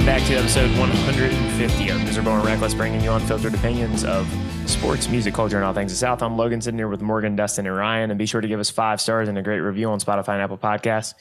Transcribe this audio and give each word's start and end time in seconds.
Welcome 0.00 0.18
back 0.18 0.28
to 0.28 0.34
episode 0.36 0.78
150 0.78 1.88
of 1.90 2.04
Miserable 2.04 2.32
and 2.32 2.42
Reckless, 2.42 2.72
bringing 2.72 3.02
you 3.02 3.12
unfiltered 3.12 3.52
opinions 3.52 4.02
of 4.02 4.26
sports, 4.64 5.10
music, 5.10 5.34
culture, 5.34 5.56
and 5.56 5.64
all 5.66 5.74
things 5.74 5.92
the 5.92 5.98
South. 5.98 6.22
I'm 6.22 6.38
Logan, 6.38 6.62
sitting 6.62 6.78
here 6.78 6.88
with 6.88 7.02
Morgan, 7.02 7.36
Dustin, 7.36 7.66
and 7.66 7.76
Ryan. 7.76 8.10
And 8.10 8.16
be 8.16 8.24
sure 8.24 8.40
to 8.40 8.48
give 8.48 8.58
us 8.58 8.70
five 8.70 8.98
stars 8.98 9.28
and 9.28 9.36
a 9.36 9.42
great 9.42 9.60
review 9.60 9.90
on 9.90 10.00
Spotify 10.00 10.30
and 10.30 10.40
Apple 10.40 10.56
Podcasts. 10.56 11.12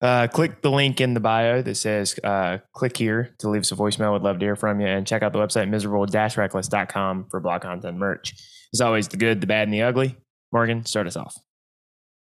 Uh, 0.00 0.26
click 0.26 0.62
the 0.62 0.70
link 0.70 1.02
in 1.02 1.12
the 1.12 1.20
bio 1.20 1.60
that 1.60 1.74
says 1.74 2.18
uh, 2.24 2.56
click 2.72 2.96
here 2.96 3.34
to 3.40 3.50
leave 3.50 3.60
us 3.60 3.72
a 3.72 3.76
voicemail. 3.76 4.12
Would 4.12 4.22
love 4.22 4.38
to 4.38 4.46
hear 4.46 4.56
from 4.56 4.80
you. 4.80 4.86
And 4.86 5.06
check 5.06 5.22
out 5.22 5.34
the 5.34 5.38
website 5.38 5.68
miserable-reckless.com 5.68 7.26
for 7.30 7.40
blog 7.40 7.60
content 7.60 7.98
merch. 7.98 8.32
As 8.72 8.80
always, 8.80 9.08
the 9.08 9.18
good, 9.18 9.42
the 9.42 9.46
bad, 9.46 9.68
and 9.68 9.74
the 9.74 9.82
ugly. 9.82 10.16
Morgan, 10.50 10.86
start 10.86 11.06
us 11.06 11.16
off. 11.16 11.36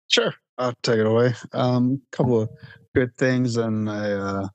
Sure. 0.07 0.33
I'll 0.57 0.73
take 0.85 0.99
it 0.99 1.07
away. 1.07 1.35
A 1.53 1.59
um, 1.59 2.01
couple 2.13 2.43
of 2.43 2.51
good 2.95 3.13
things 3.17 3.57
and 3.57 3.89
a 3.89 4.25
uh, 4.25 4.49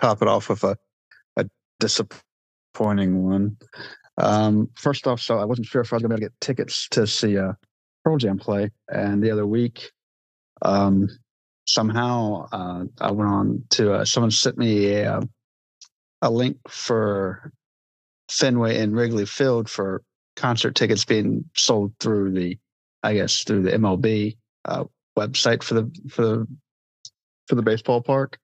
top 0.00 0.22
it 0.22 0.28
off 0.28 0.48
with 0.48 0.64
a, 0.64 0.76
a 1.36 1.46
disappointing 1.80 3.24
one. 3.24 3.56
Um, 4.16 4.70
first 4.74 5.06
off, 5.06 5.20
so 5.20 5.38
I 5.38 5.44
wasn't 5.44 5.66
sure 5.66 5.80
if 5.80 5.92
I 5.92 5.96
was 5.96 6.02
going 6.02 6.10
to 6.10 6.16
be 6.16 6.24
able 6.24 6.28
to 6.28 6.34
get 6.34 6.40
tickets 6.40 6.88
to 6.90 7.06
see 7.06 7.36
a 7.36 7.56
Pearl 8.04 8.16
Jam 8.16 8.38
play, 8.38 8.70
and 8.88 9.22
the 9.22 9.30
other 9.30 9.46
week, 9.46 9.90
um, 10.62 11.08
somehow 11.66 12.48
uh, 12.52 12.84
I 13.00 13.10
went 13.12 13.30
on 13.30 13.64
to 13.70 13.94
uh, 13.94 14.04
someone 14.04 14.30
sent 14.30 14.58
me 14.58 14.92
a, 14.94 15.18
uh, 15.18 15.20
a 16.22 16.30
link 16.30 16.56
for 16.68 17.52
Fenway 18.30 18.78
and 18.78 18.94
Wrigley 18.94 19.26
Field 19.26 19.68
for 19.68 20.02
concert 20.36 20.74
tickets 20.74 21.04
being 21.04 21.44
sold 21.54 21.92
through 22.00 22.32
the, 22.32 22.58
I 23.02 23.14
guess 23.14 23.44
through 23.44 23.62
the 23.62 23.72
MLB 23.72 24.36
uh, 24.64 24.84
website 25.16 25.62
for 25.62 25.74
the 25.74 25.90
for 26.08 26.22
the 26.22 26.46
for 27.46 27.54
the 27.54 27.62
baseball 27.62 28.02
park 28.02 28.38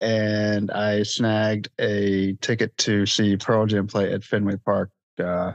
and 0.00 0.70
I 0.70 1.02
snagged 1.02 1.68
a 1.78 2.34
ticket 2.40 2.76
to 2.78 3.06
see 3.06 3.36
Pearl 3.36 3.66
Jam 3.66 3.86
play 3.86 4.12
at 4.12 4.24
Fenway 4.24 4.56
Park 4.64 4.90
uh, 5.22 5.52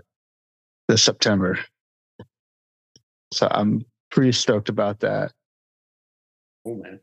this 0.88 1.03
September. 1.03 1.59
So 3.34 3.47
I'm 3.50 3.86
pretty 4.09 4.31
stoked 4.31 4.69
about 4.69 5.00
that. 5.02 5.31
Oh 6.66 6.75
man. 6.75 7.00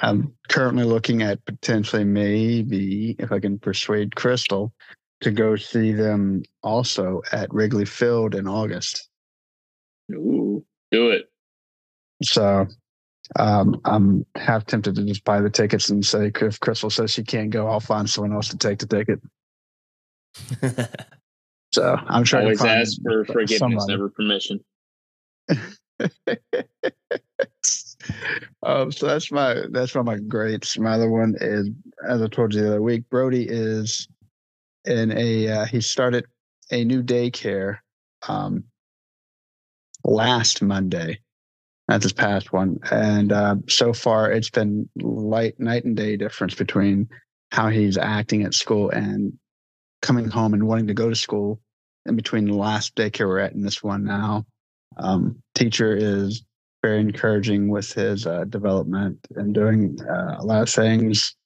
I'm 0.00 0.34
currently 0.48 0.84
looking 0.84 1.22
at 1.22 1.44
potentially 1.44 2.04
maybe 2.04 3.14
if 3.18 3.30
I 3.30 3.38
can 3.38 3.58
persuade 3.58 4.16
Crystal 4.16 4.72
to 5.20 5.30
go 5.30 5.54
see 5.54 5.92
them 5.92 6.42
also 6.62 7.22
at 7.30 7.52
Wrigley 7.52 7.84
Field 7.84 8.34
in 8.34 8.48
August. 8.48 9.08
Ooh, 10.12 10.64
do 10.90 11.10
it. 11.10 11.30
So 12.22 12.66
um, 13.36 13.80
I'm 13.84 14.26
half 14.36 14.66
tempted 14.66 14.94
to 14.96 15.04
just 15.04 15.24
buy 15.24 15.40
the 15.40 15.50
tickets 15.50 15.88
and 15.90 16.04
say, 16.04 16.30
if 16.34 16.60
Crystal 16.60 16.90
says 16.90 17.10
she 17.10 17.22
can't 17.22 17.50
go, 17.50 17.68
I'll 17.68 17.80
find 17.80 18.08
someone 18.08 18.32
else 18.32 18.48
to 18.48 18.58
take 18.58 18.78
the 18.78 18.86
ticket. 18.86 19.20
so 21.72 21.96
I'm 22.08 22.24
trying 22.24 22.44
Always 22.44 22.58
to 22.58 22.64
find 22.64 22.80
ask 22.80 23.00
for 23.02 23.24
forgiveness, 23.24 23.58
somebody. 23.58 23.92
never 23.92 24.08
permission. 24.08 24.60
um, 28.62 28.92
so 28.92 29.06
that's 29.06 29.30
my 29.30 29.56
that's 29.70 29.94
one 29.94 30.00
of 30.00 30.06
my 30.06 30.18
greats. 30.18 30.78
My 30.78 30.92
other 30.92 31.10
one 31.10 31.34
is, 31.40 31.70
as 32.06 32.22
I 32.22 32.26
told 32.28 32.54
you 32.54 32.62
the 32.62 32.68
other 32.68 32.82
week, 32.82 33.08
Brody 33.10 33.46
is 33.48 34.08
in 34.84 35.16
a 35.16 35.48
uh, 35.48 35.64
he 35.66 35.80
started 35.80 36.26
a 36.70 36.84
new 36.84 37.02
daycare 37.02 37.78
um, 38.28 38.64
last 40.04 40.62
Monday. 40.62 41.20
That's 41.88 42.04
this 42.04 42.12
past 42.12 42.52
one, 42.52 42.78
and 42.90 43.32
uh, 43.32 43.56
so 43.68 43.92
far 43.92 44.30
it's 44.30 44.50
been 44.50 44.88
light 44.96 45.58
night 45.58 45.84
and 45.84 45.96
day 45.96 46.16
difference 46.16 46.54
between 46.54 47.08
how 47.50 47.68
he's 47.68 47.98
acting 47.98 48.44
at 48.44 48.54
school 48.54 48.90
and 48.90 49.32
coming 50.00 50.28
home 50.28 50.54
and 50.54 50.66
wanting 50.66 50.86
to 50.86 50.94
go 50.94 51.08
to 51.08 51.16
school. 51.16 51.60
In 52.06 52.16
between 52.16 52.46
the 52.46 52.54
last 52.54 52.96
daycare 52.96 53.28
we're 53.28 53.38
at 53.38 53.54
and 53.54 53.64
this 53.64 53.82
one 53.82 54.04
now, 54.04 54.44
um, 54.96 55.40
teacher 55.54 55.94
is 55.94 56.44
very 56.82 57.00
encouraging 57.00 57.68
with 57.68 57.92
his 57.92 58.26
uh, 58.26 58.44
development 58.44 59.18
and 59.36 59.54
doing 59.54 59.96
uh, 60.02 60.36
a 60.38 60.44
lot 60.44 60.62
of 60.62 60.68
things. 60.68 61.36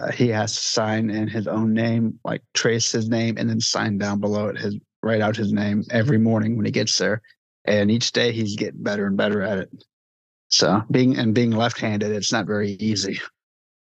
Uh, 0.00 0.10
he 0.10 0.28
has 0.28 0.54
to 0.54 0.62
sign 0.62 1.08
in 1.08 1.28
his 1.28 1.46
own 1.46 1.72
name, 1.72 2.18
like 2.24 2.42
trace 2.52 2.90
his 2.92 3.08
name, 3.08 3.36
and 3.38 3.48
then 3.48 3.60
sign 3.60 3.96
down 3.96 4.20
below 4.20 4.48
it 4.48 4.58
his 4.58 4.76
write 5.02 5.20
out 5.20 5.36
his 5.36 5.52
name 5.52 5.84
every 5.90 6.18
morning 6.18 6.56
when 6.56 6.64
he 6.64 6.72
gets 6.72 6.96
there. 6.98 7.20
And 7.64 7.90
each 7.90 8.12
day 8.12 8.32
he's 8.32 8.56
getting 8.56 8.82
better 8.82 9.06
and 9.06 9.16
better 9.16 9.42
at 9.42 9.58
it. 9.58 9.70
So 10.48 10.82
being 10.90 11.18
and 11.18 11.34
being 11.34 11.50
left-handed, 11.50 12.12
it's 12.12 12.32
not 12.32 12.46
very 12.46 12.72
easy, 12.72 13.20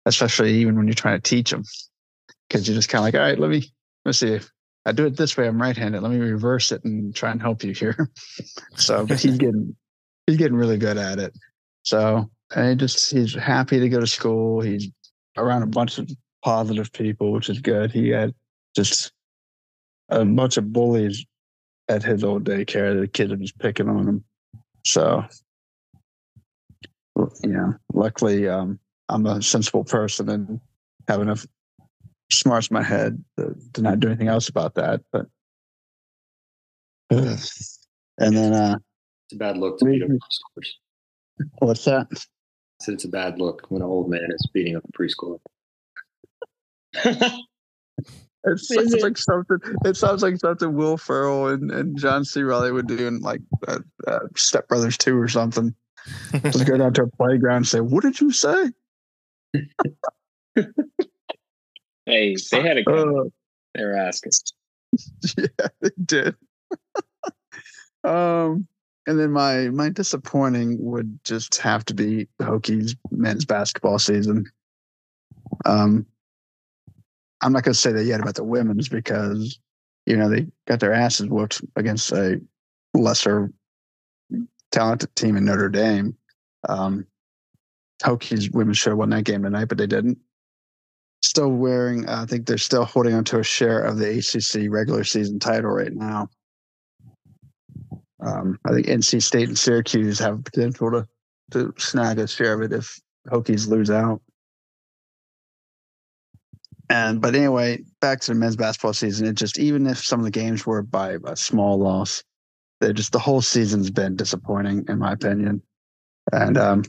especially 0.06 0.54
even 0.54 0.76
when 0.76 0.86
you're 0.86 0.94
trying 0.94 1.20
to 1.20 1.28
teach 1.28 1.52
him, 1.52 1.64
because 2.48 2.66
you're 2.66 2.76
just 2.76 2.88
kind 2.88 3.00
of 3.00 3.04
like, 3.04 3.14
all 3.14 3.20
right, 3.20 3.38
let 3.38 3.50
me 3.50 3.72
let's 4.04 4.18
see. 4.18 4.34
If 4.34 4.50
I 4.86 4.92
do 4.92 5.06
it 5.06 5.16
this 5.16 5.36
way, 5.36 5.46
I'm 5.46 5.60
right-handed. 5.60 6.02
Let 6.02 6.12
me 6.12 6.18
reverse 6.18 6.72
it 6.72 6.84
and 6.84 7.14
try 7.14 7.30
and 7.30 7.42
help 7.42 7.62
you 7.62 7.72
here. 7.72 8.08
so, 8.76 9.04
but 9.04 9.20
he's 9.20 9.36
getting 9.36 9.76
he's 10.26 10.36
getting 10.36 10.56
really 10.56 10.78
good 10.78 10.96
at 10.96 11.18
it. 11.18 11.36
So 11.82 12.30
and 12.54 12.70
he 12.70 12.76
just 12.76 13.10
he's 13.10 13.34
happy 13.34 13.80
to 13.80 13.88
go 13.88 14.00
to 14.00 14.06
school. 14.06 14.60
He's 14.60 14.88
around 15.36 15.62
a 15.62 15.66
bunch 15.66 15.98
of 15.98 16.10
positive 16.44 16.92
people, 16.92 17.32
which 17.32 17.48
is 17.48 17.60
good. 17.60 17.90
He 17.90 18.10
had 18.10 18.34
just 18.74 19.12
a 20.08 20.24
bunch 20.24 20.56
of 20.56 20.72
bullies 20.72 21.24
at 21.88 22.02
his 22.02 22.24
old 22.24 22.44
daycare. 22.44 22.98
The 23.00 23.08
kids 23.08 23.32
are 23.32 23.36
just 23.36 23.58
picking 23.58 23.88
on 23.88 24.08
him. 24.08 24.24
So 24.84 25.24
you 27.16 27.50
know, 27.50 27.74
luckily 27.92 28.48
um, 28.48 28.78
I'm 29.08 29.26
a 29.26 29.42
sensible 29.42 29.84
person 29.84 30.28
and 30.28 30.60
have 31.08 31.20
enough 31.20 31.46
smarts 32.30 32.68
in 32.68 32.74
my 32.74 32.82
head 32.82 33.22
to, 33.38 33.54
to 33.74 33.82
not 33.82 34.00
do 34.00 34.08
anything 34.08 34.28
else 34.28 34.48
about 34.48 34.74
that. 34.74 35.02
But 35.12 35.26
and 37.10 37.38
then 38.18 38.52
uh 38.54 38.78
It's 39.26 39.34
a 39.34 39.36
bad 39.36 39.58
look 39.58 39.78
to 39.78 39.84
beat 39.84 40.02
up 40.02 40.08
preschoolers. 40.08 40.68
what's 41.58 41.84
that? 41.84 42.06
I 42.10 42.92
it's 42.92 43.04
a 43.04 43.08
bad 43.08 43.38
look 43.38 43.66
when 43.68 43.82
an 43.82 43.88
old 43.88 44.10
man 44.10 44.26
is 44.28 44.50
beating 44.52 44.76
up 44.76 44.84
a 44.84 44.92
preschooler. 44.92 45.38
It 48.44 48.52
Is 48.54 48.68
sounds 48.68 48.94
it? 48.94 49.02
like 49.02 49.16
something. 49.16 49.58
It 49.84 49.96
sounds 49.96 50.22
like 50.22 50.36
something 50.38 50.74
Will 50.74 50.96
Ferrell 50.96 51.48
and, 51.48 51.70
and 51.70 51.96
John 51.96 52.24
C. 52.24 52.42
Reilly 52.42 52.72
would 52.72 52.88
do 52.88 53.06
in 53.06 53.20
like 53.20 53.40
uh, 53.68 53.78
uh, 54.06 54.20
Step 54.36 54.68
Brothers 54.68 54.98
Two 54.98 55.16
or 55.16 55.28
something. 55.28 55.74
Just 56.42 56.66
go 56.66 56.76
down 56.76 56.92
to 56.94 57.02
a 57.04 57.06
playground 57.06 57.58
and 57.58 57.68
say, 57.68 57.80
"What 57.80 58.02
did 58.02 58.20
you 58.20 58.32
say?" 58.32 58.72
hey, 62.06 62.36
they 62.50 62.62
had 62.62 62.78
a 62.78 62.82
gun. 62.82 63.18
Uh, 63.18 63.22
They 63.74 63.84
were 63.84 63.96
asking. 63.96 64.32
yeah, 65.38 65.68
they 65.80 65.90
did. 66.04 66.34
um, 68.04 68.66
and 69.06 69.18
then 69.20 69.30
my 69.30 69.68
my 69.68 69.88
disappointing 69.88 70.76
would 70.80 71.18
just 71.24 71.58
have 71.58 71.84
to 71.86 71.94
be 71.94 72.26
Hokies 72.40 72.96
men's 73.12 73.44
basketball 73.44 74.00
season. 74.00 74.46
Um, 75.64 76.06
I'm 77.42 77.52
not 77.52 77.64
going 77.64 77.74
to 77.74 77.78
say 77.78 77.92
that 77.92 78.04
yet 78.04 78.20
about 78.20 78.36
the 78.36 78.44
women's 78.44 78.88
because 78.88 79.58
you 80.06 80.16
know 80.16 80.28
they 80.28 80.46
got 80.66 80.80
their 80.80 80.92
asses 80.92 81.28
whooped 81.28 81.62
against 81.76 82.12
a 82.12 82.40
lesser 82.94 83.52
talented 84.70 85.14
team 85.16 85.36
in 85.36 85.44
Notre 85.44 85.68
Dame. 85.68 86.16
Um, 86.68 87.06
Hokies 88.02 88.52
women 88.52 88.74
should 88.74 88.90
have 88.90 88.98
won 88.98 89.10
that 89.10 89.24
game 89.24 89.42
tonight, 89.42 89.66
but 89.66 89.78
they 89.78 89.86
didn't. 89.86 90.18
Still 91.22 91.50
wearing, 91.50 92.08
I 92.08 92.26
think 92.26 92.46
they're 92.46 92.58
still 92.58 92.84
holding 92.84 93.14
on 93.14 93.22
to 93.24 93.38
a 93.38 93.44
share 93.44 93.84
of 93.84 93.96
the 93.96 94.18
ACC 94.18 94.68
regular 94.68 95.04
season 95.04 95.38
title 95.38 95.70
right 95.70 95.92
now. 95.92 96.28
Um, 98.20 98.58
I 98.64 98.72
think 98.72 98.86
NC 98.86 99.22
State 99.22 99.48
and 99.48 99.58
Syracuse 99.58 100.18
have 100.18 100.44
potential 100.44 100.90
to 100.90 101.08
to 101.52 101.72
snag 101.78 102.18
a 102.18 102.26
share 102.26 102.54
of 102.54 102.62
it 102.62 102.72
if 102.72 102.98
Hokies 103.28 103.68
lose 103.68 103.90
out. 103.90 104.20
And 106.92 107.22
but 107.22 107.34
anyway, 107.34 107.82
back 108.02 108.20
to 108.20 108.32
the 108.32 108.38
men's 108.38 108.54
basketball 108.54 108.92
season. 108.92 109.26
It 109.26 109.32
just 109.32 109.58
even 109.58 109.86
if 109.86 110.04
some 110.04 110.20
of 110.20 110.26
the 110.26 110.30
games 110.30 110.66
were 110.66 110.82
by 110.82 111.16
a 111.24 111.34
small 111.34 111.78
loss, 111.78 112.22
they 112.82 112.92
just 112.92 113.12
the 113.12 113.18
whole 113.18 113.40
season's 113.40 113.90
been 113.90 114.14
disappointing 114.14 114.84
in 114.90 114.98
my 114.98 115.12
opinion. 115.12 115.62
And 116.32 116.58
um, 116.58 116.84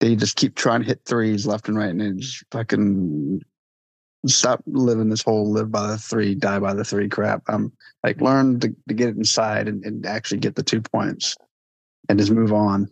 they 0.00 0.16
just 0.16 0.34
keep 0.34 0.56
trying 0.56 0.80
to 0.80 0.86
hit 0.88 1.02
threes 1.06 1.46
left 1.46 1.68
and 1.68 1.78
right, 1.78 1.90
and 1.90 2.02
it 2.02 2.16
just 2.16 2.42
fucking 2.50 3.40
stop 4.26 4.64
living 4.66 5.10
this 5.10 5.22
whole 5.22 5.48
live 5.48 5.70
by 5.70 5.86
the 5.86 5.98
three, 5.98 6.34
die 6.34 6.58
by 6.58 6.74
the 6.74 6.84
three 6.84 7.08
crap. 7.08 7.44
Um, 7.48 7.72
like 8.02 8.20
learn 8.20 8.58
to, 8.58 8.74
to 8.88 8.94
get 8.94 9.10
it 9.10 9.16
inside 9.16 9.68
and, 9.68 9.84
and 9.84 10.04
actually 10.06 10.38
get 10.38 10.56
the 10.56 10.64
two 10.64 10.82
points, 10.82 11.36
and 12.08 12.18
just 12.18 12.32
move 12.32 12.52
on. 12.52 12.88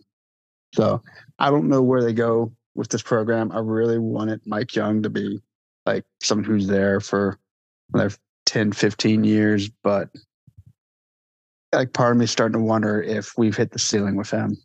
So 0.73 1.01
I 1.37 1.49
don't 1.49 1.67
know 1.67 1.81
where 1.81 2.01
they 2.01 2.13
go 2.13 2.53
with 2.75 2.87
this 2.87 3.03
program. 3.03 3.51
I 3.51 3.59
really 3.59 3.99
wanted 3.99 4.39
Mike 4.45 4.73
Young 4.73 5.03
to 5.03 5.09
be 5.09 5.41
like 5.85 6.05
someone 6.21 6.45
who's 6.45 6.67
there 6.67 6.99
for 6.99 7.39
another 7.93 8.15
10, 8.45 8.71
15 8.71 9.23
years, 9.23 9.69
but 9.83 10.09
like 11.73 11.93
part 11.93 12.11
of 12.11 12.17
me 12.17 12.25
starting 12.25 12.53
to 12.53 12.65
wonder 12.65 13.01
if 13.01 13.37
we've 13.37 13.55
hit 13.55 13.71
the 13.71 13.79
ceiling 13.79 14.15
with 14.15 14.29
him. 14.29 14.57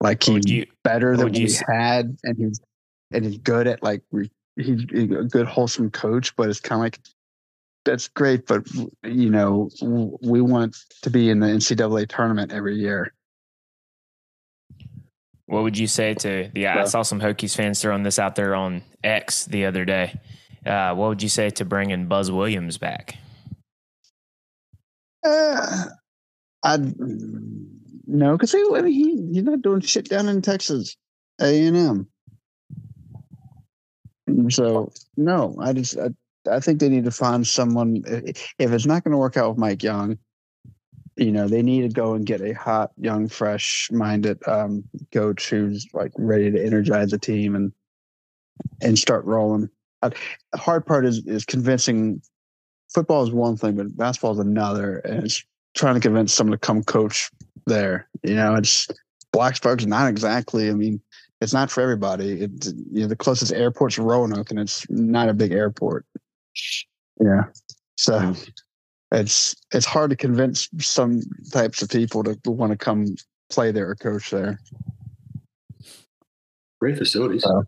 Like 0.00 0.22
he's 0.22 0.48
you- 0.48 0.66
better 0.82 1.16
than 1.16 1.32
we 1.32 1.52
had, 1.68 2.16
and 2.24 2.36
he's 2.36 2.60
and 3.12 3.24
he's 3.24 3.38
good 3.38 3.66
at 3.66 3.82
like 3.82 4.02
he's 4.56 4.82
a 4.92 5.24
good 5.24 5.46
wholesome 5.46 5.90
coach, 5.90 6.34
but 6.36 6.48
it's 6.48 6.60
kind 6.60 6.80
of 6.80 6.84
like 6.84 6.98
that's 7.84 8.08
great, 8.08 8.46
but 8.46 8.66
you 9.04 9.30
know 9.30 9.70
we 9.80 10.40
want 10.40 10.76
to 11.02 11.10
be 11.10 11.30
in 11.30 11.40
the 11.40 11.46
NCAA 11.46 12.08
tournament 12.08 12.52
every 12.52 12.76
year. 12.76 13.14
What 15.52 15.64
would 15.64 15.76
you 15.76 15.86
say 15.86 16.14
to 16.14 16.50
the? 16.54 16.66
I 16.66 16.84
saw 16.84 17.02
some 17.02 17.20
Hokies 17.20 17.54
fans 17.54 17.82
throwing 17.82 18.04
this 18.04 18.18
out 18.18 18.36
there 18.36 18.54
on 18.54 18.82
X 19.04 19.44
the 19.44 19.66
other 19.66 19.84
day. 19.84 20.18
Uh, 20.64 20.94
what 20.94 21.10
would 21.10 21.22
you 21.22 21.28
say 21.28 21.50
to 21.50 21.66
bringing 21.66 22.06
Buzz 22.06 22.32
Williams 22.32 22.78
back? 22.78 23.18
Uh, 25.22 25.84
I 26.64 26.78
no, 26.78 28.32
because 28.32 28.50
he, 28.50 28.64
I 28.74 28.80
mean, 28.80 28.92
he 28.94 29.34
he's 29.34 29.42
not 29.42 29.60
doing 29.60 29.82
shit 29.82 30.08
down 30.08 30.30
in 30.30 30.40
Texas, 30.40 30.96
A 31.38 31.66
and 31.66 31.76
M. 31.76 32.08
So 34.48 34.90
no, 35.18 35.54
I 35.60 35.74
just 35.74 35.98
I, 35.98 36.08
I 36.50 36.60
think 36.60 36.80
they 36.80 36.88
need 36.88 37.04
to 37.04 37.10
find 37.10 37.46
someone. 37.46 38.02
If 38.06 38.72
it's 38.72 38.86
not 38.86 39.04
going 39.04 39.12
to 39.12 39.18
work 39.18 39.36
out 39.36 39.50
with 39.50 39.58
Mike 39.58 39.82
Young, 39.82 40.16
you 41.16 41.32
know, 41.32 41.48
they 41.48 41.62
need 41.62 41.82
to 41.82 41.88
go 41.88 42.14
and 42.14 42.26
get 42.26 42.40
a 42.40 42.52
hot, 42.52 42.90
young, 42.96 43.28
fresh-minded 43.28 44.46
um, 44.48 44.84
coach 45.12 45.50
who's 45.50 45.86
like 45.92 46.12
ready 46.16 46.50
to 46.50 46.64
energize 46.64 47.10
the 47.10 47.18
team 47.18 47.54
and 47.54 47.72
and 48.80 48.98
start 48.98 49.24
rolling. 49.24 49.68
Uh, 50.02 50.10
the 50.52 50.58
hard 50.58 50.86
part 50.86 51.04
is 51.04 51.24
is 51.26 51.44
convincing. 51.44 52.20
Football 52.92 53.22
is 53.22 53.30
one 53.30 53.56
thing, 53.56 53.76
but 53.76 53.96
basketball 53.96 54.32
is 54.32 54.38
another, 54.38 54.98
and 54.98 55.24
it's 55.24 55.42
trying 55.74 55.94
to 55.94 56.00
convince 56.00 56.32
someone 56.32 56.52
to 56.52 56.58
come 56.58 56.82
coach 56.82 57.30
there. 57.66 58.08
You 58.22 58.34
know, 58.34 58.54
it's 58.54 58.86
Blacksburg's 59.34 59.86
not 59.86 60.08
exactly. 60.08 60.68
I 60.68 60.72
mean, 60.72 61.00
it's 61.40 61.52
not 61.52 61.70
for 61.70 61.80
everybody. 61.80 62.42
It, 62.42 62.66
you 62.92 63.02
know, 63.02 63.06
the 63.06 63.16
closest 63.16 63.52
airport's 63.52 63.98
Roanoke, 63.98 64.50
and 64.50 64.60
it's 64.60 64.86
not 64.90 65.28
a 65.28 65.34
big 65.34 65.52
airport. 65.52 66.04
Yeah, 67.20 67.44
so 67.96 68.34
it's 69.12 69.54
it's 69.72 69.86
hard 69.86 70.10
to 70.10 70.16
convince 70.16 70.68
some 70.78 71.20
types 71.52 71.82
of 71.82 71.90
people 71.90 72.24
to 72.24 72.38
want 72.50 72.72
to 72.72 72.78
come 72.78 73.06
play 73.50 73.70
there 73.70 73.90
or 73.90 73.94
coach 73.94 74.30
there. 74.30 74.58
Great 76.80 76.98
facilities. 76.98 77.44
Uh, 77.44 77.62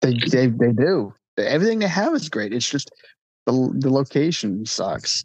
they, 0.00 0.14
they 0.30 0.46
they 0.46 0.72
do. 0.72 1.12
Everything 1.36 1.78
they 1.78 1.88
have 1.88 2.14
is 2.14 2.28
great. 2.28 2.52
It's 2.52 2.68
just 2.68 2.90
the 3.46 3.52
the 3.74 3.90
location 3.90 4.64
sucks. 4.66 5.24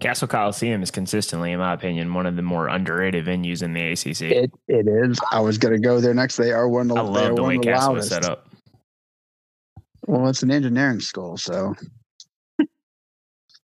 Cassell 0.00 0.26
Coliseum 0.26 0.82
is 0.82 0.90
consistently, 0.90 1.52
in 1.52 1.60
my 1.60 1.74
opinion, 1.74 2.12
one 2.12 2.26
of 2.26 2.34
the 2.34 2.42
more 2.42 2.66
underrated 2.66 3.24
venues 3.24 3.62
in 3.62 3.72
the 3.72 3.92
ACC. 3.92 4.22
It 4.22 4.50
it 4.66 4.88
is. 4.88 5.20
I 5.30 5.40
was 5.40 5.58
going 5.58 5.74
to 5.74 5.80
go 5.80 6.00
there 6.00 6.14
next. 6.14 6.36
They 6.36 6.50
are 6.50 6.68
one 6.68 6.90
of 6.90 6.96
the. 6.96 7.02
I 7.02 7.06
love 7.06 7.36
the 7.36 7.42
way 7.42 7.58
Cassell 7.58 7.94
was 7.94 8.08
set 8.08 8.24
up. 8.24 8.48
Well, 10.06 10.28
it's 10.28 10.42
an 10.42 10.50
engineering 10.50 10.98
school, 10.98 11.36
so. 11.36 11.74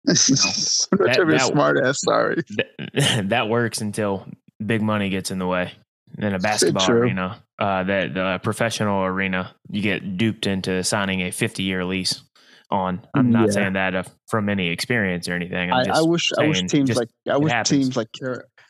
I'm 0.07 1.05
not 1.05 1.17
that, 1.17 1.27
that, 1.27 1.41
smart 1.41 1.77
ass. 1.83 1.99
Sorry. 2.01 2.41
That, 2.55 3.23
that, 3.29 3.49
works 3.49 3.81
until 3.81 4.27
big 4.65 4.81
money 4.81 5.09
gets 5.09 5.31
in 5.31 5.39
the 5.39 5.47
way. 5.47 5.73
In 6.17 6.33
a 6.33 6.39
basketball 6.39 6.89
arena, 6.89 7.43
uh, 7.59 7.83
that 7.83 8.13
the 8.13 8.39
professional 8.41 9.03
arena, 9.03 9.53
you 9.69 9.81
get 9.81 10.17
duped 10.17 10.47
into 10.47 10.83
signing 10.83 11.21
a 11.21 11.31
50 11.31 11.63
year 11.63 11.83
lease 11.83 12.23
on. 12.71 13.05
I'm 13.13 13.29
not 13.29 13.47
yeah. 13.47 13.51
saying 13.51 13.73
that 13.73 13.95
uh, 13.95 14.03
from 14.27 14.49
any 14.49 14.69
experience 14.69 15.27
or 15.27 15.33
anything. 15.33 15.71
I, 15.71 15.83
I, 15.93 16.01
wish 16.01 16.31
I 16.37 16.47
wish 16.47 16.63
teams 16.63 16.95
like 16.95 17.09
I 17.29 17.37
wish 17.37 17.51
happens. 17.51 17.69
teams 17.69 17.97
like 17.97 18.09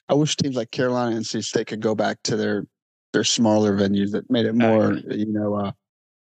I 0.09 0.13
wish 0.13 0.35
teams 0.35 0.55
like 0.55 0.71
Carolina 0.71 1.15
and 1.15 1.25
NC 1.25 1.43
State 1.43 1.67
could 1.67 1.81
go 1.81 1.95
back 1.95 2.17
to 2.23 2.35
their 2.35 2.65
their 3.13 3.23
smaller 3.23 3.77
venues 3.77 4.11
that 4.11 4.29
made 4.29 4.45
it 4.45 4.55
more 4.55 4.93
you 4.93 5.31
know 5.31 5.55
uh, 5.55 5.71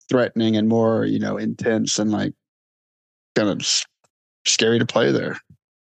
threatening 0.08 0.56
and 0.56 0.68
more 0.68 1.04
you 1.04 1.18
know 1.18 1.36
intense 1.36 1.98
and 1.98 2.10
like 2.10 2.32
kind 3.34 3.48
of 3.48 3.84
scary 4.46 4.78
to 4.78 4.86
play 4.86 5.12
there. 5.12 5.38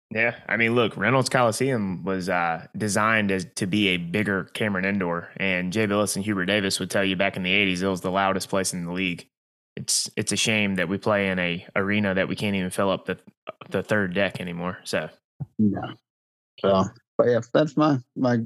Yeah, 0.09 0.35
I 0.49 0.57
mean, 0.57 0.75
look, 0.75 0.97
Reynolds 0.97 1.29
Coliseum 1.29 2.03
was 2.03 2.27
uh, 2.27 2.67
designed 2.77 3.31
as 3.31 3.45
to 3.55 3.65
be 3.65 3.89
a 3.89 3.97
bigger 3.97 4.45
Cameron 4.53 4.83
Indoor, 4.83 5.29
and 5.37 5.71
Jay 5.71 5.87
Bilas 5.87 6.17
and 6.17 6.25
Hubert 6.25 6.45
Davis 6.45 6.79
would 6.81 6.91
tell 6.91 7.05
you 7.05 7.15
back 7.15 7.37
in 7.37 7.43
the 7.43 7.51
'80s 7.51 7.81
it 7.81 7.87
was 7.87 8.01
the 8.01 8.11
loudest 8.11 8.49
place 8.49 8.73
in 8.73 8.85
the 8.85 8.91
league 8.91 9.27
it's 9.75 10.09
it's 10.15 10.31
a 10.31 10.37
shame 10.37 10.75
that 10.75 10.89
we 10.89 10.97
play 10.97 11.29
in 11.29 11.39
a 11.39 11.65
arena 11.75 12.13
that 12.13 12.27
we 12.27 12.35
can't 12.35 12.55
even 12.55 12.69
fill 12.69 12.89
up 12.89 13.05
the 13.05 13.17
the 13.69 13.81
third 13.81 14.13
deck 14.13 14.41
anymore. 14.41 14.77
So 14.83 15.09
yeah. 15.57 15.93
So 16.59 16.85
but 17.17 17.27
yeah, 17.27 17.39
that's 17.53 17.77
my 17.77 17.97
my 18.15 18.39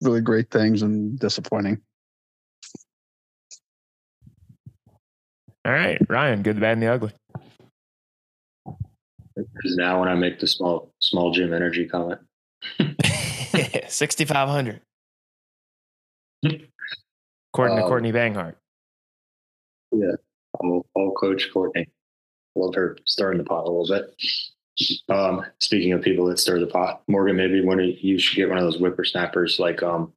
really 0.00 0.20
great 0.20 0.50
things 0.50 0.82
and 0.82 1.18
disappointing. 1.18 1.80
All 5.64 5.72
right, 5.72 5.98
Ryan, 6.08 6.42
good, 6.42 6.56
the 6.56 6.60
bad, 6.60 6.72
and 6.72 6.82
the 6.82 6.88
ugly. 6.88 7.12
Is 9.64 9.76
now 9.76 10.00
when 10.00 10.08
I 10.08 10.14
make 10.14 10.40
the 10.40 10.46
small 10.46 10.92
small 10.98 11.32
gym 11.32 11.52
energy 11.52 11.86
comment. 11.86 12.20
Sixty 13.88 14.24
five 14.24 14.48
hundred. 14.48 14.80
According 16.44 17.78
um, 17.78 17.82
to 17.82 17.88
Courtney 17.88 18.12
Banghart. 18.12 18.54
Yeah, 19.92 20.12
I'll, 20.62 20.86
I'll 20.96 21.12
coach 21.12 21.52
Courtney. 21.52 21.88
Love 22.54 22.74
her 22.74 22.96
stirring 23.04 23.38
the 23.38 23.44
pot 23.44 23.64
a 23.64 23.70
little 23.70 23.86
bit. 23.86 24.14
Um, 25.08 25.44
speaking 25.60 25.92
of 25.92 26.02
people 26.02 26.26
that 26.26 26.38
stir 26.38 26.58
the 26.58 26.66
pot, 26.66 27.02
Morgan, 27.06 27.36
maybe 27.36 27.60
when 27.62 27.78
you 27.78 28.18
should 28.18 28.36
get 28.36 28.48
one 28.48 28.58
of 28.58 28.64
those 28.64 28.78
whippersnappers 28.78 29.58
like 29.58 29.82
um, 29.82 30.12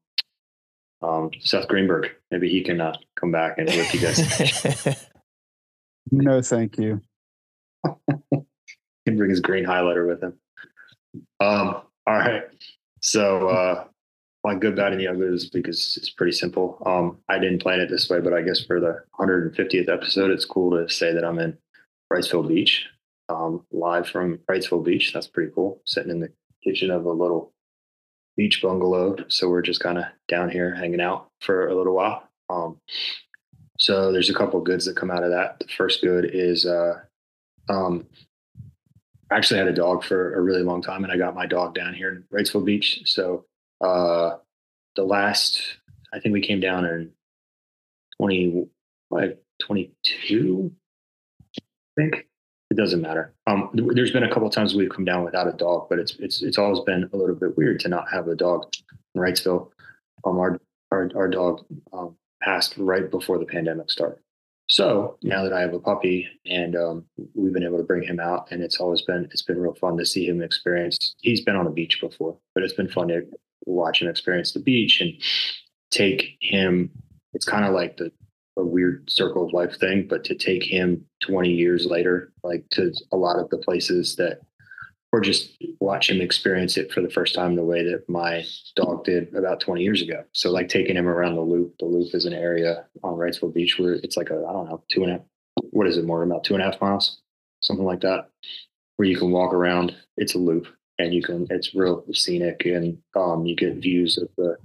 um, 1.01 1.31
Seth 1.39 1.67
Greenberg. 1.67 2.11
Maybe 2.31 2.49
he 2.49 2.61
can 2.61 2.81
uh, 2.81 2.95
come 3.15 3.31
back 3.31 3.57
and 3.57 3.69
whip 3.69 3.93
you 3.93 3.99
guys. 3.99 5.07
no, 6.11 6.41
thank 6.41 6.77
you. 6.77 7.01
Can 9.05 9.17
bring 9.17 9.29
his 9.29 9.39
green 9.39 9.65
highlighter 9.65 10.07
with 10.07 10.23
him. 10.23 10.33
Um, 11.39 11.81
all 12.07 12.17
right. 12.17 12.43
So 13.01 13.49
uh, 13.49 13.85
my 14.43 14.55
good, 14.55 14.75
bad, 14.75 14.91
and 14.91 15.01
the 15.01 15.07
ugly 15.07 15.27
is 15.27 15.49
because 15.49 15.97
it's 15.97 16.09
pretty 16.09 16.31
simple. 16.31 16.81
Um, 16.85 17.17
I 17.29 17.39
didn't 17.39 17.61
plan 17.61 17.79
it 17.79 17.89
this 17.89 18.09
way, 18.09 18.19
but 18.19 18.33
I 18.33 18.41
guess 18.41 18.61
for 18.61 18.79
the 18.79 19.03
150th 19.19 19.89
episode, 19.89 20.31
it's 20.31 20.45
cool 20.45 20.71
to 20.71 20.89
say 20.91 21.13
that 21.13 21.23
I'm 21.23 21.39
in 21.39 21.57
Wrightsville 22.11 22.47
Beach, 22.47 22.87
um, 23.29 23.65
live 23.71 24.07
from 24.07 24.39
Wrightsville 24.49 24.83
Beach. 24.83 25.13
That's 25.13 25.27
pretty 25.27 25.51
cool. 25.53 25.81
Sitting 25.85 26.11
in 26.11 26.19
the 26.19 26.31
kitchen 26.63 26.91
of 26.91 27.05
a 27.05 27.11
little 27.11 27.53
beach 28.37 28.61
bungalow. 28.61 29.15
So 29.29 29.49
we're 29.49 29.61
just 29.61 29.79
kind 29.79 29.97
of 29.97 30.05
down 30.27 30.49
here 30.49 30.75
hanging 30.75 31.01
out 31.01 31.29
for 31.41 31.67
a 31.67 31.75
little 31.75 31.95
while. 31.95 32.27
Um, 32.49 32.77
so 33.79 34.11
there's 34.11 34.29
a 34.29 34.33
couple 34.33 34.59
goods 34.61 34.85
that 34.85 34.95
come 34.95 35.11
out 35.11 35.23
of 35.23 35.31
that. 35.31 35.59
The 35.59 35.67
first 35.77 36.01
good 36.01 36.29
is 36.33 36.65
uh, 36.65 36.99
um, 37.69 38.05
I 39.31 39.37
actually 39.37 39.59
had 39.59 39.67
a 39.67 39.73
dog 39.73 40.03
for 40.03 40.35
a 40.35 40.41
really 40.41 40.61
long 40.61 40.81
time, 40.81 41.03
and 41.03 41.11
I 41.11 41.17
got 41.17 41.35
my 41.35 41.45
dog 41.45 41.73
down 41.73 41.93
here 41.93 42.11
in 42.11 42.23
Wrightsville 42.31 42.65
Beach. 42.65 43.01
So 43.05 43.45
uh, 43.81 44.37
the 44.95 45.03
last, 45.03 45.61
I 46.13 46.19
think 46.19 46.33
we 46.33 46.41
came 46.41 46.59
down 46.59 46.85
in 46.85 47.11
20, 48.17 48.67
like 49.09 49.41
22, 49.61 50.71
I 51.57 51.61
think. 51.97 52.27
It 52.71 52.77
doesn't 52.77 53.01
matter. 53.01 53.33
Um, 53.45 53.69
there's 53.73 54.11
been 54.11 54.23
a 54.23 54.33
couple 54.33 54.49
times 54.49 54.73
we've 54.73 54.89
come 54.89 55.05
down 55.05 55.23
without 55.23 55.47
a 55.47 55.53
dog, 55.53 55.87
but 55.87 55.99
it's 55.99 56.15
it's 56.17 56.41
it's 56.41 56.57
always 56.57 56.79
been 56.79 57.07
a 57.13 57.15
little 57.15 57.35
bit 57.35 57.55
weird 57.55 57.79
to 57.81 57.89
not 57.89 58.11
have 58.11 58.27
a 58.27 58.35
dog 58.35 58.73
in 59.13 59.21
Wrightsville. 59.21 59.69
Um, 60.25 60.39
our 60.39 60.59
our 60.91 61.11
our 61.15 61.27
dog 61.27 61.63
um, 61.93 62.17
passed 62.41 62.75
right 62.77 63.09
before 63.09 63.37
the 63.37 63.45
pandemic 63.45 63.91
started. 63.91 64.24
So 64.67 65.17
now 65.21 65.43
that 65.43 65.53
I 65.53 65.61
have 65.61 65.73
a 65.73 65.79
puppy 65.79 66.27
and 66.45 66.75
um, 66.75 67.05
we've 67.33 67.53
been 67.53 67.63
able 67.63 67.77
to 67.77 67.83
bring 67.83 68.03
him 68.03 68.19
out, 68.19 68.47
and 68.51 68.63
it's 68.63 68.79
always 68.79 69.01
been 69.03 69.25
it's 69.31 69.43
been 69.43 69.59
real 69.59 69.75
fun 69.75 69.97
to 69.97 70.05
see 70.05 70.27
him 70.27 70.41
experience. 70.41 71.15
He's 71.21 71.41
been 71.41 71.55
on 71.55 71.65
the 71.65 71.71
beach 71.71 72.01
before, 72.01 72.37
but 72.53 72.63
it's 72.63 72.73
been 72.73 72.89
fun 72.89 73.09
to 73.09 73.21
watch 73.65 74.01
him 74.01 74.07
experience 74.07 74.53
the 74.53 74.59
beach 74.59 75.01
and 75.01 75.13
take 75.91 76.37
him. 76.41 76.89
It's 77.33 77.45
kind 77.45 77.65
of 77.65 77.73
like 77.73 77.97
the 77.97 78.11
a 78.57 78.63
weird 78.63 79.09
circle 79.09 79.45
of 79.45 79.53
life 79.53 79.77
thing, 79.79 80.07
but 80.07 80.23
to 80.23 80.35
take 80.35 80.63
him 80.63 81.05
20 81.23 81.49
years 81.49 81.85
later, 81.85 82.31
like 82.43 82.63
to 82.71 82.93
a 83.11 83.17
lot 83.17 83.37
of 83.37 83.49
the 83.49 83.57
places 83.57 84.15
that, 84.15 84.39
or 85.15 85.21
just 85.21 85.55
watch 85.79 86.09
him 86.09 86.19
experience 86.19 86.75
it 86.75 86.91
for 86.91 86.99
the 86.99 87.09
first 87.09 87.33
time 87.33 87.55
the 87.55 87.63
way 87.63 87.81
that 87.89 88.03
my 88.09 88.43
dog 88.75 89.05
did 89.05 89.33
about 89.33 89.61
20 89.61 89.81
years 89.81 90.01
ago. 90.01 90.25
So 90.33 90.51
like 90.51 90.67
taking 90.67 90.97
him 90.97 91.07
around 91.07 91.35
the 91.35 91.41
loop. 91.41 91.73
The 91.79 91.85
loop 91.85 92.13
is 92.13 92.25
an 92.25 92.33
area 92.33 92.85
on 93.01 93.13
Wrightsville 93.13 93.53
Beach 93.53 93.79
where 93.79 93.93
it's 93.93 94.17
like 94.17 94.29
a 94.29 94.45
I 94.45 94.51
don't 94.51 94.67
know 94.67 94.83
two 94.91 95.03
and 95.03 95.11
a 95.11 95.13
half. 95.13 95.21
What 95.71 95.87
is 95.87 95.95
it 95.95 96.03
more 96.03 96.21
about 96.21 96.43
two 96.43 96.53
and 96.53 96.61
a 96.61 96.65
half 96.65 96.81
miles, 96.81 97.21
something 97.61 97.85
like 97.85 98.01
that, 98.01 98.27
where 98.97 99.07
you 99.07 99.15
can 99.15 99.31
walk 99.31 99.53
around. 99.53 99.95
It's 100.17 100.35
a 100.35 100.37
loop 100.37 100.67
and 100.99 101.13
you 101.13 101.23
can 101.23 101.47
it's 101.49 101.73
real 101.73 102.03
scenic 102.11 102.65
and 102.65 102.97
um, 103.15 103.45
you 103.45 103.55
get 103.55 103.75
views 103.75 104.17
of 104.17 104.27
the 104.35 104.57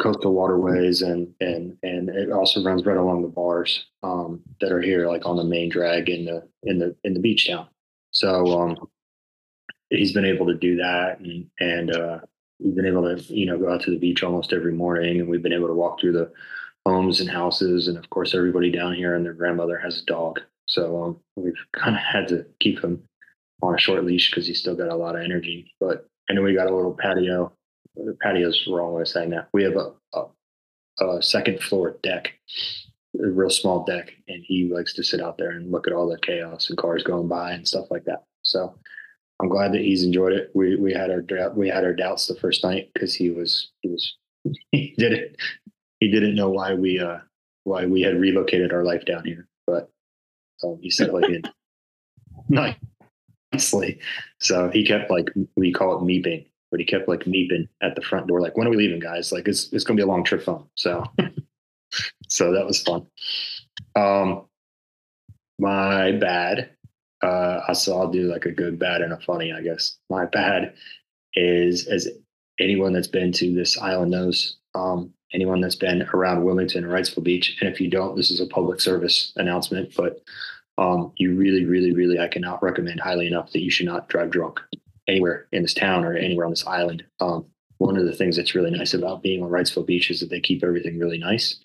coastal 0.00 0.32
waterways 0.32 1.02
and 1.02 1.28
and 1.40 1.76
and 1.82 2.08
it 2.08 2.32
also 2.32 2.64
runs 2.64 2.86
right 2.86 2.96
along 2.96 3.20
the 3.20 3.28
bars 3.28 3.84
um, 4.02 4.40
that 4.62 4.72
are 4.72 4.80
here 4.80 5.06
like 5.06 5.26
on 5.26 5.36
the 5.36 5.44
main 5.44 5.68
drag 5.68 6.08
in 6.08 6.24
the 6.24 6.48
in 6.62 6.78
the 6.78 6.96
in 7.04 7.12
the 7.12 7.20
beach 7.20 7.46
town 7.46 7.66
so 8.10 8.58
um, 8.58 8.76
he's 9.90 10.12
been 10.12 10.24
able 10.24 10.46
to 10.46 10.54
do 10.54 10.76
that 10.76 11.20
and 11.20 11.46
and 11.60 11.94
uh, 11.94 12.18
we've 12.58 12.74
been 12.74 12.86
able 12.86 13.02
to 13.02 13.22
you 13.32 13.46
know 13.46 13.58
go 13.58 13.72
out 13.72 13.82
to 13.82 13.90
the 13.90 13.98
beach 13.98 14.22
almost 14.22 14.52
every 14.52 14.72
morning 14.72 15.20
and 15.20 15.28
we've 15.28 15.42
been 15.42 15.52
able 15.52 15.68
to 15.68 15.74
walk 15.74 16.00
through 16.00 16.12
the 16.12 16.30
homes 16.86 17.20
and 17.20 17.28
houses, 17.28 17.88
and 17.88 17.98
of 17.98 18.08
course, 18.10 18.32
everybody 18.34 18.70
down 18.70 18.94
here 18.94 19.16
and 19.16 19.24
their 19.24 19.34
grandmother 19.34 19.76
has 19.76 20.00
a 20.00 20.04
dog. 20.04 20.40
So 20.66 21.02
um, 21.02 21.20
we've 21.34 21.54
kind 21.76 21.96
of 21.96 22.02
had 22.02 22.28
to 22.28 22.46
keep 22.60 22.82
him 22.82 23.02
on 23.62 23.74
a 23.74 23.78
short 23.78 24.04
leash 24.04 24.30
because 24.30 24.46
he's 24.46 24.60
still 24.60 24.76
got 24.76 24.88
a 24.88 24.96
lot 24.96 25.16
of 25.16 25.22
energy. 25.22 25.74
But 25.80 26.06
and 26.28 26.38
then 26.38 26.44
we 26.44 26.54
got 26.54 26.68
a 26.68 26.74
little 26.74 26.94
patio. 26.94 27.52
The 27.96 28.16
patio's 28.22 28.66
wrong 28.70 28.92
way 28.92 29.02
of 29.02 29.08
saying 29.08 29.30
that. 29.30 29.48
We 29.52 29.64
have 29.64 29.76
a, 29.76 29.92
a, 30.14 31.06
a 31.06 31.22
second 31.22 31.60
floor 31.60 31.96
deck, 32.02 32.34
a 33.20 33.26
real 33.28 33.50
small 33.50 33.84
deck, 33.84 34.12
and 34.28 34.44
he 34.46 34.70
likes 34.72 34.94
to 34.94 35.02
sit 35.02 35.20
out 35.20 35.38
there 35.38 35.50
and 35.50 35.72
look 35.72 35.86
at 35.86 35.92
all 35.92 36.08
the 36.08 36.18
chaos 36.18 36.68
and 36.68 36.78
cars 36.78 37.02
going 37.02 37.26
by 37.26 37.52
and 37.52 37.66
stuff 37.66 37.86
like 37.90 38.04
that. 38.04 38.24
So 38.42 38.78
I'm 39.40 39.48
glad 39.48 39.72
that 39.72 39.82
he's 39.82 40.02
enjoyed 40.02 40.32
it. 40.32 40.50
We 40.54 40.76
we 40.76 40.92
had 40.92 41.10
our 41.10 41.52
we 41.54 41.68
had 41.68 41.84
our 41.84 41.92
doubts 41.92 42.26
the 42.26 42.34
first 42.36 42.64
night 42.64 42.90
because 42.94 43.14
he 43.14 43.30
was 43.30 43.70
he 43.82 43.88
was 43.88 44.16
he 44.72 44.94
didn't 44.96 45.36
he 46.00 46.10
didn't 46.10 46.34
know 46.34 46.50
why 46.50 46.74
we 46.74 47.00
uh 47.00 47.18
why 47.64 47.84
we 47.84 48.00
had 48.00 48.18
relocated 48.18 48.72
our 48.72 48.84
life 48.84 49.04
down 49.04 49.24
here, 49.24 49.48
but 49.66 49.90
um, 50.64 50.78
he 50.80 50.90
settled 50.90 51.24
in 51.24 51.42
nicely. 53.52 53.98
So 54.40 54.70
he 54.70 54.86
kept 54.86 55.10
like 55.10 55.30
we 55.56 55.72
call 55.72 55.98
it 55.98 56.04
meeping, 56.04 56.46
but 56.70 56.80
he 56.80 56.86
kept 56.86 57.08
like 57.08 57.24
meeping 57.24 57.68
at 57.82 57.94
the 57.94 58.02
front 58.02 58.28
door, 58.28 58.40
like 58.40 58.56
when 58.56 58.66
are 58.66 58.70
we 58.70 58.76
leaving, 58.76 59.00
guys? 59.00 59.32
Like 59.32 59.48
it's 59.48 59.72
it's 59.72 59.84
gonna 59.84 59.96
be 59.96 60.02
a 60.02 60.06
long 60.06 60.24
trip 60.24 60.44
home. 60.44 60.68
So 60.76 61.04
so 62.28 62.52
that 62.52 62.66
was 62.66 62.82
fun. 62.82 63.06
Um, 63.96 64.46
my 65.58 66.12
bad 66.12 66.70
uh, 67.66 67.74
so 67.74 67.98
I'll 67.98 68.10
do 68.10 68.24
like 68.24 68.46
a 68.46 68.52
good, 68.52 68.78
bad, 68.78 69.02
and 69.02 69.12
a 69.12 69.18
funny, 69.20 69.52
I 69.52 69.60
guess. 69.60 69.98
My 70.10 70.26
bad 70.26 70.74
is 71.34 71.86
as 71.86 72.08
anyone 72.58 72.92
that's 72.92 73.08
been 73.08 73.32
to 73.32 73.54
this 73.54 73.78
island 73.78 74.10
knows, 74.10 74.56
um, 74.74 75.12
anyone 75.32 75.60
that's 75.60 75.76
been 75.76 76.02
around 76.14 76.44
Wilmington 76.44 76.84
or 76.84 76.88
Wrightsville 76.88 77.24
Beach, 77.24 77.56
and 77.60 77.72
if 77.72 77.80
you 77.80 77.90
don't, 77.90 78.16
this 78.16 78.30
is 78.30 78.40
a 78.40 78.46
public 78.46 78.80
service 78.80 79.32
announcement, 79.36 79.94
but 79.96 80.22
um, 80.78 81.12
you 81.16 81.34
really, 81.34 81.64
really, 81.64 81.92
really, 81.92 82.18
I 82.18 82.28
cannot 82.28 82.62
recommend 82.62 83.00
highly 83.00 83.26
enough 83.26 83.52
that 83.52 83.62
you 83.62 83.70
should 83.70 83.86
not 83.86 84.08
drive 84.08 84.30
drunk 84.30 84.60
anywhere 85.08 85.46
in 85.52 85.62
this 85.62 85.74
town 85.74 86.04
or 86.04 86.14
anywhere 86.14 86.44
on 86.44 86.52
this 86.52 86.66
island. 86.66 87.04
Um, 87.20 87.46
one 87.78 87.96
of 87.96 88.06
the 88.06 88.14
things 88.14 88.36
that's 88.36 88.54
really 88.54 88.70
nice 88.70 88.94
about 88.94 89.22
being 89.22 89.42
on 89.42 89.50
Wrightsville 89.50 89.86
Beach 89.86 90.10
is 90.10 90.20
that 90.20 90.30
they 90.30 90.40
keep 90.40 90.64
everything 90.64 90.98
really 90.98 91.18
nice. 91.18 91.58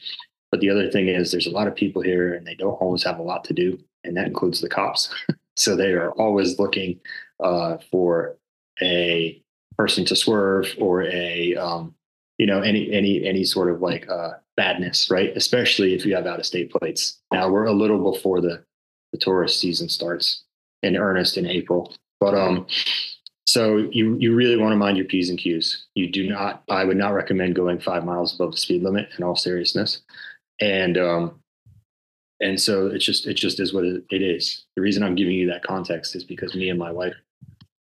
But 0.52 0.60
the 0.60 0.70
other 0.70 0.90
thing 0.90 1.08
is 1.08 1.32
there's 1.32 1.48
a 1.48 1.52
lot 1.52 1.68
of 1.68 1.76
people 1.76 2.02
here 2.02 2.34
and 2.34 2.46
they 2.46 2.56
don't 2.56 2.74
always 2.74 3.04
have 3.04 3.20
a 3.20 3.24
lot 3.24 3.46
to 3.46 3.54
do, 3.54 3.80
and 4.04 4.16
that 4.18 4.28
includes 4.28 4.62
the 4.62 4.70
cops. 4.70 5.14
So 5.56 5.76
they 5.76 5.94
are 5.94 6.12
always 6.12 6.60
looking 6.60 7.00
uh, 7.40 7.78
for 7.92 8.38
a 8.82 9.42
person 9.78 10.06
to 10.06 10.16
swerve 10.16 10.74
or 10.78 11.04
a 11.04 11.56
um, 11.56 11.96
you 12.38 12.46
know 12.46 12.62
any 12.62 12.92
any 12.92 13.26
any 13.26 13.44
sort 13.44 13.70
of 13.70 13.82
like 13.82 14.10
uh, 14.10 14.32
badness, 14.56 15.10
right? 15.10 15.36
Especially 15.36 15.94
if 15.94 16.06
you 16.06 16.16
have 16.16 16.26
out 16.26 16.40
of 16.40 16.46
state 16.46 16.72
plates. 16.72 17.20
Now 17.32 17.50
we're 17.50 17.66
a 17.66 17.74
little 17.74 18.12
before 18.12 18.42
the 18.42 18.64
the 19.12 19.18
tourist 19.18 19.60
season 19.60 19.90
starts 19.90 20.44
in 20.84 20.96
earnest 20.96 21.38
in 21.38 21.46
April, 21.46 21.94
but 22.20 22.36
um. 22.36 22.68
So 23.48 23.90
you 23.92 24.16
you 24.18 24.34
really 24.34 24.56
want 24.56 24.72
to 24.72 24.78
mind 24.78 24.96
your 24.96 25.08
p's 25.08 25.30
and 25.30 25.38
q's. 25.38 25.86
You 25.94 26.10
do 26.10 26.30
not. 26.30 26.64
I 26.70 26.86
would 26.86 26.96
not 26.96 27.14
recommend 27.14 27.54
going 27.56 27.80
five 27.80 28.06
miles 28.06 28.34
above 28.34 28.52
the 28.52 28.58
speed 28.58 28.82
limit. 28.82 29.10
In 29.18 29.26
all 29.26 29.36
seriousness, 29.36 30.04
and 30.62 30.98
um, 30.98 31.41
and 32.42 32.60
so 32.60 32.88
it's 32.88 33.06
just 33.06 33.28
it 33.28 33.36
just 33.36 33.60
is 33.60 33.74
what 33.74 33.86
it 33.86 34.22
is. 34.22 34.66
The 34.76 34.82
reason 34.82 35.04
I'm 35.04 35.16
giving 35.16 35.36
you 35.36 35.48
that 35.50 35.64
context 35.64 36.16
is 36.16 36.24
because 36.24 36.56
me 36.56 36.70
and 36.70 36.80
my 36.80 36.92
wife 36.92 37.14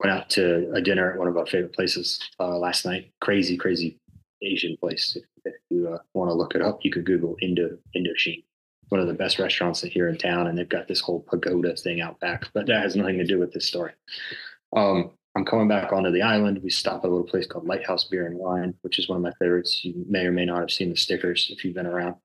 went 0.00 0.16
out 0.16 0.30
to 0.30 0.70
a 0.72 0.80
dinner 0.80 1.12
at 1.12 1.18
one 1.18 1.28
of 1.28 1.36
our 1.36 1.46
favorite 1.46 1.74
places 1.74 2.20
uh, 2.38 2.56
last 2.56 2.86
night. 2.86 3.10
Crazy, 3.20 3.56
crazy 3.56 3.98
Asian 4.42 4.76
place. 4.76 5.16
If, 5.16 5.24
if 5.44 5.54
you 5.70 5.88
uh, 5.88 5.98
want 6.14 6.30
to 6.30 6.34
look 6.34 6.54
it 6.54 6.62
up, 6.62 6.80
you 6.82 6.90
could 6.90 7.04
Google 7.04 7.36
Indo 7.42 7.76
Indochine. 7.96 8.44
One 8.90 9.00
of 9.00 9.08
the 9.08 9.14
best 9.14 9.38
restaurants 9.38 9.82
here 9.82 10.08
in 10.08 10.18
town, 10.18 10.46
and 10.46 10.56
they've 10.56 10.68
got 10.68 10.86
this 10.86 11.00
whole 11.00 11.20
pagoda 11.20 11.74
thing 11.74 12.00
out 12.00 12.20
back. 12.20 12.46
But 12.54 12.66
that 12.66 12.82
has 12.82 12.94
nothing 12.94 13.18
to 13.18 13.26
do 13.26 13.38
with 13.38 13.52
this 13.52 13.66
story. 13.66 13.92
Um, 14.76 15.10
I'm 15.36 15.44
coming 15.44 15.66
back 15.66 15.92
onto 15.92 16.12
the 16.12 16.22
island. 16.22 16.60
We 16.62 16.70
stop 16.70 17.02
at 17.02 17.08
a 17.08 17.10
little 17.10 17.26
place 17.26 17.46
called 17.46 17.66
Lighthouse 17.66 18.04
Beer 18.04 18.26
and 18.26 18.38
Wine, 18.38 18.74
which 18.82 19.00
is 19.00 19.08
one 19.08 19.16
of 19.16 19.22
my 19.22 19.32
favorites. 19.40 19.84
You 19.84 20.04
may 20.08 20.26
or 20.26 20.32
may 20.32 20.44
not 20.44 20.60
have 20.60 20.70
seen 20.70 20.90
the 20.90 20.96
stickers 20.96 21.50
if 21.50 21.64
you've 21.64 21.74
been 21.74 21.86
around. 21.86 22.16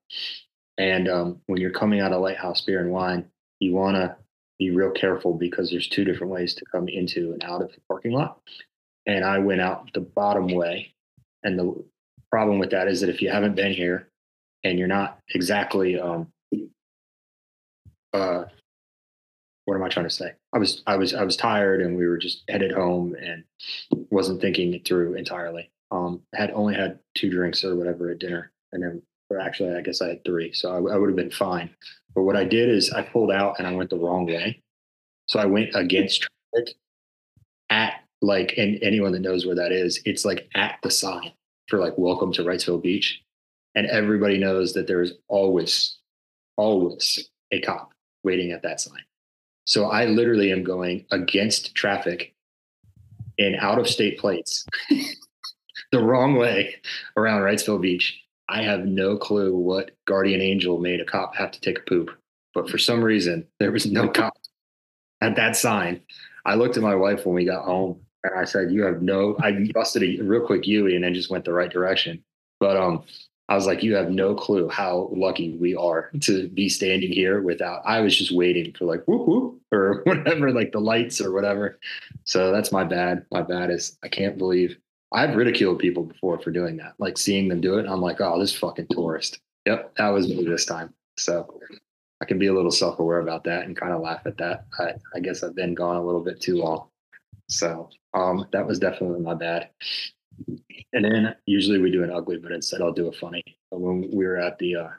And 0.80 1.10
um, 1.10 1.42
when 1.48 1.60
you're 1.60 1.72
coming 1.72 2.00
out 2.00 2.14
of 2.14 2.22
Lighthouse 2.22 2.62
Beer 2.62 2.80
and 2.80 2.90
Wine, 2.90 3.30
you 3.60 3.74
want 3.74 3.98
to 3.98 4.16
be 4.58 4.72
real 4.72 4.92
careful 4.92 5.34
because 5.34 5.70
there's 5.70 5.90
two 5.90 6.06
different 6.06 6.32
ways 6.32 6.54
to 6.56 6.66
come 6.72 6.88
into 6.88 7.34
and 7.34 7.44
out 7.44 7.62
of 7.62 7.72
the 7.74 7.82
parking 7.88 8.14
lot. 8.14 8.40
And 9.06 9.26
I 9.26 9.40
went 9.40 9.60
out 9.60 9.94
the 9.94 10.00
bottom 10.00 10.48
way. 10.48 10.94
And 11.44 11.60
the 11.60 11.84
problem 12.32 12.60
with 12.60 12.72
that 12.72 12.88
is 12.88 13.02
that 13.02 13.10
if 13.10 13.22
you 13.22 13.30
haven't 13.30 13.56
been 13.56 13.74
here 13.74 14.08
and 14.64 14.80
you're 14.80 14.88
not 14.88 15.20
exactly, 15.34 16.00
um, 16.00 16.32
uh, 18.14 18.46
what 19.66 19.76
am 19.76 19.84
I 19.84 19.90
trying 19.90 20.08
to 20.08 20.10
say? 20.10 20.32
I 20.54 20.60
was, 20.60 20.82
I 20.88 20.96
was, 20.96 21.14
I 21.14 21.24
was 21.24 21.36
tired 21.36 21.82
and 21.82 21.98
we 21.98 22.08
were 22.08 22.18
just 22.18 22.44
headed 22.50 22.72
home 22.72 23.16
and 23.22 23.44
wasn't 24.10 24.42
thinking 24.42 24.74
it 24.74 24.88
through 24.88 25.16
entirely. 25.16 25.72
Um, 25.92 26.22
had 26.34 26.52
only 26.52 26.76
had 26.76 27.00
two 27.16 27.30
drinks 27.30 27.66
or 27.66 27.76
whatever 27.76 28.10
at 28.12 28.20
dinner 28.20 28.52
and 28.72 28.82
then 28.84 29.02
or 29.30 29.40
actually, 29.40 29.76
I 29.76 29.82
guess 29.82 30.02
I 30.02 30.10
had 30.10 30.26
three, 30.26 30.54
so 30.54 30.72
I, 30.72 30.94
I 30.94 30.98
would 30.98 31.10
have 31.10 31.16
been 31.16 31.32
fine. 31.32 31.70
But 32.16 32.24
what 32.24 32.36
I 32.36 32.44
did 32.44 32.70
is 32.70 32.92
I 32.92 33.04
pulled 33.04 33.32
out 33.32 33.56
and 33.60 33.68
I 33.68 33.74
went 33.74 33.90
the 33.90 33.98
wrong 33.98 34.26
way. 34.26 34.62
So 35.28 35.40
I 35.40 35.46
went 35.46 35.70
against 35.76 36.28
traffic 36.54 36.76
at 37.70 38.04
like, 38.22 38.56
and 38.58 38.80
anyone 38.82 39.12
that 39.12 39.22
knows 39.22 39.46
where 39.46 39.56
that 39.56 39.72
is, 39.72 40.02
it's 40.06 40.26
like 40.26 40.50
at 40.56 40.80
the 40.82 40.92
sign 40.92 41.32
for 41.68 41.80
like 41.80 41.94
welcome 41.98 42.34
to 42.34 42.44
Wrightsville 42.44 42.82
Beach. 42.82 43.22
And 43.76 43.86
everybody 43.88 44.38
knows 44.38 44.74
that 44.74 44.88
there's 44.88 45.14
always, 45.28 45.98
always 46.58 47.30
a 47.52 47.62
cop 47.62 47.92
waiting 48.24 48.52
at 48.52 48.64
that 48.64 48.82
sign. 48.82 49.02
So 49.66 49.86
I 49.86 50.06
literally 50.06 50.52
am 50.52 50.64
going 50.64 51.06
against 51.12 51.76
traffic 51.76 52.34
in 53.38 53.56
out 53.56 53.78
of 53.78 53.88
state 53.88 54.18
plates 54.18 54.66
the 55.92 56.04
wrong 56.04 56.36
way 56.36 56.76
around 57.16 57.42
Wrightsville 57.42 57.82
Beach. 57.82 58.20
I 58.50 58.64
have 58.64 58.86
no 58.86 59.16
clue 59.16 59.56
what 59.56 59.92
guardian 60.06 60.42
angel 60.42 60.80
made 60.80 61.00
a 61.00 61.06
cop 61.06 61.36
have 61.36 61.52
to 61.52 61.62
take 61.62 61.80
a 61.80 61.84
poop, 61.84 62.10
but 62.54 62.70
for 62.70 62.80
some 62.80 63.04
reason 63.04 63.48
there 63.60 63.72
was 63.72 63.86
no 63.86 64.10
cop 64.10 64.34
at 65.22 65.36
that 65.36 65.56
sign. 65.56 66.02
I 66.46 66.56
looked 66.56 66.76
at 66.76 66.84
my 66.84 66.96
wife 66.96 67.26
when 67.26 67.36
we 67.36 67.46
got 67.46 67.66
home 67.66 68.02
and 68.24 68.38
I 68.38 68.46
said, 68.46 68.72
"You 68.72 68.84
have 68.84 69.02
no." 69.02 69.38
I 69.40 69.70
busted 69.74 70.04
a 70.04 70.24
real 70.24 70.46
quick 70.46 70.66
Yui 70.68 70.96
and 70.96 71.04
then 71.04 71.14
just 71.14 71.30
went 71.30 71.46
the 71.46 71.54
right 71.54 71.72
direction. 71.72 72.24
But 72.60 72.76
um, 72.76 73.04
I 73.50 73.56
was 73.56 73.68
like, 73.68 73.84
"You 73.84 73.96
have 73.96 74.10
no 74.10 74.36
clue 74.36 74.68
how 74.68 75.10
lucky 75.14 75.56
we 75.58 75.76
are 75.76 76.10
to 76.22 76.48
be 76.50 76.70
standing 76.70 77.12
here 77.12 77.42
without." 77.42 77.82
I 77.86 78.02
was 78.02 78.18
just 78.18 78.32
waiting 78.32 78.74
for 78.74 78.86
like 78.86 79.06
whoop 79.06 79.28
whoop 79.28 79.62
or 79.72 80.02
whatever, 80.06 80.52
like 80.52 80.72
the 80.72 80.82
lights 80.82 81.22
or 81.22 81.32
whatever. 81.32 81.80
So 82.24 82.52
that's 82.52 82.72
my 82.72 82.84
bad. 82.84 83.26
My 83.32 83.42
bad 83.42 83.70
is 83.70 83.98
I 84.04 84.08
can't 84.08 84.38
believe 84.38 84.78
I've 85.12 85.36
ridiculed 85.36 85.80
people 85.80 86.04
before 86.04 86.40
for 86.40 86.52
doing 86.52 86.78
that, 86.78 86.94
like 87.00 87.18
seeing 87.18 87.48
them 87.48 87.62
do 87.62 87.80
it. 87.80 87.88
I'm 87.88 88.02
like, 88.02 88.22
oh, 88.22 88.40
this 88.40 88.56
fucking 88.56 88.88
tourist. 88.92 89.40
Yep, 89.66 89.96
that 89.98 90.10
was 90.10 90.28
me 90.28 90.44
this 90.46 90.66
time. 90.66 90.94
So 91.18 91.60
I 92.22 92.26
can 92.26 92.38
be 92.38 92.48
a 92.48 92.54
little 92.54 92.72
self 92.72 93.00
aware 93.00 93.20
about 93.20 93.44
that 93.46 93.66
and 93.66 93.76
kind 93.76 93.94
of 93.94 94.02
laugh 94.02 94.22
at 94.26 94.38
that. 94.38 94.66
I, 94.80 94.94
I 95.16 95.20
guess 95.20 95.44
I've 95.44 95.56
been 95.56 95.74
gone 95.74 95.96
a 95.96 96.06
little 96.06 96.24
bit 96.24 96.40
too 96.40 96.58
long. 96.58 96.88
So 97.48 97.90
um, 98.14 98.46
that 98.52 98.66
was 98.66 98.80
definitely 98.80 99.22
my 99.22 99.34
bad. 99.34 99.70
And 100.94 101.06
then 101.06 101.36
usually 101.46 101.80
we 101.80 101.92
do 101.92 102.04
an 102.04 102.12
ugly, 102.12 102.38
but 102.38 102.52
instead 102.52 102.82
I'll 102.82 102.94
do 102.94 103.08
a 103.08 103.12
funny. 103.12 103.44
When 103.72 104.10
we 104.12 104.26
were 104.26 104.38
at 104.38 104.58
the 104.60 104.76
uh, 104.76 104.90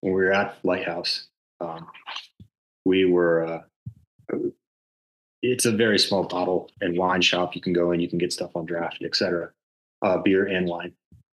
when 0.00 0.12
we 0.14 0.22
were 0.22 0.32
at 0.32 0.56
Lighthouse, 0.62 1.28
um, 1.60 1.86
we 2.84 3.04
were 3.04 3.44
uh, 3.44 4.36
it's 5.44 5.66
a 5.66 5.72
very 5.72 5.98
small 5.98 6.24
bottle 6.24 6.70
and 6.80 6.96
wine 6.96 7.20
shop. 7.20 7.54
You 7.54 7.60
can 7.60 7.74
go 7.74 7.92
in, 7.92 8.00
you 8.00 8.08
can 8.08 8.18
get 8.18 8.32
stuff 8.32 8.56
on 8.56 8.64
draft, 8.64 9.02
etc. 9.04 9.50
Uh, 10.00 10.16
beer 10.18 10.46
and 10.46 10.66
wine. 10.66 10.94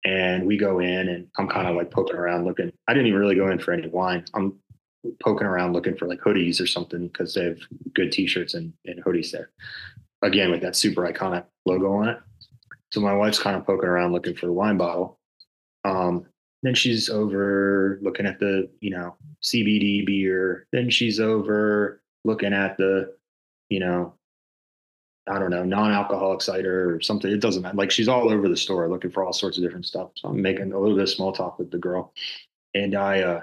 And 0.05 0.47
we 0.47 0.59
go 0.59 0.81
in, 0.81 1.09
and 1.09 1.27
I'm 1.39 1.49
kind 1.49 1.67
of 1.67 1.75
like 1.75 1.91
poking 1.91 2.17
around 2.17 2.45
looking. 2.45 2.71
I 2.87 2.93
didn't 2.93 3.07
even 3.07 3.19
really 3.19 3.35
go 3.35 3.49
in 3.49 3.59
for 3.59 3.73
any 3.73 3.89
wine. 3.89 4.27
I'm 4.35 4.59
poking 5.23 5.47
around 5.47 5.73
looking 5.73 5.97
for 5.97 6.07
like 6.07 6.21
hoodies 6.21 6.61
or 6.61 6.67
something 6.67 7.09
because 7.09 7.33
they 7.33 7.45
have 7.45 7.59
good 7.95 8.13
t-shirts 8.13 8.53
and, 8.53 8.75
and 8.85 9.03
hoodies 9.03 9.31
there. 9.31 9.51
Again, 10.21 10.51
with 10.51 10.61
that 10.61 10.77
super 10.77 11.11
iconic 11.11 11.45
logo 11.65 11.91
on 11.95 12.09
it. 12.11 12.19
So 12.93 13.01
my 13.01 13.15
wife's 13.15 13.39
kind 13.39 13.57
of 13.57 13.65
poking 13.65 13.89
around 13.89 14.13
looking 14.13 14.37
for 14.37 14.49
a 14.49 14.53
wine 14.53 14.77
bottle. 14.77 15.19
Um, 15.85 16.27
then 16.63 16.75
she's 16.75 17.09
over 17.09 17.99
looking 18.03 18.27
at 18.27 18.39
the, 18.39 18.69
you 18.81 18.91
know, 18.91 19.17
CBD 19.43 20.05
beer. 20.05 20.67
Then 20.73 20.91
she's 20.91 21.21
over 21.21 22.03
looking 22.25 22.53
at 22.53 22.77
the 22.77 23.15
you 23.69 23.81
know, 23.81 24.15
I 25.27 25.39
don't 25.39 25.51
know, 25.51 25.65
non-alcoholic 25.65 26.43
cider 26.43 26.95
or 26.95 27.01
something. 27.01 27.31
It 27.31 27.41
doesn't 27.41 27.63
matter. 27.63 27.77
Like 27.77 27.91
she's 27.91 28.09
all 28.09 28.31
over 28.31 28.49
the 28.49 28.57
store 28.57 28.89
looking 28.89 29.11
for 29.11 29.25
all 29.25 29.33
sorts 29.33 29.57
of 29.57 29.65
different 29.65 29.87
stuff. 29.87 30.11
So 30.17 30.29
I'm 30.29 30.43
making 30.43 30.73
a 30.73 30.79
little 30.79 30.97
bit 30.97 31.05
of 31.05 31.11
small 31.11 31.33
talk 31.33 31.59
with 31.59 31.71
the 31.71 31.79
girl, 31.79 32.13
and 32.75 32.95
I 32.95 33.21
uh, 33.23 33.43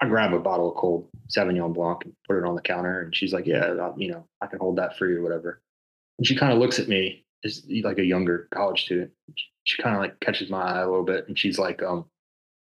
I 0.00 0.08
grab 0.08 0.34
a 0.34 0.38
bottle 0.38 0.70
of 0.70 0.76
cold 0.76 1.08
Sauvignon 1.28 1.72
Blanc 1.72 2.04
and 2.04 2.14
put 2.28 2.36
it 2.36 2.44
on 2.44 2.54
the 2.54 2.62
counter, 2.62 3.00
and 3.00 3.16
she's 3.16 3.32
like, 3.32 3.46
"Yeah, 3.46 3.74
I'll, 3.80 3.94
you 3.96 4.10
know, 4.10 4.26
I 4.40 4.46
can 4.46 4.58
hold 4.58 4.76
that 4.76 4.98
for 4.98 5.08
you 5.08 5.20
or 5.20 5.22
whatever." 5.22 5.62
And 6.18 6.26
she 6.26 6.36
kind 6.36 6.52
of 6.52 6.58
looks 6.58 6.78
at 6.78 6.88
me 6.88 7.24
as 7.44 7.64
like 7.82 7.98
a 7.98 8.04
younger 8.04 8.48
college 8.52 8.84
student. 8.84 9.10
She 9.64 9.82
kind 9.82 9.96
of 9.96 10.02
like 10.02 10.20
catches 10.20 10.50
my 10.50 10.60
eye 10.60 10.80
a 10.80 10.88
little 10.88 11.04
bit, 11.04 11.28
and 11.28 11.38
she's 11.38 11.58
like, 11.58 11.82
"Um, 11.82 12.04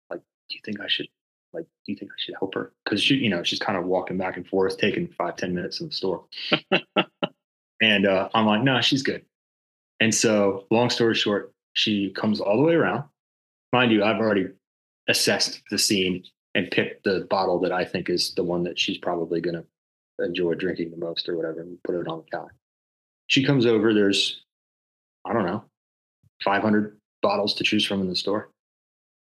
like, 0.09 0.19
do 0.49 0.55
you 0.55 0.61
think 0.65 0.81
I 0.81 0.87
should 0.87 1.07
like, 1.53 1.65
do 1.85 1.91
you 1.91 1.97
think 1.97 2.11
I 2.11 2.15
should 2.17 2.35
help 2.39 2.53
her? 2.55 2.73
Because 2.83 3.01
she, 3.01 3.15
you 3.15 3.29
know, 3.29 3.43
she's 3.43 3.59
kind 3.59 3.77
of 3.77 3.85
walking 3.85 4.17
back 4.17 4.37
and 4.37 4.47
forth, 4.47 4.77
taking 4.77 5.07
five 5.07 5.35
ten 5.35 5.53
minutes 5.53 5.79
in 5.81 5.87
the 5.87 5.93
store. 5.93 6.25
and 7.81 8.05
uh, 8.05 8.29
I'm 8.33 8.45
like, 8.45 8.63
no, 8.63 8.81
she's 8.81 9.03
good. 9.03 9.23
And 9.99 10.13
so, 10.13 10.65
long 10.71 10.89
story 10.89 11.15
short, 11.15 11.53
she 11.73 12.11
comes 12.11 12.39
all 12.39 12.57
the 12.57 12.63
way 12.63 12.73
around. 12.73 13.03
Mind 13.73 13.91
you, 13.91 14.03
I've 14.03 14.17
already 14.17 14.47
assessed 15.07 15.61
the 15.69 15.77
scene 15.77 16.23
and 16.55 16.71
picked 16.71 17.03
the 17.03 17.27
bottle 17.29 17.59
that 17.59 17.71
I 17.71 17.85
think 17.85 18.09
is 18.09 18.33
the 18.35 18.43
one 18.43 18.63
that 18.63 18.79
she's 18.79 18.97
probably 18.97 19.41
going 19.41 19.55
to 19.55 20.25
enjoy 20.25 20.53
drinking 20.53 20.91
the 20.91 20.97
most 20.97 21.29
or 21.29 21.35
whatever 21.35 21.61
and 21.61 21.81
put 21.83 21.95
it 21.95 22.07
on 22.07 22.19
the 22.19 22.37
counter. 22.37 22.53
She 23.27 23.45
comes 23.45 23.65
over, 23.65 23.93
there's, 23.93 24.41
I 25.25 25.33
don't 25.33 25.45
know, 25.45 25.63
500 26.43 26.97
bottles 27.21 27.53
to 27.55 27.63
choose 27.63 27.85
from 27.85 28.01
in 28.01 28.09
the 28.09 28.15
store. 28.15 28.49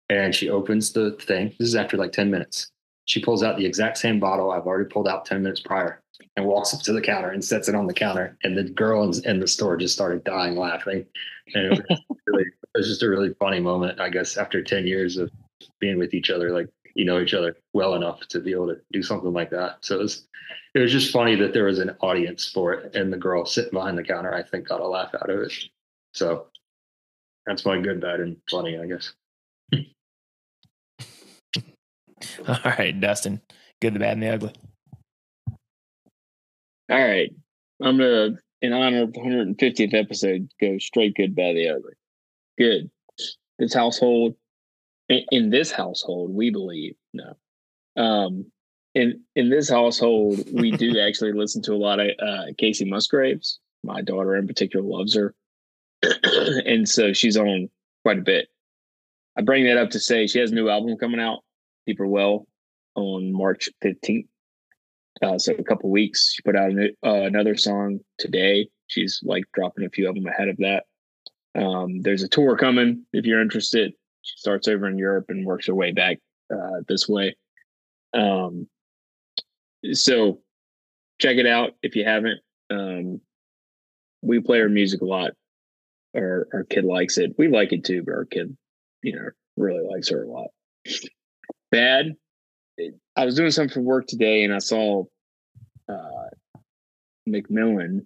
And 0.09 0.33
she 0.33 0.49
opens 0.49 0.91
the 0.91 1.11
thing. 1.21 1.53
This 1.59 1.69
is 1.69 1.75
after 1.75 1.97
like 1.97 2.11
10 2.11 2.31
minutes. 2.31 2.71
She 3.05 3.21
pulls 3.21 3.43
out 3.43 3.57
the 3.57 3.65
exact 3.65 3.97
same 3.97 4.19
bottle 4.19 4.51
I've 4.51 4.67
already 4.67 4.89
pulled 4.89 5.07
out 5.07 5.25
10 5.25 5.41
minutes 5.41 5.61
prior 5.61 6.01
and 6.35 6.45
walks 6.45 6.73
up 6.73 6.81
to 6.81 6.93
the 6.93 7.01
counter 7.01 7.29
and 7.29 7.43
sets 7.43 7.67
it 7.67 7.75
on 7.75 7.87
the 7.87 7.93
counter. 7.93 8.37
And 8.43 8.57
the 8.57 8.63
girl 8.63 9.03
in, 9.03 9.39
the 9.39 9.47
store 9.47 9.77
just 9.77 9.93
started 9.93 10.23
dying 10.23 10.55
laughing. 10.55 11.05
And 11.53 11.73
it 11.73 11.85
was, 11.89 12.01
really, 12.27 12.43
it 12.43 12.77
was 12.77 12.87
just 12.87 13.03
a 13.03 13.09
really 13.09 13.33
funny 13.39 13.59
moment, 13.59 13.99
I 13.99 14.09
guess, 14.09 14.37
after 14.37 14.63
10 14.63 14.85
years 14.85 15.17
of 15.17 15.31
being 15.79 15.97
with 15.97 16.13
each 16.13 16.29
other. 16.29 16.51
Like, 16.51 16.69
you 16.95 17.05
know 17.05 17.19
each 17.19 17.33
other 17.33 17.55
well 17.73 17.95
enough 17.95 18.19
to 18.27 18.39
be 18.39 18.51
able 18.51 18.67
to 18.67 18.77
do 18.91 19.01
something 19.01 19.33
like 19.33 19.49
that. 19.51 19.77
So 19.81 19.95
it 19.95 19.99
was, 19.99 20.27
it 20.73 20.79
was 20.79 20.91
just 20.91 21.11
funny 21.11 21.35
that 21.35 21.53
there 21.53 21.65
was 21.65 21.79
an 21.79 21.95
audience 22.01 22.49
for 22.49 22.73
it, 22.73 22.95
and 22.95 23.11
the 23.11 23.17
girl 23.17 23.45
sitting 23.45 23.71
behind 23.71 23.97
the 23.97 24.03
counter, 24.03 24.33
I 24.33 24.43
think, 24.43 24.67
got 24.67 24.81
a 24.81 24.87
laugh 24.87 25.13
out 25.15 25.29
of 25.29 25.39
it. 25.39 25.53
So 26.13 26.47
that's 27.45 27.65
my 27.65 27.79
good, 27.79 28.01
bad, 28.01 28.19
and 28.19 28.37
funny, 28.49 28.77
I 28.77 28.85
guess. 28.85 29.13
All 32.47 32.57
right, 32.65 32.99
Dustin. 32.99 33.41
Good, 33.81 33.93
the 33.93 33.99
bad, 33.99 34.13
and 34.13 34.23
the 34.23 34.33
ugly. 34.33 34.53
All 36.89 36.97
right. 36.97 37.31
I'm 37.81 37.97
going 37.97 38.33
to, 38.35 38.41
in 38.61 38.73
honor 38.73 39.03
of 39.03 39.13
the 39.13 39.19
150th 39.19 39.93
episode, 39.93 40.49
go 40.59 40.77
straight 40.79 41.15
good, 41.15 41.35
bad, 41.35 41.55
the 41.55 41.69
ugly. 41.69 41.93
Good. 42.57 42.89
This 43.57 43.73
household, 43.73 44.35
in, 45.07 45.23
in 45.31 45.49
this 45.49 45.71
household, 45.71 46.33
we 46.33 46.49
believe, 46.49 46.95
no. 47.13 47.35
Um, 47.95 48.51
in 48.95 49.21
in 49.35 49.49
this 49.49 49.69
household, 49.69 50.43
we 50.51 50.71
do 50.71 50.99
actually 51.07 51.33
listen 51.33 51.61
to 51.63 51.73
a 51.73 51.75
lot 51.75 51.99
of 51.99 52.07
uh, 52.19 52.45
Kacey 52.57 52.87
Musgraves. 52.87 53.59
My 53.83 54.01
daughter, 54.01 54.35
in 54.35 54.47
particular, 54.47 54.85
loves 54.85 55.15
her, 55.15 55.33
and 56.65 56.87
so 56.87 57.13
she's 57.13 57.37
on 57.37 57.69
quite 58.03 58.19
a 58.19 58.23
bit. 58.23 58.47
I 59.37 59.41
bring 59.41 59.65
that 59.65 59.77
up 59.77 59.91
to 59.91 59.99
say 59.99 60.27
she 60.27 60.39
has 60.39 60.51
a 60.51 60.55
new 60.55 60.69
album 60.69 60.97
coming 60.97 61.19
out, 61.19 61.39
Deeper 61.89 62.05
Well, 62.05 62.47
on 62.93 63.33
March 63.33 63.67
fifteenth. 63.81 64.27
Uh, 65.23 65.39
so 65.39 65.53
a 65.53 65.63
couple 65.63 65.89
weeks, 65.89 66.33
she 66.33 66.43
put 66.43 66.55
out 66.55 66.71
uh, 67.03 67.23
another 67.23 67.57
song 67.57 67.99
today. 68.19 68.69
She's 68.85 69.19
like 69.23 69.45
dropping 69.55 69.85
a 69.85 69.89
few 69.89 70.07
of 70.07 70.13
them 70.13 70.27
ahead 70.27 70.49
of 70.49 70.57
that. 70.57 70.83
Um, 71.55 72.01
there's 72.01 72.21
a 72.21 72.29
tour 72.29 72.55
coming 72.55 73.05
if 73.11 73.25
you're 73.25 73.41
interested. 73.41 73.93
She 74.21 74.37
starts 74.37 74.67
over 74.67 74.87
in 74.87 74.99
Europe 74.99 75.25
and 75.29 75.47
works 75.47 75.65
her 75.65 75.73
way 75.73 75.91
back 75.91 76.19
uh, 76.53 76.81
this 76.87 77.09
way. 77.09 77.35
Um, 78.13 78.67
so 79.91 80.41
check 81.19 81.37
it 81.37 81.47
out 81.47 81.71
if 81.81 81.95
you 81.95 82.05
haven't. 82.05 82.39
Um, 82.69 83.19
we 84.21 84.39
play 84.41 84.59
her 84.59 84.69
music 84.69 85.01
a 85.01 85.05
lot. 85.05 85.31
Our 86.15 86.47
our 86.53 86.63
kid 86.65 86.85
likes 86.85 87.17
it. 87.17 87.33
We 87.39 87.47
like 87.47 87.73
it 87.73 87.83
too, 87.83 88.03
but 88.05 88.13
our 88.13 88.25
kid, 88.25 88.55
you 89.01 89.15
know, 89.15 89.29
really 89.57 89.87
likes 89.89 90.09
her 90.09 90.21
a 90.21 90.27
lot. 90.27 90.49
Bad. 91.71 92.15
I 93.15 93.25
was 93.25 93.35
doing 93.35 93.51
something 93.51 93.73
for 93.73 93.81
work 93.81 94.07
today, 94.07 94.43
and 94.43 94.53
I 94.53 94.59
saw 94.59 95.03
uh, 95.89 96.29
McMillan, 97.27 98.05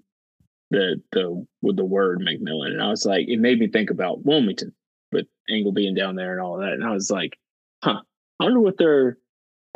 the 0.71 1.01
the 1.11 1.45
with 1.61 1.77
the 1.77 1.85
word 1.85 2.19
McMillan, 2.19 2.71
and 2.71 2.81
I 2.81 2.89
was 2.89 3.05
like, 3.05 3.27
it 3.27 3.39
made 3.39 3.59
me 3.59 3.67
think 3.67 3.91
about 3.91 4.25
Wilmington, 4.25 4.73
with 5.11 5.27
Angle 5.49 5.73
being 5.73 5.93
down 5.93 6.15
there 6.15 6.31
and 6.31 6.41
all 6.41 6.57
that, 6.57 6.73
and 6.73 6.83
I 6.83 6.91
was 6.91 7.11
like, 7.11 7.37
huh, 7.83 8.01
I 8.39 8.43
wonder 8.43 8.59
what 8.59 8.77
they're 8.77 9.17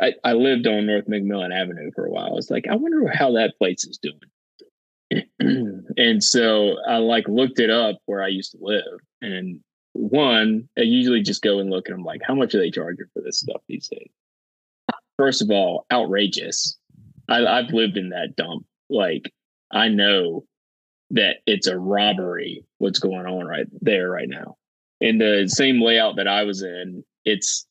I, 0.00 0.14
I 0.24 0.32
lived 0.34 0.66
on 0.66 0.86
North 0.86 1.06
McMillan 1.06 1.54
Avenue 1.54 1.90
for 1.94 2.06
a 2.06 2.10
while. 2.10 2.26
I 2.26 2.34
was 2.34 2.50
like, 2.50 2.66
I 2.70 2.76
wonder 2.76 3.08
how 3.12 3.32
that 3.32 3.58
place 3.58 3.84
is 3.84 3.98
doing. 3.98 5.24
and 5.96 6.22
so 6.22 6.76
I 6.86 6.98
like 6.98 7.26
looked 7.28 7.58
it 7.58 7.70
up 7.70 7.96
where 8.06 8.22
I 8.22 8.28
used 8.28 8.52
to 8.52 8.58
live. 8.60 9.00
And 9.20 9.60
one, 9.98 10.68
I 10.78 10.82
usually 10.82 11.22
just 11.22 11.42
go 11.42 11.58
and 11.58 11.70
look 11.70 11.88
and 11.88 11.96
I'm 11.96 12.04
like, 12.04 12.20
how 12.24 12.34
much 12.34 12.54
are 12.54 12.58
they 12.58 12.70
charging 12.70 13.06
for 13.12 13.20
this 13.20 13.40
stuff 13.40 13.60
these 13.68 13.88
days? 13.88 14.10
First 15.16 15.42
of 15.42 15.50
all, 15.50 15.86
outrageous. 15.92 16.78
I, 17.28 17.44
I've 17.44 17.72
lived 17.72 17.96
in 17.96 18.10
that 18.10 18.36
dump. 18.36 18.64
Like, 18.88 19.32
I 19.72 19.88
know 19.88 20.44
that 21.10 21.38
it's 21.46 21.66
a 21.66 21.78
robbery 21.78 22.64
what's 22.78 23.00
going 23.00 23.26
on 23.26 23.44
right 23.44 23.66
there 23.80 24.10
right 24.10 24.28
now. 24.28 24.56
In 25.00 25.18
the 25.18 25.48
same 25.48 25.82
layout 25.82 26.16
that 26.16 26.28
I 26.28 26.44
was 26.44 26.62
in, 26.62 27.04
it's 27.24 27.66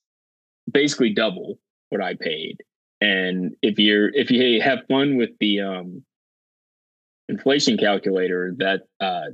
basically 0.72 1.14
double 1.14 1.60
what 1.90 2.02
I 2.02 2.16
paid. 2.16 2.58
And 3.00 3.56
if 3.62 3.80
you're 3.80 4.10
if 4.10 4.32
you 4.32 4.62
have 4.62 4.80
fun 4.90 5.18
with 5.18 5.30
the 5.40 5.62
um, 5.62 6.04
inflation 7.30 7.78
calculator, 7.78 8.54
that 8.58 8.82
uh, 9.00 9.28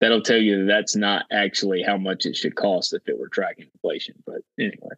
that'll 0.00 0.22
tell 0.22 0.38
you 0.38 0.66
that's 0.66 0.96
not 0.96 1.24
actually 1.30 1.82
how 1.82 1.96
much 1.96 2.26
it 2.26 2.36
should 2.36 2.56
cost 2.56 2.92
if 2.92 3.08
it 3.08 3.18
were 3.18 3.28
tracking 3.28 3.66
inflation. 3.72 4.14
But 4.26 4.42
anyway. 4.58 4.96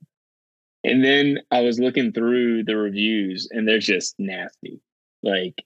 And 0.85 1.05
then 1.05 1.41
I 1.51 1.61
was 1.61 1.81
looking 1.81 2.13
through 2.13 2.65
the 2.65 2.77
reviews 2.77 3.49
and 3.51 3.67
they're 3.67 3.79
just 3.79 4.15
nasty. 4.19 4.81
Like 5.23 5.65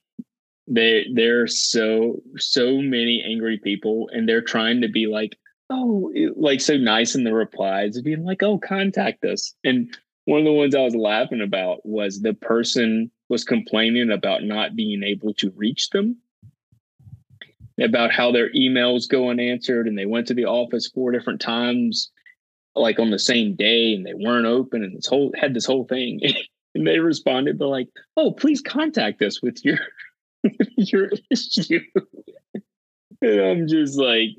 they 0.67 1.05
there 1.13 1.41
are 1.43 1.47
so 1.47 2.21
so 2.37 2.81
many 2.81 3.23
angry 3.25 3.59
people 3.59 4.09
and 4.13 4.27
they're 4.27 4.41
trying 4.41 4.81
to 4.81 4.87
be 4.87 5.07
like, 5.07 5.37
oh, 5.69 6.11
like 6.35 6.61
so 6.61 6.75
nice 6.77 7.15
in 7.15 7.23
the 7.23 7.33
replies, 7.33 7.97
of 7.97 8.03
being 8.03 8.23
like, 8.23 8.41
oh, 8.43 8.57
contact 8.57 9.23
us. 9.25 9.53
And 9.63 9.95
one 10.25 10.39
of 10.39 10.45
the 10.45 10.53
ones 10.53 10.75
I 10.75 10.81
was 10.81 10.95
laughing 10.95 11.41
about 11.41 11.85
was 11.85 12.21
the 12.21 12.33
person 12.33 13.11
was 13.29 13.43
complaining 13.43 14.11
about 14.11 14.43
not 14.43 14.75
being 14.75 15.03
able 15.03 15.33
to 15.35 15.51
reach 15.55 15.89
them, 15.89 16.17
about 17.81 18.11
how 18.11 18.31
their 18.31 18.51
emails 18.51 19.09
go 19.09 19.29
unanswered, 19.29 19.87
and 19.87 19.97
they 19.97 20.05
went 20.05 20.27
to 20.27 20.33
the 20.33 20.45
office 20.45 20.87
four 20.87 21.11
different 21.11 21.41
times, 21.41 22.11
like 22.75 22.99
on 22.99 23.11
the 23.11 23.19
same 23.19 23.55
day, 23.55 23.93
and 23.93 24.05
they 24.05 24.13
weren't 24.13 24.45
open, 24.45 24.83
and 24.83 24.97
this 24.97 25.07
whole 25.07 25.31
had 25.35 25.53
this 25.53 25.65
whole 25.65 25.85
thing. 25.85 26.21
and 26.75 26.87
they 26.87 26.99
responded, 26.99 27.57
but 27.57 27.67
like, 27.67 27.89
"Oh, 28.17 28.31
please 28.31 28.61
contact 28.61 29.21
us 29.21 29.41
with 29.41 29.63
your 29.63 29.79
your 30.77 31.09
issue." 31.29 31.81
and 33.21 33.41
I'm 33.41 33.67
just 33.67 33.97
like, 33.97 34.29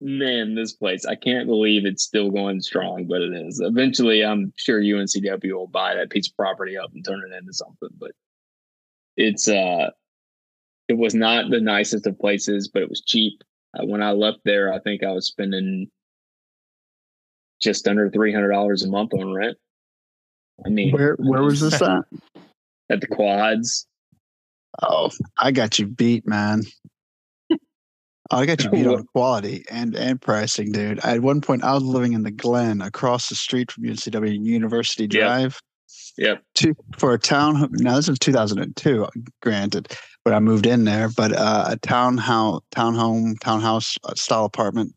man, 0.00 0.54
this 0.54 0.72
place, 0.72 1.06
I 1.06 1.14
can't 1.14 1.46
believe 1.46 1.86
it's 1.86 2.02
still 2.02 2.30
going 2.30 2.60
strong, 2.60 3.06
but 3.06 3.22
it 3.22 3.32
is. 3.32 3.60
Eventually, 3.60 4.24
I'm 4.24 4.52
sure 4.56 4.80
UNCW 4.80 5.52
will 5.52 5.66
buy 5.66 5.94
that 5.94 6.10
piece 6.10 6.28
of 6.28 6.36
property 6.36 6.76
up 6.76 6.92
and 6.94 7.04
turn 7.04 7.22
it 7.26 7.34
into 7.34 7.52
something. 7.52 7.88
But 7.98 8.12
it's, 9.16 9.48
uh, 9.48 9.90
it 10.88 10.98
was 10.98 11.14
not 11.14 11.50
the 11.50 11.60
nicest 11.60 12.06
of 12.06 12.18
places, 12.18 12.68
but 12.68 12.82
it 12.82 12.90
was 12.90 13.00
cheap. 13.00 13.42
Uh, 13.74 13.86
when 13.86 14.02
I 14.02 14.12
left 14.12 14.38
there, 14.44 14.72
I 14.72 14.78
think 14.80 15.02
I 15.02 15.12
was 15.12 15.26
spending 15.26 15.88
just 17.60 17.88
under 17.88 18.10
$300 18.10 18.84
a 18.84 18.88
month 18.88 19.14
on 19.14 19.32
rent. 19.32 19.56
I 20.64 20.68
mean, 20.68 20.92
where, 20.92 21.16
where 21.18 21.42
was 21.42 21.60
this 21.60 21.80
at? 21.82 22.04
At 22.90 23.00
the 23.00 23.06
quads. 23.06 23.86
Oh, 24.82 25.10
I 25.38 25.52
got 25.52 25.78
you 25.78 25.86
beat, 25.86 26.26
man. 26.26 26.62
Oh, 28.30 28.38
I 28.38 28.46
got 28.46 28.62
you 28.62 28.70
beat 28.70 28.86
on 28.86 29.04
quality 29.14 29.64
and 29.70 29.94
and 29.94 30.20
pricing, 30.20 30.70
dude. 30.70 30.98
At 31.00 31.20
one 31.20 31.40
point, 31.40 31.64
I 31.64 31.72
was 31.72 31.82
living 31.82 32.12
in 32.12 32.22
the 32.22 32.30
Glen 32.30 32.82
across 32.82 33.28
the 33.28 33.34
street 33.34 33.70
from 33.70 33.84
UNCW 33.84 34.44
University 34.44 35.06
Drive. 35.06 35.60
Yep. 36.16 36.42
To 36.54 36.74
for 36.96 37.14
a 37.14 37.18
town. 37.18 37.68
Now 37.72 37.96
this 37.96 38.08
is 38.08 38.18
2002, 38.18 39.08
granted, 39.42 39.92
but 40.24 40.32
I 40.32 40.38
moved 40.38 40.66
in 40.66 40.84
there. 40.84 41.08
But 41.08 41.32
uh, 41.32 41.66
a 41.68 41.76
townhouse, 41.76 42.60
townhome, 42.70 43.38
townhouse 43.40 43.98
uh, 44.04 44.14
style 44.14 44.44
apartment, 44.44 44.94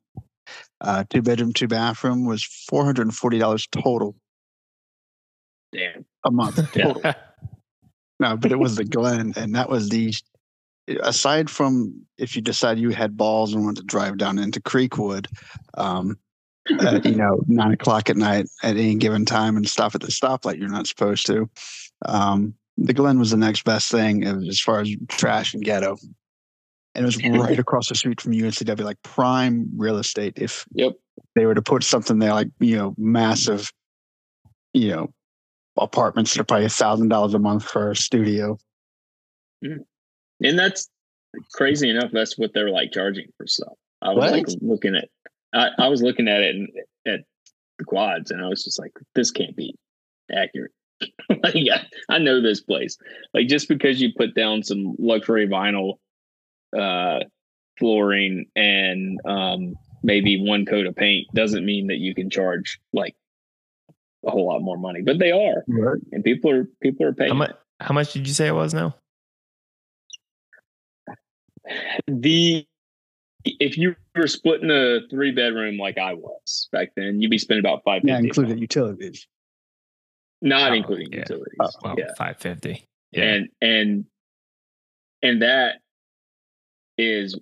uh, 0.82 1.06
two 1.10 1.21
bedroom, 1.21 1.53
two 1.53 1.67
bathroom 1.67 2.25
was 2.25 2.43
four 2.43 2.86
hundred 2.86 3.08
and 3.08 3.15
forty 3.15 3.39
dollars 3.39 3.67
total. 3.71 4.15
Damn. 5.71 6.06
A 6.25 6.32
month 6.32 6.56
total. 6.73 7.01
no, 8.19 8.38
but 8.38 8.51
it 8.51 8.60
was 8.60 8.75
the 8.75 8.86
Glen, 8.86 9.34
and 9.36 9.56
that 9.56 9.69
was 9.69 9.89
the 9.89 10.13
aside 11.01 11.49
from 11.49 12.06
if 12.17 12.36
you 12.36 12.41
decide 12.41 12.80
you 12.80 12.89
had 12.89 13.17
balls 13.17 13.53
and 13.53 13.63
wanted 13.63 13.82
to 13.82 13.88
drive 13.88 14.17
down 14.17 14.39
into 14.39 14.62
Creekwood, 14.62 15.27
um, 15.77 16.17
at, 16.80 17.06
you 17.06 17.15
know, 17.15 17.41
nine 17.47 17.73
o'clock 17.73 18.10
at 18.10 18.17
night 18.17 18.47
at 18.63 18.77
any 18.77 18.95
given 18.95 19.25
time 19.25 19.58
and 19.58 19.67
stop 19.67 19.95
at 19.95 20.01
the 20.01 20.08
stoplight, 20.08 20.60
you're 20.60 20.69
not 20.69 20.88
supposed 20.88 21.25
to. 21.27 21.49
Um, 22.06 22.53
the 22.77 22.93
Glen 22.93 23.19
was 23.19 23.32
the 23.32 23.38
next 23.38 23.63
best 23.63 23.91
thing 23.91 24.23
as 24.23 24.60
far 24.60 24.82
as 24.82 24.95
trash 25.10 25.53
and 25.53 25.63
ghetto. 25.63 25.97
And 26.95 27.03
it 27.03 27.06
was 27.06 27.23
right 27.23 27.60
across 27.60 27.89
the 27.89 27.95
street 27.95 28.21
from 28.21 28.34
UNCW, 28.34 28.84
like 28.84 29.01
prime 29.03 29.69
real 29.75 29.97
estate. 29.97 30.34
If 30.38 30.65
yep. 30.73 30.93
they 31.36 31.45
were 31.45 31.56
to 31.56 31.62
put 31.62 31.84
something 31.84 32.19
there, 32.19 32.34
like, 32.34 32.49
you 32.60 32.75
know, 32.77 32.93
massive, 32.97 33.71
you 34.73 34.89
know, 34.89 35.13
apartments 35.77 36.34
that 36.34 36.41
are 36.41 36.45
probably 36.45 36.65
a 36.65 36.69
thousand 36.69 37.10
dollars 37.10 37.34
a 37.34 37.39
month 37.39 37.63
for 37.63 37.91
a 37.91 37.95
studio. 37.95 38.58
and 39.62 40.60
that's 40.60 40.89
crazy 41.53 41.89
enough. 41.89 42.12
That's 42.12 42.38
what 42.38 42.53
they're 42.53 42.69
like 42.69 42.91
charging 42.91 43.27
for 43.38 43.47
stuff. 43.47 43.73
I 44.01 44.10
was 44.10 44.17
What? 44.17 44.32
like 44.32 44.45
looking 44.62 44.95
at, 44.95 45.10
I, 45.58 45.70
I 45.78 45.88
was 45.88 46.02
looking 46.02 46.28
at 46.28 46.41
it 46.41 46.56
and 46.56 46.70
at 47.06 47.20
the 47.80 47.86
quads, 47.86 48.32
and 48.32 48.43
I 48.43 48.48
was 48.48 48.63
just 48.63 48.80
like, 48.80 48.91
this 49.15 49.32
can't 49.32 49.56
be 49.56 49.76
accurate. 50.32 50.72
like, 51.30 51.56
I, 51.56 51.86
I 52.10 52.17
know 52.17 52.41
this 52.41 52.62
place. 52.62 52.98
Like, 53.34 53.48
just 53.48 53.67
because 53.67 54.02
you 54.02 54.10
put 54.15 54.36
down 54.36 54.63
some 54.63 54.96
luxury 55.00 55.48
vinyl 55.48 55.96
uh, 56.78 57.20
flooring 57.78 58.46
and 58.56 59.20
um, 59.26 59.76
maybe 60.04 60.41
one 60.43 60.65
coat 60.65 60.86
of 60.86 60.96
paint 60.96 61.28
doesn't 61.34 61.65
mean 61.65 61.88
that 61.88 61.98
you 61.98 62.15
can 62.15 62.30
charge 62.30 62.80
like 62.93 63.15
a 64.26 64.32
whole 64.32 64.48
lot 64.48 64.62
more 64.62 64.78
money. 64.78 65.02
But 65.02 65.20
they 65.20 65.32
are, 65.32 65.63
Right. 65.67 66.02
and 66.12 66.24
people 66.24 66.52
are 66.52 66.65
people 66.82 67.06
are 67.06 67.13
paying. 67.13 67.30
How 67.30 67.36
much? 67.38 67.56
How 67.80 67.93
much 67.93 68.12
did 68.13 68.28
you 68.28 68.34
say 68.34 68.48
it 68.48 68.54
was 68.56 68.74
now? 68.74 68.96
the 72.08 72.65
if 73.60 73.77
you 73.77 73.95
were 74.15 74.27
splitting 74.27 74.69
a 74.71 74.99
three 75.10 75.31
bedroom 75.31 75.77
like 75.77 75.97
I 75.97 76.13
was 76.13 76.67
back 76.71 76.89
then, 76.95 77.21
you'd 77.21 77.31
be 77.31 77.38
spending 77.38 77.65
about 77.65 77.83
five 77.83 78.01
Yeah, 78.03 78.15
fifty. 78.17 78.27
included 78.27 78.60
utilities. 78.60 79.27
not 80.41 80.71
Oh, 80.71 80.75
including 80.75 81.12
yeah. 81.12 81.19
utilities. 81.19 81.55
Oh, 81.60 81.69
Well, 81.83 81.95
yeah, 81.97 82.13
five 82.17 82.38
fifty. 82.39 82.86
Yeah. 83.12 83.23
and 83.23 83.49
and 83.62 84.05
and 85.23 85.41
that 85.41 85.75
is 86.97 87.39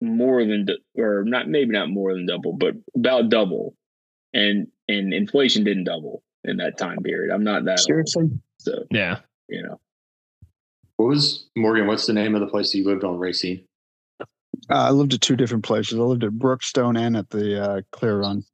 more 0.00 0.44
than 0.44 0.66
or 0.96 1.24
not 1.24 1.48
maybe 1.48 1.72
not 1.72 1.90
more 1.90 2.14
than 2.14 2.26
double, 2.26 2.52
but 2.54 2.74
about 2.96 3.28
double. 3.30 3.74
And 4.32 4.68
and 4.88 5.12
inflation 5.12 5.64
didn't 5.64 5.84
double 5.84 6.22
in 6.44 6.56
that 6.58 6.78
time 6.78 6.98
period. 7.02 7.32
I'm 7.34 7.44
not 7.44 7.64
that 7.64 7.72
old, 7.72 7.80
Seriously? 7.80 8.28
so 8.58 8.84
yeah. 8.90 9.20
you 9.48 9.62
know. 9.62 9.80
What 10.96 11.08
was 11.08 11.48
Morgan? 11.56 11.86
What's 11.86 12.06
the 12.06 12.12
name 12.12 12.34
of 12.34 12.40
the 12.42 12.46
place 12.46 12.70
that 12.72 12.78
you 12.78 12.84
lived 12.84 13.04
on 13.04 13.18
Racine? 13.18 13.64
Uh, 14.68 14.74
I 14.74 14.90
lived 14.90 15.14
at 15.14 15.20
two 15.20 15.36
different 15.36 15.64
places. 15.64 15.98
I 15.98 16.02
lived 16.02 16.24
at 16.24 16.32
Brookstone 16.32 16.98
and 16.98 17.16
at 17.16 17.30
the 17.30 17.62
uh, 17.62 17.80
Clear 17.92 18.20
Run. 18.20 18.44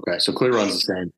Okay, 0.00 0.18
so 0.18 0.32
Clear 0.32 0.52
Run's 0.52 0.74
the 0.74 0.94
same. 0.94 1.12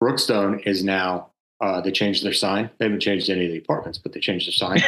Brookstone 0.00 0.60
is 0.66 0.82
now 0.82 1.32
uh, 1.62 1.80
they 1.80 1.92
changed 1.92 2.24
their 2.24 2.32
sign. 2.32 2.68
They 2.78 2.86
haven't 2.86 3.00
changed 3.00 3.30
any 3.30 3.46
of 3.46 3.52
the 3.52 3.58
apartments, 3.58 3.98
but 3.98 4.12
they 4.12 4.20
changed 4.20 4.48
their 4.48 4.52
sign. 4.52 4.80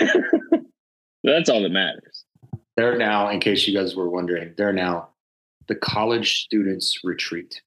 That's 1.25 1.49
all 1.49 1.63
that 1.63 1.71
matters. 1.71 2.25
they're 2.77 2.99
now, 2.99 3.29
in 3.31 3.41
case 3.41 3.67
you 3.67 3.79
guys 3.79 3.95
were 3.95 4.11
wondering, 4.11 4.55
they're 4.57 4.73
now 4.73 5.11
the 5.69 5.77
college 5.77 6.33
students 6.43 7.01
retreat. 7.05 7.63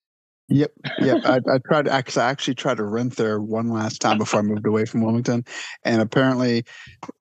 Yep, 0.49 0.71
yep. 0.99 1.21
I, 1.25 1.41
I 1.51 1.57
tried. 1.67 1.85
to- 1.85 1.93
I 1.93 2.03
actually 2.29 2.55
tried 2.55 2.77
to 2.77 2.85
rent 2.85 3.17
there 3.17 3.41
one 3.41 3.69
last 3.69 3.99
time 3.99 4.17
before 4.17 4.39
I 4.39 4.43
moved 4.43 4.65
away 4.65 4.85
from 4.85 5.01
Wilmington, 5.01 5.43
and 5.83 6.01
apparently 6.01 6.63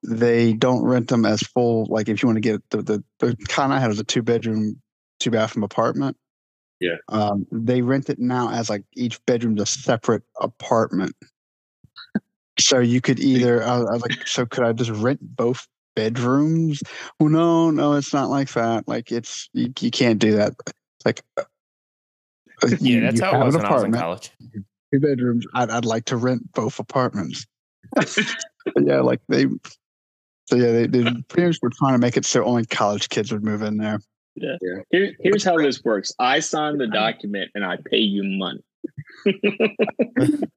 they 0.01 0.53
don't 0.53 0.83
rent 0.85 1.09
them 1.09 1.25
as 1.25 1.41
full. 1.41 1.87
Like 1.89 2.07
if 2.07 2.23
you 2.23 2.27
want 2.27 2.37
to 2.37 2.41
get 2.41 2.61
the 2.69 2.81
the, 2.81 3.03
the 3.19 3.35
kind 3.49 3.73
I 3.73 3.79
had 3.79 3.89
was 3.89 3.99
a 3.99 4.05
two 4.05 4.21
bedroom, 4.21 4.81
two 5.19 5.31
bathroom 5.31 5.63
apartment. 5.63 6.15
Yeah. 6.79 6.95
Um, 7.09 7.45
they 7.51 7.81
rent 7.81 8.09
it 8.09 8.19
now 8.19 8.49
as 8.51 8.69
like 8.69 8.83
each 8.95 9.23
bedroom's 9.25 9.61
a 9.61 9.65
separate 9.65 10.23
apartment. 10.39 11.15
So 12.59 12.79
you 12.79 13.01
could 13.01 13.19
either 13.19 13.61
I 13.63 13.77
was, 13.77 13.87
I 13.87 13.93
was 13.93 14.01
like, 14.03 14.27
so 14.27 14.45
could 14.45 14.63
I 14.63 14.71
just 14.71 14.91
rent 14.91 15.19
both 15.21 15.67
bedrooms? 15.95 16.81
Well, 17.19 17.29
no, 17.29 17.71
no, 17.71 17.93
it's 17.93 18.13
not 18.13 18.29
like 18.29 18.53
that. 18.53 18.87
Like 18.87 19.11
it's 19.11 19.49
you, 19.53 19.73
you 19.81 19.91
can't 19.91 20.19
do 20.19 20.33
that. 20.37 20.53
It's 20.65 21.05
like 21.05 21.21
uh, 21.35 21.43
Yeah, 22.79 23.01
that's 23.01 23.19
you 23.19 23.25
how 23.25 23.41
it 23.41 23.45
was 23.45 23.55
an 23.55 23.61
when 23.61 23.71
I 23.71 23.73
was 23.75 23.83
in 23.83 23.91
college. 23.93 24.31
two 24.93 24.99
bedrooms. 24.99 25.45
I'd, 25.53 25.69
I'd 25.69 25.85
like 25.85 26.05
to 26.05 26.17
rent 26.17 26.51
both 26.53 26.79
apartments. 26.79 27.45
yeah, 28.81 29.01
like 29.01 29.21
they. 29.29 29.45
So 30.45 30.55
yeah, 30.55 30.71
they, 30.71 30.87
they 30.87 31.03
pretty 31.27 31.47
much 31.47 31.59
were 31.61 31.69
trying 31.69 31.93
to 31.93 31.99
make 31.99 32.17
it 32.17 32.25
so 32.25 32.43
only 32.43 32.65
college 32.65 33.09
kids 33.09 33.31
would 33.31 33.43
move 33.43 33.61
in 33.61 33.77
there. 33.77 33.99
Yeah. 34.35 34.55
Here, 34.91 35.13
here's 35.19 35.43
how 35.43 35.57
this 35.57 35.83
works. 35.83 36.13
I 36.19 36.39
sign 36.39 36.77
the 36.77 36.87
document 36.87 37.51
and 37.53 37.65
I 37.65 37.77
pay 37.89 37.97
you 37.97 38.23
money. 38.23 38.63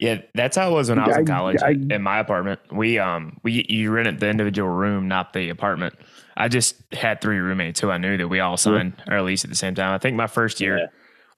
Yeah, 0.00 0.20
that's 0.32 0.56
how 0.56 0.70
it 0.70 0.74
was 0.74 0.88
when 0.90 1.00
I 1.00 1.08
was 1.08 1.16
in 1.16 1.26
college 1.26 1.56
I- 1.60 1.72
at, 1.72 1.92
at 1.92 2.00
my 2.00 2.20
apartment. 2.20 2.60
We 2.70 3.00
um 3.00 3.38
we 3.42 3.66
you 3.68 3.90
rented 3.90 4.20
the 4.20 4.28
individual 4.28 4.68
room, 4.68 5.08
not 5.08 5.32
the 5.32 5.48
apartment. 5.48 5.94
I 6.36 6.46
just 6.46 6.76
had 6.92 7.20
three 7.20 7.38
roommates 7.38 7.80
who 7.80 7.90
I 7.90 7.98
knew 7.98 8.16
that 8.16 8.28
we 8.28 8.38
all 8.38 8.56
signed 8.56 8.92
our 9.08 9.22
lease 9.22 9.42
at 9.42 9.50
the 9.50 9.56
same 9.56 9.74
time. 9.74 9.92
I 9.92 9.98
think 9.98 10.14
my 10.16 10.28
first 10.28 10.60
year 10.60 10.78
Yeah. 10.78 10.86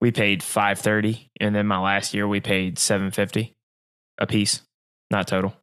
We 0.01 0.11
paid 0.11 0.43
five 0.43 0.79
thirty, 0.79 1.31
and 1.41 1.55
then 1.55 1.67
my 1.67 1.79
last 1.79 2.15
year 2.15 2.27
we 2.27 2.41
paid 2.41 2.79
seven 2.79 3.11
fifty 3.11 3.57
a 4.19 4.27
piece, 4.27 4.63
not 5.11 5.27
total. 5.27 5.55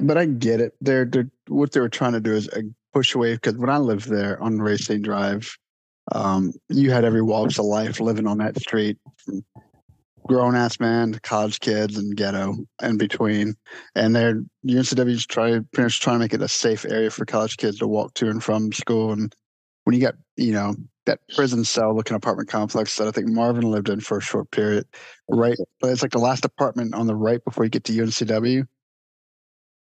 But 0.00 0.18
I 0.18 0.26
get 0.26 0.60
it. 0.60 0.74
They're, 0.80 1.04
they're 1.04 1.30
what 1.48 1.72
they 1.72 1.80
were 1.80 1.88
trying 1.88 2.12
to 2.12 2.20
do 2.20 2.32
is 2.32 2.48
uh, 2.48 2.62
push 2.92 3.14
away 3.14 3.34
because 3.34 3.56
when 3.56 3.70
I 3.70 3.78
lived 3.78 4.08
there 4.08 4.40
on 4.42 4.60
Racine 4.60 5.02
Drive, 5.02 5.56
um, 6.12 6.52
you 6.68 6.90
had 6.90 7.04
every 7.04 7.22
walks 7.22 7.58
of 7.58 7.64
life 7.64 8.00
living 8.00 8.26
on 8.26 8.38
that 8.38 8.58
street 8.58 8.98
grown 10.26 10.56
ass 10.56 10.80
man 10.80 11.18
college 11.22 11.60
kids 11.60 11.96
and 11.96 12.16
ghetto 12.16 12.56
in 12.82 12.98
between. 12.98 13.54
And 13.94 14.14
they're 14.14 14.42
UNCW's 14.66 15.26
trying 15.26 15.66
pretty 15.72 15.86
much 15.86 16.00
trying 16.00 16.16
to 16.16 16.20
make 16.20 16.34
it 16.34 16.42
a 16.42 16.48
safe 16.48 16.84
area 16.84 17.10
for 17.10 17.24
college 17.24 17.56
kids 17.56 17.78
to 17.78 17.86
walk 17.86 18.14
to 18.14 18.28
and 18.28 18.42
from 18.42 18.72
school. 18.72 19.12
And 19.12 19.34
when 19.84 19.94
you 19.94 20.00
got 20.02 20.14
you 20.36 20.52
know 20.52 20.74
that 21.06 21.20
prison 21.34 21.64
cell 21.64 21.94
looking 21.94 22.16
apartment 22.16 22.48
complex 22.48 22.96
that 22.96 23.08
I 23.08 23.10
think 23.12 23.28
Marvin 23.28 23.70
lived 23.70 23.88
in 23.88 24.00
for 24.00 24.18
a 24.18 24.22
short 24.22 24.50
period, 24.50 24.86
right? 25.28 25.56
But 25.80 25.90
it's 25.92 26.02
like 26.02 26.10
the 26.12 26.18
last 26.18 26.44
apartment 26.44 26.94
on 26.94 27.06
the 27.06 27.14
right 27.14 27.42
before 27.44 27.64
you 27.64 27.70
get 27.70 27.84
to 27.84 27.92
UNCW 27.92 28.66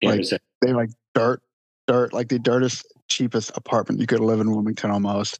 Like- 0.03 0.25
they 0.61 0.73
like 0.73 0.89
dirt, 1.15 1.41
dirt, 1.87 2.13
like 2.13 2.27
the 2.29 2.39
dirtest, 2.39 2.85
cheapest 3.07 3.51
apartment 3.55 3.99
you 3.99 4.07
could 4.07 4.19
live 4.19 4.39
in 4.39 4.51
Wilmington 4.51 4.89
almost. 4.91 5.39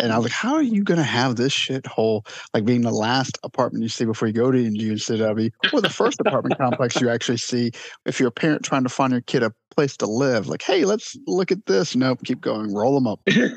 And 0.00 0.12
I 0.12 0.16
was 0.16 0.26
like, 0.26 0.32
how 0.32 0.54
are 0.54 0.62
you 0.62 0.84
going 0.84 0.98
to 0.98 1.04
have 1.04 1.34
this 1.36 1.52
shithole, 1.52 2.24
like 2.54 2.64
being 2.64 2.82
the 2.82 2.92
last 2.92 3.36
apartment 3.42 3.82
you 3.82 3.88
see 3.88 4.04
before 4.04 4.28
you 4.28 4.34
go 4.34 4.50
to 4.52 4.56
UNCW, 4.58 5.50
or 5.72 5.80
the 5.80 5.90
first 5.90 6.20
apartment 6.20 6.56
complex 6.56 7.00
you 7.00 7.08
actually 7.10 7.38
see 7.38 7.72
if 8.06 8.20
you're 8.20 8.28
a 8.28 8.32
parent 8.32 8.62
trying 8.64 8.84
to 8.84 8.88
find 8.88 9.10
your 9.12 9.22
kid 9.22 9.42
a 9.42 9.52
place 9.74 9.96
to 9.96 10.06
live? 10.06 10.46
Like, 10.46 10.62
hey, 10.62 10.84
let's 10.84 11.16
look 11.26 11.50
at 11.50 11.66
this. 11.66 11.96
Nope, 11.96 12.20
keep 12.24 12.40
going, 12.40 12.72
roll 12.74 12.94
them 12.94 13.08
up. 13.08 13.20
It's 13.26 13.56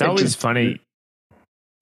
It 0.00 0.06
always 0.06 0.22
just- 0.22 0.38
funny. 0.38 0.80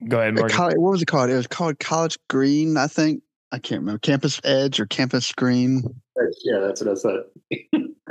Go 0.07 0.19
ahead, 0.19 0.33
Morgan. 0.33 0.57
coll- 0.57 0.71
what 0.81 0.91
was 0.91 1.03
it 1.03 1.05
called? 1.05 1.29
It 1.29 1.35
was 1.35 1.45
called 1.45 1.77
College 1.79 2.17
Green, 2.27 2.75
I 2.75 2.87
think. 2.87 3.21
I 3.51 3.59
can't 3.59 3.81
remember. 3.81 3.99
Campus 3.99 4.41
Edge 4.43 4.79
or 4.79 4.87
Campus 4.87 5.31
Green. 5.33 5.83
Yeah, 6.43 6.57
that's 6.59 6.81
what 6.81 6.89
I 6.89 6.93
said. 6.95 7.19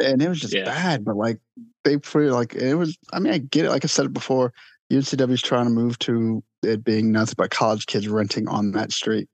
and 0.01 0.23
it 0.23 0.29
was 0.29 0.39
just 0.41 0.55
Yeah. 0.55 0.65
bad. 0.67 1.05
But 1.05 1.17
like 1.17 1.41
they 1.85 1.97
pretty 1.97 2.31
like 2.31 2.55
it 2.55 2.75
was. 2.75 2.97
I 3.13 3.19
mean, 3.19 3.33
I 3.33 3.39
get 3.39 3.65
it. 3.65 3.71
Like 3.71 3.85
I 3.85 3.89
said 3.89 4.07
it 4.07 4.13
before, 4.13 4.53
UNCW's 4.93 5.43
trying 5.43 5.65
to 5.65 5.71
move 5.71 5.99
to 6.01 6.43
it 6.63 6.85
being 6.85 7.13
nothing 7.13 7.35
but 7.39 7.51
college 7.51 7.87
kids 7.87 8.09
renting 8.09 8.49
on 8.49 8.73
that 8.73 8.93
street. 8.93 9.29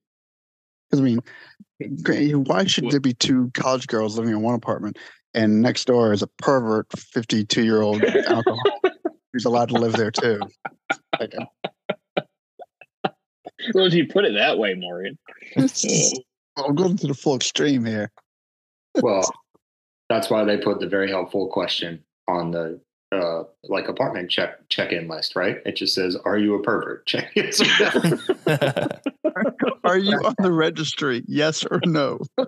Because 0.90 1.00
I 1.00 1.04
mean, 1.04 2.44
why 2.44 2.64
should 2.64 2.90
there 2.90 3.00
be 3.00 3.14
two 3.14 3.50
college 3.54 3.86
girls 3.86 4.18
living 4.18 4.32
in 4.32 4.42
one 4.42 4.54
apartment 4.54 4.98
and 5.34 5.60
next 5.60 5.86
door 5.86 6.12
is 6.12 6.22
a 6.22 6.28
pervert, 6.38 6.86
fifty-two-year-old 6.96 8.02
alcoholic 8.02 8.94
who's 9.32 9.44
allowed 9.44 9.68
to 9.70 9.74
live 9.74 9.94
there 9.94 10.10
too? 10.10 10.40
Like, 11.18 11.34
uh 11.38 12.22
well, 13.74 13.86
if 13.86 13.94
you 13.94 14.06
put 14.06 14.24
it 14.24 14.34
that 14.34 14.58
way, 14.58 14.74
Morgan. 14.74 15.18
I'm 15.56 16.74
going 16.74 16.96
to 16.98 17.06
the 17.06 17.14
full 17.14 17.34
extreme 17.34 17.84
here. 17.84 18.10
Well, 18.96 19.28
that's 20.08 20.30
why 20.30 20.44
they 20.44 20.56
put 20.56 20.78
the 20.78 20.86
very 20.86 21.10
helpful 21.10 21.48
question 21.48 22.04
on 22.28 22.50
the 22.50 22.80
uh, 23.12 23.44
like 23.64 23.88
apartment 23.88 24.30
check 24.30 24.68
check 24.68 24.92
in 24.92 25.08
list, 25.08 25.36
right? 25.36 25.58
It 25.64 25.76
just 25.76 25.94
says, 25.94 26.16
"Are 26.24 26.38
you 26.38 26.54
a 26.54 26.62
pervert?" 26.62 27.06
Check 27.06 27.30
yes 27.36 27.60
or 27.60 27.66
no. 28.46 28.88
Are 29.84 29.98
you 29.98 30.16
on 30.18 30.34
the 30.38 30.52
registry? 30.52 31.22
Yes 31.26 31.64
or 31.64 31.80
no? 31.84 32.20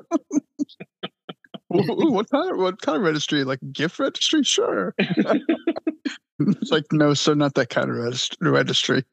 What 1.70 2.30
kind 2.30 2.50
of 2.50 2.56
what 2.56 2.80
kind 2.80 2.96
of 2.96 3.02
registry? 3.02 3.44
Like 3.44 3.58
gift 3.72 3.98
registry? 3.98 4.42
Sure. 4.42 4.94
it's 4.98 6.70
like 6.70 6.86
no, 6.92 7.12
sir, 7.12 7.34
not 7.34 7.54
that 7.54 7.68
kind 7.68 7.90
of 7.90 7.96
regist- 7.96 8.36
registry. 8.40 9.04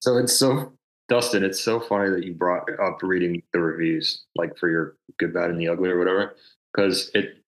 So 0.00 0.18
it's 0.18 0.32
so 0.32 0.72
Dustin, 1.08 1.42
it's 1.42 1.60
so 1.60 1.80
funny 1.80 2.10
that 2.10 2.24
you 2.24 2.34
brought 2.34 2.68
up 2.80 3.02
reading 3.02 3.42
the 3.52 3.60
reviews, 3.60 4.24
like 4.36 4.56
for 4.56 4.68
your 4.68 4.96
good, 5.18 5.34
bad, 5.34 5.50
and 5.50 5.60
the 5.60 5.68
ugly 5.68 5.90
or 5.90 5.98
whatever. 5.98 6.36
Because 6.72 7.10
it 7.14 7.42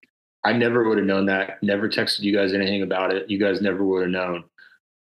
I 0.45 0.53
never 0.53 0.89
would 0.89 0.99
have 0.99 1.07
known 1.07 1.27
that, 1.27 1.63
never 1.63 1.89
texted 1.89 2.21
you 2.21 2.35
guys 2.35 2.53
anything 2.55 2.83
about 2.83 3.13
it. 3.15 3.29
You 3.31 3.39
guys 3.39 3.61
never 3.61 3.85
would 3.85 4.03
have 4.03 4.11
known. 4.11 4.45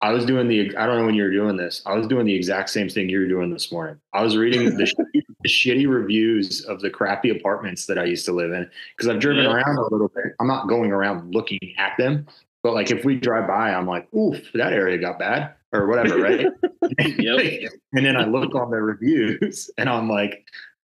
I 0.02 0.12
was 0.12 0.26
doing 0.26 0.48
the 0.50 0.76
I 0.76 0.86
don't 0.86 0.98
know 1.00 1.06
when 1.06 1.16
you 1.16 1.24
were 1.24 1.32
doing 1.32 1.56
this. 1.56 1.82
I 1.86 1.94
was 1.94 2.08
doing 2.08 2.26
the 2.26 2.36
exact 2.36 2.70
same 2.70 2.90
thing 2.90 3.10
you 3.10 3.20
were 3.20 3.28
doing 3.28 3.52
this 3.52 3.72
morning. 3.72 3.96
I 4.12 4.22
was 4.22 4.36
reading 4.36 4.66
the, 4.76 4.84
shitty, 5.16 5.22
the 5.42 5.50
shitty 5.50 5.88
reviews 5.90 6.66
of 6.66 6.82
the 6.82 6.90
crappy 6.90 7.30
apartments 7.30 7.86
that 7.86 7.98
I 7.98 8.04
used 8.04 8.26
to 8.26 8.34
live 8.34 8.52
in 8.52 8.70
because 8.98 9.10
I've 9.10 9.22
driven 9.22 9.46
Yeah. 9.46 9.54
around 9.54 9.78
a 9.78 9.84
little 9.84 10.10
bit. 10.10 10.34
I'm 10.42 10.48
not 10.48 10.68
going 10.68 10.92
around 10.92 11.34
looking 11.34 11.60
at 11.78 11.94
them, 11.98 12.28
But 12.64 12.74
like 12.74 12.92
if 12.92 13.06
we 13.06 13.16
drive 13.16 13.48
by, 13.48 13.74
I'm 13.74 13.88
like, 13.88 14.14
oof, 14.14 14.40
that 14.56 14.74
area 14.74 14.98
got 14.98 15.20
bad 15.20 15.54
or 15.72 15.88
whatever, 15.88 16.18
right? 16.22 16.48
Yep. 17.00 17.72
and 17.94 18.06
then 18.06 18.18
I 18.18 18.26
look 18.26 18.54
on 18.56 18.72
the 18.72 18.82
reviews 18.82 19.72
and 19.78 19.90
I'm 19.90 20.10
like, 20.10 20.46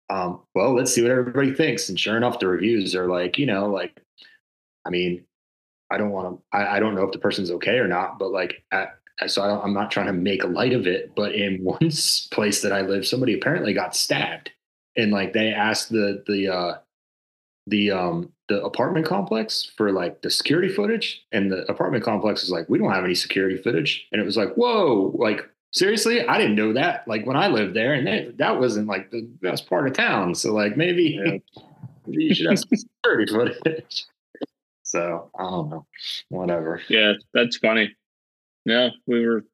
um, 0.09 0.41
well, 0.55 0.73
let's 0.73 0.93
see 0.93 1.01
what 1.01 1.11
everybody 1.11 1.53
thinks. 1.53 1.89
And 1.89 1.99
sure 1.99 2.15
enough, 2.17 2.39
the 2.39 2.47
reviews 2.47 2.95
are 2.95 3.07
like, 3.07 3.37
you 3.37 3.45
know, 3.45 3.67
like, 3.67 4.00
I 4.85 4.89
mean, 4.89 5.25
I 5.89 5.97
don't 5.97 6.11
want 6.11 6.37
to, 6.37 6.57
I, 6.57 6.77
I 6.77 6.79
don't 6.79 6.95
know 6.95 7.03
if 7.03 7.11
the 7.11 7.19
person's 7.19 7.51
okay 7.51 7.77
or 7.77 7.87
not, 7.87 8.17
but 8.17 8.31
like, 8.31 8.63
at, 8.71 8.97
so 9.27 9.43
I 9.43 9.47
don't, 9.47 9.63
I'm 9.63 9.73
not 9.73 9.91
trying 9.91 10.07
to 10.07 10.13
make 10.13 10.43
light 10.43 10.73
of 10.73 10.87
it, 10.87 11.13
but 11.15 11.35
in 11.35 11.57
one 11.63 11.91
place 12.31 12.61
that 12.61 12.71
I 12.71 12.81
live, 12.81 13.05
somebody 13.05 13.33
apparently 13.33 13.73
got 13.73 13.95
stabbed 13.95 14.51
and 14.95 15.11
like 15.11 15.33
they 15.33 15.53
asked 15.53 15.89
the, 15.89 16.23
the, 16.27 16.47
uh, 16.47 16.77
the, 17.67 17.91
um, 17.91 18.31
the 18.47 18.63
apartment 18.63 19.05
complex 19.05 19.71
for 19.77 19.91
like 19.91 20.21
the 20.21 20.29
security 20.29 20.67
footage 20.67 21.25
and 21.31 21.51
the 21.51 21.69
apartment 21.71 22.03
complex 22.03 22.43
is 22.43 22.49
like, 22.49 22.67
we 22.67 22.77
don't 22.77 22.91
have 22.91 23.05
any 23.05 23.15
security 23.15 23.57
footage. 23.57 24.07
And 24.11 24.21
it 24.21 24.25
was 24.25 24.35
like, 24.35 24.53
whoa, 24.55 25.13
like 25.15 25.47
seriously, 25.71 26.25
I 26.25 26.37
didn't 26.37 26.55
know 26.55 26.73
that. 26.73 27.07
Like 27.07 27.25
when 27.25 27.37
I 27.37 27.47
lived 27.47 27.75
there, 27.75 27.93
and 27.93 28.07
that, 28.07 28.37
that 28.37 28.59
wasn't 28.59 28.87
like 28.87 29.11
the 29.11 29.21
best 29.41 29.67
part 29.67 29.87
of 29.87 29.93
town. 29.93 30.35
So 30.35 30.53
like 30.53 30.77
maybe, 30.77 31.19
Yeah. 31.23 31.37
maybe 32.07 32.23
you 32.25 32.35
should 32.35 32.49
have 32.49 32.59
some 32.59 32.69
security 32.77 33.31
footage. 33.31 34.05
So 34.91 35.31
I 35.39 35.43
don't 35.43 35.69
know, 35.69 35.85
whatever. 36.27 36.81
Yeah, 36.89 37.13
that's 37.33 37.55
funny. 37.55 37.95
No, 38.65 38.89
we 39.07 39.25
were. 39.25 39.45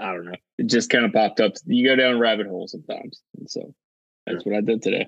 I 0.00 0.14
don't 0.14 0.24
know. 0.24 0.36
It 0.56 0.68
just 0.68 0.88
kind 0.88 1.04
of 1.04 1.12
popped 1.12 1.38
up. 1.40 1.52
You 1.66 1.86
go 1.86 1.96
down 1.96 2.18
rabbit 2.18 2.46
holes 2.46 2.72
sometimes, 2.72 3.20
and 3.36 3.50
so 3.50 3.74
that's 4.26 4.42
what 4.46 4.56
I 4.56 4.62
did 4.62 4.80
today. 4.80 5.06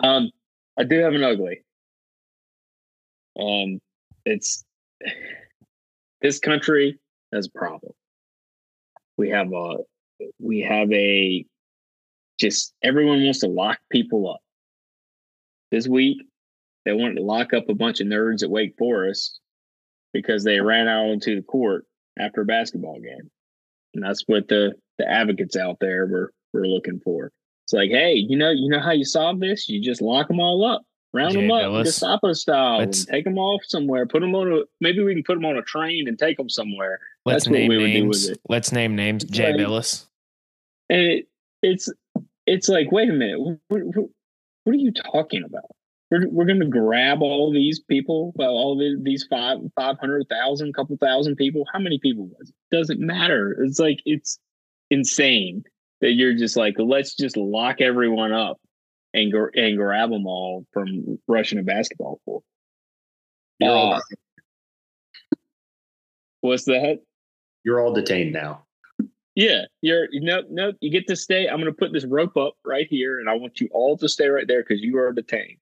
um, 0.00 0.30
I 0.78 0.84
do 0.84 1.00
have 1.00 1.14
an 1.14 1.24
ugly. 1.24 1.64
Um, 3.36 3.80
it's 4.24 4.64
this 6.22 6.38
country 6.38 6.96
has 7.32 7.48
a 7.48 7.58
problem. 7.58 7.92
We 9.16 9.30
have 9.30 9.52
a 9.52 9.78
we 10.38 10.60
have 10.60 10.92
a 10.92 11.44
just 12.38 12.72
everyone 12.84 13.24
wants 13.24 13.40
to 13.40 13.48
lock 13.48 13.80
people 13.90 14.30
up. 14.30 14.40
This 15.72 15.88
week, 15.88 16.22
they 16.84 16.92
wanted 16.92 17.16
to 17.16 17.22
lock 17.22 17.52
up 17.52 17.68
a 17.68 17.74
bunch 17.74 18.00
of 18.00 18.06
nerds 18.06 18.42
at 18.42 18.50
Wake 18.50 18.74
Forest 18.78 19.40
because 20.12 20.44
they 20.44 20.60
ran 20.60 20.88
out 20.88 21.06
onto 21.10 21.36
the 21.36 21.42
court 21.42 21.84
after 22.18 22.40
a 22.42 22.46
basketball 22.46 22.98
game. 23.00 23.30
And 23.94 24.02
that's 24.04 24.22
what 24.26 24.48
the 24.48 24.74
the 24.98 25.08
advocates 25.08 25.56
out 25.56 25.78
there 25.80 26.06
were 26.06 26.32
were 26.52 26.66
looking 26.66 27.00
for. 27.04 27.30
It's 27.66 27.72
like, 27.72 27.90
hey, 27.90 28.14
you 28.14 28.36
know, 28.36 28.50
you 28.50 28.68
know 28.70 28.80
how 28.80 28.92
you 28.92 29.04
solve 29.04 29.40
this? 29.40 29.68
You 29.68 29.82
just 29.82 30.00
lock 30.00 30.28
them 30.28 30.40
all 30.40 30.64
up, 30.64 30.82
round 31.12 31.34
Jay 31.34 31.40
them 31.42 31.50
up, 31.50 31.62
Bilas. 31.62 31.84
Gestapo 31.84 32.32
style, 32.32 32.80
and 32.80 33.06
take 33.06 33.24
them 33.24 33.38
off 33.38 33.62
somewhere. 33.66 34.06
Put 34.06 34.20
them 34.20 34.34
on 34.34 34.50
a 34.52 34.60
maybe 34.80 35.02
we 35.02 35.14
can 35.14 35.22
put 35.24 35.34
them 35.34 35.44
on 35.44 35.56
a 35.58 35.62
train 35.62 36.08
and 36.08 36.18
take 36.18 36.36
them 36.38 36.48
somewhere. 36.48 36.98
Let's 37.26 37.44
That's 37.44 37.50
what 37.50 37.58
name 37.58 37.68
we 37.68 37.76
would 37.76 37.86
do 37.92 38.06
with 38.08 38.16
names. 38.18 38.28
it. 38.30 38.40
Let's 38.48 38.72
name 38.72 38.96
names. 38.96 39.24
It's 39.24 39.32
Jay 39.32 39.52
like- 39.52 39.60
Bilas. 39.60 40.06
And 40.88 41.02
it, 41.02 41.28
it's 41.62 41.90
it's 42.46 42.68
like, 42.70 42.90
wait 42.90 43.10
a 43.10 43.12
minute, 43.12 43.38
what, 43.40 43.58
what, 43.68 44.08
what 44.64 44.72
are 44.74 44.78
you 44.78 44.92
talking 44.92 45.44
about? 45.44 45.66
We're, 46.10 46.28
we're 46.30 46.46
going 46.46 46.60
to 46.60 46.66
grab 46.66 47.20
all 47.20 47.52
these 47.52 47.80
people, 47.80 48.32
well, 48.36 48.50
all 48.50 48.78
the, 48.78 48.98
these 49.02 49.26
five 49.28 49.58
five 49.76 49.98
hundred 50.00 50.26
thousand, 50.28 50.74
couple 50.74 50.96
thousand 50.96 51.36
people. 51.36 51.64
How 51.72 51.78
many 51.78 51.98
people 51.98 52.26
was 52.28 52.48
it? 52.48 52.54
Doesn't 52.74 53.00
matter. 53.00 53.62
It's 53.62 53.78
like 53.78 54.00
it's 54.06 54.38
insane 54.90 55.64
that 56.00 56.12
you're 56.12 56.34
just 56.34 56.56
like, 56.56 56.76
let's 56.78 57.14
just 57.14 57.36
lock 57.36 57.80
everyone 57.80 58.32
up 58.32 58.58
and 59.12 59.30
gr- 59.30 59.50
and 59.54 59.76
grab 59.76 60.10
them 60.10 60.26
all 60.26 60.64
from 60.72 61.18
rushing 61.26 61.58
a 61.58 61.62
basketball 61.62 62.20
court. 62.24 62.42
You're 63.58 63.70
all 63.70 63.94
Uh, 63.94 64.00
what's 66.40 66.64
that? 66.64 67.00
you're 67.64 67.80
all 67.80 67.92
detained 67.92 68.32
now. 68.32 68.64
Yeah, 69.34 69.62
you're 69.82 70.08
no 70.12 70.42
no. 70.48 70.72
You 70.80 70.90
get 70.90 71.06
to 71.08 71.16
stay. 71.16 71.48
I'm 71.48 71.56
going 71.60 71.66
to 71.66 71.72
put 71.72 71.92
this 71.92 72.06
rope 72.06 72.36
up 72.36 72.54
right 72.64 72.86
here, 72.88 73.20
and 73.20 73.28
I 73.28 73.34
want 73.34 73.60
you 73.60 73.68
all 73.72 73.96
to 73.98 74.08
stay 74.08 74.28
right 74.28 74.46
there 74.48 74.62
because 74.62 74.80
you 74.80 74.98
are 74.98 75.12
detained. 75.12 75.58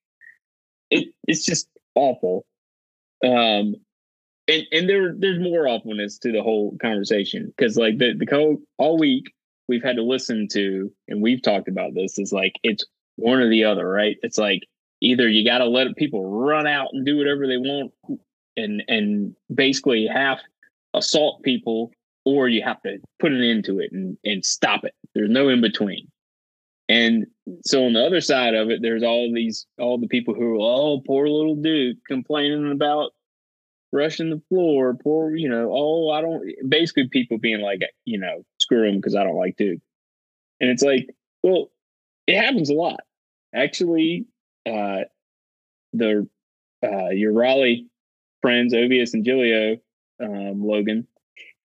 It 0.90 1.09
it's 1.27 1.44
just 1.44 1.68
awful. 1.94 2.44
Um, 3.25 3.77
and 4.49 4.62
and 4.72 4.88
there 4.88 5.14
there's 5.16 5.40
more 5.40 5.68
awfulness 5.68 6.18
to 6.18 6.33
the 6.33 6.42
whole 6.42 6.77
conversation 6.81 7.53
because 7.57 7.77
like 7.77 7.99
the 7.99 8.14
the 8.16 8.27
co 8.27 8.59
all 8.79 8.99
week 8.99 9.33
we've 9.68 9.83
had 9.83 9.96
to 9.96 10.03
listen 10.03 10.46
to 10.53 10.92
and 11.09 11.20
we've 11.20 11.42
talked 11.42 11.68
about 11.68 11.94
this 11.94 12.18
is 12.18 12.33
like 12.33 12.55
it's 12.62 12.85
one 13.16 13.38
or 13.38 13.49
the 13.49 13.64
other, 13.64 13.88
right? 13.88 14.16
It's 14.22 14.38
like 14.38 14.62
either 15.01 15.29
you 15.29 15.44
got 15.44 15.59
to 15.59 15.66
let 15.66 15.94
people 15.96 16.31
run 16.31 16.66
out 16.66 16.88
and 16.92 17.05
do 17.05 17.18
whatever 17.18 17.46
they 17.46 17.57
want 17.57 17.92
and 18.57 18.83
and 18.88 19.35
basically 19.53 20.07
half 20.07 20.40
assault 20.94 21.42
people 21.42 21.90
or 22.25 22.49
you 22.49 22.62
have 22.62 22.83
to 22.83 22.99
put 23.20 23.33
an 23.33 23.42
end 23.42 23.64
to 23.64 23.79
it 23.81 23.90
and, 23.92 24.16
and 24.25 24.44
stop 24.44 24.85
it. 24.85 24.94
There's 25.14 25.31
no 25.31 25.49
in 25.49 25.61
between. 25.61 26.09
And 26.88 27.27
so 27.64 27.85
on 27.85 27.94
the 27.94 28.05
other 28.05 28.20
side 28.20 28.55
of 28.55 28.70
it, 28.70 28.81
there's 28.81 29.03
all 29.03 29.33
these 29.35 29.66
all 29.79 29.99
the 29.99 30.07
people 30.07 30.35
who 30.35 30.55
are 30.55 30.59
oh 30.61 31.03
poor 31.07 31.29
little 31.29 31.57
Duke 31.57 31.99
complaining 32.07 32.70
about 32.70 33.11
rushing 33.92 34.31
the 34.31 34.42
floor, 34.49 34.94
poor 35.03 35.35
you 35.35 35.49
know 35.49 35.70
oh 35.72 36.11
I 36.11 36.20
don't 36.20 36.44
basically 36.68 37.09
people 37.09 37.38
being 37.38 37.61
like 37.61 37.81
you 38.05 38.18
know 38.18 38.44
screw 38.59 38.88
him 38.88 38.96
because 38.96 39.16
I 39.16 39.25
don't 39.25 39.37
like 39.37 39.57
Duke, 39.57 39.81
and 40.61 40.70
it's 40.70 40.83
like 40.83 41.09
well 41.42 41.70
it 42.27 42.40
happens 42.40 42.70
a 42.70 42.75
lot 42.75 43.01
actually. 43.55 44.27
Uh, 44.64 45.05
the 45.92 46.29
uh, 46.85 47.09
your 47.11 47.33
Raleigh 47.33 47.87
friends 48.42 48.75
Ovies 48.75 49.14
and 49.14 49.25
Giglio 49.25 49.77
um, 50.22 50.64
Logan, 50.64 51.07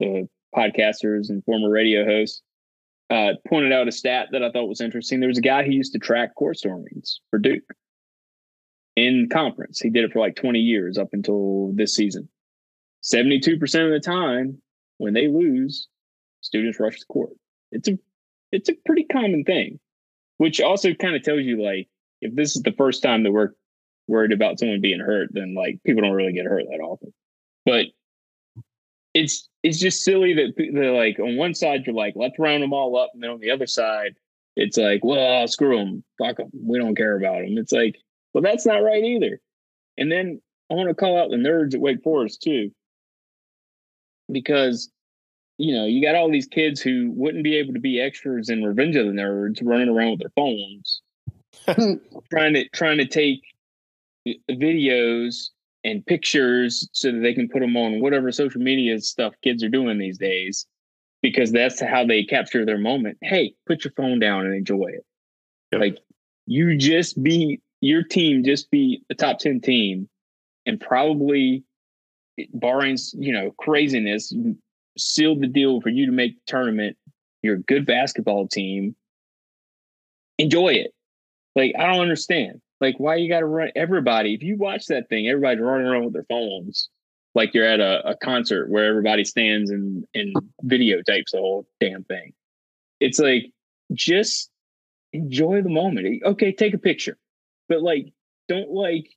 the 0.01 0.29
podcasters 0.55 1.29
and 1.29 1.45
former 1.45 1.71
radio 1.71 2.05
hosts, 2.05 2.43
uh, 3.11 3.33
pointed 3.49 3.73
out 3.73 3.89
a 3.89 3.93
stat 3.93 4.29
that 4.33 4.43
I 4.43 4.51
thought 4.51 4.69
was 4.69 4.81
interesting. 4.81 5.21
There 5.21 5.29
was 5.29 5.39
a 5.39 5.43
guy 5.43 5.65
who 5.65 5.73
used 5.73 5.93
to 5.93 5.99
track 5.99 6.35
court 6.35 6.57
stormings 6.57 7.21
for 7.31 7.39
Duke 7.39 7.75
in 8.97 9.29
conference. 9.31 9.81
He 9.81 9.91
did 9.91 10.05
it 10.05 10.13
for 10.13 10.21
like 10.21 10.37
20 10.37 10.59
years 10.59 10.99
up 10.99 11.11
until 11.13 11.73
this 11.75 11.95
season. 11.95 12.29
72% 13.05 13.63
of 13.87 13.93
the 13.93 14.01
time 14.01 14.61
when 14.99 15.15
they 15.15 15.29
lose, 15.29 15.87
students 16.41 16.81
rush 16.81 16.99
the 16.99 17.07
court. 17.07 17.31
It's 17.71 17.89
a 17.89 17.99
it's 18.53 18.69
a 18.69 18.75
pretty 18.87 19.05
common 19.05 19.45
thing, 19.45 19.79
which 20.39 20.61
also 20.61 20.95
kind 20.95 21.15
of 21.15 21.23
tells 21.23 21.43
you 21.43 21.63
like 21.63 21.89
if 22.21 22.35
this 22.35 22.57
is 22.57 22.63
the 22.63 22.73
first 22.73 23.03
time 23.03 23.23
that 23.25 23.33
we're 23.33 23.51
worried 24.09 24.33
about 24.33 24.59
someone 24.59 24.81
being 24.81 25.01
hurt, 25.01 25.29
then 25.33 25.55
like 25.55 25.81
people 25.85 26.03
don't 26.03 26.13
really 26.13 26.33
get 26.33 26.47
hurt 26.47 26.65
that 26.69 26.81
often. 26.81 27.13
But 27.65 27.87
it's 29.15 29.49
it's 29.67 29.79
just 29.79 30.05
silly 30.05 30.33
that 30.33 30.55
they're 30.57 30.93
like 30.93 31.19
on 31.19 31.37
one 31.37 31.53
side 31.53 31.85
you're 31.85 31.95
like 31.95 32.15
let's 32.15 32.39
round 32.39 32.63
them 32.63 32.73
all 32.73 32.97
up, 32.97 33.11
and 33.13 33.23
then 33.23 33.31
on 33.31 33.41
the 33.41 33.51
other 33.51 33.67
side 33.67 34.15
it's 34.55 34.77
like 34.77 35.05
well 35.05 35.47
screw 35.49 35.77
them, 35.77 36.05
fuck 36.19 36.37
them, 36.37 36.51
we 36.55 36.79
don't 36.79 36.95
care 36.95 37.17
about 37.17 37.43
them. 37.43 37.59
It's 37.59 37.73
like 37.73 37.97
well 38.33 38.43
that's 38.43 38.65
not 38.65 38.85
right 38.85 39.03
either. 39.03 39.41
And 39.99 40.11
then 40.11 40.41
I 40.71 40.75
want 40.75 40.89
to 40.89 40.95
call 40.95 41.19
out 41.19 41.31
the 41.31 41.37
nerds 41.37 41.75
at 41.75 41.81
Wake 41.81 42.03
Forest 42.05 42.43
too, 42.43 42.71
because 44.31 44.89
you 45.59 45.75
know 45.75 45.85
you 45.85 46.01
got 46.01 46.15
all 46.15 46.31
these 46.31 46.47
kids 46.47 46.81
who 46.81 47.11
wouldn't 47.17 47.43
be 47.43 47.57
able 47.57 47.75
to 47.75 47.81
be 47.81 48.01
extras 48.01 48.49
in 48.49 48.63
Revenge 48.63 48.95
of 48.95 49.07
the 49.07 49.13
Nerds 49.13 49.61
running 49.65 49.89
around 49.89 50.13
with 50.13 50.21
their 50.21 50.33
phones, 50.37 51.03
trying 52.31 52.55
to 52.55 52.69
trying 52.69 52.99
to 52.99 53.07
take 53.07 53.41
eh, 54.29 54.35
videos 54.49 55.49
and 55.85 56.05
pictures 56.07 56.89
so 56.93 57.13
that 57.13 57.21
they 57.21 57.35
can 57.35 57.49
put 57.49 57.61
them 57.61 57.77
on 57.77 58.01
whatever 58.01 58.33
social 58.33 58.61
media 58.61 58.99
stuff 59.01 59.35
kids 59.43 59.63
are 59.63 59.69
doing 59.69 59.99
these 59.99 60.19
days 60.19 60.67
because 61.23 61.53
that's 61.53 61.81
how 61.81 62.05
they 62.05 62.25
capture 62.25 62.65
their 62.65 62.79
moment. 62.79 63.19
Hey 63.23 63.55
put 63.67 63.85
your 63.85 63.93
phone 63.97 64.19
down 64.19 64.47
and 64.47 64.55
enjoy 64.55 64.89
it. 64.89 65.05
Yep. 65.73 65.81
like 65.81 65.99
you 66.47 66.77
just 66.77 67.21
beat 67.23 67.61
your 67.81 68.03
team 68.03 68.45
just 68.45 68.71
beat 68.71 69.03
a 69.11 69.15
top 69.15 69.39
10 69.39 69.61
team 69.61 70.09
and 70.65 70.81
probably 70.81 71.65
barring 72.55 72.97
you 73.15 73.33
know 73.33 73.53
craziness 73.59 74.33
sealed 74.97 75.41
the 75.43 75.49
deal 75.49 75.81
for 75.81 75.89
you 75.89 76.07
to 76.07 76.13
make 76.13 76.35
the 76.35 76.43
tournament 76.47 76.97
you're 77.43 77.57
a 77.57 77.63
good 77.63 77.87
basketball 77.87 78.49
team. 78.49 78.97
Enjoy 80.39 80.69
it. 80.69 80.93
Like 81.55 81.73
i 81.79 81.87
don't 81.87 82.01
understand 82.01 82.61
like 82.81 82.97
why 82.99 83.17
you 83.17 83.29
got 83.29 83.41
to 83.41 83.47
run 83.47 83.71
everybody 83.75 84.35
if 84.35 84.43
you 84.43 84.57
watch 84.57 84.87
that 84.87 85.09
thing 85.09 85.29
everybody's 85.29 85.61
running 85.61 85.87
around 85.87 86.05
with 86.05 86.13
their 86.13 86.27
phones 86.29 86.89
like 87.37 87.53
you're 87.53 87.67
at 87.67 87.81
a, 87.81 88.09
a 88.09 88.17
concert 88.17 88.71
where 88.71 88.87
everybody 88.87 89.23
stands 89.23 89.71
and 89.71 90.05
and 90.15 90.35
videotapes 90.65 91.31
the 91.33 91.39
whole 91.39 91.67
damn 91.79 92.03
thing. 92.05 92.33
It's 92.99 93.19
like 93.19 93.53
just 93.93 94.51
enjoy 95.13 95.63
the 95.63 95.69
moment. 95.69 96.23
Okay 96.25 96.51
take 96.51 96.75
a 96.75 96.79
picture 96.79 97.19
but 97.69 97.83
like 97.83 98.13
don't 98.49 98.71
like 98.71 99.11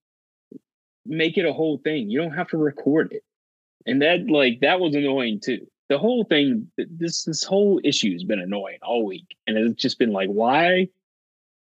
make 1.06 1.38
it 1.38 1.46
a 1.46 1.54
whole 1.54 1.80
thing. 1.80 2.10
You 2.10 2.22
don't 2.22 2.36
have 2.36 2.50
to 2.50 2.58
record 2.58 3.14
it. 3.14 3.24
And 3.86 4.02
that 4.02 4.30
like 4.30 4.60
that 4.60 4.82
was 4.82 4.96
annoying 4.96 5.40
too. 5.40 5.66
The 5.88 5.98
whole 5.98 6.26
thing 6.26 6.70
this 6.78 7.24
this 7.24 7.44
whole 7.44 7.80
issue 7.86 8.12
has 8.12 8.26
been 8.26 8.40
annoying 8.40 8.80
all 8.84 9.06
week 9.06 9.38
and 9.48 9.58
it's 9.58 9.82
just 9.82 9.98
been 9.98 10.12
like 10.12 10.30
why 10.30 10.90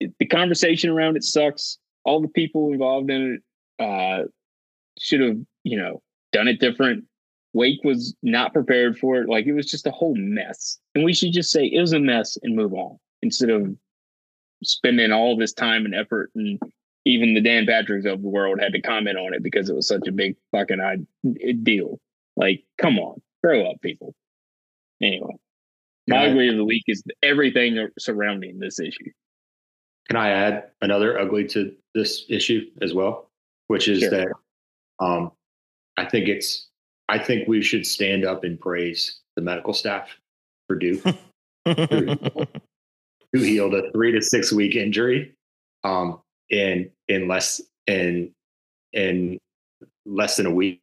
it- 0.01 0.13
the 0.19 0.27
conversation 0.27 0.91
around 0.91 1.17
it 1.17 1.25
sucks. 1.25 1.79
All 2.05 2.21
the 2.21 2.29
people 2.29 2.73
involved 2.73 3.11
in 3.11 3.35
it, 3.79 3.83
uh, 3.83 4.25
should 4.99 5.21
have, 5.21 5.39
you 5.65 5.79
know, 5.79 6.03
done 6.33 6.49
it 6.49 6.61
different. 6.61 7.05
Wake 7.53 7.83
was 7.85 8.15
not 8.23 8.53
prepared 8.53 8.99
for 8.99 9.17
it. 9.21 9.29
Like 9.29 9.47
it 9.47 9.53
was 9.53 9.71
just 9.71 9.87
a 9.87 9.91
whole 9.91 10.15
mess. 10.15 10.79
And 10.95 11.05
we 11.05 11.13
should 11.15 11.33
just 11.33 11.51
say 11.51 11.65
it 11.67 11.81
was 11.81 11.93
a 11.93 11.99
mess 11.99 12.39
and 12.43 12.55
move 12.55 12.75
on 12.75 12.99
instead 13.23 13.51
of 13.51 13.77
spending 14.63 15.11
all 15.13 15.37
this 15.37 15.53
time 15.53 15.85
and 15.85 15.95
effort 15.95 16.31
and 16.35 16.61
even 17.07 17.35
the 17.35 17.41
Dan 17.41 17.67
Patricks 17.67 18.05
of 18.05 18.23
the 18.23 18.29
world 18.29 18.61
had 18.61 18.73
to 18.75 18.81
comment 18.81 19.19
on 19.19 19.33
it 19.35 19.43
because 19.43 19.71
it 19.71 19.75
was 19.75 19.89
such 19.89 20.07
a 20.07 20.13
big 20.13 20.37
fucking 20.53 21.07
deal. 21.63 21.99
Like, 22.37 22.63
come 22.79 22.99
on, 22.99 23.21
grow 23.43 23.71
up, 23.71 23.81
people. 23.81 24.15
Anyway, 25.03 25.35
my 26.07 26.17
ugly 26.31 26.49
of 26.49 26.57
the 26.57 26.65
week 26.65 26.85
is 26.89 27.03
everything 27.23 27.89
surrounding 27.99 28.59
this 28.59 28.79
issue. 28.79 29.11
Can 30.11 30.17
I 30.17 30.31
add 30.31 30.71
another 30.81 31.21
ugly 31.21 31.47
to 31.49 31.73
this 31.95 32.25
issue 32.29 32.69
as 32.83 32.93
well, 32.93 33.31
which 33.69 33.87
is 33.87 34.01
sure. 34.01 34.11
that 34.11 34.29
um, 34.99 35.31
I 35.97 36.05
think 36.05 36.27
it's 36.27 36.67
I 37.09 37.17
think 37.17 37.47
we 37.47 37.63
should 37.63 37.87
stand 37.87 38.25
up 38.25 38.43
and 38.43 38.59
praise 38.59 39.21
the 39.37 39.43
medical 39.43 39.73
staff 39.73 40.09
for 40.67 40.75
Duke, 40.75 41.05
who, 41.05 41.15
who 43.33 43.41
healed 43.41 43.75
a 43.75 43.93
three 43.93 44.11
to 44.11 44.21
six 44.21 44.53
week 44.53 44.75
injury 44.75 45.33
um, 45.85 46.21
in 46.51 46.91
in 47.07 47.29
less 47.29 47.61
in 47.87 48.33
in 48.93 49.39
less 50.07 50.37
than 50.39 50.47
a 50.47 50.53
week. 50.53 50.81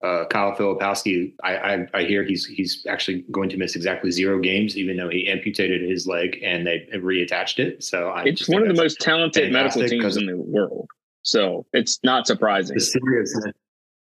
Uh, 0.00 0.24
Kyle 0.26 0.54
Filipowski, 0.54 1.32
I, 1.42 1.56
I, 1.56 1.86
I 1.92 2.04
hear 2.04 2.22
he's 2.22 2.46
he's 2.46 2.86
actually 2.88 3.24
going 3.32 3.48
to 3.48 3.56
miss 3.56 3.74
exactly 3.74 4.12
zero 4.12 4.38
games, 4.38 4.76
even 4.76 4.96
though 4.96 5.08
he 5.08 5.26
amputated 5.26 5.82
his 5.88 6.06
leg 6.06 6.38
and 6.40 6.64
they 6.64 6.86
reattached 6.94 7.58
it. 7.58 7.82
So 7.82 8.10
I 8.10 8.22
it's 8.22 8.48
one 8.48 8.62
of 8.62 8.68
the 8.68 8.80
most 8.80 9.00
talented 9.00 9.52
medical 9.52 9.88
teams 9.88 10.16
in 10.16 10.26
the 10.26 10.36
world. 10.36 10.88
So 11.22 11.66
it's 11.72 11.98
not 12.04 12.28
surprising. 12.28 12.74
The 12.76 12.80
seriousness, 12.80 13.52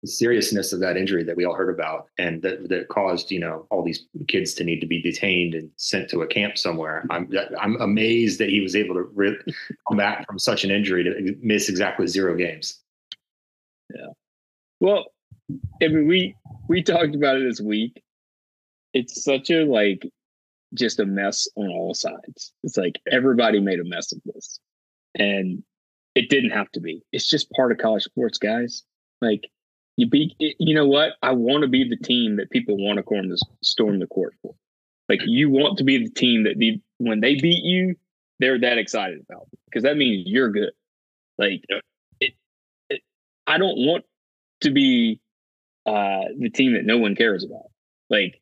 the 0.01 0.07
seriousness 0.11 0.73
of 0.73 0.79
that 0.81 0.97
injury 0.97 1.23
that 1.23 1.35
we 1.35 1.45
all 1.45 1.55
heard 1.55 1.73
about, 1.73 2.09
and 2.17 2.41
that, 2.41 2.69
that 2.69 2.89
caused 2.89 3.31
you 3.31 3.39
know 3.39 3.65
all 3.71 3.83
these 3.83 4.05
kids 4.27 4.53
to 4.55 4.63
need 4.63 4.81
to 4.81 4.87
be 4.87 5.01
detained 5.01 5.55
and 5.55 5.69
sent 5.77 6.09
to 6.09 6.21
a 6.21 6.27
camp 6.27 6.57
somewhere. 6.57 7.05
I'm 7.09 7.31
I'm 7.59 7.79
amazed 7.81 8.39
that 8.39 8.49
he 8.49 8.59
was 8.61 8.75
able 8.75 8.95
to 8.95 9.03
re- 9.13 9.37
come 9.87 9.97
back 9.97 10.27
from 10.27 10.39
such 10.39 10.63
an 10.63 10.71
injury 10.71 11.03
to 11.05 11.35
miss 11.41 11.69
exactly 11.69 12.05
zero 12.05 12.35
games. 12.35 12.81
Yeah. 13.95 14.07
Well, 14.79 15.05
I 15.49 15.87
mean, 15.87 16.07
we 16.07 16.35
we 16.67 16.83
talked 16.83 17.15
about 17.15 17.37
it 17.37 17.47
this 17.47 17.61
week. 17.61 18.01
It's 18.93 19.23
such 19.23 19.49
a 19.49 19.65
like 19.65 20.07
just 20.73 20.99
a 20.99 21.05
mess 21.05 21.47
on 21.55 21.69
all 21.69 21.93
sides. 21.93 22.53
It's 22.63 22.77
like 22.77 22.99
everybody 23.11 23.59
made 23.59 23.79
a 23.79 23.85
mess 23.85 24.11
of 24.11 24.21
this, 24.25 24.59
and 25.17 25.63
it 26.15 26.29
didn't 26.29 26.51
have 26.51 26.71
to 26.71 26.79
be. 26.79 27.03
It's 27.11 27.29
just 27.29 27.51
part 27.51 27.71
of 27.71 27.77
college 27.77 28.03
sports, 28.03 28.37
guys. 28.37 28.83
Like 29.21 29.49
you 29.97 30.09
be, 30.09 30.35
you 30.39 30.75
know 30.75 30.87
what? 30.87 31.13
I 31.21 31.31
want 31.31 31.61
to 31.61 31.67
be 31.67 31.87
the 31.87 31.97
team 31.97 32.37
that 32.37 32.49
people 32.49 32.77
want 32.77 32.99
to 32.99 33.37
storm 33.61 33.99
the 33.99 34.07
court 34.07 34.33
for. 34.41 34.55
Like 35.07 35.21
you 35.25 35.49
want 35.49 35.77
to 35.77 35.83
be 35.83 36.03
the 36.03 36.09
team 36.09 36.43
that 36.43 36.57
be, 36.57 36.81
when 36.97 37.21
they 37.21 37.35
beat 37.35 37.63
you, 37.63 37.95
they're 38.39 38.59
that 38.59 38.77
excited 38.77 39.21
about 39.29 39.47
because 39.65 39.83
that 39.83 39.97
means 39.97 40.27
you're 40.27 40.51
good. 40.51 40.71
Like 41.37 41.63
uh, 41.71 41.79
it, 42.19 42.33
it, 42.89 43.01
I 43.47 43.57
don't 43.57 43.77
want 43.77 44.03
to 44.61 44.71
be 44.71 45.21
uh, 45.85 46.25
the 46.37 46.49
team 46.49 46.73
that 46.73 46.85
no 46.85 46.97
one 46.97 47.15
cares 47.15 47.43
about. 47.43 47.69
Like, 48.09 48.41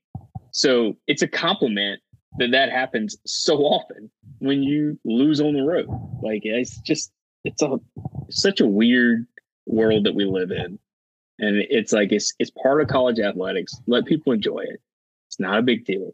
so 0.52 0.98
it's 1.08 1.22
a 1.22 1.28
compliment 1.28 2.02
that 2.38 2.52
that 2.52 2.72
happens 2.72 3.18
so 3.26 3.58
often 3.58 4.10
when 4.40 4.64
you 4.64 5.00
lose 5.06 5.40
on 5.40 5.54
the 5.54 5.64
road. 5.64 5.88
Like, 6.22 6.42
it's 6.44 6.78
just, 6.80 7.12
it's 7.44 7.62
a, 7.62 7.80
such 8.30 8.60
a 8.60 8.68
weird 8.68 9.26
world 9.66 10.06
that 10.06 10.16
we 10.16 10.26
live 10.26 10.52
in. 10.52 10.80
And 11.40 11.58
it's 11.70 11.92
like, 11.92 12.12
it's, 12.12 12.34
it's 12.40 12.52
part 12.52 12.82
of 12.82 12.88
college 12.88 13.20
athletics. 13.20 13.74
Let 13.88 14.06
people 14.06 14.34
enjoy 14.34 14.60
it. 14.60 14.82
It's 15.28 15.40
not 15.40 15.60
a 15.60 15.64
big 15.64 15.86
deal. 15.86 16.12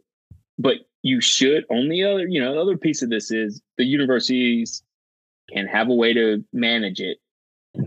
But 0.58 0.78
you 1.04 1.22
should, 1.22 1.66
on 1.70 1.90
the 1.90 2.04
other, 2.04 2.28
you 2.28 2.42
know, 2.42 2.54
the 2.54 2.62
other 2.62 2.78
piece 2.78 3.02
of 3.02 3.10
this 3.10 3.32
is 3.32 3.62
the 3.78 3.86
universities 3.86 4.84
can 5.52 5.68
have 5.68 5.90
a 5.90 5.94
way 5.94 6.14
to 6.14 6.44
manage 6.54 7.00
it 7.00 7.18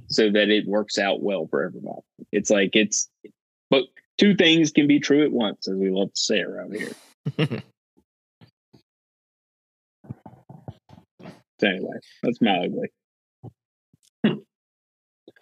so 0.09 0.31
that 0.31 0.48
it 0.48 0.66
works 0.66 0.98
out 0.98 1.22
well 1.22 1.46
for 1.48 1.62
everybody. 1.62 2.00
It's 2.31 2.50
like 2.50 2.70
it's 2.74 3.09
but 3.70 3.85
two 4.18 4.35
things 4.35 4.72
can 4.72 4.87
be 4.87 5.00
true 5.00 5.24
at 5.24 5.33
once, 5.33 5.68
as 5.68 5.76
we 5.76 5.90
love 5.90 6.12
to 6.12 6.20
say 6.20 6.40
around 6.40 6.74
here. 6.74 6.92
so 11.61 11.66
anyway, 11.66 11.96
that's 12.22 12.40
my 12.40 12.64
ugly. 12.64 12.88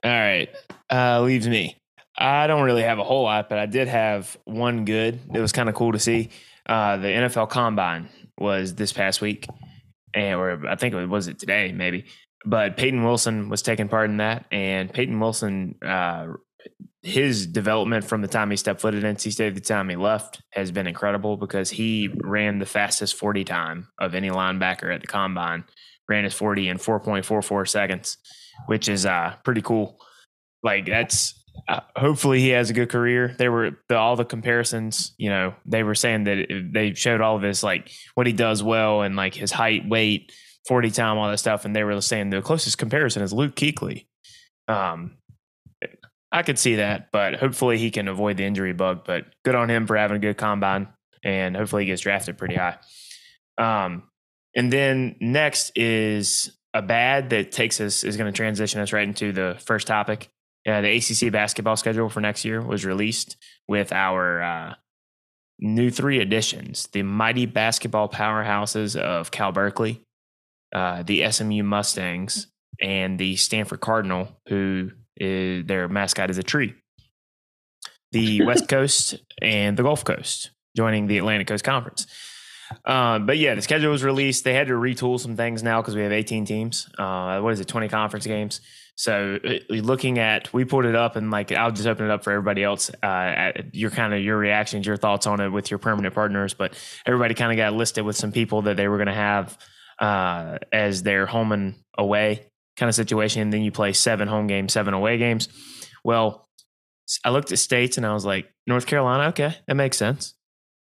All 0.02 0.10
right. 0.10 0.48
Uh 0.90 1.20
leaves 1.22 1.48
me. 1.48 1.76
I 2.16 2.46
don't 2.46 2.62
really 2.62 2.82
have 2.82 2.98
a 2.98 3.04
whole 3.04 3.22
lot, 3.22 3.48
but 3.48 3.58
I 3.58 3.66
did 3.66 3.88
have 3.88 4.36
one 4.44 4.84
good. 4.84 5.18
It 5.32 5.40
was 5.40 5.52
kind 5.52 5.68
of 5.68 5.74
cool 5.74 5.92
to 5.92 5.98
see. 5.98 6.28
Uh, 6.66 6.98
the 6.98 7.08
NFL 7.08 7.48
Combine 7.48 8.10
was 8.38 8.74
this 8.74 8.92
past 8.92 9.22
week, 9.22 9.46
and 10.12 10.38
or 10.38 10.68
I 10.68 10.76
think 10.76 10.94
it 10.94 10.98
was, 10.98 11.08
was 11.08 11.28
it 11.28 11.38
today, 11.38 11.72
maybe 11.72 12.04
but 12.44 12.76
Peyton 12.76 13.05
Wilson 13.05 13.48
was 13.48 13.62
taking 13.62 13.88
part 13.88 14.11
in 14.11 14.18
that, 14.18 14.46
and 14.50 14.92
Peyton 14.92 15.18
Wilson, 15.20 15.76
uh, 15.85 16.29
his 17.03 17.46
development 17.46 18.05
from 18.05 18.20
the 18.20 18.29
time 18.29 18.50
he 18.50 18.57
stepped 18.57 18.81
foot 18.81 18.94
at 18.94 19.03
NC 19.03 19.33
State 19.33 19.55
to 19.55 19.55
the 19.55 19.61
time 19.61 19.88
he 19.88 19.96
left 19.96 20.42
has 20.53 20.70
been 20.70 20.87
incredible 20.87 21.37
because 21.37 21.70
he 21.70 22.11
ran 22.22 22.59
the 22.59 22.66
fastest 22.66 23.14
40 23.14 23.44
time 23.44 23.88
of 23.98 24.14
any 24.14 24.31
linebacker 24.31 24.94
at 24.94 25.00
the 25.00 25.07
combine, 25.07 25.64
ran 26.09 26.24
his 26.24 26.35
40 26.35 26.68
in 26.68 26.76
4.44 26.76 27.68
seconds, 27.68 28.18
which 28.66 28.88
is 28.88 29.07
uh, 29.07 29.35
pretty 29.44 29.62
cool. 29.62 29.98
Like 30.62 30.87
that's 30.87 31.35
uh, 31.68 31.81
hopefully 31.96 32.40
he 32.40 32.50
has 32.50 32.70
a 32.70 32.74
good 32.74 32.90
career. 32.90 33.35
They 33.38 33.48
were 33.48 33.79
the, 33.88 33.96
all 33.96 34.16
the 34.16 34.24
comparisons, 34.24 35.14
you 35.16 35.31
know, 35.31 35.55
they 35.64 35.83
were 35.83 35.94
saying 35.94 36.24
that 36.24 36.38
it, 36.38 36.72
they 36.72 36.94
showed 36.94 37.20
all 37.20 37.37
of 37.37 37.42
this 37.42 37.62
like 37.62 37.90
what 38.14 38.26
he 38.26 38.33
does 38.33 38.62
well 38.62 39.03
and 39.03 39.16
like 39.16 39.35
his 39.35 39.53
height, 39.53 39.88
weight 39.88 40.33
40 40.66 40.90
time, 40.90 41.18
all 41.18 41.31
that 41.31 41.38
stuff. 41.38 41.64
And 41.64 41.75
they 41.75 41.85
were 41.85 42.01
saying 42.01 42.31
the 42.31 42.42
closest 42.42 42.79
comparison 42.79 43.23
is 43.23 43.33
Luke 43.33 43.55
Kuechly. 43.55 44.07
Um, 44.68 45.16
I 46.33 46.42
could 46.42 46.59
see 46.59 46.77
that, 46.77 47.11
but 47.11 47.35
hopefully 47.35 47.79
he 47.79 47.90
can 47.90 48.07
avoid 48.07 48.37
the 48.37 48.44
injury 48.44 48.73
bug. 48.73 49.05
But 49.05 49.27
good 49.44 49.55
on 49.55 49.68
him 49.68 49.87
for 49.87 49.96
having 49.96 50.16
a 50.16 50.20
good 50.20 50.37
combine, 50.37 50.88
and 51.25 51.57
hopefully 51.57 51.83
he 51.83 51.87
gets 51.87 52.03
drafted 52.03 52.38
pretty 52.38 52.55
high. 52.55 52.79
Um, 53.59 54.05
and 54.55 54.73
then 54.73 55.16
next 55.20 55.73
is 55.77 56.57
a 56.73 56.83
bad 56.83 57.31
that 57.31 57.51
takes 57.53 57.81
us 57.81 58.05
is 58.05 58.16
going 58.16 58.33
to 58.33 58.37
transition 58.37 58.81
us 58.81 58.92
right 58.92 59.07
into 59.07 59.33
the 59.33 59.57
first 59.61 59.87
topic. 59.87 60.29
Uh, 60.66 60.83
the 60.83 60.96
ACC 60.96 61.33
basketball 61.33 61.77
schedule 61.77 62.09
for 62.09 62.20
next 62.20 62.44
year 62.44 62.61
was 62.61 62.85
released 62.85 63.37
with 63.66 63.92
our 63.92 64.42
uh, 64.42 64.75
new 65.59 65.90
three 65.90 66.20
additions: 66.20 66.88
the 66.92 67.03
mighty 67.03 67.46
basketball 67.46 68.09
powerhouses 68.09 68.94
of 68.94 69.31
Cal 69.31 69.53
Berkeley, 69.53 70.01
uh, 70.72 71.02
the 71.02 71.30
SMU 71.30 71.62
Mustangs 71.62 72.46
and 72.80 73.18
the 73.18 73.37
Stanford 73.37 73.80
Cardinal, 73.80 74.28
who 74.48 74.90
is, 75.16 75.66
their 75.66 75.88
mascot 75.88 76.30
is 76.30 76.38
a 76.38 76.42
tree. 76.42 76.74
The 78.12 78.42
West 78.46 78.68
Coast 78.68 79.16
and 79.40 79.76
the 79.76 79.83
Gulf 79.83 80.04
Coast 80.04 80.50
joining 80.76 81.06
the 81.06 81.18
Atlantic 81.18 81.46
Coast 81.46 81.64
Conference. 81.64 82.06
Uh, 82.85 83.18
but 83.18 83.37
yeah, 83.37 83.54
the 83.54 83.62
schedule 83.62 83.90
was 83.90 84.04
released. 84.04 84.44
They 84.44 84.54
had 84.54 84.68
to 84.68 84.74
retool 84.74 85.18
some 85.18 85.37
things 85.37 85.62
now 85.62 85.80
because 85.80 85.96
we 85.96 86.02
have 86.02 86.12
18 86.12 86.44
teams. 86.44 86.88
Uh, 86.96 87.40
what 87.40 87.52
is 87.52 87.61
it, 87.61 87.66
20 87.66 87.88
conference 87.88 88.26
games? 88.26 88.61
So 88.94 89.38
uh, 89.44 89.59
looking 89.70 90.18
at, 90.18 90.52
we 90.52 90.64
pulled 90.64 90.85
it 90.85 90.94
up 90.94 91.16
and 91.16 91.30
like 91.30 91.50
I'll 91.52 91.72
just 91.72 91.88
open 91.88 92.04
it 92.04 92.11
up 92.11 92.22
for 92.22 92.33
everybody 92.33 92.62
else. 92.62 92.90
Uh, 93.02 93.52
your 93.72 93.90
kind 93.90 94.14
of 94.14 94.20
your 94.22 94.37
reactions, 94.37 94.87
your 94.87 94.96
thoughts 94.96 95.26
on 95.26 95.40
it 95.40 95.48
with 95.48 95.70
your 95.70 95.78
permanent 95.78 96.14
partners. 96.14 96.54
But 96.54 96.74
everybody 97.06 97.35
kind 97.35 97.50
of 97.50 97.56
got 97.56 97.72
listed 97.72 98.04
with 98.04 98.16
some 98.16 98.30
people 98.30 98.62
that 98.62 98.76
they 98.76 98.88
were 98.88 98.98
going 98.98 99.09
to 99.09 99.14
have 99.14 99.59
uh, 100.00 100.58
as 100.72 101.03
their 101.03 101.26
home 101.26 101.53
and 101.53 101.74
away 101.96 102.46
kind 102.76 102.88
of 102.88 102.94
situation. 102.94 103.42
And 103.42 103.53
then 103.53 103.62
you 103.62 103.70
play 103.70 103.92
seven 103.92 104.28
home 104.28 104.46
games, 104.46 104.72
seven 104.72 104.94
away 104.94 105.18
games. 105.18 105.48
Well, 106.05 106.48
I 107.24 107.30
looked 107.30 107.53
at 107.53 107.59
states 107.59 107.96
and 107.96 108.07
I 108.07 108.14
was 108.14 108.24
like, 108.24 108.51
North 108.66 108.86
Carolina, 108.86 109.28
okay, 109.28 109.57
that 109.66 109.74
makes 109.74 109.96
sense. 109.96 110.34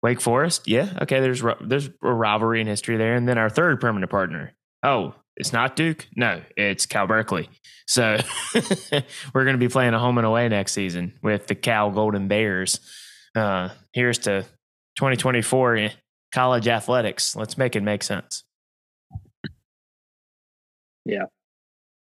Wake 0.03 0.21
Forest, 0.21 0.69
yeah, 0.69 0.99
okay. 1.03 1.21
There's 1.21 1.43
there's 1.63 1.89
a 2.03 2.13
rivalry 2.13 2.61
in 2.61 2.67
history 2.67 2.99
there. 2.99 3.15
And 3.15 3.27
then 3.27 3.39
our 3.39 3.49
third 3.49 3.81
permanent 3.81 4.11
partner, 4.11 4.53
oh, 4.83 5.15
it's 5.37 5.53
not 5.53 5.77
Duke. 5.77 6.07
No, 6.15 6.43
it's 6.57 6.87
Cal 6.87 7.07
Berkeley. 7.07 7.49
So 7.87 8.19
we're 9.35 9.45
going 9.45 9.55
to 9.55 9.59
be 9.59 9.69
playing 9.69 9.95
a 9.95 9.99
home 9.99 10.19
and 10.19 10.27
away 10.27 10.49
next 10.49 10.73
season 10.73 11.15
with 11.23 11.47
the 11.47 11.55
Cal 11.55 11.91
Golden 11.91 12.29
Bears. 12.29 12.81
Uh, 13.35 13.71
here's 13.93 14.19
to 14.21 14.43
2024 14.97 15.89
college 16.35 16.69
athletics. 16.69 17.35
Let's 17.35 17.59
make 17.59 17.75
it 17.75 17.83
make 17.83 18.03
sense. 18.03 18.45
Yeah. 21.05 21.25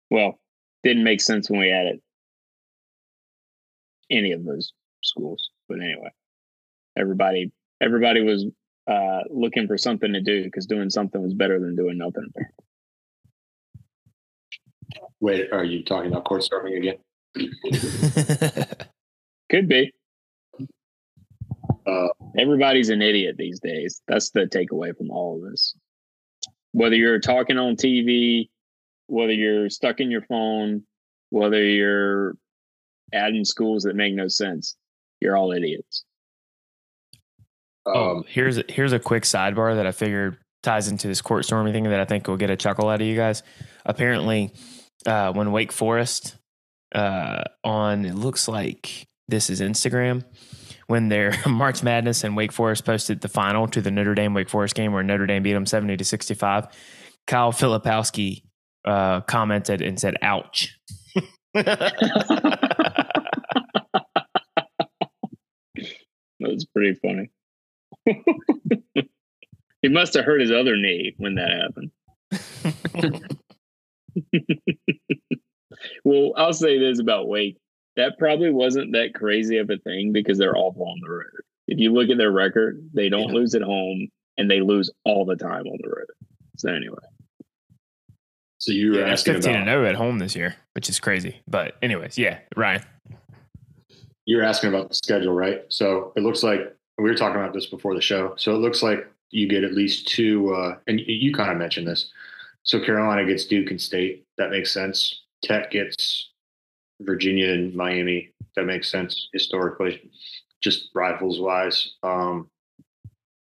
Well, 0.09 0.39
didn't 0.83 1.03
make 1.03 1.21
sense 1.21 1.49
when 1.49 1.59
we 1.59 1.71
added 1.71 1.99
any 4.09 4.31
of 4.31 4.43
those 4.43 4.73
schools. 5.03 5.49
But 5.67 5.79
anyway, 5.79 6.11
everybody 6.97 7.51
everybody 7.81 8.21
was 8.21 8.45
uh, 8.87 9.21
looking 9.29 9.67
for 9.67 9.77
something 9.77 10.13
to 10.13 10.21
do 10.21 10.43
because 10.43 10.65
doing 10.65 10.89
something 10.89 11.21
was 11.21 11.33
better 11.33 11.59
than 11.59 11.75
doing 11.75 11.97
nothing. 11.97 12.27
Wait, 15.19 15.51
are 15.51 15.63
you 15.63 15.83
talking 15.83 16.11
about 16.11 16.25
court 16.25 16.43
storming 16.43 16.75
again? 16.75 16.97
Could 19.49 19.67
be. 19.67 19.93
Uh, 21.87 22.07
Everybody's 22.37 22.89
an 22.89 23.01
idiot 23.01 23.35
these 23.37 23.59
days. 23.59 24.01
That's 24.07 24.31
the 24.31 24.41
takeaway 24.41 24.95
from 24.95 25.11
all 25.11 25.37
of 25.37 25.51
this. 25.51 25.75
Whether 26.71 26.95
you're 26.95 27.19
talking 27.19 27.57
on 27.57 27.75
TV, 27.75 28.49
whether 29.11 29.33
you're 29.33 29.69
stuck 29.69 29.99
in 29.99 30.09
your 30.09 30.21
phone, 30.21 30.83
whether 31.31 31.61
you're 31.61 32.35
adding 33.13 33.43
schools 33.43 33.83
that 33.83 33.93
make 33.93 34.13
no 34.13 34.29
sense, 34.29 34.77
you're 35.19 35.35
all 35.35 35.51
idiots. 35.51 36.05
Oh, 37.85 38.17
um, 38.17 38.23
here's 38.25 38.57
a, 38.57 38.63
here's 38.69 38.93
a 38.93 38.99
quick 38.99 39.23
sidebar 39.23 39.75
that 39.75 39.85
I 39.85 39.91
figured 39.91 40.37
ties 40.63 40.87
into 40.87 41.07
this 41.07 41.21
court 41.21 41.43
storming 41.43 41.73
thing 41.73 41.83
that 41.83 41.99
I 41.99 42.05
think 42.05 42.27
will 42.27 42.37
get 42.37 42.49
a 42.49 42.55
chuckle 42.55 42.87
out 42.87 43.01
of 43.01 43.07
you 43.07 43.17
guys. 43.17 43.43
Apparently, 43.85 44.53
uh, 45.05 45.33
when 45.33 45.51
Wake 45.51 45.73
Forest 45.73 46.37
uh, 46.95 47.43
on 47.65 48.05
it 48.05 48.15
looks 48.15 48.47
like 48.47 49.07
this 49.27 49.49
is 49.49 49.59
Instagram 49.59 50.23
when 50.87 51.09
their 51.09 51.33
March 51.47 51.83
Madness 51.83 52.23
and 52.23 52.37
Wake 52.37 52.53
Forest 52.53 52.85
posted 52.85 53.19
the 53.19 53.29
final 53.29 53.67
to 53.67 53.81
the 53.81 53.91
Notre 53.91 54.15
Dame 54.15 54.33
Wake 54.33 54.49
Forest 54.49 54.75
game 54.75 54.93
where 54.93 55.03
Notre 55.03 55.25
Dame 55.25 55.43
beat 55.43 55.53
them 55.53 55.65
seventy 55.65 55.97
to 55.97 56.05
sixty 56.05 56.33
five. 56.33 56.67
Kyle 57.27 57.51
Filipowski 57.51 58.43
uh, 58.85 59.21
commented 59.21 59.81
and 59.81 59.99
said, 59.99 60.15
"Ouch." 60.21 60.77
That's 66.39 66.65
pretty 66.73 66.95
funny. 67.01 67.29
he 69.81 69.89
must 69.89 70.13
have 70.15 70.25
hurt 70.25 70.41
his 70.41 70.51
other 70.51 70.75
knee 70.75 71.13
when 71.17 71.35
that 71.35 71.51
happened. 71.51 71.91
well, 76.03 76.33
I'll 76.35 76.53
say 76.53 76.79
this 76.79 76.99
about 76.99 77.27
Wake. 77.27 77.57
That 77.97 78.17
probably 78.17 78.51
wasn't 78.51 78.93
that 78.93 79.13
crazy 79.13 79.57
of 79.57 79.69
a 79.69 79.77
thing 79.77 80.13
because 80.13 80.37
they're 80.37 80.57
awful 80.57 80.87
on 80.87 80.99
the 81.01 81.09
road. 81.09 81.41
If 81.67 81.79
you 81.79 81.93
look 81.93 82.09
at 82.09 82.17
their 82.17 82.31
record, 82.31 82.89
they 82.93 83.09
don't 83.09 83.29
Yeah. 83.29 83.35
lose 83.35 83.53
at 83.53 83.61
home 83.61 84.07
and 84.37 84.49
they 84.49 84.61
lose 84.61 84.89
all 85.05 85.25
the 85.25 85.35
time 85.35 85.67
on 85.67 85.77
the 85.81 85.89
road. 85.89 86.07
So 86.57 86.69
anyway, 86.71 86.97
so 88.61 88.71
you 88.71 88.91
were 88.91 88.99
Yeah, 88.99 89.11
asking 89.11 89.33
15 89.33 89.49
about 89.49 89.59
and 89.61 89.69
0 89.69 89.85
at 89.89 89.95
home 89.95 90.19
this 90.19 90.35
year, 90.35 90.55
which 90.75 90.87
is 90.87 90.99
crazy. 90.99 91.41
But 91.47 91.77
anyways, 91.81 92.15
yeah, 92.15 92.37
Ryan. 92.55 92.83
you 94.25 94.37
were 94.37 94.43
asking 94.43 94.69
about 94.69 94.89
the 94.89 94.93
schedule, 94.93 95.33
right? 95.33 95.63
So 95.69 96.13
it 96.15 96.21
looks 96.21 96.43
like 96.43 96.59
we 96.99 97.05
were 97.05 97.15
talking 97.15 97.41
about 97.41 97.53
this 97.53 97.65
before 97.65 97.95
the 97.95 98.01
show. 98.01 98.35
So 98.37 98.53
it 98.53 98.59
looks 98.59 98.83
like 98.83 99.11
you 99.31 99.47
get 99.47 99.63
at 99.63 99.73
least 99.73 100.07
two, 100.09 100.53
uh, 100.53 100.77
and 100.85 100.99
you, 100.99 101.05
you 101.07 101.33
kind 101.33 101.51
of 101.51 101.57
mentioned 101.57 101.87
this. 101.87 102.11
So 102.61 102.79
Carolina 102.79 103.25
gets 103.25 103.45
Duke 103.45 103.71
and 103.71 103.81
State. 103.81 104.25
That 104.37 104.51
makes 104.51 104.71
sense. 104.71 105.23
Tech 105.41 105.71
gets 105.71 106.29
Virginia 107.01 107.49
and 107.53 107.73
Miami. 107.73 108.29
That 108.55 108.65
makes 108.65 108.91
sense 108.91 109.27
historically, 109.33 110.07
just 110.61 110.89
rivals 110.93 111.39
wise. 111.39 111.93
Um, 112.03 112.47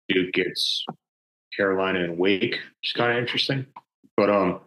Duke 0.08 0.34
gets 0.34 0.86
Carolina 1.58 2.04
and 2.04 2.16
Wake, 2.20 2.52
which 2.52 2.90
is 2.90 2.94
kind 2.94 3.12
of 3.14 3.18
interesting. 3.18 3.66
But 4.16 4.30
um, 4.30 4.60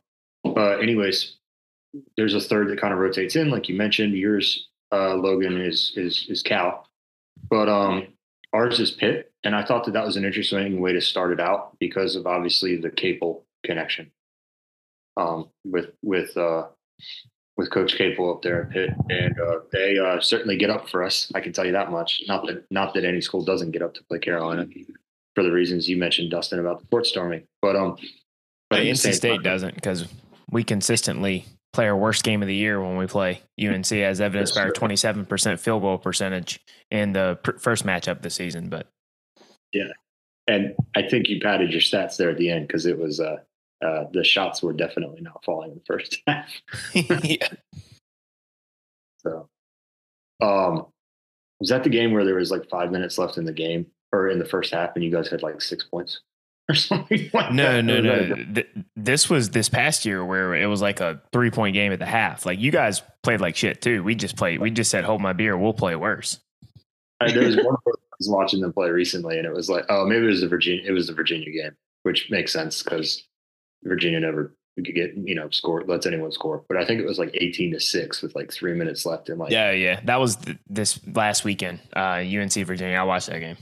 uh, 0.45 0.77
anyways, 0.79 1.37
there's 2.17 2.35
a 2.35 2.41
third 2.41 2.69
that 2.69 2.81
kind 2.81 2.93
of 2.93 2.99
rotates 2.99 3.37
in, 3.37 3.51
like 3.51 3.69
you 3.69 3.77
mentioned. 3.77 4.15
Yours, 4.15 4.69
uh, 4.93 5.15
Logan, 5.15 5.61
is 5.61 5.93
is 5.97 6.27
is 6.29 6.43
Cal, 6.43 6.87
but 7.51 7.69
um, 7.69 8.09
ours 8.53 8.81
is 8.81 8.91
Pitt, 8.91 9.33
and 9.45 9.55
I 9.55 9.65
thought 9.65 9.85
that 9.85 9.93
that 9.93 10.05
was 10.05 10.17
an 10.17 10.25
interesting 10.25 10.81
way 10.81 10.93
to 10.93 11.01
start 11.01 11.33
it 11.33 11.41
out 11.41 11.79
because 11.79 12.17
of 12.17 12.27
obviously 12.27 12.77
the 12.77 12.91
Capel 12.91 13.45
connection. 13.65 14.11
Um, 15.17 15.51
with 15.65 15.91
with 16.03 16.35
uh, 16.37 16.69
with 17.59 17.71
Coach 17.71 17.97
Capel 17.97 18.33
up 18.33 18.41
there 18.43 18.63
at 18.63 18.71
Pitt, 18.71 18.91
and 19.11 19.39
uh, 19.39 19.61
they 19.71 19.99
uh, 19.99 20.21
certainly 20.21 20.57
get 20.57 20.71
up 20.71 20.89
for 20.89 21.03
us. 21.05 21.31
I 21.35 21.41
can 21.41 21.53
tell 21.53 21.67
you 21.67 21.73
that 21.73 21.91
much. 21.91 22.23
Not 22.27 22.47
that 22.47 22.65
not 22.71 22.95
that 22.95 23.05
any 23.05 23.21
school 23.21 23.45
doesn't 23.45 23.73
get 23.73 23.83
up 23.83 23.93
to 23.95 24.05
play 24.05 24.19
Carolina 24.19 24.67
for 25.35 25.43
the 25.43 25.53
reasons 25.53 25.89
you 25.89 25.99
mentioned, 25.99 26.31
Dustin, 26.31 26.59
about 26.59 26.81
the 26.81 26.87
court 26.87 27.07
storming. 27.07 27.43
But 27.61 27.77
um, 27.77 27.97
But 28.71 28.81
NC 28.81 29.13
State 29.13 29.35
time- 29.35 29.43
doesn't 29.43 29.75
because 29.75 30.07
we 30.53 30.63
consistently 30.63 31.47
play 31.73 31.89
our 31.89 31.97
worst 31.97 32.23
game 32.23 32.43
of 32.43 32.49
the 32.49 32.55
year 32.55 32.81
when 32.81 32.99
we 32.99 33.07
play 33.07 33.41
UNC, 33.61 33.91
as 33.93 34.21
evidenced 34.21 34.55
by 34.55 34.61
our 34.61 34.71
27% 34.71 35.59
field 35.59 35.83
goal 35.83 35.99
percentage 35.99 36.61
in 36.91 37.15
the 37.15 37.39
pr- 37.43 37.59
first 37.59 37.87
matchup 37.87 38.21
this 38.21 38.35
season. 38.35 38.69
But 38.69 38.87
yeah, 39.73 39.89
And 40.47 40.75
I 40.95 41.03
think 41.03 41.29
you 41.29 41.41
padded 41.41 41.73
your 41.73 41.81
stats 41.81 42.19
there 42.19 42.31
at 42.31 42.37
the 42.37 42.51
end 42.51 42.69
because 42.69 42.85
it 42.85 42.99
was 42.99 43.19
uh, 43.19 43.39
uh, 43.83 44.05
the 44.13 44.23
shots 44.23 44.63
were 44.63 44.75
definitely 44.75 45.23
not 45.23 45.43
falling 45.45 45.73
in 45.73 45.79
the 45.79 45.85
first 45.87 46.23
half. 46.27 46.53
yeah. 46.95 47.49
So, 49.21 49.49
um, 50.43 50.87
was 51.61 51.71
that 51.71 51.85
the 51.85 51.91
game 51.91 52.13
where 52.13 52.25
there 52.25 52.35
was 52.35 52.51
like 52.51 52.69
five 52.69 52.91
minutes 52.93 53.17
left 53.17 53.39
in 53.39 53.45
the 53.45 53.53
game 53.53 53.87
or 54.13 54.29
in 54.29 54.39
the 54.39 54.45
first 54.45 54.75
half, 54.75 54.91
and 54.95 55.03
you 55.03 55.11
guys 55.11 55.29
had 55.29 55.43
like 55.43 55.63
six 55.63 55.85
points 55.85 56.21
or 56.69 56.75
something? 56.77 57.31
Like 57.33 57.53
No, 57.53 57.77
that? 57.77 57.83
no, 57.83 57.95
Or 57.95 58.03
was 58.37 58.47
no. 58.57 58.63
This 58.97 59.29
was 59.31 59.51
this 59.51 59.69
past 59.69 60.05
year 60.05 60.25
where 60.25 60.55
it 60.55 60.67
was 60.67 60.81
like 60.83 61.01
a 61.01 61.21
three 61.33 61.51
point 61.51 61.75
game 61.75 61.93
at 61.93 61.99
the 61.99 62.07
half. 62.07 62.47
Like 62.47 62.59
you 62.61 62.71
guys 62.71 63.03
played 63.23 63.41
like 63.41 63.57
shit 63.57 63.81
too. 63.83 64.03
We 64.03 64.15
just 64.15 64.37
played. 64.37 64.61
We 64.61 64.71
just 64.71 64.91
said, 64.91 65.05
"Hold 65.05 65.21
my 65.21 65.33
beer. 65.33 65.57
We'll 65.57 65.73
play 65.75 65.97
worse." 65.97 66.39
Uh, 67.21 67.31
there 67.31 67.45
was 67.45 67.57
one 67.63 67.77
I 67.87 67.91
was 68.19 68.29
watching 68.29 68.61
them 68.61 68.73
play 68.73 68.91
recently, 68.91 69.39
and 69.39 69.47
it 69.47 69.53
was 69.53 69.69
like, 69.69 69.85
oh, 69.89 70.05
maybe 70.07 70.25
it 70.25 70.29
was 70.29 70.41
the 70.43 70.49
Virginia. 70.49 70.83
It 70.87 70.93
was 70.93 71.07
the 71.09 71.15
Virginia 71.15 71.51
game, 71.51 71.73
which 72.03 72.31
makes 72.31 72.53
sense 72.53 72.83
because 72.83 73.25
Virginia 73.85 74.21
never 74.21 74.55
could 74.77 74.87
get 74.95 75.15
you 75.17 75.35
know 75.35 75.51
score 75.51 75.83
lets 75.85 76.07
anyone 76.07 76.33
score. 76.33 76.65
But 76.69 76.79
I 76.79 76.85
think 76.87 77.01
it 77.01 77.07
was 77.07 77.19
like 77.19 77.31
eighteen 77.35 77.73
to 77.73 77.81
six 77.81 78.23
with 78.23 78.35
like 78.35 78.53
three 78.53 78.75
minutes 78.75 79.05
left, 79.05 79.29
and 79.29 79.39
like 79.39 79.51
Yeah, 79.53 79.73
yeah. 79.73 80.01
That 80.05 80.21
was 80.21 80.37
th- 80.37 80.59
this 80.69 80.99
last 81.07 81.45
weekend. 81.45 81.81
Uh, 81.95 82.23
UNC 82.25 82.53
Virginia. 82.55 82.97
I 82.97 83.03
watched 83.03 83.27
that 83.29 83.41
game. 83.41 83.57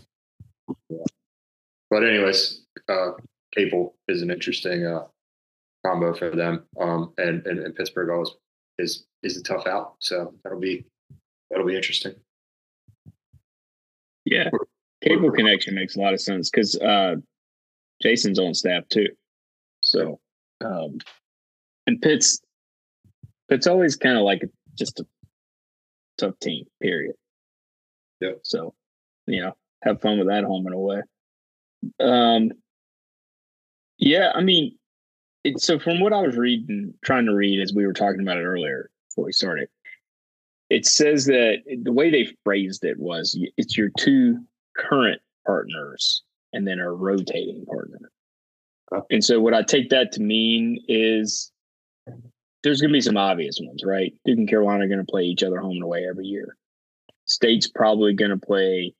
But 1.90 2.04
anyways, 2.04 2.62
uh, 2.88 3.12
Capel 3.54 3.94
is 4.08 4.22
an 4.22 4.30
interesting 4.30 4.86
uh, 4.86 5.04
combo 5.84 6.14
for 6.14 6.30
them, 6.30 6.64
um, 6.80 7.12
and, 7.18 7.44
and 7.46 7.58
and 7.58 7.74
Pittsburgh 7.74 8.10
always 8.10 8.30
is 8.78 9.04
is 9.22 9.36
a 9.36 9.42
tough 9.42 9.66
out. 9.66 9.94
So 9.98 10.32
that'll 10.44 10.60
be 10.60 10.86
that'll 11.50 11.66
be 11.66 11.76
interesting. 11.76 12.14
yeah, 14.24 14.50
Capel 15.02 15.30
connection 15.32 15.74
makes 15.74 15.96
a 15.96 16.00
lot 16.00 16.14
of 16.14 16.20
sense 16.20 16.50
because 16.50 16.76
uh, 16.78 17.16
Jason's 18.02 18.38
on 18.38 18.54
staff 18.54 18.88
too. 18.88 19.08
So, 19.80 20.20
um, 20.64 20.98
and 21.86 22.00
Pitt's 22.00 22.40
Pitt's 23.48 23.66
always 23.66 23.96
kind 23.96 24.16
of 24.16 24.22
like 24.24 24.42
just 24.78 25.00
a 25.00 25.06
tough 26.18 26.38
team. 26.40 26.66
Period. 26.80 27.14
Yeah. 28.20 28.32
So, 28.42 28.74
you 29.26 29.42
know, 29.42 29.56
have 29.82 30.00
fun 30.00 30.18
with 30.18 30.28
that 30.28 30.44
home 30.44 30.66
and 30.66 30.74
away. 30.74 31.00
Um, 31.98 32.50
yeah, 33.98 34.32
I 34.34 34.42
mean, 34.42 34.76
it, 35.44 35.60
so 35.60 35.78
from 35.78 36.00
what 36.00 36.12
I 36.12 36.20
was 36.20 36.36
reading, 36.36 36.94
trying 37.04 37.26
to 37.26 37.34
read 37.34 37.60
as 37.60 37.72
we 37.72 37.86
were 37.86 37.92
talking 37.92 38.20
about 38.20 38.38
it 38.38 38.44
earlier 38.44 38.90
before 39.08 39.26
we 39.26 39.32
started, 39.32 39.68
it 40.68 40.86
says 40.86 41.26
that 41.26 41.58
the 41.82 41.92
way 41.92 42.10
they 42.10 42.28
phrased 42.44 42.84
it 42.84 42.98
was 42.98 43.38
it's 43.56 43.76
your 43.76 43.90
two 43.98 44.38
current 44.76 45.20
partners 45.46 46.22
and 46.52 46.66
then 46.66 46.78
a 46.78 46.92
rotating 46.92 47.64
partner. 47.66 48.10
Okay. 48.92 49.06
And 49.10 49.24
so 49.24 49.40
what 49.40 49.54
I 49.54 49.62
take 49.62 49.90
that 49.90 50.12
to 50.12 50.22
mean 50.22 50.82
is 50.88 51.52
there's 52.62 52.80
going 52.80 52.90
to 52.90 52.96
be 52.96 53.00
some 53.00 53.16
obvious 53.16 53.58
ones, 53.60 53.82
right? 53.84 54.12
Duke 54.24 54.38
and 54.38 54.48
Carolina 54.48 54.84
are 54.84 54.88
going 54.88 55.04
to 55.04 55.10
play 55.10 55.22
each 55.22 55.42
other 55.42 55.60
home 55.60 55.72
and 55.72 55.82
away 55.82 56.06
every 56.08 56.26
year. 56.26 56.56
State's 57.24 57.68
probably 57.68 58.14
going 58.14 58.32
to 58.32 58.36
play 58.36 58.94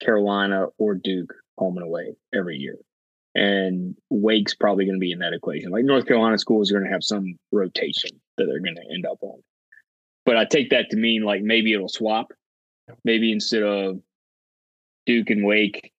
Carolina 0.00 0.66
or 0.78 0.94
Duke 0.94 1.34
home 1.58 1.76
and 1.76 1.86
away 1.86 2.14
every 2.34 2.56
year. 2.56 2.76
And 3.34 3.94
Wake's 4.10 4.54
probably 4.54 4.84
going 4.84 4.96
to 4.96 5.00
be 5.00 5.12
in 5.12 5.18
that 5.20 5.32
equation. 5.32 5.70
Like 5.70 5.84
North 5.84 6.06
Carolina 6.06 6.38
schools 6.38 6.70
are 6.70 6.74
going 6.74 6.86
to 6.86 6.92
have 6.92 7.04
some 7.04 7.36
rotation 7.52 8.10
that 8.36 8.46
they're 8.46 8.60
going 8.60 8.76
to 8.76 8.94
end 8.94 9.06
up 9.06 9.18
on. 9.22 9.40
But 10.24 10.36
I 10.36 10.44
take 10.44 10.70
that 10.70 10.90
to 10.90 10.96
mean 10.96 11.22
like 11.22 11.42
maybe 11.42 11.72
it'll 11.72 11.88
swap. 11.88 12.32
Maybe 13.04 13.32
instead 13.32 13.62
of 13.62 14.00
Duke 15.06 15.30
and 15.30 15.44
Wake 15.44 15.92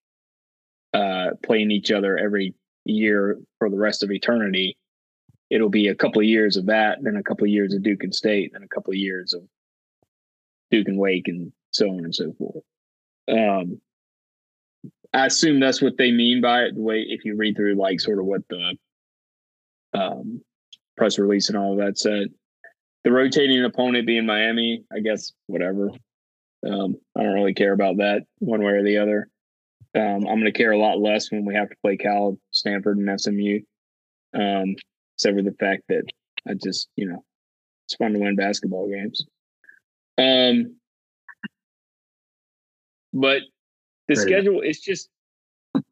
uh, 0.92 1.30
playing 1.44 1.70
each 1.70 1.92
other 1.92 2.18
every 2.18 2.54
year 2.84 3.38
for 3.58 3.70
the 3.70 3.78
rest 3.78 4.02
of 4.02 4.10
eternity, 4.10 4.76
it'll 5.50 5.68
be 5.68 5.88
a 5.88 5.94
couple 5.94 6.20
of 6.20 6.26
years 6.26 6.56
of 6.56 6.66
that, 6.66 6.98
then 7.02 7.16
a 7.16 7.22
couple 7.22 7.44
of 7.44 7.50
years 7.50 7.74
of 7.74 7.82
Duke 7.82 8.02
and 8.02 8.14
State, 8.14 8.52
then 8.52 8.62
a 8.62 8.68
couple 8.68 8.92
of 8.92 8.96
years 8.96 9.32
of 9.32 9.42
Duke 10.70 10.88
and 10.88 10.98
Wake, 10.98 11.28
and 11.28 11.52
so 11.72 11.88
on 11.88 12.04
and 12.04 12.14
so 12.14 12.32
forth. 12.32 12.64
Um, 13.28 13.80
I 15.12 15.26
assume 15.26 15.60
that's 15.60 15.82
what 15.82 15.96
they 15.98 16.12
mean 16.12 16.40
by 16.40 16.62
it. 16.62 16.74
The 16.74 16.80
way 16.80 17.04
if 17.08 17.24
you 17.24 17.36
read 17.36 17.56
through 17.56 17.74
like 17.74 18.00
sort 18.00 18.18
of 18.18 18.26
what 18.26 18.42
the 18.48 18.76
um, 19.92 20.42
press 20.96 21.18
release 21.18 21.48
and 21.48 21.58
all 21.58 21.76
that 21.76 21.98
said, 21.98 22.28
the 23.04 23.12
rotating 23.12 23.64
opponent 23.64 24.06
being 24.06 24.26
Miami, 24.26 24.84
I 24.92 25.00
guess 25.00 25.32
whatever. 25.46 25.90
Um, 26.66 26.96
I 27.16 27.22
don't 27.22 27.34
really 27.34 27.54
care 27.54 27.72
about 27.72 27.96
that 27.96 28.24
one 28.38 28.62
way 28.62 28.72
or 28.72 28.84
the 28.84 28.98
other. 28.98 29.28
Um, 29.94 30.26
I'm 30.28 30.38
going 30.38 30.44
to 30.44 30.52
care 30.52 30.72
a 30.72 30.78
lot 30.78 31.00
less 31.00 31.32
when 31.32 31.44
we 31.44 31.54
have 31.54 31.70
to 31.70 31.76
play 31.82 31.96
Cal, 31.96 32.38
Stanford, 32.52 32.98
and 32.98 33.20
SMU. 33.20 33.60
Um, 34.34 34.76
except 35.16 35.36
for 35.36 35.42
the 35.42 35.56
fact 35.58 35.82
that 35.88 36.04
I 36.48 36.54
just, 36.54 36.88
you 36.96 37.08
know, 37.08 37.24
it's 37.86 37.96
fun 37.96 38.12
to 38.12 38.20
win 38.20 38.36
basketball 38.36 38.88
games. 38.88 39.24
Um, 40.16 40.76
but 43.12 43.42
the 44.10 44.16
Fair 44.16 44.24
schedule 44.24 44.60
is 44.60 44.80
just 44.80 45.08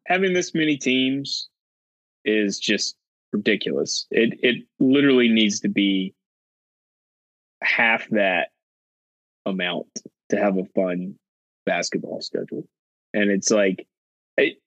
having 0.06 0.32
this 0.32 0.52
many 0.54 0.76
teams 0.76 1.48
is 2.24 2.58
just 2.58 2.96
ridiculous. 3.32 4.06
It 4.10 4.38
it 4.42 4.64
literally 4.80 5.28
needs 5.28 5.60
to 5.60 5.68
be 5.68 6.14
half 7.62 8.08
that 8.10 8.48
amount 9.46 9.86
to 10.30 10.36
have 10.36 10.58
a 10.58 10.64
fun 10.74 11.14
basketball 11.64 12.20
schedule. 12.20 12.66
And 13.14 13.30
it's 13.30 13.50
like 13.52 13.86
it, 14.36 14.58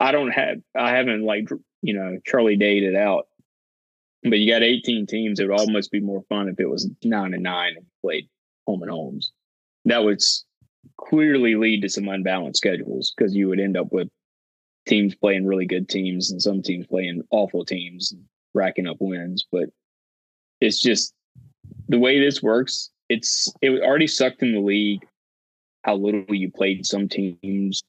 I 0.00 0.10
don't 0.12 0.30
have 0.30 0.58
I 0.74 0.90
haven't 0.96 1.22
like 1.22 1.50
you 1.82 1.92
know 1.92 2.18
Charlie 2.24 2.56
Dayed 2.56 2.82
it 2.82 2.96
out. 2.96 3.26
But 4.22 4.38
you 4.38 4.50
got 4.50 4.62
18 4.62 5.06
teams. 5.06 5.38
It 5.38 5.48
would 5.48 5.60
almost 5.60 5.92
be 5.92 6.00
more 6.00 6.22
fun 6.30 6.48
if 6.48 6.58
it 6.58 6.68
was 6.68 6.90
nine 7.04 7.34
and 7.34 7.42
nine 7.42 7.74
and 7.76 7.86
played 8.02 8.26
home 8.66 8.80
and 8.82 8.90
homes. 8.90 9.30
That 9.84 10.02
would 10.02 10.16
s- 10.16 10.45
clearly 10.98 11.54
lead 11.54 11.82
to 11.82 11.88
some 11.88 12.08
unbalanced 12.08 12.58
schedules 12.58 13.12
because 13.16 13.34
you 13.34 13.48
would 13.48 13.60
end 13.60 13.76
up 13.76 13.92
with 13.92 14.08
teams 14.86 15.14
playing 15.14 15.46
really 15.46 15.66
good 15.66 15.88
teams 15.88 16.30
and 16.30 16.40
some 16.40 16.62
teams 16.62 16.86
playing 16.86 17.22
awful 17.30 17.64
teams 17.64 18.12
and 18.12 18.22
racking 18.54 18.86
up 18.86 18.96
wins. 19.00 19.46
But 19.50 19.68
it's 20.60 20.80
just 20.80 21.12
the 21.88 21.98
way 21.98 22.20
this 22.20 22.42
works. 22.42 22.90
It's 23.08 23.52
it 23.62 23.82
already 23.82 24.06
sucked 24.06 24.42
in 24.42 24.52
the 24.52 24.60
league 24.60 25.06
how 25.82 25.94
little 25.94 26.24
you 26.34 26.50
played 26.50 26.84
some 26.84 27.08
teams, 27.08 27.82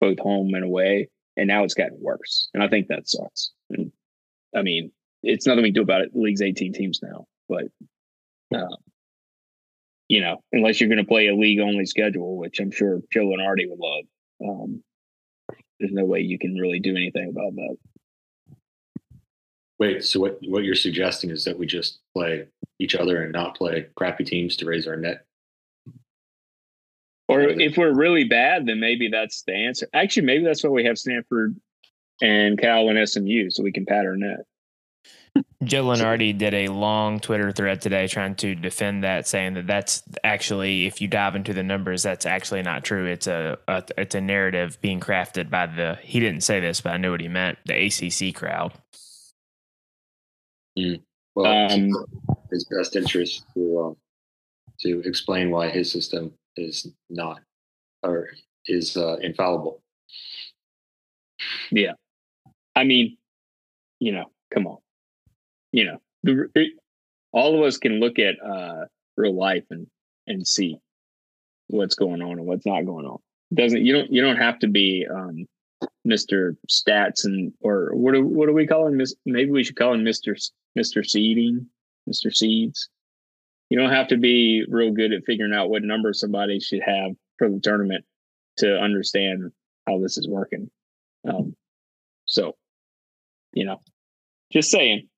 both 0.00 0.18
home 0.18 0.52
and 0.54 0.64
away, 0.64 1.08
and 1.36 1.48
now 1.48 1.64
it's 1.64 1.74
gotten 1.74 1.98
worse. 2.00 2.50
And 2.52 2.62
I 2.62 2.68
think 2.68 2.88
that 2.88 3.08
sucks. 3.08 3.52
And 3.70 3.90
I 4.54 4.60
mean, 4.60 4.92
it's 5.22 5.46
nothing 5.46 5.62
we 5.62 5.68
can 5.70 5.74
do 5.74 5.82
about 5.82 6.02
it. 6.02 6.12
The 6.12 6.20
league's 6.20 6.42
18 6.42 6.74
teams 6.74 7.00
now, 7.02 7.26
but 7.48 7.64
uh, 8.54 8.76
you 10.08 10.20
know, 10.20 10.42
unless 10.52 10.80
you're 10.80 10.88
going 10.88 10.98
to 10.98 11.08
play 11.08 11.28
a 11.28 11.34
league 11.34 11.60
only 11.60 11.86
schedule, 11.86 12.36
which 12.36 12.60
I'm 12.60 12.70
sure 12.70 13.00
Joe 13.12 13.26
Lunardi 13.26 13.68
would 13.68 13.78
love, 13.78 14.04
um, 14.44 14.82
there's 15.78 15.92
no 15.92 16.04
way 16.04 16.20
you 16.20 16.38
can 16.38 16.54
really 16.54 16.80
do 16.80 16.96
anything 16.96 17.30
about 17.30 17.54
that. 17.54 17.76
Wait, 19.78 20.04
so 20.04 20.20
what 20.20 20.38
what 20.46 20.62
you're 20.62 20.74
suggesting 20.74 21.30
is 21.30 21.44
that 21.44 21.58
we 21.58 21.66
just 21.66 21.98
play 22.14 22.46
each 22.78 22.94
other 22.94 23.22
and 23.22 23.32
not 23.32 23.56
play 23.56 23.86
crappy 23.96 24.24
teams 24.24 24.56
to 24.56 24.66
raise 24.66 24.86
our 24.86 24.96
net? 24.96 25.24
Or 27.26 27.40
if 27.40 27.76
we're 27.76 27.94
really 27.94 28.24
bad, 28.24 28.66
then 28.66 28.80
maybe 28.80 29.08
that's 29.08 29.42
the 29.42 29.54
answer. 29.54 29.88
Actually, 29.92 30.26
maybe 30.26 30.44
that's 30.44 30.62
why 30.62 30.70
we 30.70 30.84
have 30.84 30.98
Stanford 30.98 31.56
and 32.20 32.58
Cal 32.58 32.88
and 32.88 33.08
SMU, 33.08 33.50
so 33.50 33.62
we 33.62 33.72
can 33.72 33.86
pat 33.86 34.04
our 34.04 34.16
net. 34.16 34.40
Joe 35.64 35.84
Lunardi 35.84 36.36
did 36.36 36.54
a 36.54 36.68
long 36.68 37.18
Twitter 37.18 37.50
thread 37.50 37.80
today 37.80 38.06
trying 38.06 38.34
to 38.36 38.54
defend 38.54 39.02
that, 39.02 39.26
saying 39.26 39.54
that 39.54 39.66
that's 39.66 40.02
actually, 40.22 40.86
if 40.86 41.00
you 41.00 41.08
dive 41.08 41.34
into 41.34 41.52
the 41.52 41.62
numbers, 41.62 42.02
that's 42.02 42.26
actually 42.26 42.62
not 42.62 42.84
true. 42.84 43.06
It's 43.06 43.26
a, 43.26 43.58
a 43.66 43.82
it's 43.96 44.14
a 44.14 44.20
narrative 44.20 44.78
being 44.80 45.00
crafted 45.00 45.50
by 45.50 45.66
the. 45.66 45.98
He 46.02 46.20
didn't 46.20 46.42
say 46.42 46.60
this, 46.60 46.80
but 46.80 46.92
I 46.92 46.98
know 46.98 47.10
what 47.10 47.20
he 47.20 47.28
meant. 47.28 47.58
The 47.64 47.86
ACC 47.86 48.34
crowd. 48.34 48.72
Well, 51.34 51.66
it's 51.66 51.74
Um, 51.74 51.90
his 52.50 52.64
best 52.64 52.96
interest 52.96 53.44
to 53.54 53.80
um, 53.80 53.96
to 54.80 55.00
explain 55.04 55.50
why 55.50 55.68
his 55.68 55.90
system 55.90 56.32
is 56.56 56.86
not 57.10 57.40
or 58.02 58.30
is 58.66 58.96
uh, 58.96 59.16
infallible. 59.20 59.82
Yeah, 61.70 61.92
I 62.76 62.84
mean, 62.84 63.16
you 63.98 64.12
know, 64.12 64.30
come 64.52 64.66
on, 64.66 64.78
you 65.74 65.84
know, 65.84 65.98
the, 66.22 66.48
it, 66.54 66.72
all 67.32 67.58
of 67.58 67.66
us 67.66 67.78
can 67.78 67.98
look 67.98 68.20
at 68.20 68.36
uh, 68.40 68.84
real 69.16 69.34
life 69.34 69.64
and 69.70 69.88
and 70.28 70.46
see 70.46 70.78
what's 71.66 71.96
going 71.96 72.22
on 72.22 72.38
and 72.38 72.46
what's 72.46 72.64
not 72.64 72.86
going 72.86 73.04
on. 73.04 73.18
Doesn't 73.52 73.84
you 73.84 73.92
don't 73.92 74.12
you 74.12 74.22
don't 74.22 74.36
have 74.36 74.60
to 74.60 74.68
be 74.68 75.04
um, 75.12 75.46
Mr. 76.06 76.56
Stats 76.70 77.24
and 77.24 77.52
or 77.60 77.90
what 77.92 78.14
do 78.14 78.24
what 78.24 78.46
do 78.46 78.52
we 78.52 78.68
call 78.68 78.86
him? 78.86 79.02
Maybe 79.26 79.50
we 79.50 79.64
should 79.64 79.74
call 79.74 79.94
him 79.94 80.04
Mr. 80.04 80.40
Mr. 80.78 81.04
Seeding, 81.04 81.66
Mr. 82.08 82.32
Seeds. 82.32 82.88
You 83.68 83.76
don't 83.76 83.90
have 83.90 84.08
to 84.08 84.16
be 84.16 84.64
real 84.68 84.92
good 84.92 85.12
at 85.12 85.24
figuring 85.26 85.54
out 85.54 85.70
what 85.70 85.82
number 85.82 86.12
somebody 86.12 86.60
should 86.60 86.82
have 86.86 87.16
for 87.36 87.50
the 87.50 87.58
tournament 87.58 88.04
to 88.58 88.78
understand 88.78 89.50
how 89.88 89.98
this 89.98 90.18
is 90.18 90.28
working. 90.28 90.70
Um, 91.28 91.56
so, 92.26 92.54
you 93.52 93.64
know, 93.64 93.80
just 94.52 94.70
saying. 94.70 95.08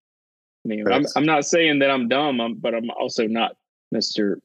I'm, 0.72 1.04
I'm 1.16 1.26
not 1.26 1.44
saying 1.44 1.80
that 1.80 1.90
I'm 1.90 2.08
dumb, 2.08 2.40
I'm, 2.40 2.54
but 2.54 2.74
I'm 2.74 2.90
also 2.90 3.26
not 3.26 3.56
Mr. 3.94 4.36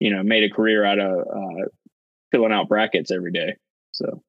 You 0.00 0.14
know, 0.14 0.22
made 0.22 0.44
a 0.44 0.54
career 0.54 0.84
out 0.84 0.98
of 0.98 1.18
uh, 1.20 1.66
filling 2.32 2.52
out 2.52 2.68
brackets 2.68 3.10
every 3.10 3.32
day. 3.32 3.56
So, 3.92 4.22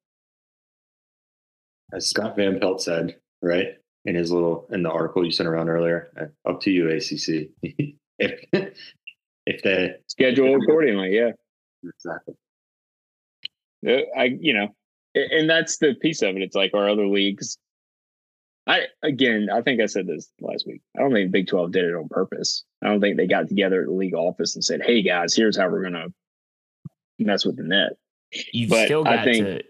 As 1.94 2.08
Scott 2.08 2.36
Van 2.36 2.60
Pelt 2.60 2.82
said, 2.82 3.16
right 3.41 3.78
in 4.06 4.16
his 4.16 4.32
little 4.32 4.68
in 4.72 4.84
the 4.84 4.91
article 4.91 5.26
you 5.26 5.32
sent 5.32 5.48
around 5.48 5.70
earlier, 5.70 6.12
uh, 6.20 6.50
up 6.50 6.62
to 6.62 6.72
you, 6.72 6.89
ACC. 6.89 7.50
if 8.20 8.74
if 9.46 9.62
they 9.64 9.96
schedule 10.08 10.56
accordingly. 10.56 11.16
Yeah. 11.16 11.32
exactly 11.84 12.36
Uh, 13.86 14.02
I, 14.18 14.38
you 14.39 14.54
know, 14.54 14.70
and 15.16 15.50
that's 15.50 15.78
the 15.78 15.96
piece 15.96 16.22
of 16.22 16.36
it. 16.36 16.41
It's 16.41 16.56
like 16.56 16.74
our 16.74 16.89
other 16.89 17.08
leagues. 17.08 17.58
I 18.66 18.84
again, 19.01 19.49
I 19.53 19.61
think 19.61 19.82
I 19.82 19.88
said 19.88 20.07
this 20.07 20.30
last 20.39 20.66
week. 20.66 20.82
I 20.97 21.01
don't 21.01 21.11
think 21.11 21.32
Big 21.32 21.47
Twelve 21.47 21.72
did 21.72 21.84
it 21.86 21.95
on 21.95 22.07
purpose. 22.09 22.64
I 22.84 22.88
don't 22.88 23.01
think 23.01 23.18
they 23.18 23.28
got 23.28 23.47
together 23.49 23.82
at 23.82 23.88
the 23.88 23.93
league 23.93 24.16
office 24.16 24.55
and 24.55 24.64
said, 24.64 24.82
"Hey 24.86 25.01
guys, 25.01 25.36
here's 25.36 25.57
how 25.57 25.70
we're 25.70 25.84
gonna 25.84 26.07
mess 27.20 27.45
with 27.45 27.57
the 27.57 27.64
net." 27.64 27.93
You've 28.53 28.70
But 28.70 28.86
still 28.86 29.07
I 29.07 29.16
got 29.18 29.26
think- 29.26 29.45
to. 29.45 29.64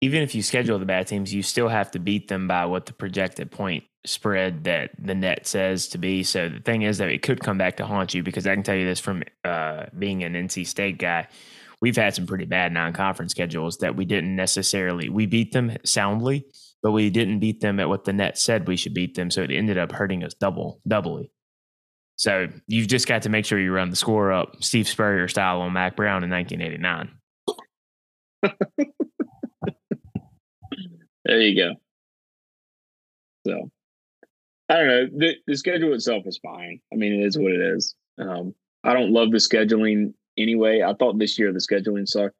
Even 0.00 0.22
if 0.22 0.34
you 0.34 0.42
schedule 0.42 0.78
the 0.78 0.84
bad 0.84 1.06
teams, 1.06 1.32
you 1.32 1.42
still 1.42 1.68
have 1.68 1.90
to 1.92 1.98
beat 1.98 2.28
them 2.28 2.46
by 2.46 2.66
what 2.66 2.84
the 2.84 2.92
projected 2.92 3.50
point 3.50 3.84
spread 4.04 4.64
that 4.64 4.90
the 4.98 5.14
net 5.14 5.46
says 5.46 5.88
to 5.88 5.98
be. 5.98 6.22
So 6.22 6.50
the 6.50 6.60
thing 6.60 6.82
is 6.82 6.98
that 6.98 7.08
it 7.08 7.22
could 7.22 7.40
come 7.40 7.56
back 7.56 7.78
to 7.78 7.86
haunt 7.86 8.12
you 8.12 8.22
because 8.22 8.46
I 8.46 8.52
can 8.54 8.62
tell 8.62 8.74
you 8.76 8.84
this 8.84 9.00
from 9.00 9.22
uh, 9.44 9.86
being 9.98 10.22
an 10.22 10.34
NC 10.34 10.66
State 10.66 10.98
guy. 10.98 11.26
We've 11.80 11.96
had 11.96 12.14
some 12.14 12.26
pretty 12.26 12.44
bad 12.44 12.72
non-conference 12.72 13.30
schedules 13.32 13.78
that 13.78 13.96
we 13.96 14.04
didn't 14.04 14.36
necessarily 14.36 15.08
we 15.08 15.24
beat 15.24 15.52
them 15.52 15.74
soundly, 15.84 16.44
but 16.84 16.92
we 16.92 17.10
didn't 17.10 17.40
beat 17.40 17.60
them 17.60 17.80
at 17.80 17.88
what 17.88 18.04
the 18.04 18.12
net 18.12 18.38
said 18.38 18.68
we 18.68 18.76
should 18.76 18.92
beat 18.92 19.16
them. 19.16 19.30
So 19.30 19.42
it 19.42 19.50
ended 19.50 19.78
up 19.78 19.90
hurting 19.90 20.22
us 20.22 20.34
double 20.34 20.80
doubly. 20.86 21.32
So 22.16 22.46
you've 22.68 22.88
just 22.88 23.08
got 23.08 23.22
to 23.22 23.30
make 23.30 23.46
sure 23.46 23.58
you 23.58 23.72
run 23.72 23.90
the 23.90 23.96
score 23.96 24.30
up 24.30 24.62
Steve 24.62 24.86
Spurrier 24.86 25.26
style 25.26 25.62
on 25.62 25.72
Mack 25.72 25.96
Brown 25.96 26.22
in 26.22 26.30
1989. 26.30 27.10
There 31.24 31.40
you 31.40 31.56
go. 31.56 31.70
So 33.46 33.70
I 34.68 34.74
don't 34.74 34.86
know. 34.86 35.06
The, 35.16 35.36
the 35.46 35.56
schedule 35.56 35.94
itself 35.94 36.26
is 36.26 36.38
fine. 36.38 36.80
I 36.92 36.96
mean, 36.96 37.18
it 37.18 37.24
is 37.24 37.38
what 37.38 37.52
it 37.52 37.62
is. 37.62 37.94
Um, 38.18 38.54
I 38.82 38.92
don't 38.92 39.10
love 39.10 39.30
the 39.30 39.38
scheduling 39.38 40.12
anyway. 40.36 40.82
I 40.82 40.92
thought 40.92 41.18
this 41.18 41.38
year 41.38 41.50
the 41.50 41.60
scheduling 41.60 42.06
sucked. 42.06 42.36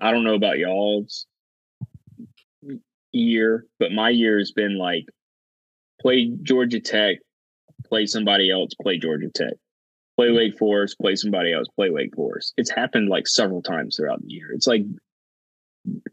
I 0.00 0.10
don't 0.10 0.24
know 0.24 0.36
about 0.36 0.58
y'all's 0.58 1.26
year, 3.14 3.66
but 3.78 3.92
my 3.92 4.10
year 4.10 4.38
has 4.38 4.52
been 4.52 4.76
like 4.78 5.06
play 6.00 6.30
Georgia 6.42 6.80
Tech, 6.80 7.18
play 7.86 8.06
somebody 8.06 8.50
else, 8.50 8.72
play 8.80 8.98
Georgia 8.98 9.30
Tech, 9.34 9.54
play 10.16 10.28
mm-hmm. 10.28 10.36
Wake 10.36 10.58
Forest, 10.58 10.98
play 10.98 11.16
somebody 11.16 11.52
else, 11.52 11.68
play 11.76 11.90
Wake 11.90 12.14
Forest. 12.14 12.54
It's 12.56 12.70
happened 12.70 13.08
like 13.08 13.26
several 13.26 13.62
times 13.62 13.96
throughout 13.96 14.20
the 14.22 14.32
year. 14.32 14.52
It's 14.52 14.66
like 14.66 14.82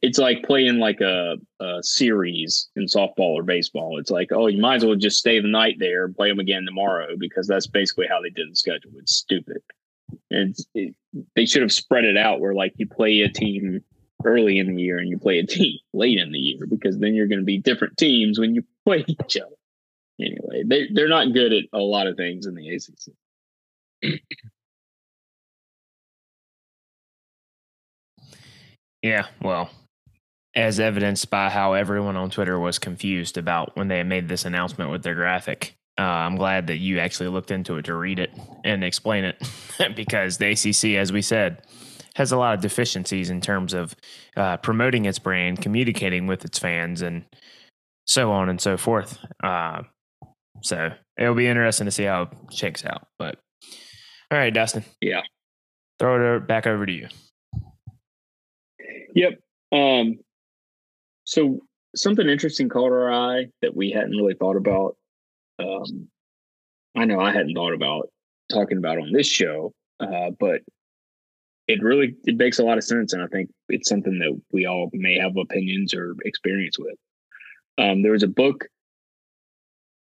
it's 0.01 0.17
like 0.17 0.43
playing 0.43 0.79
like 0.79 0.99
a, 1.01 1.37
a 1.59 1.79
series 1.81 2.69
in 2.75 2.85
softball 2.85 3.35
or 3.35 3.43
baseball. 3.43 3.99
It's 3.99 4.11
like, 4.11 4.31
oh, 4.31 4.47
you 4.47 4.61
might 4.61 4.75
as 4.75 4.85
well 4.85 4.95
just 4.95 5.17
stay 5.17 5.39
the 5.39 5.47
night 5.47 5.77
there 5.79 6.05
and 6.05 6.15
play 6.15 6.29
them 6.29 6.39
again 6.39 6.65
tomorrow 6.65 7.15
because 7.17 7.47
that's 7.47 7.67
basically 7.67 8.07
how 8.09 8.21
they 8.21 8.29
did 8.29 8.51
the 8.51 8.55
schedule. 8.55 8.91
It's 8.97 9.15
stupid. 9.15 9.61
And 10.29 10.55
it, 10.75 10.93
they 11.35 11.45
should 11.45 11.61
have 11.61 11.71
spread 11.71 12.03
it 12.03 12.17
out 12.17 12.41
where 12.41 12.53
like 12.53 12.73
you 12.75 12.87
play 12.87 13.21
a 13.21 13.29
team 13.29 13.81
early 14.25 14.59
in 14.59 14.75
the 14.75 14.81
year 14.81 14.97
and 14.97 15.09
you 15.09 15.17
play 15.17 15.39
a 15.39 15.45
team 15.45 15.79
late 15.93 16.17
in 16.17 16.31
the 16.31 16.39
year 16.39 16.65
because 16.67 16.97
then 16.97 17.13
you're 17.13 17.27
going 17.27 17.39
to 17.39 17.45
be 17.45 17.57
different 17.57 17.97
teams 17.97 18.39
when 18.39 18.55
you 18.55 18.63
play 18.85 19.03
each 19.07 19.37
other. 19.37 19.55
Anyway, 20.19 20.63
they 20.65 20.87
they're 20.93 21.07
not 21.07 21.33
good 21.33 21.51
at 21.51 21.63
a 21.73 21.79
lot 21.79 22.05
of 22.05 22.15
things 22.15 22.45
in 22.45 22.53
the 22.53 22.69
ACC. 22.69 24.13
Yeah, 29.01 29.25
well, 29.41 29.71
as 30.55 30.79
evidenced 30.79 31.29
by 31.29 31.49
how 31.49 31.73
everyone 31.73 32.15
on 32.15 32.29
Twitter 32.29 32.59
was 32.59 32.77
confused 32.77 33.37
about 33.37 33.75
when 33.75 33.87
they 33.87 34.03
made 34.03 34.27
this 34.27 34.45
announcement 34.45 34.91
with 34.91 35.03
their 35.03 35.15
graphic. 35.15 35.75
Uh, 35.97 36.03
I'm 36.03 36.35
glad 36.35 36.67
that 36.67 36.77
you 36.77 36.99
actually 36.99 37.29
looked 37.29 37.51
into 37.51 37.77
it 37.77 37.85
to 37.85 37.95
read 37.95 38.19
it 38.19 38.31
and 38.63 38.83
explain 38.83 39.23
it 39.23 39.41
because 39.95 40.37
the 40.37 40.51
ACC, 40.51 40.97
as 40.99 41.11
we 41.11 41.21
said, 41.21 41.63
has 42.21 42.31
a 42.31 42.37
lot 42.37 42.53
of 42.53 42.61
deficiencies 42.61 43.31
in 43.31 43.41
terms 43.41 43.73
of 43.73 43.95
uh, 44.37 44.55
promoting 44.57 45.05
its 45.05 45.17
brand, 45.17 45.59
communicating 45.59 46.27
with 46.27 46.45
its 46.45 46.59
fans, 46.59 47.01
and 47.01 47.25
so 48.05 48.31
on 48.31 48.47
and 48.47 48.61
so 48.61 48.77
forth. 48.77 49.17
Uh, 49.43 49.81
so 50.61 50.91
it'll 51.17 51.33
be 51.33 51.47
interesting 51.47 51.85
to 51.85 51.91
see 51.91 52.03
how 52.03 52.23
it 52.23 52.29
shakes 52.51 52.85
out. 52.85 53.07
But 53.17 53.39
All 54.29 54.37
right, 54.37 54.53
Dustin. 54.53 54.83
Yeah. 55.01 55.21
Throw 55.97 56.37
it 56.37 56.47
back 56.47 56.67
over 56.67 56.85
to 56.85 56.91
you. 56.91 57.07
Yep. 59.15 59.39
Um, 59.71 60.19
so 61.23 61.61
something 61.95 62.29
interesting 62.29 62.69
caught 62.69 62.91
our 62.91 63.11
eye 63.11 63.47
that 63.63 63.75
we 63.75 63.89
hadn't 63.89 64.11
really 64.11 64.35
thought 64.35 64.57
about. 64.57 64.95
Um, 65.57 66.07
I 66.95 67.05
know 67.05 67.19
I 67.19 67.31
hadn't 67.31 67.55
thought 67.55 67.73
about 67.73 68.09
talking 68.51 68.77
about 68.77 68.99
on 68.99 69.11
this 69.11 69.27
show, 69.27 69.73
uh, 69.99 70.29
but 70.39 70.61
it 71.71 71.81
really 71.81 72.15
it 72.25 72.37
makes 72.37 72.59
a 72.59 72.63
lot 72.63 72.77
of 72.77 72.83
sense, 72.83 73.13
and 73.13 73.21
I 73.21 73.27
think 73.27 73.49
it's 73.69 73.89
something 73.89 74.19
that 74.19 74.39
we 74.51 74.65
all 74.65 74.89
may 74.93 75.17
have 75.19 75.37
opinions 75.37 75.93
or 75.93 76.15
experience 76.25 76.77
with. 76.77 76.95
Um, 77.77 78.01
there 78.01 78.11
was 78.11 78.23
a 78.23 78.27
book. 78.27 78.65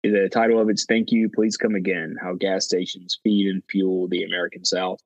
The 0.04 0.30
title 0.32 0.62
of 0.62 0.70
it's 0.70 0.86
"Thank 0.86 1.12
You, 1.12 1.30
Please 1.30 1.58
Come 1.58 1.76
Again: 1.76 2.16
How 2.22 2.36
Gas 2.36 2.66
Stations 2.66 3.20
Feed 3.24 3.48
and 3.48 3.64
Fuel 3.70 4.08
the 4.08 4.24
American 4.24 4.64
South." 4.64 5.00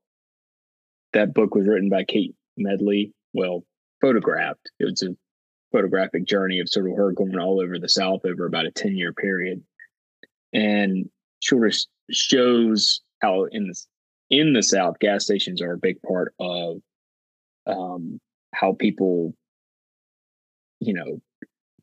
That 1.13 1.33
book 1.33 1.55
was 1.55 1.67
written 1.67 1.89
by 1.89 2.03
Kate 2.03 2.35
Medley. 2.57 3.13
Well, 3.33 3.63
photographed. 4.01 4.69
It 4.79 4.85
was 4.85 5.01
a 5.03 5.15
photographic 5.71 6.25
journey 6.25 6.59
of 6.59 6.69
sort 6.69 6.89
of 6.89 6.97
her 6.97 7.13
going 7.13 7.37
all 7.37 7.61
over 7.61 7.79
the 7.79 7.89
South 7.89 8.21
over 8.25 8.45
about 8.45 8.65
a 8.65 8.71
10 8.71 8.95
year 8.97 9.13
period. 9.13 9.63
And 10.53 11.09
sort 11.41 11.67
of 11.67 11.75
shows 12.11 13.01
how 13.21 13.45
in 13.45 13.67
the 13.67 13.75
in 14.31 14.53
the 14.53 14.63
South, 14.63 14.97
gas 14.99 15.25
stations 15.25 15.61
are 15.61 15.73
a 15.73 15.77
big 15.77 16.01
part 16.01 16.33
of 16.39 16.77
um, 17.67 18.19
how 18.55 18.73
people, 18.73 19.35
you 20.79 20.93
know, 20.93 21.21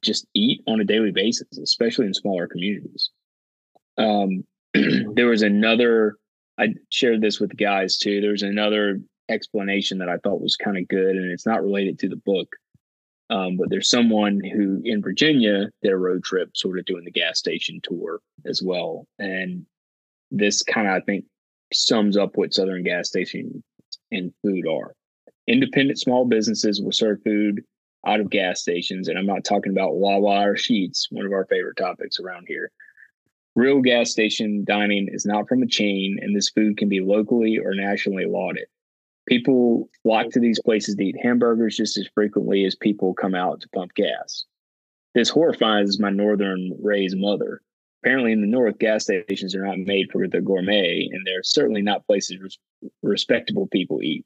just 0.03 0.27
eat 0.35 0.63
on 0.67 0.81
a 0.81 0.85
daily 0.85 1.13
basis, 1.13 1.59
especially 1.59 2.07
in 2.07 2.15
smaller 2.15 2.49
communities. 2.49 3.11
Um, 3.99 4.45
there 5.15 5.27
was 5.27 5.43
another, 5.43 6.17
I 6.59 6.69
shared 6.89 7.21
this 7.21 7.39
with 7.39 7.51
the 7.51 7.57
guys 7.57 7.99
too. 7.99 8.21
There 8.21 8.33
was 8.33 8.43
another 8.43 9.01
explanation 9.29 9.99
that 9.99 10.09
I 10.09 10.17
thought 10.17 10.41
was 10.41 10.57
kind 10.57 10.79
of 10.79 10.89
good, 10.89 11.17
and 11.17 11.31
it's 11.31 11.47
not 11.47 11.63
related 11.63 11.99
to 12.01 12.09
the 12.09 12.17
book. 12.17 12.49
Um, 13.31 13.59
but 13.59 13.69
there's 13.69 13.91
someone 13.91 14.41
who 14.43 14.81
in 14.85 15.03
Virginia 15.03 15.67
did 15.83 15.93
a 15.93 15.97
road 15.99 16.25
trip, 16.25 16.57
sort 16.57 16.79
of 16.79 16.87
doing 16.87 17.05
the 17.05 17.11
gas 17.11 17.39
station 17.39 17.79
tour 17.83 18.21
as 18.47 18.63
well. 18.63 19.07
And 19.19 19.67
this 20.31 20.63
kind 20.63 20.89
of, 20.89 20.95
I 20.95 21.01
think, 21.01 21.27
sums 21.73 22.17
up 22.17 22.37
what 22.37 22.55
Southern 22.55 22.83
gas 22.83 23.09
station 23.09 23.63
and 24.11 24.33
food 24.43 24.67
are. 24.67 24.95
Independent 25.47 25.99
small 25.99 26.25
businesses 26.25 26.81
will 26.81 26.93
serve 26.93 27.23
food 27.25 27.63
out 28.07 28.21
of 28.21 28.31
gas 28.31 28.61
stations. 28.61 29.09
And 29.09 29.19
I'm 29.19 29.27
not 29.27 29.45
talking 29.45 29.73
about 29.73 29.97
Wawa 29.97 30.49
or 30.49 30.55
Sheetz, 30.55 31.07
one 31.11 31.27
of 31.27 31.33
our 31.33 31.47
favorite 31.47 31.77
topics 31.77 32.21
around 32.21 32.47
here. 32.49 32.71
Real 33.55 33.81
gas 33.81 34.11
station 34.11 34.65
dining 34.65 35.09
is 35.11 35.27
not 35.27 35.49
from 35.49 35.63
a 35.63 35.67
chain, 35.67 36.19
and 36.21 36.37
this 36.37 36.51
food 36.51 36.77
can 36.77 36.89
be 36.89 37.01
locally 37.01 37.59
or 37.59 37.75
nationally 37.75 38.27
lauded 38.27 38.67
people 39.29 39.91
flock 40.03 40.31
to 40.31 40.41
these 40.41 40.61
places 40.61 40.97
to 40.97 41.05
eat 41.05 41.17
hamburgers 41.23 41.77
just 41.77 41.99
as 41.99 42.09
frequently 42.15 42.65
as 42.65 42.75
people 42.75 43.15
come 43.15 43.35
out 43.35 43.61
to 43.61 43.69
pump 43.69 43.95
gas. 43.95 44.45
This 45.15 45.29
horrifies 45.29 46.01
my 46.01 46.11
northern 46.11 46.73
raised 46.83 47.19
mother. 47.19 47.61
Apparently, 48.03 48.33
in 48.33 48.41
the 48.41 48.47
north, 48.47 48.79
gas 48.79 49.05
stations 49.05 49.55
are 49.55 49.67
not 49.67 49.79
made 49.79 50.11
for 50.13 50.29
the 50.29 50.41
gourmet, 50.41 51.09
and 51.11 51.27
they're 51.27 51.43
certainly 51.43 51.83
not 51.83 52.07
places 52.07 52.39
res- 52.41 52.59
respectable 53.03 53.67
people 53.67 54.03
eat. 54.03 54.25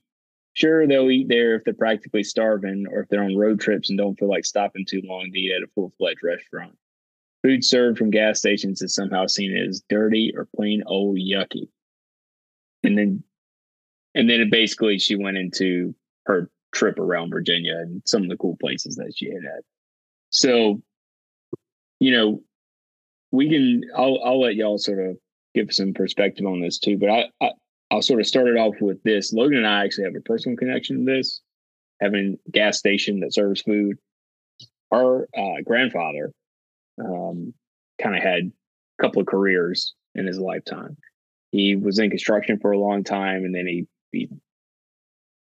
Sure, 0.54 0.86
they'll 0.86 1.10
eat 1.10 1.28
there 1.28 1.54
if 1.54 1.64
they're 1.64 1.72
practically 1.72 2.22
starving 2.22 2.84
or 2.90 3.00
if 3.00 3.08
they're 3.08 3.24
on 3.24 3.36
road 3.36 3.60
trips 3.60 3.88
and 3.88 3.98
don't 3.98 4.18
feel 4.18 4.28
like 4.28 4.44
stopping 4.44 4.84
too 4.84 5.00
long 5.04 5.30
to 5.32 5.38
eat 5.38 5.52
at 5.56 5.62
a 5.62 5.70
full 5.74 5.92
fledged 5.96 6.22
restaurant. 6.22 6.76
Food 7.42 7.64
served 7.64 7.98
from 7.98 8.10
gas 8.10 8.38
stations 8.38 8.82
is 8.82 8.94
somehow 8.94 9.26
seen 9.26 9.56
as 9.56 9.82
dirty 9.88 10.32
or 10.36 10.48
plain 10.54 10.82
old 10.86 11.16
yucky. 11.16 11.68
And 12.84 12.98
then 12.98 13.24
and 14.14 14.28
then 14.28 14.50
basically 14.50 14.98
she 14.98 15.16
went 15.16 15.38
into 15.38 15.94
her 16.26 16.50
trip 16.72 16.98
around 16.98 17.30
Virginia 17.30 17.76
and 17.78 18.02
some 18.04 18.22
of 18.22 18.28
the 18.28 18.36
cool 18.36 18.56
places 18.60 18.96
that 18.96 19.12
she 19.16 19.26
had 19.26 19.44
at. 19.44 19.64
So, 20.30 20.82
you 21.98 22.10
know, 22.12 22.42
we 23.32 23.48
can. 23.48 23.82
I'll 23.96 24.20
I'll 24.24 24.40
let 24.40 24.54
y'all 24.54 24.78
sort 24.78 25.00
of 25.00 25.16
give 25.54 25.72
some 25.72 25.92
perspective 25.92 26.46
on 26.46 26.60
this 26.60 26.78
too. 26.78 26.98
But 26.98 27.08
I, 27.08 27.24
I 27.40 27.50
I'll 27.90 28.02
sort 28.02 28.20
of 28.20 28.26
start 28.26 28.46
it 28.46 28.56
off 28.56 28.76
with 28.80 29.02
this. 29.02 29.32
Logan 29.32 29.58
and 29.58 29.66
I 29.66 29.84
actually 29.84 30.04
have 30.04 30.14
a 30.14 30.20
personal 30.20 30.56
connection 30.56 30.98
to 30.98 31.12
this, 31.12 31.40
having 32.00 32.38
a 32.46 32.50
gas 32.50 32.78
station 32.78 33.20
that 33.20 33.34
serves 33.34 33.62
food. 33.62 33.96
Our 34.92 35.26
uh, 35.36 35.62
grandfather 35.64 36.32
um, 37.02 37.54
kind 38.00 38.16
of 38.16 38.22
had 38.22 38.52
a 38.98 39.02
couple 39.02 39.22
of 39.22 39.26
careers 39.26 39.94
in 40.14 40.26
his 40.26 40.38
lifetime. 40.38 40.96
He 41.50 41.76
was 41.76 41.98
in 41.98 42.10
construction 42.10 42.58
for 42.60 42.72
a 42.72 42.78
long 42.78 43.02
time, 43.02 43.44
and 43.44 43.54
then 43.54 43.66
he 43.66 43.86
he 44.12 44.28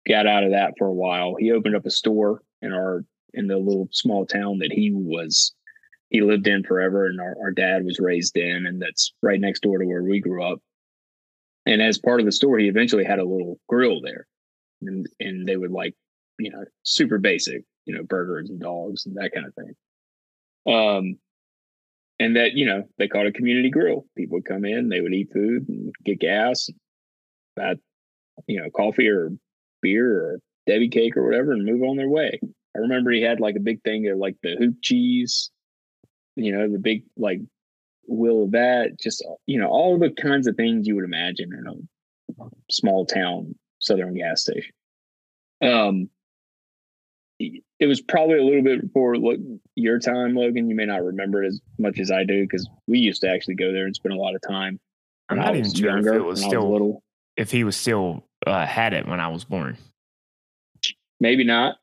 got 0.08 0.26
out 0.26 0.44
of 0.44 0.52
that 0.52 0.74
for 0.78 0.86
a 0.86 0.94
while. 0.94 1.34
He 1.38 1.50
opened 1.50 1.76
up 1.76 1.86
a 1.86 1.90
store 1.90 2.40
in 2.62 2.72
our 2.72 3.04
in 3.32 3.48
the 3.48 3.58
little 3.58 3.88
small 3.90 4.26
town 4.26 4.58
that 4.60 4.72
he 4.72 4.92
was 4.92 5.52
he 6.14 6.20
lived 6.20 6.46
in 6.46 6.62
forever 6.62 7.06
and 7.06 7.20
our, 7.20 7.34
our 7.42 7.50
dad 7.50 7.84
was 7.84 7.98
raised 7.98 8.36
in 8.36 8.66
and 8.66 8.80
that's 8.80 9.12
right 9.20 9.40
next 9.40 9.64
door 9.64 9.78
to 9.78 9.84
where 9.84 10.04
we 10.04 10.20
grew 10.20 10.44
up. 10.44 10.60
And 11.66 11.82
as 11.82 11.98
part 11.98 12.20
of 12.20 12.26
the 12.26 12.30
store, 12.30 12.56
he 12.56 12.68
eventually 12.68 13.02
had 13.02 13.18
a 13.18 13.24
little 13.24 13.58
grill 13.68 14.00
there. 14.00 14.28
And 14.80 15.08
and 15.18 15.44
they 15.44 15.56
would 15.56 15.72
like, 15.72 15.96
you 16.38 16.52
know, 16.52 16.64
super 16.84 17.18
basic, 17.18 17.64
you 17.84 17.96
know, 17.96 18.04
burgers 18.04 18.48
and 18.48 18.60
dogs 18.60 19.06
and 19.06 19.16
that 19.16 19.32
kind 19.34 19.44
of 19.44 19.54
thing. 19.56 20.72
Um 20.72 21.18
and 22.20 22.36
that, 22.36 22.52
you 22.52 22.64
know, 22.64 22.84
they 22.96 23.08
called 23.08 23.26
a 23.26 23.32
community 23.32 23.70
grill. 23.70 24.06
People 24.16 24.36
would 24.36 24.44
come 24.44 24.64
in, 24.64 24.90
they 24.90 25.00
would 25.00 25.12
eat 25.12 25.32
food 25.32 25.68
and 25.68 25.92
get 26.04 26.20
gas. 26.20 26.70
That 27.56 27.78
you 28.46 28.62
know, 28.62 28.70
coffee 28.70 29.08
or 29.08 29.32
beer 29.82 30.14
or 30.14 30.38
Debbie 30.68 30.90
cake 30.90 31.16
or 31.16 31.24
whatever 31.24 31.50
and 31.50 31.64
move 31.64 31.82
on 31.82 31.96
their 31.96 32.08
way. 32.08 32.38
I 32.76 32.78
remember 32.78 33.10
he 33.10 33.22
had 33.22 33.40
like 33.40 33.56
a 33.56 33.60
big 33.60 33.82
thing 33.82 34.08
of 34.08 34.18
like 34.18 34.36
the 34.44 34.54
hoop 34.56 34.76
cheese, 34.80 35.50
you 36.36 36.52
know, 36.52 36.70
the 36.70 36.78
big 36.78 37.04
like 37.16 37.40
will 38.06 38.44
of 38.44 38.52
that, 38.52 38.98
just 39.00 39.24
you 39.46 39.58
know, 39.58 39.68
all 39.68 39.98
the 39.98 40.10
kinds 40.10 40.46
of 40.46 40.56
things 40.56 40.86
you 40.86 40.94
would 40.94 41.04
imagine 41.04 41.52
in 41.52 41.66
a 41.66 42.44
small 42.70 43.06
town 43.06 43.54
southern 43.78 44.14
gas 44.14 44.42
station. 44.42 44.72
Um 45.62 46.10
it 47.38 47.86
was 47.86 48.00
probably 48.00 48.38
a 48.38 48.44
little 48.44 48.62
bit 48.62 48.80
before 48.80 49.16
your 49.74 49.98
time, 49.98 50.34
Logan. 50.34 50.68
You 50.68 50.76
may 50.76 50.86
not 50.86 51.04
remember 51.04 51.42
it 51.42 51.48
as 51.48 51.60
much 51.78 51.98
as 51.98 52.10
I 52.10 52.24
do 52.24 52.42
because 52.42 52.68
we 52.86 52.98
used 52.98 53.20
to 53.22 53.28
actually 53.28 53.56
go 53.56 53.72
there 53.72 53.86
and 53.86 53.94
spend 53.94 54.14
a 54.14 54.18
lot 54.18 54.34
of 54.34 54.40
time. 54.40 54.78
I'm 55.28 55.38
not 55.38 55.56
even 55.56 55.72
sure 55.72 55.98
if 55.98 56.06
it 56.06 56.20
was 56.20 56.42
still 56.42 56.68
was 56.68 56.72
little 56.72 57.02
if 57.36 57.50
he 57.50 57.64
was 57.64 57.76
still 57.76 58.24
uh, 58.46 58.66
had 58.66 58.92
it 58.92 59.06
when 59.08 59.20
I 59.20 59.28
was 59.28 59.44
born. 59.44 59.76
Maybe 61.20 61.44
not. 61.44 61.76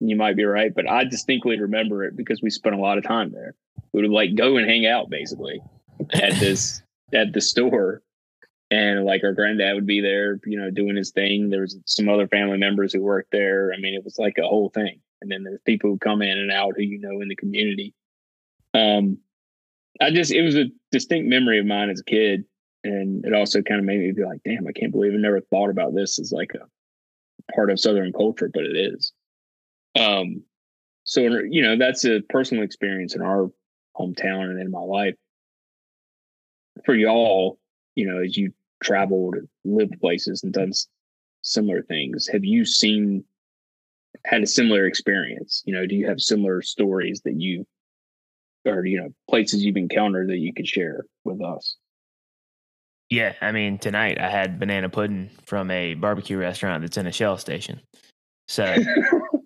You 0.00 0.16
might 0.16 0.36
be 0.36 0.44
right, 0.44 0.72
but 0.74 0.88
I 0.88 1.04
distinctly 1.04 1.58
remember 1.58 2.04
it 2.04 2.16
because 2.16 2.40
we 2.42 2.50
spent 2.50 2.76
a 2.76 2.80
lot 2.80 2.98
of 2.98 3.04
time 3.04 3.32
there. 3.32 3.54
We 3.92 4.02
would 4.02 4.10
like 4.10 4.36
go 4.36 4.56
and 4.56 4.68
hang 4.68 4.86
out 4.86 5.10
basically 5.10 5.60
at 6.12 6.38
this 6.38 6.82
at 7.12 7.32
the 7.32 7.40
store, 7.40 8.02
and 8.70 9.04
like 9.04 9.24
our 9.24 9.32
granddad 9.32 9.74
would 9.74 9.86
be 9.86 10.00
there, 10.00 10.38
you 10.44 10.58
know, 10.58 10.70
doing 10.70 10.96
his 10.96 11.10
thing. 11.10 11.50
There 11.50 11.62
was 11.62 11.76
some 11.86 12.08
other 12.08 12.28
family 12.28 12.58
members 12.58 12.92
who 12.92 13.02
worked 13.02 13.32
there. 13.32 13.72
I 13.72 13.80
mean, 13.80 13.94
it 13.94 14.04
was 14.04 14.18
like 14.18 14.38
a 14.38 14.46
whole 14.46 14.70
thing. 14.70 15.00
And 15.20 15.30
then 15.30 15.42
there's 15.42 15.60
people 15.64 15.90
who 15.90 15.98
come 15.98 16.22
in 16.22 16.38
and 16.38 16.52
out 16.52 16.74
who 16.76 16.82
you 16.82 17.00
know 17.00 17.20
in 17.20 17.28
the 17.28 17.34
community. 17.34 17.92
Um, 18.74 19.18
I 20.00 20.12
just 20.12 20.30
it 20.30 20.42
was 20.42 20.54
a 20.54 20.66
distinct 20.92 21.28
memory 21.28 21.58
of 21.58 21.66
mine 21.66 21.90
as 21.90 22.00
a 22.00 22.04
kid 22.04 22.44
and 22.84 23.24
it 23.24 23.34
also 23.34 23.62
kind 23.62 23.80
of 23.80 23.84
made 23.84 24.00
me 24.00 24.12
be 24.12 24.24
like, 24.24 24.40
damn, 24.44 24.66
I 24.66 24.72
can't 24.72 24.92
believe 24.92 25.12
I 25.12 25.16
never 25.16 25.40
thought 25.40 25.70
about 25.70 25.94
this 25.94 26.18
as 26.18 26.32
like 26.32 26.52
a 26.54 27.52
part 27.52 27.70
of 27.70 27.80
Southern 27.80 28.12
culture, 28.12 28.50
but 28.52 28.64
it 28.64 28.76
is. 28.76 29.12
Um, 29.96 30.42
so 31.04 31.20
you 31.20 31.62
know, 31.62 31.76
that's 31.76 32.04
a 32.04 32.20
personal 32.28 32.64
experience 32.64 33.14
in 33.14 33.22
our 33.22 33.50
hometown 33.96 34.50
and 34.50 34.60
in 34.60 34.70
my 34.70 34.80
life. 34.80 35.14
For 36.84 36.94
y'all, 36.94 37.58
you 37.94 38.06
know, 38.06 38.22
as 38.22 38.36
you 38.36 38.52
traveled, 38.82 39.36
lived 39.64 40.00
places, 40.00 40.42
and 40.42 40.52
done 40.52 40.72
similar 41.42 41.82
things, 41.82 42.28
have 42.28 42.44
you 42.44 42.64
seen 42.64 43.24
had 44.24 44.42
a 44.42 44.46
similar 44.46 44.86
experience? 44.86 45.62
You 45.66 45.74
know, 45.74 45.86
do 45.86 45.94
you 45.94 46.06
have 46.08 46.20
similar 46.20 46.62
stories 46.62 47.22
that 47.24 47.40
you 47.40 47.66
or 48.64 48.84
you 48.84 49.00
know 49.00 49.08
places 49.28 49.64
you've 49.64 49.76
encountered 49.76 50.28
that 50.28 50.38
you 50.38 50.52
could 50.52 50.68
share 50.68 51.04
with 51.24 51.42
us? 51.42 51.76
Yeah, 53.10 53.34
I 53.40 53.52
mean, 53.52 53.78
tonight 53.78 54.20
I 54.20 54.28
had 54.28 54.60
banana 54.60 54.90
pudding 54.90 55.30
from 55.46 55.70
a 55.70 55.94
barbecue 55.94 56.36
restaurant 56.36 56.82
that's 56.82 56.98
in 56.98 57.06
a 57.06 57.12
shell 57.12 57.38
station. 57.38 57.80
So, 58.48 58.76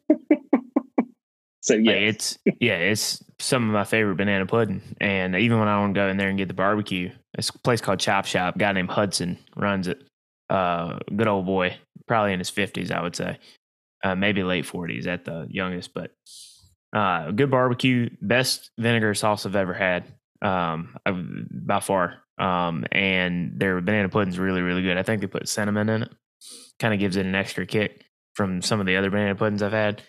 so 1.63 1.75
yeah, 1.75 1.93
like 1.93 2.03
it's 2.03 2.39
yeah, 2.61 2.77
it's 2.77 3.23
some 3.39 3.67
of 3.67 3.73
my 3.73 3.85
favorite 3.85 4.17
banana 4.17 4.47
pudding. 4.47 4.83
And 5.01 5.35
even 5.35 5.59
when 5.59 5.69
I 5.69 5.81
want 5.81 5.95
to 5.95 6.01
go 6.01 6.09
in 6.09 6.17
there 6.19 6.29
and 6.29 6.37
get 6.37 6.49
the 6.49 6.55
barbecue, 6.55 7.11
it's 7.35 7.49
a 7.49 7.59
place 7.59 7.81
called 7.81 8.01
Chop 8.01 8.27
Shop. 8.27 8.59
Guy 8.59 8.73
named 8.73 8.91
Hudson 8.91 9.39
runs 9.57 9.89
it. 9.89 10.03
Uh, 10.51 10.99
good 11.17 11.29
old 11.29 11.47
boy, 11.47 11.77
probably 12.07 12.35
in 12.35 12.39
his 12.39 12.51
fifties, 12.51 12.91
I 12.91 13.01
would 13.01 13.17
say, 13.17 13.39
uh, 14.05 14.15
maybe 14.15 14.43
late 14.43 14.67
forties 14.67 15.07
at 15.07 15.25
the 15.25 15.47
youngest. 15.49 15.95
But 15.95 16.13
uh, 16.93 17.31
good 17.31 17.51
barbecue, 17.51 18.11
best 18.21 18.71
vinegar 18.79 19.15
sauce 19.15 19.47
I've 19.47 19.57
ever 19.57 19.73
had, 19.73 20.05
um, 20.43 20.97
by 21.51 21.81
far 21.81 22.19
Um, 22.39 22.85
and 22.91 23.59
their 23.59 23.81
banana 23.81 24.09
pudding's 24.09 24.39
really, 24.39 24.63
really 24.63 24.83
good. 24.83 24.97
I 24.97 25.03
think 25.03 25.21
they 25.21 25.27
put 25.27 25.49
cinnamon 25.49 25.89
in 25.89 26.03
it. 26.03 26.13
Kind 26.81 26.95
of 26.95 27.01
gives 27.01 27.17
it 27.17 27.27
an 27.27 27.35
extra 27.35 27.67
kick 27.67 28.05
from 28.35 28.63
some 28.63 28.81
of 28.81 28.87
the 28.87 28.97
other 28.97 29.11
banana 29.11 29.35
puddings 29.35 29.63
I've 29.63 29.73
had. 29.73 30.03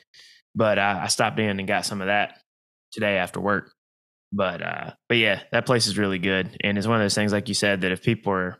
But 0.55 0.77
uh, 0.77 0.99
I 1.03 1.07
stopped 1.07 1.39
in 1.39 1.59
and 1.59 1.67
got 1.67 1.85
some 1.85 2.01
of 2.01 2.07
that 2.07 2.39
today 2.91 3.17
after 3.17 3.39
work. 3.39 3.71
But 4.31 4.61
uh, 4.61 4.91
but 5.09 5.17
yeah, 5.17 5.41
that 5.51 5.65
place 5.65 5.87
is 5.87 5.97
really 5.97 6.19
good, 6.19 6.57
and 6.63 6.77
it's 6.77 6.87
one 6.87 6.99
of 6.99 7.03
those 7.03 7.15
things, 7.15 7.31
like 7.31 7.49
you 7.49 7.53
said, 7.53 7.81
that 7.81 7.91
if 7.91 8.01
people 8.01 8.33
are 8.33 8.57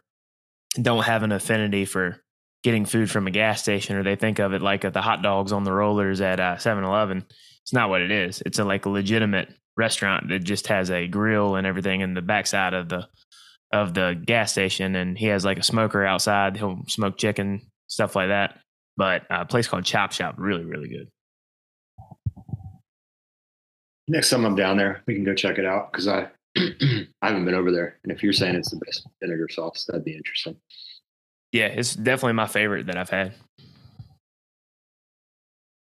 don't 0.79 1.03
have 1.03 1.23
an 1.23 1.31
affinity 1.31 1.85
for 1.85 2.21
getting 2.63 2.85
food 2.85 3.09
from 3.09 3.27
a 3.27 3.31
gas 3.31 3.61
station, 3.61 3.95
or 3.95 4.03
they 4.03 4.15
think 4.15 4.39
of 4.39 4.53
it 4.53 4.61
like 4.61 4.81
the 4.81 5.01
hot 5.01 5.21
dogs 5.21 5.51
on 5.51 5.63
the 5.63 5.71
rollers 5.71 6.21
at 6.21 6.39
uh, 6.39 6.55
7-Eleven, 6.55 7.25
it's 7.61 7.73
not 7.73 7.89
what 7.89 8.01
it 8.01 8.11
is. 8.11 8.41
It's 8.45 8.59
a 8.59 8.63
like 8.63 8.85
a 8.85 8.89
legitimate 8.89 9.49
restaurant 9.75 10.29
that 10.29 10.43
just 10.43 10.67
has 10.67 10.91
a 10.91 11.07
grill 11.07 11.55
and 11.55 11.65
everything 11.65 12.01
in 12.01 12.13
the 12.13 12.21
backside 12.21 12.73
of 12.73 12.89
the 12.89 13.07
of 13.71 13.95
the 13.95 14.21
gas 14.23 14.51
station, 14.51 14.95
and 14.95 15.17
he 15.17 15.25
has 15.27 15.43
like 15.43 15.57
a 15.57 15.63
smoker 15.63 16.05
outside. 16.05 16.55
He'll 16.55 16.83
smoke 16.87 17.17
chicken, 17.17 17.61
stuff 17.87 18.15
like 18.15 18.29
that. 18.29 18.59
But 18.95 19.23
uh, 19.31 19.41
a 19.41 19.45
place 19.45 19.67
called 19.67 19.85
Chop 19.85 20.11
Shop, 20.11 20.35
really, 20.37 20.63
really 20.63 20.89
good. 20.89 21.09
Next 24.07 24.29
time 24.29 24.45
I'm 24.45 24.55
down 24.55 24.77
there, 24.77 25.01
we 25.07 25.15
can 25.15 25.23
go 25.23 25.33
check 25.33 25.57
it 25.57 25.65
out 25.65 25.91
because 25.91 26.07
I 26.07 26.29
I 26.57 27.07
haven't 27.21 27.45
been 27.45 27.55
over 27.55 27.71
there. 27.71 27.99
And 28.03 28.11
if 28.11 28.21
you're 28.21 28.33
saying 28.33 28.55
it's 28.55 28.71
the 28.71 28.77
best 28.77 29.07
vinegar 29.21 29.47
sauce, 29.49 29.85
that'd 29.85 30.03
be 30.03 30.15
interesting. 30.15 30.57
Yeah, 31.51 31.67
it's 31.67 31.95
definitely 31.95 32.33
my 32.33 32.47
favorite 32.47 32.87
that 32.87 32.97
I've 32.97 33.09
had. 33.09 33.33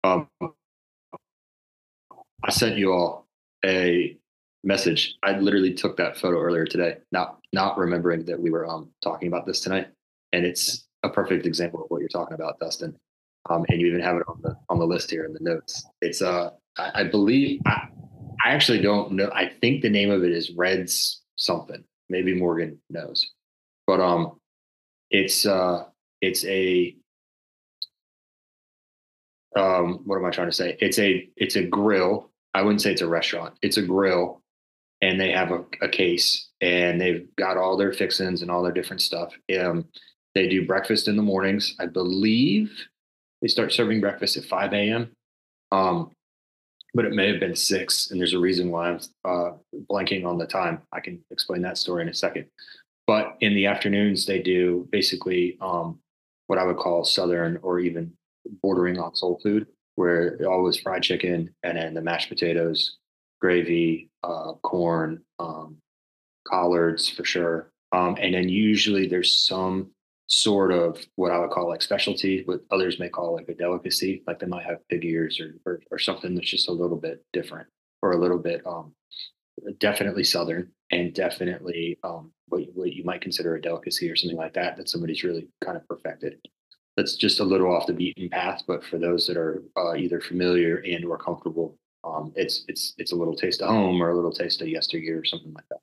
Um, 0.04 0.28
I 2.44 2.50
sent 2.50 2.76
you 2.76 2.92
all 2.92 3.26
a 3.64 4.16
message. 4.62 5.16
I 5.22 5.38
literally 5.38 5.74
took 5.74 5.96
that 5.96 6.16
photo 6.16 6.40
earlier 6.40 6.64
today, 6.64 6.98
not 7.10 7.38
not 7.52 7.76
remembering 7.78 8.24
that 8.26 8.38
we 8.40 8.50
were 8.50 8.66
um 8.66 8.90
talking 9.02 9.28
about 9.28 9.46
this 9.46 9.60
tonight, 9.60 9.88
and 10.32 10.46
it's 10.46 10.86
a 11.02 11.08
perfect 11.08 11.46
example 11.46 11.82
of 11.82 11.86
what 11.88 12.00
you're 12.00 12.08
talking 12.08 12.34
about, 12.34 12.58
Dustin. 12.60 12.96
Um, 13.48 13.64
and 13.68 13.80
you 13.80 13.86
even 13.86 14.00
have 14.00 14.16
it 14.16 14.24
on 14.28 14.40
the 14.42 14.56
on 14.68 14.78
the 14.78 14.86
list 14.86 15.10
here 15.10 15.24
in 15.24 15.32
the 15.32 15.40
notes. 15.40 15.86
It's 16.02 16.22
uh, 16.22 16.50
I, 16.78 17.00
I 17.00 17.04
believe 17.04 17.60
I, 17.66 17.88
I 18.46 18.50
actually 18.50 18.80
don't 18.80 19.10
know. 19.10 19.28
I 19.34 19.48
think 19.60 19.82
the 19.82 19.90
name 19.90 20.08
of 20.12 20.22
it 20.22 20.30
is 20.30 20.52
Reds 20.52 21.20
something. 21.34 21.82
Maybe 22.08 22.32
Morgan 22.32 22.78
knows, 22.88 23.28
but 23.88 23.98
um, 24.00 24.38
it's 25.10 25.46
uh, 25.46 25.86
it's 26.20 26.44
a 26.44 26.94
um, 29.56 30.02
what 30.04 30.18
am 30.18 30.24
I 30.24 30.30
trying 30.30 30.46
to 30.46 30.54
say? 30.54 30.76
It's 30.80 31.00
a 31.00 31.28
it's 31.36 31.56
a 31.56 31.64
grill. 31.64 32.30
I 32.54 32.62
wouldn't 32.62 32.82
say 32.82 32.92
it's 32.92 33.00
a 33.00 33.08
restaurant. 33.08 33.54
It's 33.62 33.78
a 33.78 33.82
grill, 33.82 34.42
and 35.02 35.20
they 35.20 35.32
have 35.32 35.50
a, 35.50 35.64
a 35.82 35.88
case, 35.88 36.48
and 36.60 37.00
they've 37.00 37.26
got 37.34 37.56
all 37.56 37.76
their 37.76 37.92
fixins 37.92 38.42
and 38.42 38.50
all 38.50 38.62
their 38.62 38.70
different 38.70 39.02
stuff. 39.02 39.32
Um, 39.58 39.86
they 40.36 40.48
do 40.48 40.64
breakfast 40.64 41.08
in 41.08 41.16
the 41.16 41.22
mornings. 41.22 41.74
I 41.80 41.86
believe 41.86 42.70
they 43.42 43.48
start 43.48 43.72
serving 43.72 44.00
breakfast 44.00 44.36
at 44.36 44.44
5 44.44 44.72
a.m. 44.72 45.10
Um, 45.72 46.12
but 46.96 47.04
it 47.04 47.12
may 47.12 47.30
have 47.30 47.38
been 47.38 47.54
six, 47.54 48.10
and 48.10 48.18
there's 48.18 48.32
a 48.32 48.38
reason 48.38 48.70
why 48.70 48.88
I'm 48.88 49.00
uh, 49.22 49.50
blanking 49.90 50.24
on 50.26 50.38
the 50.38 50.46
time. 50.46 50.80
I 50.92 51.00
can 51.00 51.22
explain 51.30 51.60
that 51.62 51.76
story 51.76 52.02
in 52.02 52.08
a 52.08 52.14
second. 52.14 52.46
But 53.06 53.36
in 53.40 53.54
the 53.54 53.66
afternoons, 53.66 54.24
they 54.24 54.40
do 54.40 54.88
basically 54.90 55.58
um, 55.60 56.00
what 56.46 56.58
I 56.58 56.64
would 56.64 56.78
call 56.78 57.04
southern 57.04 57.58
or 57.58 57.80
even 57.80 58.14
bordering 58.62 58.98
on 58.98 59.14
soul 59.14 59.38
food, 59.42 59.66
where 59.96 60.28
it 60.28 60.46
always 60.46 60.78
fried 60.78 61.02
chicken 61.02 61.54
and 61.62 61.76
then 61.76 61.92
the 61.92 62.00
mashed 62.00 62.30
potatoes, 62.30 62.96
gravy, 63.42 64.08
uh, 64.24 64.54
corn, 64.62 65.20
um, 65.38 65.76
collards 66.48 67.10
for 67.10 67.24
sure, 67.24 67.70
um, 67.92 68.16
and 68.18 68.32
then 68.32 68.48
usually 68.48 69.06
there's 69.06 69.38
some 69.46 69.90
sort 70.28 70.72
of 70.72 71.04
what 71.14 71.30
I 71.30 71.38
would 71.38 71.50
call 71.50 71.68
like 71.68 71.82
specialty, 71.82 72.42
what 72.44 72.60
others 72.70 72.98
may 72.98 73.08
call 73.08 73.34
like 73.34 73.48
a 73.48 73.54
delicacy. 73.54 74.22
Like 74.26 74.40
they 74.40 74.46
might 74.46 74.64
have 74.64 74.86
pig 74.88 75.04
ears 75.04 75.40
or, 75.40 75.54
or, 75.64 75.80
or 75.90 75.98
something 75.98 76.34
that's 76.34 76.50
just 76.50 76.68
a 76.68 76.72
little 76.72 76.96
bit 76.96 77.24
different 77.32 77.68
or 78.02 78.12
a 78.12 78.18
little 78.18 78.38
bit 78.38 78.62
um, 78.66 78.92
definitely 79.78 80.24
southern 80.24 80.70
and 80.90 81.14
definitely 81.14 81.98
um, 82.02 82.32
what, 82.48 82.62
what 82.74 82.92
you 82.92 83.04
might 83.04 83.20
consider 83.20 83.54
a 83.54 83.62
delicacy 83.62 84.10
or 84.10 84.16
something 84.16 84.36
like 84.36 84.54
that 84.54 84.76
that 84.76 84.88
somebody's 84.88 85.24
really 85.24 85.48
kind 85.64 85.76
of 85.76 85.86
perfected. 85.88 86.38
That's 86.96 87.16
just 87.16 87.40
a 87.40 87.44
little 87.44 87.74
off 87.74 87.86
the 87.86 87.92
beaten 87.92 88.28
path, 88.28 88.62
but 88.66 88.84
for 88.84 88.98
those 88.98 89.26
that 89.26 89.36
are 89.36 89.62
uh, 89.76 89.94
either 89.94 90.20
familiar 90.20 90.82
and 90.86 91.04
or 91.04 91.18
comfortable, 91.18 91.76
um, 92.04 92.32
it's 92.36 92.64
it's 92.68 92.94
it's 92.96 93.12
a 93.12 93.16
little 93.16 93.34
taste 93.34 93.60
of 93.60 93.68
home 93.68 94.02
or 94.02 94.10
a 94.10 94.14
little 94.14 94.32
taste 94.32 94.62
of 94.62 94.68
yesteryear 94.68 95.18
or 95.18 95.24
something 95.24 95.52
like 95.52 95.68
that. 95.68 95.80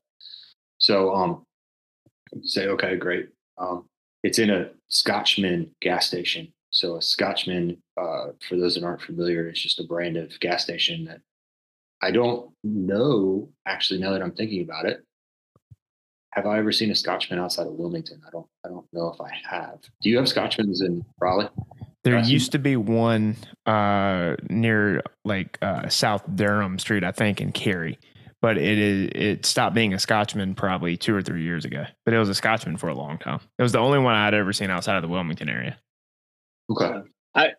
So 0.79 1.13
um, 1.13 1.45
say 2.41 2.67
okay, 2.67 2.95
great. 2.95 3.29
Um, 3.59 3.85
it's 4.23 4.39
in 4.39 4.49
a 4.49 4.69
Scotchman 4.87 5.71
gas 5.81 6.07
station. 6.07 6.51
So 6.71 6.95
a 6.95 7.01
Scotchman, 7.01 7.77
uh, 7.97 8.27
for 8.47 8.57
those 8.57 8.75
that 8.75 8.83
aren't 8.83 9.01
familiar, 9.01 9.49
is 9.49 9.61
just 9.61 9.79
a 9.79 9.83
brand 9.83 10.17
of 10.17 10.39
gas 10.39 10.63
station 10.63 11.05
that 11.05 11.19
I 12.01 12.11
don't 12.11 12.51
know. 12.63 13.49
Actually, 13.67 13.99
now 13.99 14.11
that 14.11 14.21
I'm 14.21 14.31
thinking 14.31 14.63
about 14.63 14.85
it, 14.85 15.03
have 16.31 16.47
I 16.47 16.57
ever 16.57 16.71
seen 16.71 16.89
a 16.89 16.95
Scotchman 16.95 17.39
outside 17.39 17.67
of 17.67 17.73
Wilmington? 17.73 18.21
I 18.25 18.31
don't. 18.31 18.47
I 18.65 18.69
don't 18.69 18.87
know 18.91 19.13
if 19.13 19.21
I 19.21 19.29
have. 19.49 19.79
Do 20.01 20.09
you 20.09 20.17
have 20.17 20.25
Scotchmans 20.25 20.81
in 20.81 21.05
Raleigh? 21.19 21.49
There 22.03 22.19
used 22.19 22.51
to 22.51 22.59
be 22.59 22.75
one 22.75 23.37
uh, 23.65 24.35
near 24.49 25.03
like 25.23 25.57
uh, 25.61 25.87
South 25.87 26.23
Durham 26.35 26.79
Street, 26.79 27.03
I 27.03 27.11
think, 27.11 27.39
in 27.39 27.51
Cary 27.51 27.97
but 28.43 28.57
it 28.57 28.77
is 28.77 29.09
it 29.15 29.45
stopped 29.45 29.73
being 29.73 29.93
a 29.93 29.99
Scotchman 29.99 30.53
probably 30.53 30.97
two 30.97 31.15
or 31.15 31.21
three 31.21 31.43
years 31.43 31.63
ago. 31.63 31.85
But 32.03 32.13
it 32.13 32.19
was 32.19 32.27
a 32.27 32.35
Scotchman 32.35 32.75
for 32.75 32.89
a 32.89 32.93
long 32.93 33.17
time. 33.17 33.39
It 33.57 33.63
was 33.63 33.71
the 33.71 33.79
only 33.79 33.99
one 33.99 34.15
I'd 34.15 34.33
ever 34.33 34.51
seen 34.51 34.69
outside 34.69 34.97
of 34.97 35.01
the 35.01 35.07
Wilmington 35.07 35.47
area. 35.47 35.79
Okay. 36.69 37.07
I 37.33 37.53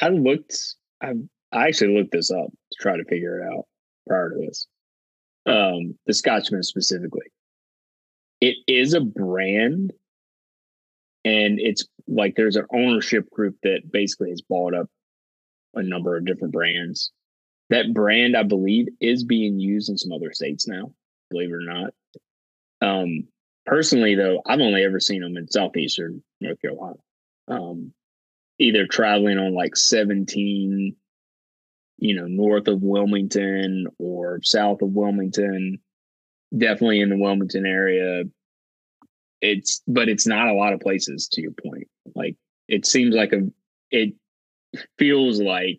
I 0.00 0.08
looked 0.10 0.56
I 1.02 1.14
I 1.50 1.66
actually 1.66 1.98
looked 1.98 2.12
this 2.12 2.30
up 2.30 2.46
to 2.46 2.76
try 2.80 2.96
to 2.96 3.04
figure 3.06 3.40
it 3.40 3.52
out 3.52 3.64
prior 4.06 4.30
to 4.30 4.36
this. 4.46 4.68
Um, 5.46 5.98
the 6.06 6.14
Scotchman 6.14 6.62
specifically. 6.62 7.26
It 8.40 8.54
is 8.68 8.94
a 8.94 9.00
brand 9.00 9.92
and 11.24 11.58
it's 11.58 11.84
like 12.06 12.36
there's 12.36 12.56
an 12.56 12.66
ownership 12.72 13.28
group 13.30 13.56
that 13.64 13.80
basically 13.90 14.30
has 14.30 14.42
bought 14.42 14.74
up 14.74 14.86
a 15.74 15.82
number 15.82 16.16
of 16.16 16.24
different 16.24 16.52
brands 16.52 17.10
that 17.70 17.94
brand, 17.94 18.36
I 18.36 18.42
believe, 18.42 18.88
is 19.00 19.24
being 19.24 19.58
used 19.58 19.88
in 19.88 19.96
some 19.96 20.12
other 20.12 20.32
states 20.32 20.66
now, 20.66 20.92
believe 21.30 21.50
it 21.50 21.54
or 21.54 21.60
not. 21.60 21.94
Um, 22.82 23.28
personally, 23.64 24.16
though, 24.16 24.42
I've 24.44 24.60
only 24.60 24.84
ever 24.84 25.00
seen 25.00 25.22
them 25.22 25.36
in 25.36 25.48
southeastern 25.48 26.22
North 26.40 26.60
Carolina. 26.60 26.98
Um, 27.48 27.92
either 28.58 28.86
traveling 28.86 29.38
on 29.38 29.54
like 29.54 29.76
17, 29.76 30.96
you 31.98 32.14
know, 32.14 32.26
north 32.26 32.66
of 32.66 32.82
Wilmington 32.82 33.86
or 33.98 34.40
south 34.42 34.82
of 34.82 34.90
Wilmington, 34.90 35.78
definitely 36.56 37.00
in 37.00 37.10
the 37.10 37.18
Wilmington 37.18 37.66
area. 37.66 38.24
It's, 39.40 39.80
but 39.86 40.08
it's 40.08 40.26
not 40.26 40.48
a 40.48 40.54
lot 40.54 40.72
of 40.72 40.80
places 40.80 41.28
to 41.32 41.40
your 41.40 41.52
point. 41.52 41.88
Like, 42.14 42.36
it 42.68 42.84
seems 42.84 43.14
like 43.14 43.32
a, 43.32 43.48
it 43.90 44.14
feels 44.98 45.40
like 45.40 45.78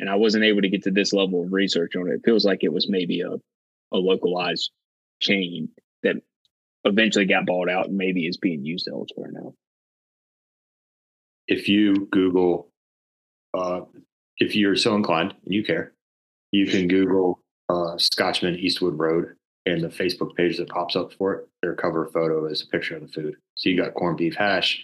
and 0.00 0.08
I 0.08 0.16
wasn't 0.16 0.44
able 0.44 0.62
to 0.62 0.68
get 0.68 0.82
to 0.84 0.90
this 0.90 1.12
level 1.12 1.42
of 1.42 1.52
research 1.52 1.96
on 1.96 2.08
it. 2.08 2.14
It 2.14 2.20
feels 2.24 2.44
like 2.44 2.62
it 2.62 2.72
was 2.72 2.88
maybe 2.88 3.20
a, 3.20 3.32
a 3.92 3.96
localized 3.96 4.70
chain 5.20 5.68
that 6.02 6.16
eventually 6.84 7.26
got 7.26 7.46
bought 7.46 7.68
out 7.68 7.86
and 7.86 7.96
maybe 7.96 8.26
is 8.26 8.36
being 8.36 8.64
used 8.64 8.88
elsewhere 8.88 9.30
now. 9.32 9.54
If 11.46 11.68
you 11.68 12.08
Google, 12.12 12.70
uh, 13.54 13.80
if 14.38 14.54
you're 14.54 14.76
so 14.76 14.94
inclined 14.94 15.34
and 15.44 15.54
you 15.54 15.64
care, 15.64 15.92
you 16.52 16.66
can 16.66 16.88
Google 16.88 17.40
uh, 17.68 17.96
Scotchman 17.98 18.56
Eastwood 18.56 18.98
Road 18.98 19.34
and 19.66 19.82
the 19.82 19.88
Facebook 19.88 20.34
page 20.34 20.58
that 20.58 20.68
pops 20.68 20.96
up 20.96 21.12
for 21.14 21.34
it. 21.34 21.48
Their 21.62 21.74
cover 21.74 22.06
photo 22.12 22.46
is 22.46 22.62
a 22.62 22.66
picture 22.66 22.96
of 22.96 23.02
the 23.02 23.08
food. 23.08 23.34
So 23.54 23.68
you 23.68 23.76
got 23.76 23.94
corned 23.94 24.18
beef 24.18 24.34
hash, 24.36 24.82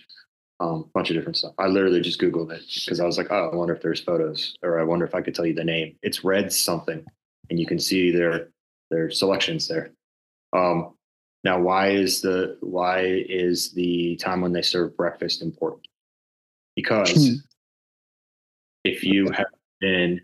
um, 0.60 0.90
bunch 0.94 1.10
of 1.10 1.16
different 1.16 1.36
stuff. 1.36 1.54
I 1.58 1.66
literally 1.66 2.00
just 2.00 2.20
Googled 2.20 2.52
it 2.52 2.62
because 2.84 3.00
I 3.00 3.06
was 3.06 3.18
like, 3.18 3.28
oh, 3.30 3.50
I 3.52 3.56
wonder 3.56 3.74
if 3.74 3.82
there's 3.82 4.00
photos 4.00 4.56
or 4.62 4.80
I 4.80 4.84
wonder 4.84 5.04
if 5.04 5.14
I 5.14 5.20
could 5.20 5.34
tell 5.34 5.46
you 5.46 5.54
the 5.54 5.64
name. 5.64 5.96
It's 6.02 6.24
Red 6.24 6.52
something, 6.52 7.04
and 7.50 7.58
you 7.58 7.66
can 7.66 7.78
see 7.78 8.10
their 8.10 8.48
their 8.90 9.10
selections 9.10 9.66
there. 9.68 9.92
Um, 10.52 10.94
now, 11.42 11.60
why 11.60 11.90
is 11.90 12.20
the 12.20 12.56
why 12.60 13.00
is 13.04 13.72
the 13.72 14.16
time 14.16 14.40
when 14.40 14.52
they 14.52 14.62
serve 14.62 14.96
breakfast 14.96 15.42
important? 15.42 15.86
Because 16.76 17.12
hmm. 17.12 17.34
if 18.84 19.04
you 19.04 19.30
have 19.30 19.46
been 19.80 20.20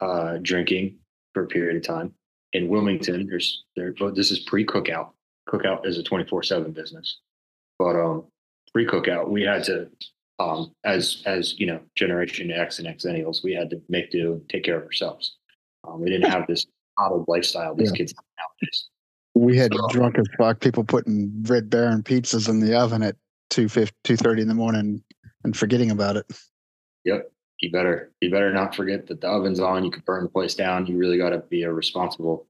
uh, 0.00 0.38
drinking 0.42 0.98
for 1.34 1.44
a 1.44 1.46
period 1.46 1.76
of 1.76 1.82
time 1.82 2.12
in 2.52 2.68
Wilmington, 2.68 3.26
there's 3.28 3.64
there. 3.76 3.94
This 4.14 4.30
is 4.30 4.40
pre 4.40 4.66
cookout. 4.66 5.10
Cookout 5.48 5.86
is 5.86 5.98
a 5.98 6.02
twenty 6.02 6.24
four 6.24 6.42
seven 6.42 6.72
business, 6.72 7.20
but 7.78 7.96
um, 7.96 8.26
pre 8.72 8.86
cookout, 8.86 9.28
we 9.28 9.42
had 9.42 9.64
to, 9.64 9.88
um, 10.38 10.72
as 10.84 11.22
as 11.26 11.58
you 11.58 11.66
know, 11.66 11.80
Generation 11.96 12.50
X 12.50 12.78
and 12.78 12.88
Xennials, 12.88 13.42
we 13.42 13.52
had 13.52 13.70
to 13.70 13.80
make 13.88 14.10
do 14.10 14.34
and 14.34 14.48
take 14.48 14.64
care 14.64 14.78
of 14.78 14.84
ourselves. 14.84 15.36
Um, 15.86 16.00
we 16.00 16.10
didn't 16.10 16.30
have 16.30 16.46
this 16.46 16.66
modeled 16.98 17.26
lifestyle 17.28 17.74
these 17.74 17.90
yeah. 17.90 17.96
kids 17.96 18.14
have 18.16 18.24
nowadays. 18.38 18.88
We 19.34 19.56
had 19.56 19.72
drunk 19.90 20.18
as 20.18 20.26
fuck 20.36 20.60
people 20.60 20.84
putting 20.84 21.32
Red 21.44 21.70
Baron 21.70 22.02
pizzas 22.02 22.48
in 22.48 22.60
the 22.60 22.78
oven 22.78 23.02
at 23.02 23.16
2 23.50 23.66
2.30 23.66 24.40
in 24.40 24.48
the 24.48 24.54
morning 24.54 25.02
and 25.44 25.56
forgetting 25.56 25.90
about 25.90 26.16
it. 26.16 26.26
Yep. 27.04 27.30
You 27.60 27.70
better 27.70 28.10
you 28.20 28.30
better 28.30 28.52
not 28.52 28.74
forget 28.74 29.06
that 29.06 29.20
the 29.20 29.28
oven's 29.28 29.60
on. 29.60 29.84
You 29.84 29.90
could 29.90 30.04
burn 30.04 30.24
the 30.24 30.30
place 30.30 30.54
down. 30.54 30.86
You 30.86 30.96
really 30.96 31.18
got 31.18 31.30
to 31.30 31.38
be 31.38 31.62
a 31.62 31.72
responsible 31.72 32.46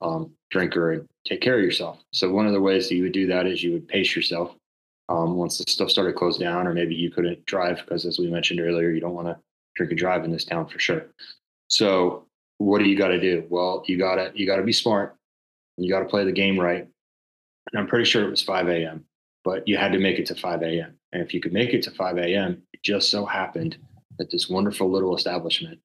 um, 0.00 0.32
drinker 0.50 0.92
and 0.92 1.08
take 1.26 1.40
care 1.40 1.58
of 1.58 1.64
yourself. 1.64 1.98
So 2.12 2.30
one 2.30 2.46
of 2.46 2.52
the 2.52 2.60
ways 2.60 2.88
that 2.88 2.94
you 2.94 3.02
would 3.04 3.12
do 3.12 3.26
that 3.26 3.46
is 3.46 3.62
you 3.62 3.72
would 3.72 3.88
pace 3.88 4.14
yourself 4.14 4.54
um, 5.08 5.36
once 5.36 5.58
the 5.58 5.70
stuff 5.70 5.90
started 5.90 6.16
closed 6.16 6.40
down, 6.40 6.66
or 6.66 6.74
maybe 6.74 6.94
you 6.94 7.10
couldn't 7.10 7.44
drive 7.46 7.78
because, 7.78 8.04
as 8.04 8.18
we 8.18 8.28
mentioned 8.28 8.60
earlier, 8.60 8.90
you 8.90 9.00
don't 9.00 9.14
want 9.14 9.28
to 9.28 9.38
drink 9.76 9.92
and 9.92 9.98
drive 9.98 10.24
in 10.24 10.32
this 10.32 10.44
town 10.44 10.66
for 10.66 10.78
sure. 10.78 11.06
So 11.68 12.26
what 12.58 12.78
do 12.78 12.84
you 12.84 12.96
got 12.96 13.08
to 13.08 13.20
do? 13.20 13.44
Well, 13.48 13.84
you 13.86 13.98
gotta 13.98 14.32
you 14.34 14.46
gotta 14.46 14.62
be 14.62 14.72
smart. 14.72 15.16
You 15.76 15.90
got 15.90 16.00
to 16.00 16.06
play 16.06 16.24
the 16.24 16.32
game 16.32 16.58
right. 16.58 16.86
And 17.72 17.80
I'm 17.80 17.86
pretty 17.86 18.04
sure 18.04 18.24
it 18.24 18.30
was 18.30 18.42
5 18.42 18.68
a.m., 18.68 19.04
but 19.44 19.66
you 19.66 19.76
had 19.76 19.92
to 19.92 19.98
make 19.98 20.18
it 20.18 20.26
to 20.26 20.34
5 20.34 20.62
a.m. 20.62 20.96
And 21.12 21.22
if 21.22 21.34
you 21.34 21.40
could 21.40 21.52
make 21.52 21.74
it 21.74 21.82
to 21.82 21.90
5 21.90 22.18
a.m., 22.18 22.62
it 22.72 22.82
just 22.82 23.10
so 23.10 23.26
happened 23.26 23.76
that 24.18 24.30
this 24.30 24.48
wonderful 24.48 24.90
little 24.90 25.16
establishment, 25.16 25.78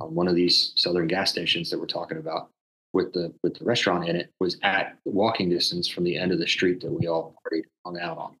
um, 0.00 0.14
one 0.14 0.28
of 0.28 0.34
these 0.34 0.72
southern 0.76 1.06
gas 1.06 1.30
stations 1.30 1.70
that 1.70 1.78
we're 1.78 1.86
talking 1.86 2.18
about, 2.18 2.50
with 2.92 3.12
the 3.12 3.32
with 3.42 3.58
the 3.58 3.64
restaurant 3.64 4.08
in 4.08 4.16
it, 4.16 4.32
was 4.40 4.58
at 4.62 4.98
walking 5.04 5.48
distance 5.48 5.88
from 5.88 6.04
the 6.04 6.16
end 6.16 6.32
of 6.32 6.38
the 6.38 6.46
street 6.46 6.80
that 6.80 6.90
we 6.90 7.06
all 7.06 7.34
partied 7.44 7.64
hung 7.84 7.98
out 7.98 8.18
on. 8.18 8.36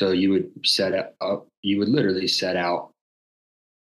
So 0.00 0.12
you 0.12 0.30
would 0.30 0.50
set 0.64 1.14
up, 1.20 1.46
you 1.60 1.78
would 1.78 1.90
literally 1.90 2.26
set 2.26 2.56
out, 2.56 2.92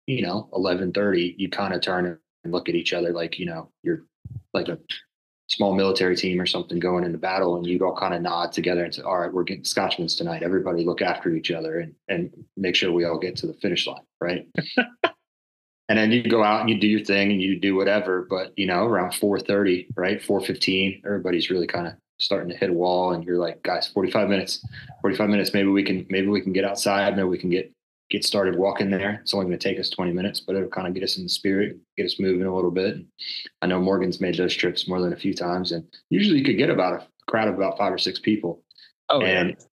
you 0.07 0.23
know, 0.23 0.49
11:30. 0.53 1.35
You 1.37 1.49
kind 1.51 1.75
of 1.75 1.81
turn 1.81 2.21
and 2.45 2.53
look 2.53 2.69
at 2.69 2.77
each 2.77 2.93
other 2.93 3.13
like 3.13 3.41
you 3.41 3.47
know 3.47 3.73
you're 3.83 4.05
like 4.55 4.69
a 4.69 4.79
small 5.49 5.75
military 5.75 6.15
team 6.15 6.41
or 6.41 6.47
something 6.47 6.79
going 6.79 7.03
into 7.03 7.19
battle 7.19 7.57
and 7.57 7.67
you'd 7.67 7.83
all 7.83 7.97
kind 7.97 8.15
of 8.15 8.23
nod 8.23 8.53
together 8.53 8.85
and 8.85 8.95
say 8.95 9.03
all 9.03 9.19
right 9.19 9.33
we're 9.33 9.43
getting 9.43 9.65
scotchmans 9.65 10.17
tonight 10.17 10.45
everybody 10.45 10.85
look 10.85 11.03
after 11.03 11.35
each 11.35 11.51
other 11.51 11.81
and 11.81 11.93
and 12.09 12.31
make 12.57 12.77
sure 12.77 12.93
we 12.93 13.05
all 13.05 13.19
get 13.19 13.35
to 13.37 13.49
the 13.49 13.55
finish 13.55 13.89
line 13.89 14.07
right 14.21 14.47
and 15.89 15.99
then 15.99 16.13
you 16.13 16.23
go 16.29 16.45
out 16.45 16.61
and 16.61 16.71
you 16.71 16.79
do 16.79 16.87
your 16.87 17.05
thing 17.05 17.33
and 17.33 17.43
you 17.43 17.59
do 17.59 17.75
whatever 17.75 18.29
but 18.31 18.53
you 18.57 18.67
know 18.67 18.85
around 18.85 19.11
4.30 19.11 19.89
right 19.97 20.21
4.15 20.21 21.05
everybody's 21.05 21.51
really 21.51 21.67
kind 21.67 21.89
of 21.89 21.95
starting 22.19 22.49
to 22.49 22.57
hit 22.57 22.71
a 22.71 22.73
wall 22.73 23.13
and 23.13 23.25
you're 23.25 23.39
like 23.39 23.63
guys 23.63 23.89
45 23.89 24.29
minutes 24.29 24.65
45 25.03 25.29
minutes 25.29 25.53
maybe 25.53 25.69
we 25.69 25.83
can 25.83 26.07
maybe 26.09 26.29
we 26.29 26.41
can 26.41 26.53
get 26.53 26.65
outside 26.65 27.15
maybe 27.15 27.29
we 27.29 27.39
can 27.39 27.51
get 27.51 27.73
get 28.11 28.25
started 28.25 28.57
walking 28.57 28.91
there. 28.91 29.19
It's 29.23 29.35
only 29.35 29.47
going 29.47 29.59
to 29.59 29.69
take 29.69 29.81
us 29.81 29.91
20 29.91 30.13
minutes, 30.13 30.41
but 30.41 30.55
it'll 30.55 30.69
kind 30.69 30.87
of 30.87 30.95
get 30.95 31.03
us 31.03 31.17
in 31.17 31.25
the 31.25 31.29
spirit, 31.29 31.77
get 31.97 32.07
us 32.07 32.21
moving 32.21 32.47
a 32.47 32.55
little 32.55 32.71
bit. 32.71 32.99
I 33.63 33.67
know 33.67 33.81
Morgan's 33.81 34.21
made 34.21 34.37
those 34.37 34.55
trips 34.55 34.87
more 34.87 35.01
than 35.01 35.13
a 35.13 35.17
few 35.17 35.35
times, 35.35 35.73
and 35.73 35.85
usually 36.11 36.39
you 36.39 36.45
could 36.45 36.59
get 36.59 36.71
about 36.71 36.93
a 37.03 37.07
crowd 37.29 37.49
of 37.49 37.55
about 37.55 37.79
five 37.79 37.93
or 37.93 37.99
six 37.99 38.19
people. 38.19 38.63
Oh, 39.09 39.23
and 39.23 39.51
yeah. 39.51 39.67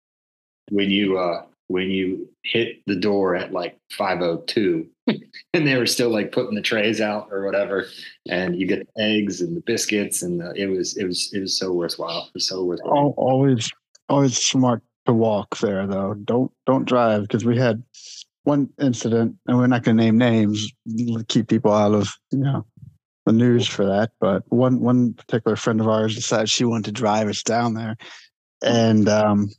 when 0.72 0.90
you 0.90 1.18
uh, 1.18 1.46
when 1.68 1.90
you 1.90 2.30
hit 2.44 2.82
the 2.88 2.96
door 2.96 3.36
at 3.36 3.52
like 3.52 3.78
502 3.92 4.88
and 5.54 5.68
they 5.68 5.76
were 5.76 5.86
still 5.86 6.10
like 6.10 6.32
putting 6.32 6.56
the 6.56 6.62
trays 6.62 7.02
out 7.02 7.28
or 7.32 7.46
whatever. 7.46 7.88
And 8.30 8.56
you 8.56 8.68
get 8.68 8.88
the 8.96 9.02
eggs 9.02 9.42
and 9.42 9.56
the 9.56 9.62
biscuits 9.62 10.22
and 10.22 10.40
the, 10.40 10.54
it 10.56 10.68
was 10.68 10.98
it 10.98 11.06
was 11.06 11.32
it 11.34 11.40
was 11.42 11.58
so 11.58 11.72
worthwhile. 11.72 12.26
It 12.28 12.34
was 12.36 12.48
so 12.48 12.64
worthwhile. 12.64 13.14
Always 13.18 13.70
always 14.10 14.38
smart 14.38 14.82
to 15.06 15.14
walk 15.14 15.58
there 15.60 15.86
though. 15.88 16.14
Don't 16.14 16.52
don't 16.66 16.86
drive 16.86 17.24
because 17.24 17.46
we 17.46 17.58
had 17.58 17.84
one 18.44 18.70
incident, 18.80 19.36
and 19.48 19.58
we're 19.58 19.68
not 19.68 19.84
going 19.84 19.98
to 19.98 20.04
name 20.04 20.18
names, 20.18 20.70
keep 21.28 21.48
people 21.48 21.72
out 21.72 21.94
of 21.94 22.10
you 22.32 22.40
know 22.40 22.66
the 23.26 23.34
news 23.34 23.68
for 23.68 23.86
that. 23.86 24.12
But 24.20 24.44
one 24.50 24.80
one 24.80 25.14
particular 25.14 25.56
friend 25.56 25.80
of 25.80 25.88
ours 25.88 26.16
decided 26.16 26.50
she 26.50 26.66
wanted 26.66 26.86
to 26.86 26.92
drive 26.92 27.28
us 27.28 27.44
down 27.44 27.74
there, 27.74 27.98
and 28.64 29.08
um, 29.10 29.50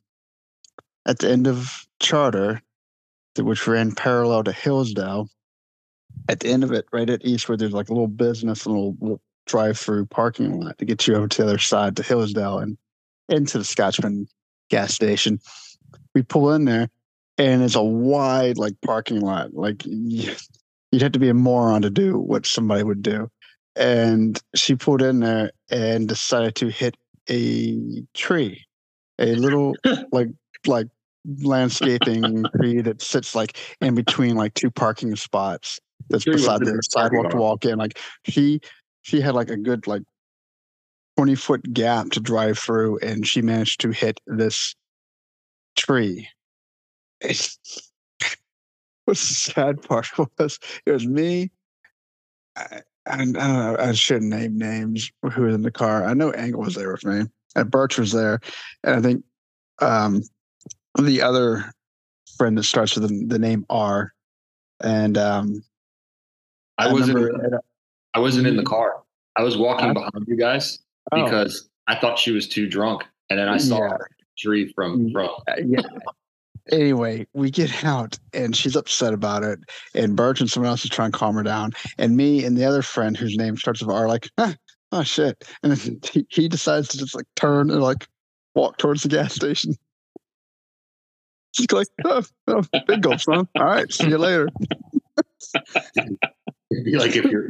at 1.06 1.18
the 1.18 1.30
end 1.30 1.46
of 1.46 1.86
Charter, 2.00 2.62
which 3.38 3.66
ran 3.66 3.94
parallel 3.94 4.44
to 4.44 4.52
Hillsdale, 4.52 5.28
at 6.28 6.40
the 6.40 6.48
end 6.48 6.64
of 6.64 6.72
it, 6.72 6.86
right 6.92 7.08
at 7.08 7.24
Eastwood, 7.24 7.58
there's 7.58 7.72
like 7.72 7.88
a 7.88 7.92
little 7.92 8.08
business, 8.08 8.64
a 8.64 8.68
little, 8.70 8.96
little 9.00 9.20
drive-through 9.46 10.06
parking 10.06 10.60
lot 10.60 10.78
to 10.78 10.84
get 10.84 11.06
you 11.06 11.14
over 11.14 11.28
to 11.28 11.42
the 11.42 11.48
other 11.48 11.58
side 11.58 11.96
to 11.96 12.02
Hillsdale 12.02 12.58
and 12.58 12.78
into 13.28 13.58
the 13.58 13.64
Scotchman 13.64 14.26
gas 14.70 14.94
station. 14.94 15.38
We 16.14 16.22
pull 16.22 16.52
in 16.52 16.64
there 16.64 16.88
and 17.38 17.62
it's 17.62 17.74
a 17.74 17.82
wide 17.82 18.58
like 18.58 18.74
parking 18.80 19.20
lot. 19.20 19.54
Like 19.54 19.82
you'd 19.84 21.02
have 21.02 21.12
to 21.12 21.18
be 21.18 21.28
a 21.28 21.34
moron 21.34 21.82
to 21.82 21.90
do 21.90 22.18
what 22.18 22.46
somebody 22.46 22.82
would 22.82 23.02
do. 23.02 23.28
And 23.76 24.40
she 24.54 24.76
pulled 24.76 25.02
in 25.02 25.20
there 25.20 25.50
and 25.70 26.08
decided 26.08 26.54
to 26.56 26.68
hit 26.68 26.96
a 27.28 28.02
tree, 28.14 28.64
a 29.18 29.34
little 29.34 29.74
like 30.12 30.28
like 30.66 30.86
landscaping 31.40 32.44
tree 32.56 32.80
that 32.82 33.02
sits 33.02 33.34
like 33.34 33.56
in 33.80 33.94
between 33.94 34.36
like 34.36 34.54
two 34.54 34.70
parking 34.70 35.16
spots. 35.16 35.80
That's 36.10 36.24
beside 36.24 36.60
the 36.60 36.80
sidewalk 36.90 37.30
to 37.30 37.36
walk 37.36 37.64
in. 37.64 37.78
Like 37.78 37.98
she 38.24 38.60
she 39.02 39.20
had 39.20 39.34
like 39.34 39.50
a 39.50 39.56
good 39.56 39.86
like 39.86 40.02
20 41.16 41.34
foot 41.34 41.72
gap 41.72 42.10
to 42.10 42.20
drive 42.20 42.58
through 42.58 42.98
and 42.98 43.26
she 43.26 43.42
managed 43.42 43.80
to 43.82 43.90
hit 43.90 44.20
this 44.26 44.74
tree. 45.76 46.28
What 49.06 49.18
the 49.18 49.22
sad 49.22 49.82
part 49.82 50.06
was 50.38 50.58
it 50.86 50.90
was 50.90 51.06
me 51.06 51.50
I, 52.56 52.80
I, 53.06 53.16
don't 53.18 53.32
know 53.32 53.76
i 53.78 53.92
shouldn't 53.92 54.30
name 54.30 54.56
names 54.56 55.10
who 55.30 55.42
was 55.42 55.54
in 55.54 55.60
the 55.60 55.70
car. 55.70 56.06
I 56.06 56.14
know 56.14 56.30
angle 56.30 56.62
was 56.62 56.74
there 56.74 56.90
with 56.90 57.04
me 57.04 57.26
and 57.54 57.70
birch 57.70 57.98
was 57.98 58.12
there 58.12 58.40
and 58.82 58.96
i 58.96 59.02
think 59.02 59.22
um 59.82 60.22
the 60.98 61.20
other 61.20 61.70
friend 62.38 62.56
that 62.56 62.62
starts 62.62 62.96
with 62.96 63.10
the, 63.10 63.26
the 63.26 63.38
name 63.38 63.66
r 63.68 64.14
and 64.80 65.18
um 65.18 65.62
i, 66.78 66.88
I 66.88 66.92
wasn't 66.92 67.18
remember, 67.18 67.60
i 68.14 68.18
wasn't 68.18 68.46
in 68.46 68.56
the 68.56 68.62
car 68.62 69.02
i 69.36 69.42
was 69.42 69.56
walking 69.56 69.90
I, 69.90 69.92
behind 69.92 70.24
you 70.26 70.36
guys 70.36 70.78
oh. 71.12 71.24
because 71.24 71.68
i 71.86 71.94
thought 71.94 72.18
she 72.18 72.32
was 72.32 72.48
too 72.48 72.68
drunk 72.68 73.04
and 73.30 73.38
then 73.38 73.48
i 73.48 73.56
saw 73.56 73.78
yeah. 73.78 73.90
her 73.90 74.10
tree 74.36 74.72
from 74.72 75.10
from 75.12 75.30
uh, 75.48 75.54
yeah 75.64 75.80
anyway, 76.70 77.26
we 77.34 77.50
get 77.50 77.84
out 77.84 78.18
and 78.32 78.56
she's 78.56 78.76
upset 78.76 79.12
about 79.14 79.42
it. 79.42 79.58
And 79.94 80.16
Birch 80.16 80.40
and 80.40 80.50
someone 80.50 80.70
else 80.70 80.84
is 80.84 80.90
trying 80.90 81.12
to 81.12 81.18
calm 81.18 81.34
her 81.34 81.42
down. 81.42 81.72
And 81.98 82.16
me 82.16 82.44
and 82.44 82.56
the 82.56 82.64
other 82.64 82.82
friend 82.82 83.16
whose 83.16 83.36
name 83.36 83.56
starts 83.56 83.82
with 83.82 83.94
R, 83.94 84.08
like, 84.08 84.28
ah, 84.38 84.54
oh 84.92 85.02
shit. 85.02 85.44
And 85.62 85.72
then 85.72 86.00
he, 86.10 86.26
he 86.30 86.48
decides 86.48 86.88
to 86.88 86.98
just 86.98 87.14
like 87.14 87.26
turn 87.36 87.70
and 87.70 87.82
like 87.82 88.06
walk 88.54 88.78
towards 88.78 89.02
the 89.02 89.08
gas 89.08 89.34
station. 89.34 89.74
She's 91.52 91.70
like, 91.70 91.86
oh, 92.04 92.22
oh 92.48 92.62
big 92.86 93.02
gulp, 93.02 93.20
son. 93.20 93.48
All 93.56 93.64
right, 93.64 93.90
see 93.92 94.08
you 94.08 94.18
later. 94.18 94.48
like 96.98 97.16
if 97.16 97.24
you're, 97.24 97.46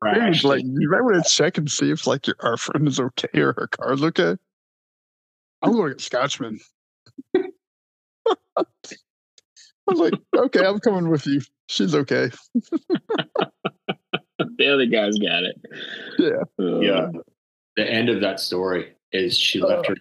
crashed. 0.00 0.44
like 0.44 0.62
you 0.64 0.90
might 0.90 1.02
want 1.02 1.24
to 1.24 1.30
check 1.30 1.58
and 1.58 1.70
see 1.70 1.90
if 1.90 2.06
like 2.06 2.26
your 2.26 2.36
our 2.40 2.56
friend 2.56 2.86
is 2.88 3.00
okay 3.00 3.40
or 3.40 3.52
her 3.54 3.68
car's 3.68 4.02
okay. 4.02 4.36
I'm 5.62 5.72
going 5.72 5.88
to 5.88 5.94
get 5.94 6.00
Scotchman. 6.00 6.60
I 7.36 8.64
was 9.86 9.98
like, 9.98 10.14
okay, 10.34 10.66
I'm 10.66 10.78
coming 10.80 11.08
with 11.08 11.26
you. 11.26 11.40
She's 11.68 11.94
okay. 11.94 12.30
the 14.38 14.72
other 14.72 14.86
guys 14.86 15.18
got 15.18 15.44
it. 15.44 15.56
Yeah. 16.18 16.42
Uh, 16.58 16.80
yeah. 16.80 17.08
The 17.76 17.90
end 17.90 18.08
of 18.08 18.20
that 18.20 18.40
story 18.40 18.94
is 19.12 19.36
she 19.36 19.60
left 19.60 19.86
uh, 19.86 19.90
her 19.90 19.96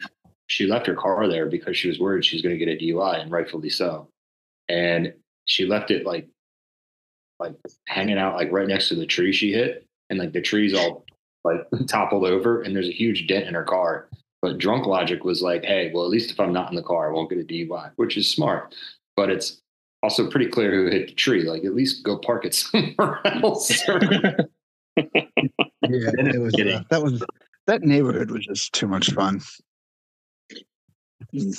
she 0.47 0.67
left 0.67 0.87
her 0.87 0.95
car 0.95 1.27
there 1.27 1.47
because 1.47 1.75
she 1.77 1.87
was 1.87 1.99
worried 1.99 2.23
she 2.23 2.35
was 2.35 2.43
going 2.43 2.57
to 2.57 2.63
get 2.63 2.69
a 2.69 2.83
DUI 2.83 3.21
and 3.21 3.31
rightfully 3.31 3.69
so. 3.69 4.07
And 4.69 5.13
she 5.45 5.65
left 5.65 5.91
it 5.91 6.05
like 6.05 6.27
like 7.39 7.53
hanging 7.87 8.17
out 8.17 8.35
like 8.35 8.51
right 8.51 8.67
next 8.67 8.89
to 8.89 8.95
the 8.95 9.05
tree 9.05 9.33
she 9.33 9.51
hit 9.51 9.85
and 10.09 10.19
like 10.19 10.31
the 10.31 10.41
tree's 10.41 10.73
all 10.73 11.05
like 11.43 11.61
toppled 11.87 12.25
over 12.25 12.61
and 12.61 12.75
there's 12.75 12.87
a 12.87 12.93
huge 12.93 13.27
dent 13.27 13.47
in 13.47 13.53
her 13.53 13.63
car 13.63 14.07
but 14.45 14.59
drunk 14.59 14.85
logic 14.85 15.23
was 15.23 15.41
like, 15.41 15.65
hey, 15.65 15.91
well, 15.91 16.03
at 16.03 16.11
least 16.11 16.29
if 16.29 16.39
I'm 16.39 16.53
not 16.53 16.69
in 16.69 16.75
the 16.75 16.83
car, 16.83 17.09
I 17.09 17.11
won't 17.11 17.31
get 17.31 17.39
a 17.39 17.43
DUI, 17.43 17.89
which 17.95 18.15
is 18.15 18.27
smart. 18.27 18.75
But 19.15 19.31
it's 19.31 19.59
also 20.03 20.29
pretty 20.29 20.45
clear 20.45 20.71
who 20.71 20.85
hit 20.85 21.07
the 21.07 21.15
tree. 21.15 21.49
Like, 21.49 21.65
at 21.65 21.73
least 21.73 22.03
go 22.03 22.19
park 22.19 22.45
it 22.45 22.53
somewhere 22.53 23.21
else. 23.25 23.71
yeah, 23.87 24.43
it 25.81 26.39
was, 26.39 26.53
uh, 26.53 26.83
that 26.91 27.01
was 27.01 27.23
that 27.65 27.81
neighborhood 27.81 28.29
was 28.29 28.45
just 28.45 28.71
too 28.73 28.87
much 28.87 29.11
fun. 29.13 29.41
Yeah. 31.31 31.53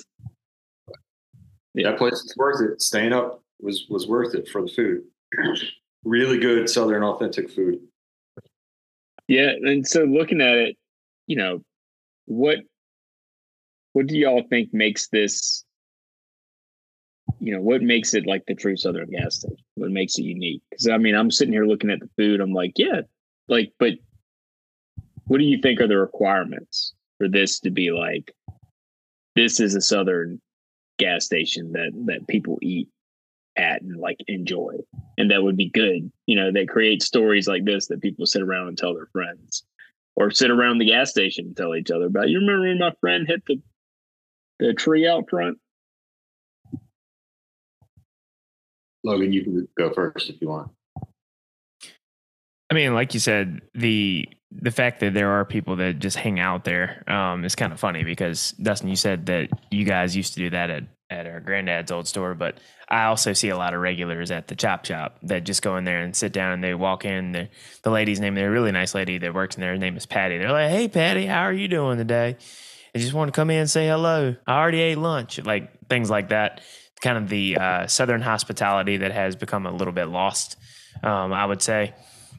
That 1.74 1.98
place 1.98 2.14
is 2.14 2.34
worth 2.36 2.60
it. 2.60 2.80
Staying 2.80 3.12
up 3.12 3.42
was 3.60 3.86
was 3.90 4.06
worth 4.06 4.36
it 4.36 4.48
for 4.48 4.62
the 4.62 4.68
food. 4.68 5.02
Really 6.04 6.38
good 6.38 6.68
southern 6.68 7.02
authentic 7.02 7.50
food. 7.50 7.78
Yeah, 9.28 9.50
and 9.50 9.86
so 9.86 10.04
looking 10.04 10.40
at 10.40 10.56
it, 10.56 10.76
you 11.26 11.36
know, 11.36 11.62
what 12.26 12.58
what 13.92 14.06
do 14.06 14.16
y'all 14.16 14.44
think 14.48 14.72
makes 14.72 15.08
this 15.08 15.64
you 17.40 17.52
know 17.54 17.60
what 17.60 17.82
makes 17.82 18.14
it 18.14 18.26
like 18.26 18.44
the 18.46 18.54
true 18.54 18.76
southern 18.76 19.10
gas 19.10 19.36
station? 19.36 19.56
What 19.74 19.90
makes 19.90 20.18
it 20.18 20.22
unique? 20.22 20.62
Because 20.70 20.88
i 20.88 20.98
mean 20.98 21.14
i'm 21.14 21.30
sitting 21.30 21.52
here 21.52 21.66
looking 21.66 21.90
at 21.90 22.00
the 22.00 22.08
food 22.16 22.40
i'm 22.40 22.52
like 22.52 22.72
yeah 22.76 23.00
like 23.48 23.72
but 23.78 23.94
what 25.26 25.38
do 25.38 25.44
you 25.44 25.60
think 25.60 25.80
are 25.80 25.88
the 25.88 25.96
requirements 25.96 26.94
for 27.18 27.28
this 27.28 27.60
to 27.60 27.70
be 27.70 27.90
like 27.90 28.32
this 29.34 29.60
is 29.60 29.74
a 29.74 29.80
southern 29.80 30.40
gas 30.98 31.24
station 31.24 31.72
that 31.72 31.90
that 32.06 32.26
people 32.28 32.58
eat 32.62 32.88
at 33.56 33.82
and 33.82 33.98
like 33.98 34.18
enjoy. 34.28 34.74
And 35.18 35.30
that 35.30 35.42
would 35.42 35.56
be 35.56 35.70
good. 35.70 36.10
You 36.26 36.36
know 36.36 36.52
they 36.52 36.66
create 36.66 37.02
stories 37.02 37.48
like 37.48 37.64
this 37.64 37.88
that 37.88 38.02
people 38.02 38.26
sit 38.26 38.42
around 38.42 38.68
and 38.68 38.78
tell 38.78 38.94
their 38.94 39.08
friends 39.12 39.64
or 40.14 40.30
sit 40.30 40.50
around 40.50 40.78
the 40.78 40.86
gas 40.86 41.10
station 41.10 41.46
and 41.46 41.56
tell 41.56 41.74
each 41.74 41.90
other 41.90 42.06
about 42.06 42.28
you 42.28 42.40
remember 42.40 42.68
when 42.68 42.78
my 42.78 42.92
friend 43.00 43.26
hit 43.26 43.42
the 43.46 43.60
the 44.58 44.74
tree 44.74 45.06
out 45.06 45.28
front? 45.28 45.58
Logan, 49.04 49.32
you 49.32 49.44
can 49.44 49.68
go 49.78 49.92
first 49.92 50.30
if 50.30 50.40
you 50.40 50.48
want. 50.48 50.72
I 52.70 52.74
mean, 52.74 52.94
like 52.94 53.14
you 53.14 53.20
said, 53.20 53.60
the 53.74 54.28
the 54.50 54.70
fact 54.70 55.00
that 55.00 55.14
there 55.14 55.30
are 55.30 55.44
people 55.44 55.76
that 55.76 55.98
just 55.98 56.16
hang 56.16 56.40
out 56.40 56.64
there 56.64 57.04
um, 57.08 57.44
is 57.44 57.54
kind 57.54 57.72
of 57.72 57.80
funny 57.80 58.04
because 58.04 58.52
Dustin, 58.52 58.88
you 58.88 58.96
said 58.96 59.26
that 59.26 59.48
you 59.70 59.84
guys 59.84 60.16
used 60.16 60.34
to 60.34 60.40
do 60.40 60.50
that 60.50 60.70
at 60.70 60.84
at 61.10 61.26
our 61.26 61.40
granddad's 61.40 61.92
old 61.92 62.08
store, 62.08 62.34
but 62.34 62.58
I 62.88 63.04
also 63.04 63.32
see 63.32 63.48
a 63.48 63.56
lot 63.56 63.74
of 63.74 63.80
regulars 63.80 64.30
at 64.30 64.48
the 64.48 64.56
chop 64.56 64.84
shop 64.84 65.18
that 65.22 65.44
just 65.44 65.62
go 65.62 65.76
in 65.76 65.84
there 65.84 66.00
and 66.00 66.14
sit 66.14 66.32
down 66.32 66.52
and 66.52 66.64
they 66.64 66.74
walk 66.74 67.04
in. 67.04 67.48
The 67.82 67.90
lady's 67.90 68.20
name, 68.20 68.34
they're 68.34 68.48
a 68.48 68.52
really 68.52 68.72
nice 68.72 68.94
lady 68.94 69.18
that 69.18 69.34
works 69.34 69.56
in 69.56 69.60
there. 69.60 69.72
Her 69.72 69.78
name 69.78 69.96
is 69.96 70.06
Patty. 70.06 70.38
They're 70.38 70.52
like, 70.52 70.70
"Hey, 70.70 70.88
Patty, 70.88 71.26
how 71.26 71.42
are 71.42 71.52
you 71.52 71.68
doing 71.68 71.98
today?" 71.98 72.36
I 72.94 72.98
just 72.98 73.12
want 73.12 73.28
to 73.28 73.32
come 73.32 73.50
in 73.50 73.58
and 73.58 73.70
say 73.70 73.86
hello. 73.86 74.36
I 74.46 74.58
already 74.58 74.80
ate 74.80 74.98
lunch, 74.98 75.38
like 75.44 75.86
things 75.88 76.10
like 76.10 76.30
that. 76.30 76.62
Kind 77.02 77.18
of 77.18 77.28
the 77.28 77.58
uh, 77.58 77.86
southern 77.86 78.22
hospitality 78.22 78.96
that 78.96 79.12
has 79.12 79.36
become 79.36 79.66
a 79.66 79.70
little 79.70 79.92
bit 79.92 80.06
lost, 80.06 80.56
um, 81.02 81.32
I 81.32 81.44
would 81.44 81.60
say 81.60 81.94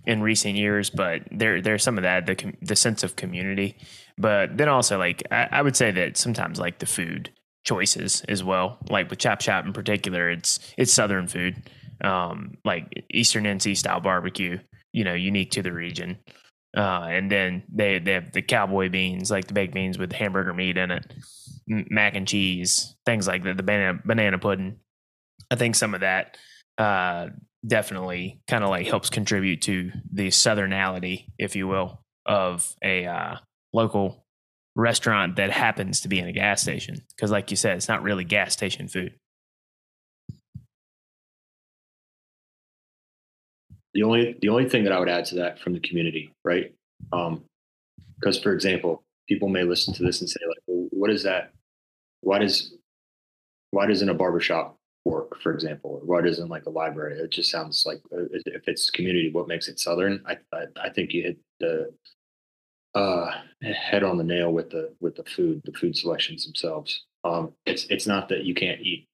in 0.08 0.22
recent 0.22 0.56
years, 0.56 0.90
but 0.90 1.22
there 1.32 1.62
there's 1.62 1.84
some 1.84 1.98
of 1.98 2.04
that 2.04 2.26
the 2.26 2.54
the 2.62 2.76
sense 2.76 3.04
of 3.04 3.16
community. 3.16 3.78
But 4.18 4.58
then 4.58 4.68
also 4.68 4.98
like 4.98 5.22
I, 5.30 5.48
I, 5.52 5.62
would 5.62 5.76
say 5.76 5.92
that 5.92 6.18
sometimes 6.18 6.60
like 6.60 6.80
the 6.80 6.88
food 6.88 7.30
choices 7.68 8.24
as 8.30 8.44
well. 8.44 8.78
Like 8.90 9.10
with 9.10 9.20
Chop 9.20 9.42
Shop 9.42 9.66
in 9.66 9.74
particular, 9.74 10.30
it's 10.30 10.60
it's 10.78 10.94
southern 10.94 11.28
food, 11.28 11.70
um, 12.04 12.56
like 12.64 13.06
Eastern 13.12 13.44
NC 13.44 13.78
style 13.78 14.00
barbecue. 14.00 14.60
You 14.94 15.04
know, 15.04 15.14
unique 15.14 15.52
to 15.52 15.62
the 15.62 15.74
region. 15.74 16.18
Uh, 16.76 17.08
and 17.10 17.30
then 17.32 17.64
they 17.72 18.00
they 18.00 18.14
have 18.14 18.32
the 18.32 18.42
cowboy 18.42 18.90
beans, 18.90 19.30
like 19.30 19.48
the 19.48 19.54
baked 19.54 19.74
beans 19.74 19.98
with 19.98 20.12
hamburger 20.12 20.54
meat 20.54 20.78
in 20.78 20.92
it, 20.92 21.14
mac 21.68 22.16
and 22.16 22.28
cheese, 22.28 22.96
things 23.06 23.28
like 23.28 23.44
that. 23.44 23.58
The 23.58 23.64
banana 23.64 24.00
banana 24.04 24.38
pudding. 24.40 24.78
I 25.52 25.56
think 25.56 25.76
some 25.76 25.94
of 25.94 26.02
that 26.02 26.38
uh, 26.78 27.28
definitely 27.66 28.42
kind 28.48 28.64
of 28.64 28.70
like 28.70 28.88
helps 28.88 29.10
contribute 29.10 29.62
to 29.64 29.92
the 30.12 30.28
southernality, 30.28 31.28
if 31.38 31.56
you 31.56 31.68
will, 31.68 32.02
of 32.26 32.76
a 32.84 33.06
uh, 33.06 33.36
local 33.74 34.26
restaurant 34.78 35.36
that 35.36 35.52
happens 35.52 36.02
to 36.02 36.08
be 36.08 36.20
in 36.20 36.28
a 36.28 36.32
gas 36.32 36.62
station. 36.62 37.02
Because, 37.16 37.32
like 37.32 37.52
you 37.52 37.58
said, 37.58 37.76
it's 37.76 37.90
not 37.90 38.04
really 38.04 38.24
gas 38.24 38.54
station 38.54 38.88
food. 38.88 39.14
The 43.94 44.04
only 44.04 44.38
the 44.42 44.50
only 44.50 44.70
thing 44.70 44.84
that 44.84 44.94
I 44.94 45.00
would 45.00 45.10
add 45.10 45.26
to 45.26 45.36
that 45.36 45.60
from 45.60 45.74
the 45.74 45.80
community, 45.80 46.32
right? 46.46 46.74
Because, 47.10 48.38
um, 48.38 48.44
for 48.44 48.54
example, 48.54 49.04
people 49.28 49.50
may 49.50 49.64
listen 49.64 49.94
to 49.96 50.04
this 50.04 50.22
and 50.22 50.30
say, 50.30 50.40
like, 50.48 50.60
well, 50.68 50.88
"What 50.92 51.10
is 51.10 51.24
that? 51.24 51.52
Why 52.22 52.38
does 52.38 52.76
why 53.72 53.88
doesn't 53.88 54.08
a 54.08 54.14
barbershop 54.14 54.78
work, 55.04 55.40
for 55.42 55.54
example, 55.54 56.02
or 56.06 56.22
doesn't 56.22 56.50
like 56.50 56.66
a 56.66 56.70
library. 56.70 57.18
It 57.20 57.32
just 57.32 57.50
sounds 57.50 57.84
like 57.86 58.02
uh, 58.14 58.26
if 58.32 58.68
it's 58.68 58.90
community, 58.90 59.32
what 59.32 59.48
makes 59.48 59.68
it 59.68 59.80
Southern? 59.80 60.24
I 60.28 60.38
I, 60.54 60.66
I 60.84 60.90
think 60.90 61.14
you 61.14 61.24
hit 61.24 61.38
the 61.60 61.92
uh, 62.96 63.32
head 63.62 64.04
on 64.04 64.18
the 64.18 64.24
nail 64.24 64.52
with 64.52 64.70
the 64.70 64.96
with 65.00 65.16
the 65.16 65.24
food, 65.24 65.62
the 65.66 65.78
food 65.78 65.96
selections 65.96 66.46
themselves. 66.46 67.06
Um, 67.24 67.54
it's 67.66 67.86
it's 67.90 68.08
not 68.08 68.30
that 68.30 68.44
you 68.44 68.54
can't 68.54 68.82
eat 68.82 69.08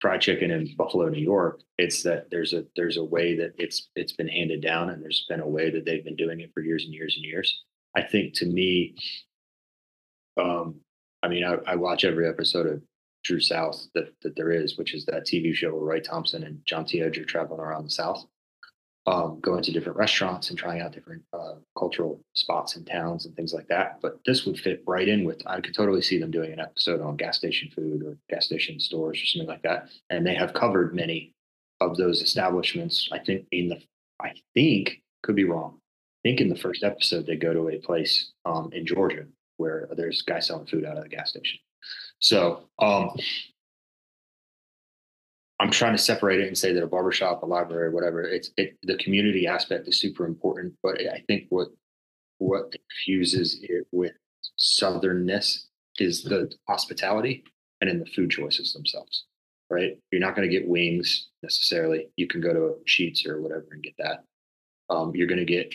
fried 0.00 0.20
chicken 0.20 0.50
in 0.50 0.74
Buffalo, 0.76 1.08
New 1.08 1.22
York. 1.22 1.60
It's 1.76 2.02
that 2.02 2.30
there's 2.30 2.52
a 2.52 2.64
there's 2.76 2.96
a 2.96 3.04
way 3.04 3.36
that 3.36 3.52
it's 3.58 3.90
it's 3.96 4.12
been 4.12 4.28
handed 4.28 4.62
down, 4.62 4.90
and 4.90 5.02
there's 5.02 5.26
been 5.28 5.40
a 5.40 5.48
way 5.48 5.70
that 5.70 5.84
they've 5.84 6.04
been 6.04 6.16
doing 6.16 6.40
it 6.40 6.50
for 6.54 6.60
years 6.60 6.84
and 6.84 6.94
years 6.94 7.14
and 7.16 7.24
years. 7.24 7.62
I 7.96 8.02
think 8.02 8.34
to 8.34 8.46
me, 8.46 8.94
um, 10.40 10.76
I 11.22 11.28
mean, 11.28 11.44
I, 11.44 11.56
I 11.66 11.76
watch 11.76 12.04
every 12.04 12.28
episode 12.28 12.66
of 12.66 12.82
True 13.24 13.40
South 13.40 13.86
that, 13.94 14.12
that 14.22 14.36
there 14.36 14.52
is, 14.52 14.78
which 14.78 14.94
is 14.94 15.04
that 15.06 15.26
TV 15.26 15.54
show 15.54 15.74
where 15.74 15.82
Roy 15.82 16.00
Thompson 16.00 16.44
and 16.44 16.60
John 16.64 16.84
T. 16.84 17.02
Edge 17.02 17.18
are 17.18 17.24
traveling 17.24 17.60
around 17.60 17.84
the 17.84 17.90
South, 17.90 18.24
um, 19.08 19.40
going 19.40 19.62
to 19.62 19.72
different 19.72 19.96
restaurants 19.96 20.50
and 20.50 20.58
trying 20.58 20.82
out 20.82 20.92
different 20.92 21.22
uh, 21.32 21.54
cultural 21.78 22.20
spots 22.34 22.76
and 22.76 22.86
towns 22.86 23.24
and 23.24 23.34
things 23.34 23.54
like 23.54 23.66
that. 23.68 24.00
But 24.02 24.18
this 24.26 24.44
would 24.44 24.58
fit 24.58 24.82
right 24.86 25.08
in 25.08 25.24
with, 25.24 25.40
I 25.46 25.62
could 25.62 25.74
totally 25.74 26.02
see 26.02 26.18
them 26.18 26.30
doing 26.30 26.52
an 26.52 26.60
episode 26.60 27.00
on 27.00 27.16
gas 27.16 27.38
station 27.38 27.70
food 27.74 28.02
or 28.02 28.18
gas 28.28 28.44
station 28.44 28.78
stores 28.78 29.22
or 29.22 29.24
something 29.24 29.48
like 29.48 29.62
that. 29.62 29.88
And 30.10 30.26
they 30.26 30.34
have 30.34 30.52
covered 30.52 30.94
many 30.94 31.32
of 31.80 31.96
those 31.96 32.20
establishments. 32.20 33.08
I 33.10 33.18
think 33.18 33.46
in 33.50 33.70
the, 33.70 33.80
I 34.20 34.34
think, 34.52 35.00
could 35.22 35.36
be 35.36 35.44
wrong. 35.44 35.78
I 35.78 36.28
think 36.28 36.42
in 36.42 36.50
the 36.50 36.56
first 36.56 36.84
episode, 36.84 37.24
they 37.24 37.36
go 37.36 37.54
to 37.54 37.70
a 37.70 37.78
place 37.78 38.32
um, 38.44 38.68
in 38.74 38.84
Georgia 38.84 39.24
where 39.56 39.88
there's 39.96 40.20
guys 40.20 40.48
selling 40.48 40.66
food 40.66 40.84
out 40.84 40.98
of 40.98 41.04
the 41.04 41.08
gas 41.08 41.30
station. 41.30 41.60
So 42.18 42.68
um, 42.78 43.16
I'm 45.60 45.70
trying 45.70 45.96
to 45.96 46.02
separate 46.02 46.40
it 46.40 46.46
and 46.46 46.56
say 46.56 46.72
that 46.72 46.82
a 46.82 46.86
barbershop, 46.86 47.42
a 47.42 47.46
library, 47.46 47.90
whatever, 47.90 48.22
it's 48.22 48.50
it, 48.56 48.76
the 48.82 48.96
community 48.96 49.46
aspect 49.46 49.88
is 49.88 50.00
super 50.00 50.24
important. 50.24 50.74
But 50.82 51.00
I 51.00 51.22
think 51.26 51.46
what 51.50 51.68
what 52.38 52.72
fuses 53.04 53.58
it 53.62 53.86
with 53.90 54.12
southernness 54.58 55.64
is 55.98 56.22
the 56.22 56.52
hospitality 56.68 57.42
and 57.80 57.90
in 57.90 57.98
the 57.98 58.06
food 58.06 58.30
choices 58.30 58.72
themselves. 58.72 59.24
Right? 59.70 59.98
You're 60.10 60.20
not 60.20 60.34
going 60.34 60.48
to 60.48 60.56
get 60.56 60.68
wings 60.68 61.28
necessarily. 61.42 62.08
You 62.16 62.26
can 62.26 62.40
go 62.40 62.52
to 62.52 62.76
Sheetz 62.88 63.26
or 63.26 63.42
whatever 63.42 63.66
and 63.72 63.82
get 63.82 63.94
that. 63.98 64.24
Um, 64.88 65.12
you're 65.14 65.26
going 65.26 65.38
to 65.38 65.44
get 65.44 65.74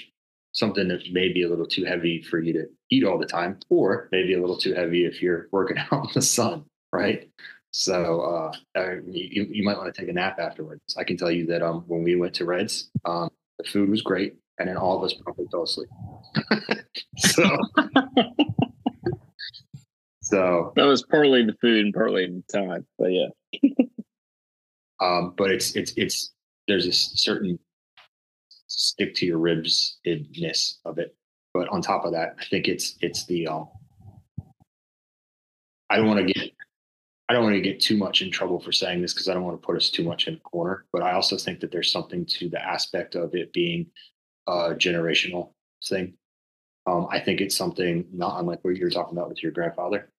something 0.53 0.87
that 0.87 1.11
may 1.11 1.31
be 1.31 1.43
a 1.43 1.49
little 1.49 1.67
too 1.67 1.83
heavy 1.83 2.21
for 2.21 2.39
you 2.39 2.53
to 2.53 2.65
eat 2.89 3.03
all 3.03 3.19
the 3.19 3.25
time, 3.25 3.59
or 3.69 4.07
maybe 4.11 4.33
a 4.33 4.39
little 4.39 4.57
too 4.57 4.73
heavy 4.73 5.05
if 5.05 5.21
you're 5.21 5.47
working 5.51 5.77
out 5.91 6.05
in 6.05 6.13
the 6.13 6.21
sun, 6.21 6.65
right? 6.91 7.29
So 7.73 8.21
uh, 8.21 8.51
you, 9.07 9.47
you 9.49 9.63
might 9.63 9.77
want 9.77 9.93
to 9.93 9.99
take 9.99 10.07
a 10.07 10.13
nap 10.13 10.37
afterwards. 10.39 10.95
I 10.95 11.03
can 11.03 11.17
tell 11.17 11.31
you 11.31 11.47
that 11.47 11.63
um, 11.63 11.83
when 11.87 12.03
we 12.03 12.15
went 12.15 12.35
to 12.35 12.45
Reds, 12.45 12.91
um, 13.03 13.31
the 13.57 13.63
food 13.63 13.89
was 13.89 14.03
great, 14.03 14.35
and 14.59 14.69
then 14.69 14.77
all 14.77 14.95
of 14.95 15.03
us 15.03 15.13
probably 15.13 15.47
fell 15.51 15.63
asleep. 15.63 15.89
so, 17.17 17.43
so 20.21 20.71
that 20.75 20.83
was 20.83 21.03
partly 21.03 21.43
the 21.43 21.55
food 21.61 21.85
and 21.85 21.93
partly 21.95 22.27
the 22.27 22.43
time, 22.53 22.85
but 22.99 23.07
yeah. 23.07 23.29
um, 25.01 25.33
but 25.35 25.49
it's 25.49 25.75
it's 25.75 25.93
it's 25.97 26.31
there's 26.67 26.85
a 26.85 26.93
certain 26.93 27.57
stick 28.67 29.15
to 29.15 29.25
your 29.25 29.39
ribs 29.39 29.97
ness 30.05 30.77
of 30.85 30.99
it. 30.99 31.15
But 31.55 31.69
on 31.69 31.81
top 31.81 32.05
of 32.05 32.11
that, 32.11 32.35
I 32.39 32.45
think 32.45 32.67
it's 32.67 32.99
it's 33.01 33.25
the 33.25 33.47
um, 33.47 33.67
I 35.89 35.97
don't 35.97 36.05
want 36.07 36.27
to 36.27 36.33
get 36.33 36.51
I 37.29 37.33
don't 37.33 37.43
want 37.43 37.55
to 37.55 37.61
get 37.61 37.79
too 37.79 37.97
much 37.97 38.21
in 38.21 38.31
trouble 38.31 38.59
for 38.59 38.71
saying 38.71 39.01
this 39.01 39.13
because 39.13 39.29
I 39.29 39.33
don't 39.33 39.43
want 39.43 39.61
to 39.61 39.65
put 39.65 39.77
us 39.77 39.89
too 39.89 40.03
much 40.03 40.27
in 40.27 40.35
a 40.35 40.39
corner. 40.39 40.85
But 40.91 41.03
I 41.03 41.13
also 41.13 41.37
think 41.37 41.59
that 41.61 41.71
there's 41.71 41.91
something 41.91 42.25
to 42.25 42.49
the 42.49 42.61
aspect 42.61 43.15
of 43.15 43.33
it 43.33 43.53
being 43.53 43.87
a 44.47 44.75
generational 44.75 45.51
thing. 45.87 46.13
Um, 46.85 47.07
I 47.09 47.19
think 47.19 47.39
it's 47.39 47.55
something 47.55 48.05
not 48.11 48.39
unlike 48.39 48.59
what 48.63 48.75
you're 48.75 48.89
talking 48.89 49.17
about 49.17 49.29
with 49.29 49.41
your 49.41 49.53
grandfather, 49.53 50.09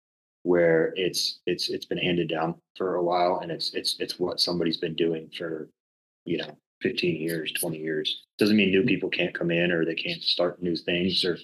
where 0.45 0.95
it's 0.97 1.41
it's 1.47 1.69
it's 1.69 1.85
been 1.85 1.99
handed 1.99 2.29
down 2.29 2.55
for 2.77 2.95
a 2.95 3.03
while, 3.03 3.41
and 3.43 3.53
it's 3.53 3.75
it's 3.75 3.97
it's 4.01 4.19
what 4.19 4.41
somebody's 4.41 4.79
been 4.79 4.95
doing 4.95 5.31
for 5.37 5.69
you 6.25 6.39
know 6.39 6.57
15 6.81 7.17
years, 7.17 7.53
20 7.53 7.79
years. 7.79 8.25
Doesn't 8.39 8.57
mean 8.57 8.71
new 8.71 8.83
mm. 8.83 8.87
people 8.89 9.09
can't 9.09 9.35
come 9.35 9.51
in 9.51 9.73
or 9.73 9.85
they 9.85 9.95
can't 9.95 10.23
start 10.23 10.63
new 10.63 10.77
things 10.77 11.25
or 11.25 11.39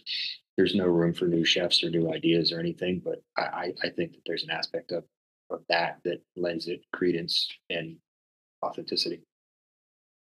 there's 0.56 0.74
no 0.74 0.84
room 0.86 1.14
for 1.14 1.24
new 1.24 1.44
chefs 1.44 1.82
or 1.82 1.88
new 1.88 2.12
ideas 2.12 2.52
or 2.52 2.60
anything. 2.60 3.00
But 3.02 3.22
I, 3.36 3.72
I 3.82 3.88
think 3.88 4.12
that 4.12 4.20
there's 4.26 4.44
an 4.44 4.50
aspect 4.50 4.92
of, 4.92 5.04
of 5.50 5.62
that 5.68 5.98
that 6.04 6.20
lends 6.36 6.68
it 6.68 6.80
credence 6.92 7.48
and 7.68 7.96
authenticity. 8.64 9.20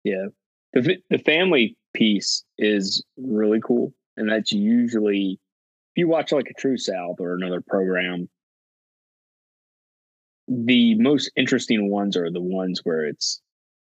Yeah. 0.04 0.26
The, 0.72 0.98
the 1.10 1.18
family 1.18 1.76
piece 1.94 2.44
is 2.58 3.04
really 3.16 3.60
cool. 3.60 3.92
And 4.16 4.30
that's 4.30 4.52
usually, 4.52 5.38
if 5.94 5.96
you 5.96 6.08
watch 6.08 6.32
like 6.32 6.48
a 6.50 6.60
True 6.60 6.78
South 6.78 7.16
or 7.20 7.34
another 7.34 7.60
program, 7.60 8.28
the 10.48 10.94
most 10.96 11.30
interesting 11.36 11.90
ones 11.90 12.16
are 12.16 12.30
the 12.30 12.40
ones 12.40 12.80
where 12.84 13.04
it's 13.04 13.40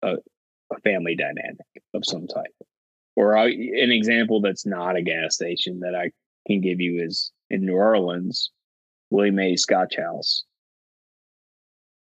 a, 0.03 0.15
a 0.73 0.81
family 0.83 1.15
dynamic 1.15 1.57
of 1.95 2.05
some 2.05 2.27
type. 2.27 2.55
Or 3.17 3.37
I, 3.37 3.49
an 3.49 3.91
example 3.91 4.41
that's 4.41 4.65
not 4.65 4.97
a 4.97 5.03
gas 5.03 5.35
station 5.35 5.81
that 5.81 5.95
I 5.95 6.11
can 6.47 6.61
give 6.61 6.81
you 6.81 7.03
is 7.03 7.33
in 7.51 7.67
New 7.67 7.75
Orleans, 7.75 8.51
Willie 9.11 9.31
Mae's 9.31 9.63
Scotch 9.63 9.97
House. 9.97 10.45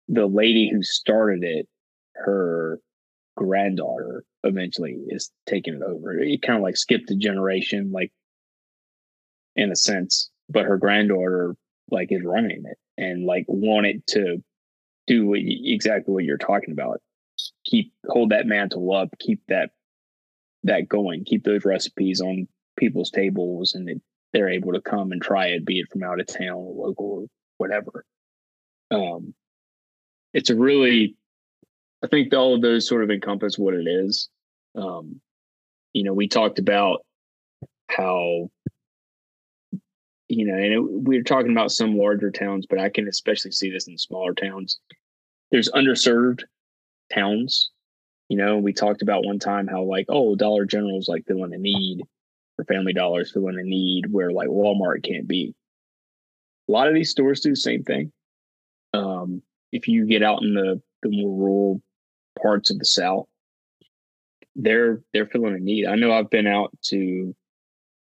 The 0.08 0.28
lady 0.28 0.70
who 0.72 0.84
started 0.84 1.44
it, 1.44 1.68
her 2.16 2.80
granddaughter 3.36 4.24
eventually 4.44 4.98
is 5.08 5.32
taking 5.46 5.76
it 5.76 5.82
over. 5.82 6.18
It 6.18 6.42
kind 6.42 6.58
of 6.58 6.64
like 6.64 6.78
skipped 6.78 7.12
a 7.12 7.16
generation, 7.16 7.92
like 7.92 8.12
in 9.56 9.72
a 9.72 9.76
sense. 9.76 10.30
but 10.50 10.66
her 10.66 10.78
granddaughter 10.78 11.56
like 11.92 12.12
is 12.12 12.24
running 12.24 12.64
it 12.66 12.78
and 12.98 13.26
like 13.26 13.46
wanted 13.48 14.06
to 14.08 14.44
do 15.08 15.28
what 15.28 15.40
exactly 15.42 16.14
what 16.14 16.24
you're 16.24 16.38
talking 16.38 16.72
about. 16.72 17.02
Keep 17.66 17.94
hold 18.08 18.30
that 18.30 18.48
mantle 18.48 18.94
up, 18.94 19.10
keep 19.20 19.42
that 19.48 19.72
that 20.64 20.88
going, 20.88 21.26
keep 21.26 21.44
those 21.44 21.66
recipes 21.66 22.22
on 22.22 22.48
people's 22.78 23.12
tables, 23.12 23.74
and 23.76 24.02
they're 24.34 24.50
able 24.50 24.74
to 24.74 24.82
come 24.82 25.12
and 25.12 25.22
try 25.22 25.48
it, 25.48 25.66
be 25.66 25.80
it 25.80 25.88
from 25.92 26.04
out 26.04 26.20
of 26.20 26.28
town 26.28 26.54
or 26.54 26.88
local 26.88 27.06
or 27.06 27.26
whatever. 27.58 28.06
Um, 28.92 29.34
it's 30.36 30.50
a 30.50 30.56
really, 30.56 31.16
I 32.04 32.08
think 32.08 32.34
all 32.34 32.54
of 32.54 32.62
those 32.62 32.88
sort 32.88 33.04
of 33.04 33.10
encompass 33.10 33.58
what 33.58 33.74
it 33.74 33.88
is. 33.88 34.30
Um, 34.76 35.22
you 35.94 36.04
know, 36.04 36.14
we 36.14 36.28
talked 36.28 36.60
about 36.60 37.06
how 37.90 38.50
you 40.28 40.46
know, 40.46 40.56
and 40.56 40.74
it, 40.74 40.80
we 40.80 41.18
are 41.18 41.24
talking 41.24 41.52
about 41.52 41.72
some 41.72 41.98
larger 41.98 42.32
towns, 42.32 42.66
but 42.70 42.80
I 42.80 42.90
can 42.90 43.08
especially 43.08 43.52
see 43.52 43.70
this 43.72 43.88
in 43.88 43.98
smaller 43.98 44.34
towns. 44.34 44.80
There's 45.52 45.70
underserved 45.70 46.42
towns. 47.14 47.70
You 48.28 48.38
know, 48.38 48.58
we 48.58 48.74
talked 48.74 49.04
about 49.04 49.24
one 49.24 49.40
time 49.40 49.68
how 49.68 49.84
like, 49.84 50.08
oh, 50.10 50.36
Dollar 50.36 50.66
General 50.66 51.00
is 51.00 51.08
like 51.08 51.26
filling 51.28 51.54
a 51.54 51.58
need, 51.58 52.02
or 52.58 52.66
Family 52.66 52.92
Dollar's 52.92 53.32
filling 53.32 53.60
a 53.60 53.64
need 53.64 54.12
where 54.12 54.32
like 54.32 54.50
Walmart 54.50 55.04
can't 55.04 55.28
be. 55.28 55.54
A 56.68 56.72
lot 56.72 56.88
of 56.88 56.94
these 56.94 57.12
stores 57.12 57.40
do 57.40 57.52
the 57.52 57.56
same 57.56 57.84
thing. 57.84 58.12
Um, 58.94 59.44
if 59.76 59.90
you 59.90 60.06
get 60.06 60.24
out 60.24 60.42
in 60.42 60.54
the 60.54 60.82
the 61.04 61.10
more 61.10 61.38
rural 61.38 61.82
parts 62.42 62.72
of 62.72 62.80
the 62.80 62.86
South, 62.86 63.28
they're 64.56 65.02
they're 65.14 65.28
filling 65.28 65.54
a 65.54 65.60
need. 65.60 65.86
I 65.86 65.96
know 65.96 66.14
I've 66.14 66.30
been 66.30 66.48
out 66.48 66.72
to 66.86 67.36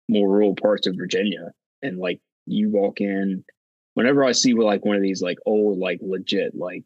more 0.09 0.29
rural 0.29 0.55
parts 0.55 0.87
of 0.87 0.97
Virginia 0.97 1.53
and 1.83 1.99
like 1.99 2.21
you 2.47 2.71
walk 2.71 3.03
in 3.03 3.45
whenever 3.93 4.25
I 4.25 4.33
see 4.33 4.55
like 4.55 4.85
one 4.87 4.97
of 4.97 5.03
these 5.03 5.21
like 5.21 5.37
old 5.45 5.79
like 5.79 5.99
legit 6.01 6.55
like 6.55 6.85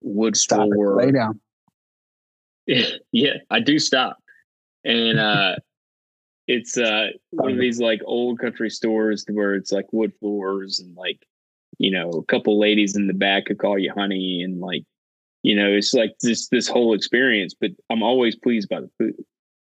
wood 0.00 0.34
Stop 0.34 0.68
it. 0.72 0.78
Lay 0.78 1.12
down. 1.12 1.38
yeah, 3.12 3.34
I 3.50 3.60
do 3.60 3.78
stop. 3.78 4.16
And 4.82 5.20
uh 5.20 5.56
it's 6.48 6.78
uh 6.78 7.08
one 7.30 7.52
of 7.52 7.58
these 7.58 7.80
like 7.80 8.00
old 8.06 8.38
country 8.38 8.70
stores 8.70 9.26
where 9.30 9.54
it's 9.54 9.72
like 9.72 9.92
wood 9.92 10.14
floors 10.20 10.80
and 10.80 10.96
like 10.96 11.18
you 11.78 11.90
know 11.90 12.10
a 12.10 12.24
couple 12.24 12.58
ladies 12.58 12.96
in 12.96 13.06
the 13.06 13.14
back 13.14 13.46
could 13.46 13.58
call 13.58 13.78
you 13.78 13.92
honey 13.92 14.42
and 14.42 14.60
like 14.60 14.84
you 15.42 15.54
know 15.54 15.70
it's 15.72 15.94
like 15.94 16.14
this 16.22 16.48
this 16.48 16.68
whole 16.68 16.94
experience 16.94 17.54
but 17.58 17.70
i'm 17.90 18.02
always 18.02 18.34
pleased 18.36 18.68
by 18.68 18.80
the 18.80 18.90
food 18.98 19.14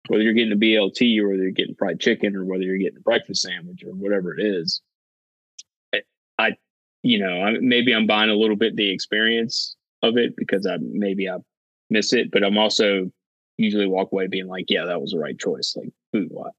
whether 0.07 0.23
you're 0.23 0.33
getting 0.33 0.53
a 0.53 0.55
BLT 0.55 1.19
or 1.19 1.29
whether 1.29 1.43
you're 1.43 1.51
getting 1.51 1.75
fried 1.75 1.99
chicken 1.99 2.35
or 2.35 2.45
whether 2.45 2.63
you're 2.63 2.77
getting 2.77 2.97
a 2.97 3.01
breakfast 3.01 3.41
sandwich 3.41 3.83
or 3.83 3.91
whatever 3.91 4.37
it 4.37 4.43
is. 4.43 4.81
I, 6.39 6.51
you 7.03 7.19
know, 7.19 7.57
maybe 7.61 7.93
I'm 7.93 8.07
buying 8.07 8.29
a 8.29 8.35
little 8.35 8.55
bit 8.55 8.75
the 8.75 8.91
experience 8.91 9.75
of 10.03 10.17
it 10.17 10.35
because 10.35 10.65
I 10.65 10.77
maybe 10.79 11.29
I 11.29 11.37
miss 11.89 12.13
it, 12.13 12.31
but 12.31 12.43
I'm 12.43 12.57
also 12.57 13.11
usually 13.57 13.87
walk 13.87 14.11
away 14.11 14.27
being 14.27 14.47
like, 14.47 14.65
yeah, 14.69 14.85
that 14.85 15.01
was 15.01 15.11
the 15.11 15.19
right 15.19 15.37
choice, 15.37 15.73
like 15.75 15.89
food 16.11 16.29
wise. 16.31 16.51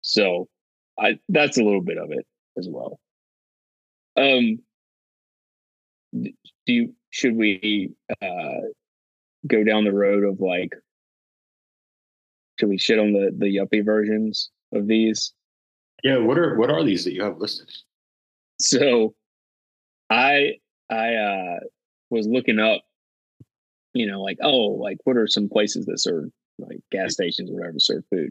So 0.00 0.48
I 0.98 1.18
that's 1.28 1.58
a 1.58 1.62
little 1.62 1.82
bit 1.82 1.98
of 1.98 2.10
it 2.10 2.26
as 2.58 2.68
well. 2.68 2.98
Um 4.16 4.58
do 6.22 6.32
you 6.66 6.94
should 7.10 7.36
we 7.36 7.92
uh 8.22 8.60
go 9.46 9.62
down 9.64 9.84
the 9.84 9.92
road 9.92 10.24
of 10.24 10.40
like 10.40 10.72
should 12.58 12.68
we 12.68 12.78
shit 12.78 12.98
on 12.98 13.12
the 13.12 13.30
the 13.36 13.56
yuppie 13.56 13.84
versions 13.84 14.50
of 14.72 14.86
these? 14.86 15.32
Yeah, 16.02 16.18
what 16.18 16.38
are 16.38 16.56
what 16.56 16.70
are 16.70 16.84
these 16.84 17.04
that 17.04 17.14
you 17.14 17.22
have 17.22 17.38
listed? 17.38 17.70
So, 18.58 19.14
I 20.10 20.54
I 20.90 21.14
uh 21.14 21.58
was 22.10 22.26
looking 22.26 22.58
up, 22.58 22.82
you 23.92 24.06
know, 24.06 24.22
like 24.22 24.38
oh, 24.42 24.68
like 24.78 24.98
what 25.04 25.16
are 25.16 25.26
some 25.26 25.48
places 25.48 25.86
that 25.86 26.00
serve 26.00 26.30
like 26.58 26.80
gas 26.90 27.12
stations 27.12 27.50
or 27.50 27.54
whatever 27.54 27.78
serve 27.78 28.04
food? 28.10 28.30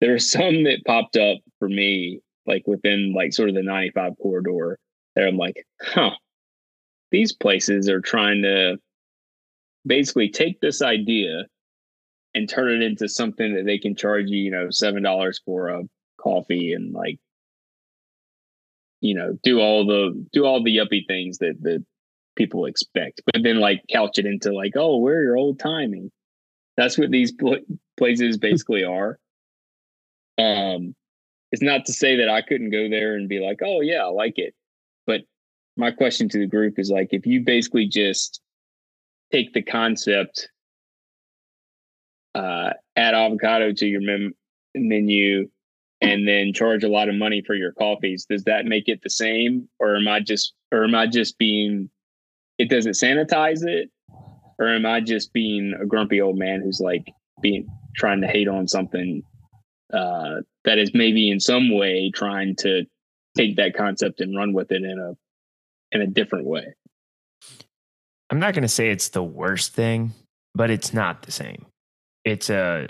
There 0.00 0.14
are 0.14 0.18
some 0.18 0.64
that 0.64 0.84
popped 0.86 1.16
up 1.16 1.38
for 1.58 1.68
me, 1.68 2.20
like 2.46 2.64
within 2.66 3.14
like 3.14 3.32
sort 3.32 3.48
of 3.48 3.54
the 3.54 3.62
95 3.62 4.12
corridor. 4.20 4.78
There, 5.16 5.26
I'm 5.26 5.38
like, 5.38 5.66
huh, 5.80 6.10
these 7.10 7.32
places 7.32 7.88
are 7.88 8.00
trying 8.00 8.42
to 8.42 8.76
basically 9.86 10.28
take 10.28 10.60
this 10.60 10.82
idea 10.82 11.46
and 12.34 12.48
turn 12.48 12.70
it 12.70 12.82
into 12.84 13.08
something 13.08 13.54
that 13.54 13.64
they 13.64 13.78
can 13.78 13.96
charge 13.96 14.26
you, 14.28 14.38
you 14.38 14.50
know, 14.50 14.68
seven 14.70 15.02
dollars 15.02 15.40
for 15.44 15.68
a 15.68 15.82
coffee 16.20 16.74
and 16.74 16.92
like, 16.92 17.18
you 19.00 19.14
know, 19.14 19.38
do 19.42 19.58
all 19.58 19.86
the 19.86 20.26
do 20.32 20.44
all 20.44 20.62
the 20.62 20.76
yuppie 20.76 21.06
things 21.08 21.38
that 21.38 21.56
that 21.62 21.82
people 22.36 22.66
expect, 22.66 23.22
but 23.24 23.42
then 23.42 23.58
like 23.58 23.82
couch 23.90 24.18
it 24.18 24.26
into 24.26 24.52
like, 24.52 24.72
oh, 24.76 24.98
we're 24.98 25.22
your 25.22 25.38
old 25.38 25.58
timing. 25.58 26.10
That's 26.76 26.98
what 26.98 27.10
these 27.10 27.32
pl- 27.32 27.64
places 27.96 28.36
basically 28.38 28.84
are. 28.84 29.18
Um, 30.38 30.94
it's 31.52 31.62
not 31.62 31.86
to 31.86 31.94
say 31.94 32.16
that 32.16 32.28
I 32.28 32.42
couldn't 32.42 32.68
go 32.68 32.90
there 32.90 33.14
and 33.16 33.30
be 33.30 33.40
like, 33.40 33.60
oh 33.64 33.80
yeah, 33.80 34.02
I 34.02 34.08
like 34.08 34.34
it, 34.36 34.54
my 35.76 35.90
question 35.90 36.28
to 36.30 36.38
the 36.38 36.46
group 36.46 36.78
is 36.78 36.90
like, 36.90 37.08
if 37.10 37.26
you 37.26 37.42
basically 37.44 37.86
just 37.86 38.40
take 39.32 39.52
the 39.52 39.62
concept 39.62 40.48
uh, 42.34 42.70
add 42.96 43.14
avocado 43.14 43.72
to 43.72 43.86
your 43.86 44.02
mem- 44.02 44.34
menu 44.74 45.48
and 46.02 46.28
then 46.28 46.52
charge 46.52 46.84
a 46.84 46.88
lot 46.88 47.08
of 47.08 47.14
money 47.14 47.42
for 47.46 47.54
your 47.54 47.72
coffees 47.72 48.26
does 48.28 48.44
that 48.44 48.66
make 48.66 48.88
it 48.88 49.00
the 49.02 49.10
same? 49.10 49.68
Or 49.78 49.96
am 49.96 50.06
i 50.06 50.20
just 50.20 50.52
or 50.70 50.84
am 50.84 50.94
i 50.94 51.06
just 51.06 51.38
being 51.38 51.88
it 52.58 52.68
doesn't 52.68 52.92
sanitize 52.92 53.66
it? 53.66 53.90
Or 54.58 54.68
am 54.68 54.84
i 54.84 55.00
just 55.00 55.32
being 55.32 55.74
a 55.80 55.86
grumpy 55.86 56.20
old 56.20 56.38
man 56.38 56.60
who's 56.60 56.80
like 56.80 57.06
being 57.40 57.66
trying 57.96 58.20
to 58.20 58.26
hate 58.26 58.48
on 58.48 58.68
something 58.68 59.22
uh, 59.92 60.40
that 60.64 60.78
is 60.78 60.90
maybe 60.92 61.30
in 61.30 61.40
some 61.40 61.74
way 61.74 62.10
trying 62.14 62.54
to 62.56 62.84
take 63.36 63.56
that 63.56 63.74
concept 63.74 64.20
and 64.20 64.36
run 64.36 64.52
with 64.52 64.70
it 64.72 64.82
in 64.82 64.98
a 64.98 65.16
in 65.96 66.02
a 66.02 66.06
different 66.06 66.46
way. 66.46 66.74
I'm 68.30 68.38
not 68.38 68.54
going 68.54 68.62
to 68.62 68.68
say 68.68 68.90
it's 68.90 69.08
the 69.08 69.22
worst 69.22 69.72
thing 69.72 70.12
but 70.56 70.70
it's 70.70 70.94
not 70.94 71.22
the 71.22 71.30
same. 71.30 71.66
It's 72.24 72.48
a 72.48 72.88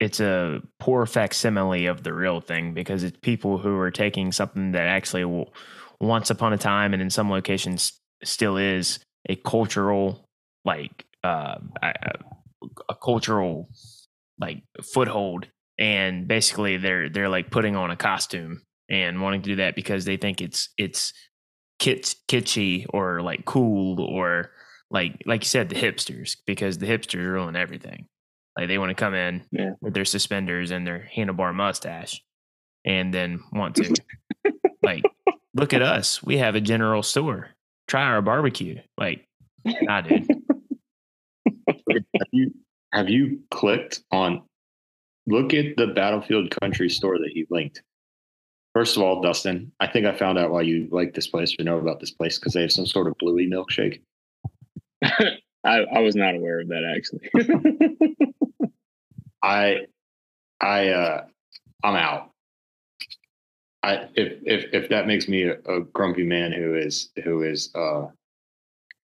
it's 0.00 0.20
a 0.20 0.60
poor 0.80 1.06
facsimile 1.06 1.86
of 1.86 2.02
the 2.02 2.12
real 2.12 2.40
thing 2.40 2.74
because 2.74 3.02
it's 3.04 3.16
people 3.22 3.56
who 3.56 3.78
are 3.78 3.92
taking 3.92 4.30
something 4.32 4.72
that 4.72 4.88
actually 4.88 5.24
will, 5.24 5.54
once 6.00 6.28
upon 6.28 6.52
a 6.52 6.58
time 6.58 6.92
and 6.92 7.00
in 7.00 7.08
some 7.08 7.30
locations 7.30 7.98
still 8.22 8.58
is 8.58 8.98
a 9.30 9.36
cultural 9.36 10.26
like 10.66 11.06
uh, 11.24 11.54
a, 11.82 11.94
a 12.90 12.94
cultural 12.96 13.70
like 14.38 14.62
foothold. 14.82 15.46
And 15.78 16.26
basically 16.26 16.76
they're 16.76 17.08
they're 17.08 17.28
like 17.28 17.50
putting 17.50 17.76
on 17.76 17.90
a 17.90 17.96
costume 17.96 18.62
and 18.90 19.22
wanting 19.22 19.42
to 19.42 19.50
do 19.50 19.56
that 19.56 19.76
because 19.76 20.04
they 20.04 20.16
think 20.16 20.40
it's 20.42 20.70
it's 20.76 21.12
kitsch, 21.78 22.16
kitschy 22.28 22.86
or 22.90 23.22
like 23.22 23.44
cool 23.44 24.00
or 24.00 24.50
like 24.90 25.22
like 25.26 25.42
you 25.42 25.48
said 25.48 25.68
the 25.68 25.74
hipsters 25.74 26.36
because 26.46 26.78
the 26.78 26.86
hipsters 26.86 27.26
ruin 27.26 27.56
everything 27.56 28.06
like 28.56 28.68
they 28.68 28.78
want 28.78 28.90
to 28.90 28.94
come 28.94 29.14
in 29.14 29.44
yeah. 29.50 29.72
with 29.80 29.94
their 29.94 30.04
suspenders 30.04 30.70
and 30.70 30.86
their 30.86 31.08
handlebar 31.14 31.54
mustache 31.54 32.22
and 32.84 33.12
then 33.12 33.40
want 33.52 33.74
to 33.74 33.94
like 34.82 35.04
look 35.54 35.74
at 35.74 35.82
us. 35.82 36.22
We 36.22 36.38
have 36.38 36.54
a 36.54 36.60
general 36.60 37.02
store. 37.02 37.50
Try 37.88 38.02
our 38.02 38.22
barbecue. 38.22 38.80
Like, 38.96 39.26
nah, 39.64 40.02
dude. 40.02 40.26
have 41.88 42.28
you 42.32 42.50
have 42.92 43.08
you 43.08 43.40
clicked 43.50 44.02
on 44.10 44.42
look 45.26 45.54
at 45.54 45.76
the 45.76 45.88
battlefield 45.88 46.50
country 46.60 46.88
store 46.88 47.18
that 47.18 47.32
you 47.34 47.46
linked? 47.50 47.82
First 48.76 48.98
of 48.98 49.02
all, 49.02 49.22
Dustin, 49.22 49.72
I 49.80 49.86
think 49.86 50.04
I 50.04 50.14
found 50.14 50.36
out 50.36 50.50
why 50.50 50.60
you 50.60 50.86
like 50.90 51.14
this 51.14 51.28
place 51.28 51.56
or 51.58 51.64
know 51.64 51.78
about 51.78 51.98
this 51.98 52.10
place 52.10 52.38
because 52.38 52.52
they 52.52 52.60
have 52.60 52.70
some 52.70 52.84
sort 52.84 53.06
of 53.06 53.16
bluey 53.16 53.48
milkshake. 53.48 54.02
I, 55.02 55.78
I 55.94 56.00
was 56.00 56.14
not 56.14 56.34
aware 56.34 56.60
of 56.60 56.68
that 56.68 56.84
actually. 56.94 58.28
I, 59.42 59.86
I, 60.60 60.88
uh, 60.90 61.24
I'm 61.84 61.96
out. 61.96 62.32
I 63.82 64.08
if 64.14 64.42
if 64.44 64.66
if 64.74 64.88
that 64.90 65.06
makes 65.06 65.26
me 65.26 65.44
a, 65.44 65.54
a 65.60 65.80
grumpy 65.80 66.24
man 66.24 66.52
who 66.52 66.74
is 66.74 67.08
who 67.24 67.44
is 67.44 67.70
uh, 67.74 68.08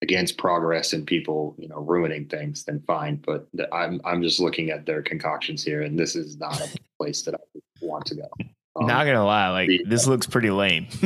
against 0.03 0.37
progress 0.37 0.93
and 0.93 1.07
people 1.07 1.55
you 1.57 1.69
know 1.69 1.79
ruining 1.79 2.27
things, 2.27 2.65
then 2.65 2.83
fine. 2.87 3.23
But 3.25 3.49
I'm 3.73 4.03
I'm 4.05 4.23
just 4.23 4.39
looking 4.39 4.69
at 4.69 4.85
their 4.85 5.01
concoctions 5.01 5.65
here, 5.65 5.81
and 5.81 5.99
this 5.99 6.15
is 6.15 6.37
not 6.37 6.61
a 6.61 6.69
place 6.99 7.23
that 7.23 7.35
I 7.37 7.39
want 7.81 8.05
to 8.05 8.17
go. 8.17 8.29
Um, 8.75 8.87
not 8.87 9.05
gonna 9.05 9.25
lie, 9.25 9.51
like 9.51 9.69
the, 9.69 9.85
this 9.87 10.07
looks 10.07 10.27
pretty 10.27 10.51
lame. 10.51 10.87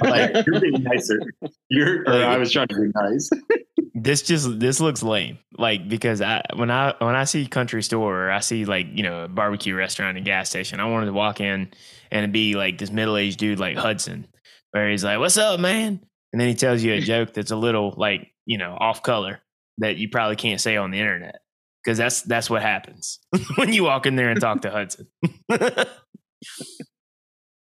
like 0.00 0.46
you're 0.46 0.60
being 0.60 0.82
nicer. 0.82 1.20
You're. 1.68 2.08
I 2.08 2.36
was 2.36 2.52
trying 2.52 2.68
to 2.68 2.80
be 2.80 2.92
nice. 2.94 3.30
this 3.94 4.22
just 4.22 4.60
this 4.60 4.78
looks 4.78 5.02
lame. 5.02 5.38
Like 5.58 5.88
because 5.88 6.20
I 6.22 6.42
when 6.54 6.70
I 6.70 6.94
when 6.98 7.16
I 7.16 7.24
see 7.24 7.46
country 7.46 7.82
store 7.82 8.26
or 8.26 8.30
I 8.30 8.40
see 8.40 8.64
like 8.64 8.86
you 8.92 9.02
know 9.02 9.24
a 9.24 9.28
barbecue 9.28 9.74
restaurant 9.74 10.16
and 10.16 10.24
gas 10.24 10.48
station, 10.50 10.78
I 10.78 10.84
wanted 10.84 11.06
to 11.06 11.12
walk 11.12 11.40
in 11.40 11.72
and 12.12 12.18
it'd 12.18 12.32
be 12.32 12.54
like 12.54 12.78
this 12.78 12.92
middle 12.92 13.16
aged 13.16 13.40
dude 13.40 13.58
like 13.58 13.76
Hudson, 13.76 14.28
where 14.70 14.88
he's 14.88 15.02
like, 15.02 15.18
"What's 15.18 15.36
up, 15.36 15.58
man?" 15.58 16.00
And 16.32 16.40
then 16.40 16.48
he 16.48 16.54
tells 16.54 16.82
you 16.84 16.92
a 16.92 17.00
joke 17.00 17.34
that's 17.34 17.50
a 17.50 17.56
little 17.56 17.92
like 17.96 18.32
you 18.46 18.58
know 18.58 18.76
off 18.78 19.02
color 19.02 19.40
that 19.78 19.96
you 19.96 20.08
probably 20.08 20.36
can't 20.36 20.60
say 20.60 20.76
on 20.76 20.92
the 20.92 21.00
internet 21.00 21.40
because 21.84 21.98
that's 21.98 22.22
that's 22.22 22.48
what 22.48 22.62
happens 22.62 23.18
when 23.56 23.72
you 23.72 23.84
walk 23.84 24.06
in 24.06 24.16
there 24.16 24.30
and 24.30 24.40
talk 24.40 24.62
to 24.62 24.70
Hudson. 24.70 25.06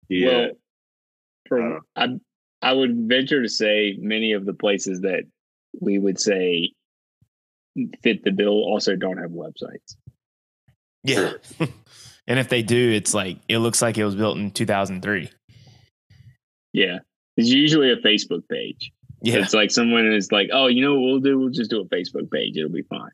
Yeah. 0.09 0.27
Well, 0.29 0.49
from 1.47 1.79
Uh, 1.95 2.07
I 2.61 2.69
I 2.69 2.73
would 2.73 3.07
venture 3.09 3.41
to 3.41 3.49
say 3.49 3.97
many 3.99 4.33
of 4.33 4.45
the 4.45 4.53
places 4.53 5.01
that 5.01 5.23
we 5.81 5.97
would 5.99 6.19
say 6.19 6.71
fit 8.03 8.23
the 8.23 8.31
bill 8.31 8.63
also 8.63 8.95
don't 8.95 9.17
have 9.17 9.31
websites. 9.31 9.95
yeah. 11.03 11.33
and 12.27 12.39
if 12.39 12.49
they 12.49 12.61
do, 12.63 12.91
it's 12.91 13.13
like 13.13 13.39
it 13.49 13.57
looks 13.59 13.81
like 13.81 13.97
it 13.97 14.05
was 14.05 14.15
built 14.15 14.37
in 14.37 14.51
2003. 14.51 15.29
Yeah. 16.73 16.99
It's 17.37 17.49
usually 17.49 17.91
a 17.91 17.97
Facebook 17.97 18.47
page. 18.47 18.91
Yeah. 19.21 19.37
It's 19.37 19.53
like 19.53 19.71
someone 19.71 20.05
is 20.11 20.31
like, 20.31 20.49
oh, 20.53 20.67
you 20.67 20.81
know 20.81 20.93
what 20.93 21.01
we'll 21.01 21.19
do? 21.19 21.39
We'll 21.39 21.49
just 21.49 21.69
do 21.71 21.81
a 21.81 21.85
Facebook 21.85 22.31
page. 22.31 22.57
It'll 22.57 22.69
be 22.71 22.83
fine. 22.83 23.11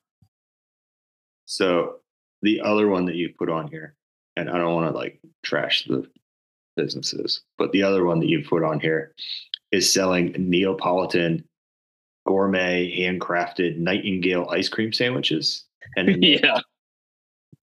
So 1.51 1.95
the 2.43 2.61
other 2.61 2.87
one 2.87 3.03
that 3.07 3.15
you 3.15 3.33
put 3.37 3.49
on 3.49 3.67
here, 3.67 3.93
and 4.37 4.49
I 4.49 4.57
don't 4.57 4.73
want 4.73 4.89
to 4.89 4.97
like 4.97 5.19
trash 5.43 5.83
the 5.83 6.09
businesses, 6.77 7.41
but 7.57 7.73
the 7.73 7.83
other 7.83 8.05
one 8.05 8.21
that 8.21 8.29
you 8.29 8.45
put 8.47 8.63
on 8.63 8.79
here 8.79 9.13
is 9.69 9.91
selling 9.91 10.33
Neapolitan 10.37 11.43
gourmet 12.25 12.89
handcrafted 12.97 13.77
Nightingale 13.77 14.47
ice 14.49 14.69
cream 14.69 14.93
sandwiches, 14.93 15.65
and 15.97 16.23
yeah. 16.23 16.61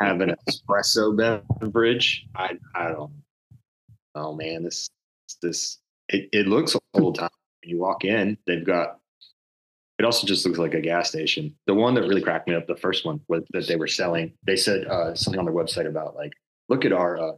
have 0.02 0.20
an 0.20 0.34
espresso 0.46 1.16
beverage. 1.58 2.26
I 2.36 2.58
I 2.74 2.88
don't. 2.88 3.12
Oh 4.14 4.34
man, 4.34 4.64
this 4.64 4.90
this 5.40 5.78
it, 6.10 6.28
it 6.34 6.46
looks 6.46 6.76
old 6.92 7.14
time. 7.14 7.30
You 7.62 7.78
walk 7.78 8.04
in, 8.04 8.36
they've 8.46 8.66
got. 8.66 8.98
It 9.98 10.04
also 10.04 10.26
just 10.26 10.46
looks 10.46 10.58
like 10.58 10.74
a 10.74 10.80
gas 10.80 11.08
station. 11.08 11.54
The 11.66 11.74
one 11.74 11.94
that 11.94 12.02
really 12.02 12.22
cracked 12.22 12.46
me 12.48 12.54
up, 12.54 12.66
the 12.66 12.76
first 12.76 13.04
one 13.04 13.20
was, 13.28 13.42
that 13.52 13.66
they 13.66 13.76
were 13.76 13.88
selling, 13.88 14.32
they 14.46 14.54
said 14.56 14.86
uh, 14.86 15.14
something 15.14 15.40
on 15.40 15.44
their 15.44 15.54
website 15.54 15.88
about 15.88 16.14
like, 16.14 16.32
look 16.68 16.84
at 16.84 16.92
our 16.92 17.18
uh, 17.18 17.32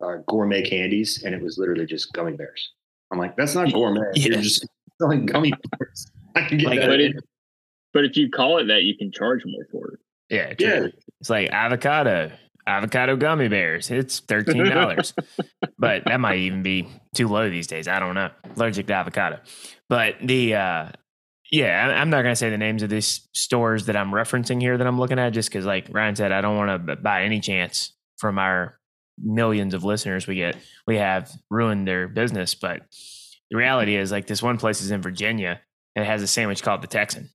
our 0.00 0.22
gourmet 0.28 0.62
candies, 0.62 1.22
and 1.24 1.34
it 1.34 1.40
was 1.42 1.56
literally 1.56 1.86
just 1.86 2.12
gummy 2.12 2.32
bears. 2.32 2.72
I'm 3.10 3.18
like, 3.18 3.34
that's 3.36 3.54
not 3.54 3.72
gourmet. 3.72 4.00
Yeah. 4.14 4.28
You're 4.28 4.42
just 4.42 4.66
selling 5.00 5.24
gummy 5.26 5.52
bears. 5.70 6.06
I 6.36 6.42
can 6.42 6.58
get 6.58 6.68
Like, 6.68 6.80
that. 6.80 6.88
But 6.88 7.00
in. 7.00 7.16
it, 7.16 7.24
but 7.94 8.04
if 8.04 8.16
you 8.16 8.28
call 8.28 8.58
it 8.58 8.66
that, 8.66 8.82
you 8.82 8.94
can 8.96 9.10
charge 9.10 9.42
more 9.46 9.66
for 9.72 9.92
it. 9.92 10.00
Yeah, 10.28 10.52
Yeah. 10.58 10.88
It's 11.20 11.30
like 11.30 11.48
avocado, 11.50 12.30
avocado 12.66 13.16
gummy 13.16 13.48
bears. 13.48 13.90
It's 13.90 14.20
thirteen 14.20 14.68
dollars, 14.68 15.14
but 15.78 16.04
that 16.04 16.20
might 16.20 16.40
even 16.40 16.62
be 16.62 16.88
too 17.14 17.28
low 17.28 17.48
these 17.48 17.66
days. 17.68 17.88
I 17.88 17.98
don't 18.00 18.14
know. 18.14 18.28
Allergic 18.56 18.86
to 18.88 18.92
avocado, 18.92 19.40
but 19.88 20.16
the 20.22 20.56
uh, 20.56 20.88
yeah, 21.50 21.94
I'm 22.00 22.10
not 22.10 22.22
gonna 22.22 22.36
say 22.36 22.50
the 22.50 22.58
names 22.58 22.82
of 22.82 22.90
these 22.90 23.28
stores 23.34 23.86
that 23.86 23.96
I'm 23.96 24.10
referencing 24.10 24.60
here 24.60 24.76
that 24.76 24.86
I'm 24.86 24.98
looking 24.98 25.18
at, 25.18 25.30
just 25.30 25.48
because, 25.48 25.64
like 25.64 25.88
Ryan 25.90 26.16
said, 26.16 26.32
I 26.32 26.40
don't 26.40 26.56
want 26.56 26.86
to 26.86 26.96
by 26.96 27.22
any 27.22 27.40
chance 27.40 27.92
from 28.18 28.38
our 28.38 28.78
millions 29.22 29.72
of 29.72 29.82
listeners 29.82 30.26
we 30.26 30.36
get 30.36 30.56
we 30.86 30.96
have 30.96 31.30
ruined 31.50 31.86
their 31.88 32.08
business. 32.08 32.54
But 32.54 32.82
the 33.50 33.56
reality 33.56 33.96
is, 33.96 34.10
like 34.12 34.26
this 34.26 34.42
one 34.42 34.58
place 34.58 34.80
is 34.80 34.90
in 34.90 35.02
Virginia 35.02 35.60
and 35.94 36.04
it 36.04 36.08
has 36.08 36.22
a 36.22 36.26
sandwich 36.26 36.62
called 36.62 36.82
the 36.82 36.88
Texan 36.88 37.30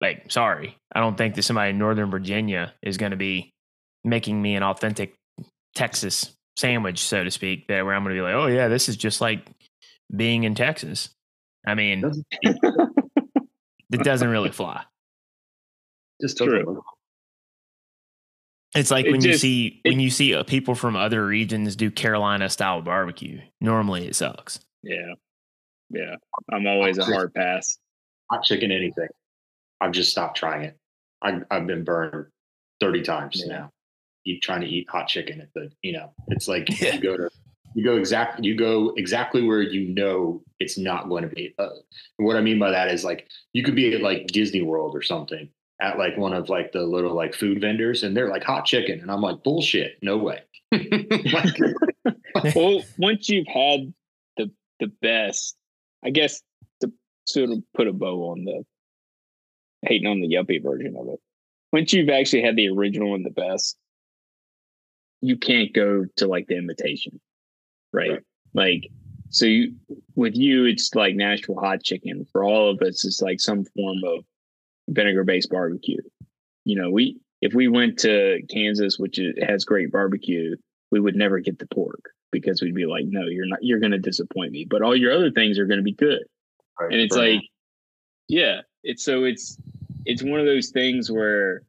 like 0.00 0.30
sorry 0.30 0.76
i 0.94 1.00
don't 1.00 1.16
think 1.16 1.34
that 1.34 1.42
somebody 1.42 1.70
in 1.70 1.78
northern 1.78 2.10
virginia 2.10 2.72
is 2.82 2.96
going 2.96 3.10
to 3.10 3.16
be 3.16 3.52
making 4.04 4.40
me 4.40 4.54
an 4.54 4.62
authentic 4.62 5.14
texas 5.74 6.36
sandwich 6.56 7.00
so 7.00 7.24
to 7.24 7.30
speak 7.30 7.66
that 7.68 7.84
where 7.84 7.94
i'm 7.94 8.02
going 8.02 8.14
to 8.14 8.18
be 8.18 8.22
like 8.22 8.34
oh 8.34 8.46
yeah 8.46 8.68
this 8.68 8.88
is 8.88 8.96
just 8.96 9.20
like 9.20 9.46
being 10.14 10.44
in 10.44 10.54
texas 10.54 11.10
i 11.68 11.74
mean 11.74 12.00
Doesn't- 12.00 12.26
it 13.92 14.02
doesn't 14.04 14.28
really 14.28 14.50
fly 14.50 14.82
just 16.20 16.36
True. 16.38 16.64
look 16.66 16.84
it's 18.74 18.90
like 18.90 19.06
It 19.06 19.12
when 19.12 19.22
you 19.22 19.30
just- 19.30 19.42
see 19.42 19.80
when 19.84 20.00
you 20.00 20.10
see 20.10 20.34
uh, 20.34 20.42
people 20.44 20.74
from 20.74 20.96
other 20.96 21.26
regions 21.26 21.76
do 21.76 21.90
carolina 21.90 22.48
style 22.48 22.82
barbecue 22.82 23.40
normally 23.60 24.06
it 24.06 24.14
sucks 24.16 24.60
Yeah. 24.82 25.14
Yeah. 25.90 26.16
I'm 26.52 26.66
always 26.66 26.98
a 26.98 27.04
hard 27.04 27.32
pass. 27.32 27.78
hot 28.30 28.42
chicken 28.44 28.70
anything. 28.70 29.08
I've 29.80 29.92
just 29.92 30.10
stopped 30.10 30.36
trying 30.36 30.64
it. 30.64 30.76
I, 31.22 31.40
I've 31.50 31.66
been 31.66 31.82
burned 31.82 32.26
30 32.80 33.00
times 33.02 33.42
Yeah. 33.42 33.52
now. 33.56 33.70
Eat 34.26 34.42
trying 34.42 34.60
to 34.60 34.66
eat 34.66 34.86
hot 34.90 35.08
chicken 35.08 35.40
at 35.40 35.48
the, 35.54 35.70
you 35.80 35.92
know, 35.94 36.12
it's 36.28 36.46
like 36.46 36.68
Yeah. 36.78 36.94
you 36.96 37.00
go 37.00 37.16
to, 37.16 37.30
you 37.78 37.84
go 37.84 37.96
exactly, 37.96 38.44
you 38.44 38.56
go 38.56 38.92
exactly 38.96 39.40
where 39.40 39.62
you 39.62 39.94
know 39.94 40.42
it's 40.58 40.76
not 40.76 41.08
going 41.08 41.22
to 41.22 41.28
be. 41.28 41.54
Uh, 41.60 41.68
what 42.16 42.34
I 42.34 42.40
mean 42.40 42.58
by 42.58 42.72
that 42.72 42.88
is 42.88 43.04
like 43.04 43.28
you 43.52 43.62
could 43.62 43.76
be 43.76 43.94
at 43.94 44.00
like 44.00 44.26
Disney 44.26 44.62
World 44.62 44.96
or 44.96 45.02
something 45.02 45.48
at 45.80 45.96
like 45.96 46.16
one 46.16 46.32
of 46.32 46.48
like 46.48 46.72
the 46.72 46.82
little 46.82 47.14
like 47.14 47.36
food 47.36 47.60
vendors 47.60 48.02
and 48.02 48.16
they're 48.16 48.30
like 48.30 48.42
hot 48.42 48.64
chicken. 48.64 48.98
And 48.98 49.12
I'm 49.12 49.20
like, 49.20 49.44
bullshit. 49.44 49.96
No 50.02 50.16
way. 50.16 50.40
Like, 50.74 52.54
well, 52.56 52.82
once 52.98 53.28
you've 53.28 53.46
had 53.46 53.94
the 54.36 54.50
the 54.80 54.90
best, 55.00 55.56
I 56.04 56.10
guess 56.10 56.42
to 56.80 56.92
sort 57.26 57.50
of 57.50 57.62
put 57.76 57.86
a 57.86 57.92
bow 57.92 58.30
on 58.30 58.44
the 58.44 58.64
hating 59.82 60.08
on 60.08 60.20
the 60.20 60.28
yuppie 60.28 60.62
version 60.62 60.96
of 60.98 61.08
it. 61.10 61.20
Once 61.72 61.92
you've 61.92 62.08
actually 62.08 62.42
had 62.42 62.56
the 62.56 62.68
original 62.70 63.14
and 63.14 63.24
the 63.24 63.30
best, 63.30 63.76
you 65.20 65.36
can't 65.36 65.72
go 65.72 66.06
to 66.16 66.26
like 66.26 66.48
the 66.48 66.56
imitation, 66.56 67.20
right? 67.92 68.10
Right. 68.10 68.22
Like, 68.54 68.90
so 69.30 69.46
you 69.46 69.74
with 70.14 70.36
you, 70.36 70.64
it's 70.64 70.94
like 70.94 71.14
Nashville 71.14 71.60
hot 71.60 71.82
chicken. 71.82 72.26
For 72.32 72.42
all 72.44 72.70
of 72.70 72.80
us, 72.80 73.04
it's 73.04 73.20
like 73.20 73.40
some 73.40 73.64
form 73.64 73.98
of 74.04 74.24
vinegar 74.88 75.24
based 75.24 75.50
barbecue. 75.50 76.00
You 76.64 76.80
know, 76.80 76.90
we 76.90 77.18
if 77.40 77.54
we 77.54 77.68
went 77.68 77.98
to 78.00 78.40
Kansas, 78.50 78.98
which 78.98 79.18
is, 79.18 79.34
has 79.46 79.64
great 79.64 79.92
barbecue, 79.92 80.56
we 80.90 81.00
would 81.00 81.14
never 81.16 81.40
get 81.40 81.58
the 81.58 81.66
pork 81.66 82.10
because 82.30 82.60
we'd 82.60 82.74
be 82.74 82.86
like, 82.86 83.04
no, 83.06 83.26
you're 83.26 83.46
not, 83.46 83.60
you're 83.62 83.80
going 83.80 83.92
to 83.92 83.98
disappoint 83.98 84.52
me. 84.52 84.66
But 84.68 84.82
all 84.82 84.96
your 84.96 85.12
other 85.12 85.30
things 85.30 85.58
are 85.58 85.66
going 85.66 85.78
to 85.78 85.84
be 85.84 85.92
good. 85.92 86.24
And 86.80 86.94
it's 86.94 87.16
like, 87.16 87.40
yeah, 88.28 88.60
it's 88.82 89.04
so 89.04 89.24
it's, 89.24 89.58
it's 90.04 90.22
one 90.22 90.40
of 90.40 90.46
those 90.46 90.70
things 90.70 91.10
where 91.10 91.62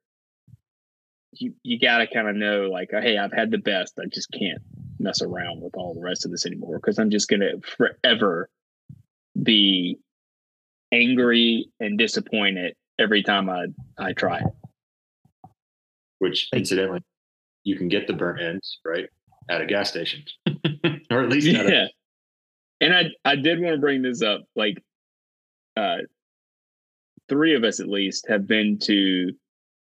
you, 1.34 1.54
you 1.64 1.80
got 1.80 2.00
to 2.00 2.08
kind 2.08 2.28
of 2.28 2.36
know 2.36 2.70
like, 2.72 2.90
hey, 2.92 3.18
I've 3.18 3.34
had 3.34 3.52
the 3.52 3.58
best. 3.58 4.00
I 4.00 4.08
just 4.08 4.32
can't 4.32 4.62
mess 5.00 5.22
around 5.22 5.62
with 5.62 5.76
all 5.76 5.94
the 5.94 6.02
rest 6.02 6.26
of 6.26 6.32
this 6.32 6.46
anymore 6.46 6.78
because 6.80 7.00
I'm 7.00 7.10
just 7.10 7.30
going 7.30 7.40
to 7.40 7.60
forever 7.78 8.50
be 9.42 9.98
angry 10.92 11.70
and 11.80 11.98
disappointed 11.98 12.76
every 13.00 13.24
time 13.24 13.50
I, 13.50 13.68
I 13.98 14.14
try 14.14 14.40
it. 14.40 14.46
which 16.20 16.50
incidentally, 16.54 17.02
you 17.64 17.78
can 17.78 17.88
get 17.88 18.08
the 18.08 18.14
burnt 18.14 18.42
ends 18.42 18.80
right 18.86 19.08
at 19.50 19.62
a 19.62 19.66
gas 19.66 19.90
station, 19.90 20.24
or 21.12 21.24
at 21.24 21.30
least 21.30 21.48
at 21.48 21.66
a, 21.66 21.72
yeah. 21.72 21.88
And 22.82 22.94
i 22.94 23.04
i 23.26 23.36
did 23.36 23.60
want 23.62 23.76
to 23.76 23.80
bring 23.80 24.02
this 24.02 24.22
up 24.22 24.42
like 24.56 24.82
uh 25.76 25.98
three 27.28 27.56
of 27.56 27.64
us 27.64 27.80
at 27.80 27.88
least 27.88 28.28
have 28.30 28.48
been 28.48 28.80
to 28.80 29.34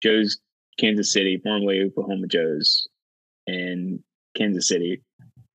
joe's 0.03 0.39
kansas 0.77 1.11
city 1.11 1.39
formerly 1.41 1.81
oklahoma 1.81 2.27
joe's 2.27 2.87
in 3.47 4.03
kansas 4.41 4.67
city 4.67 5.01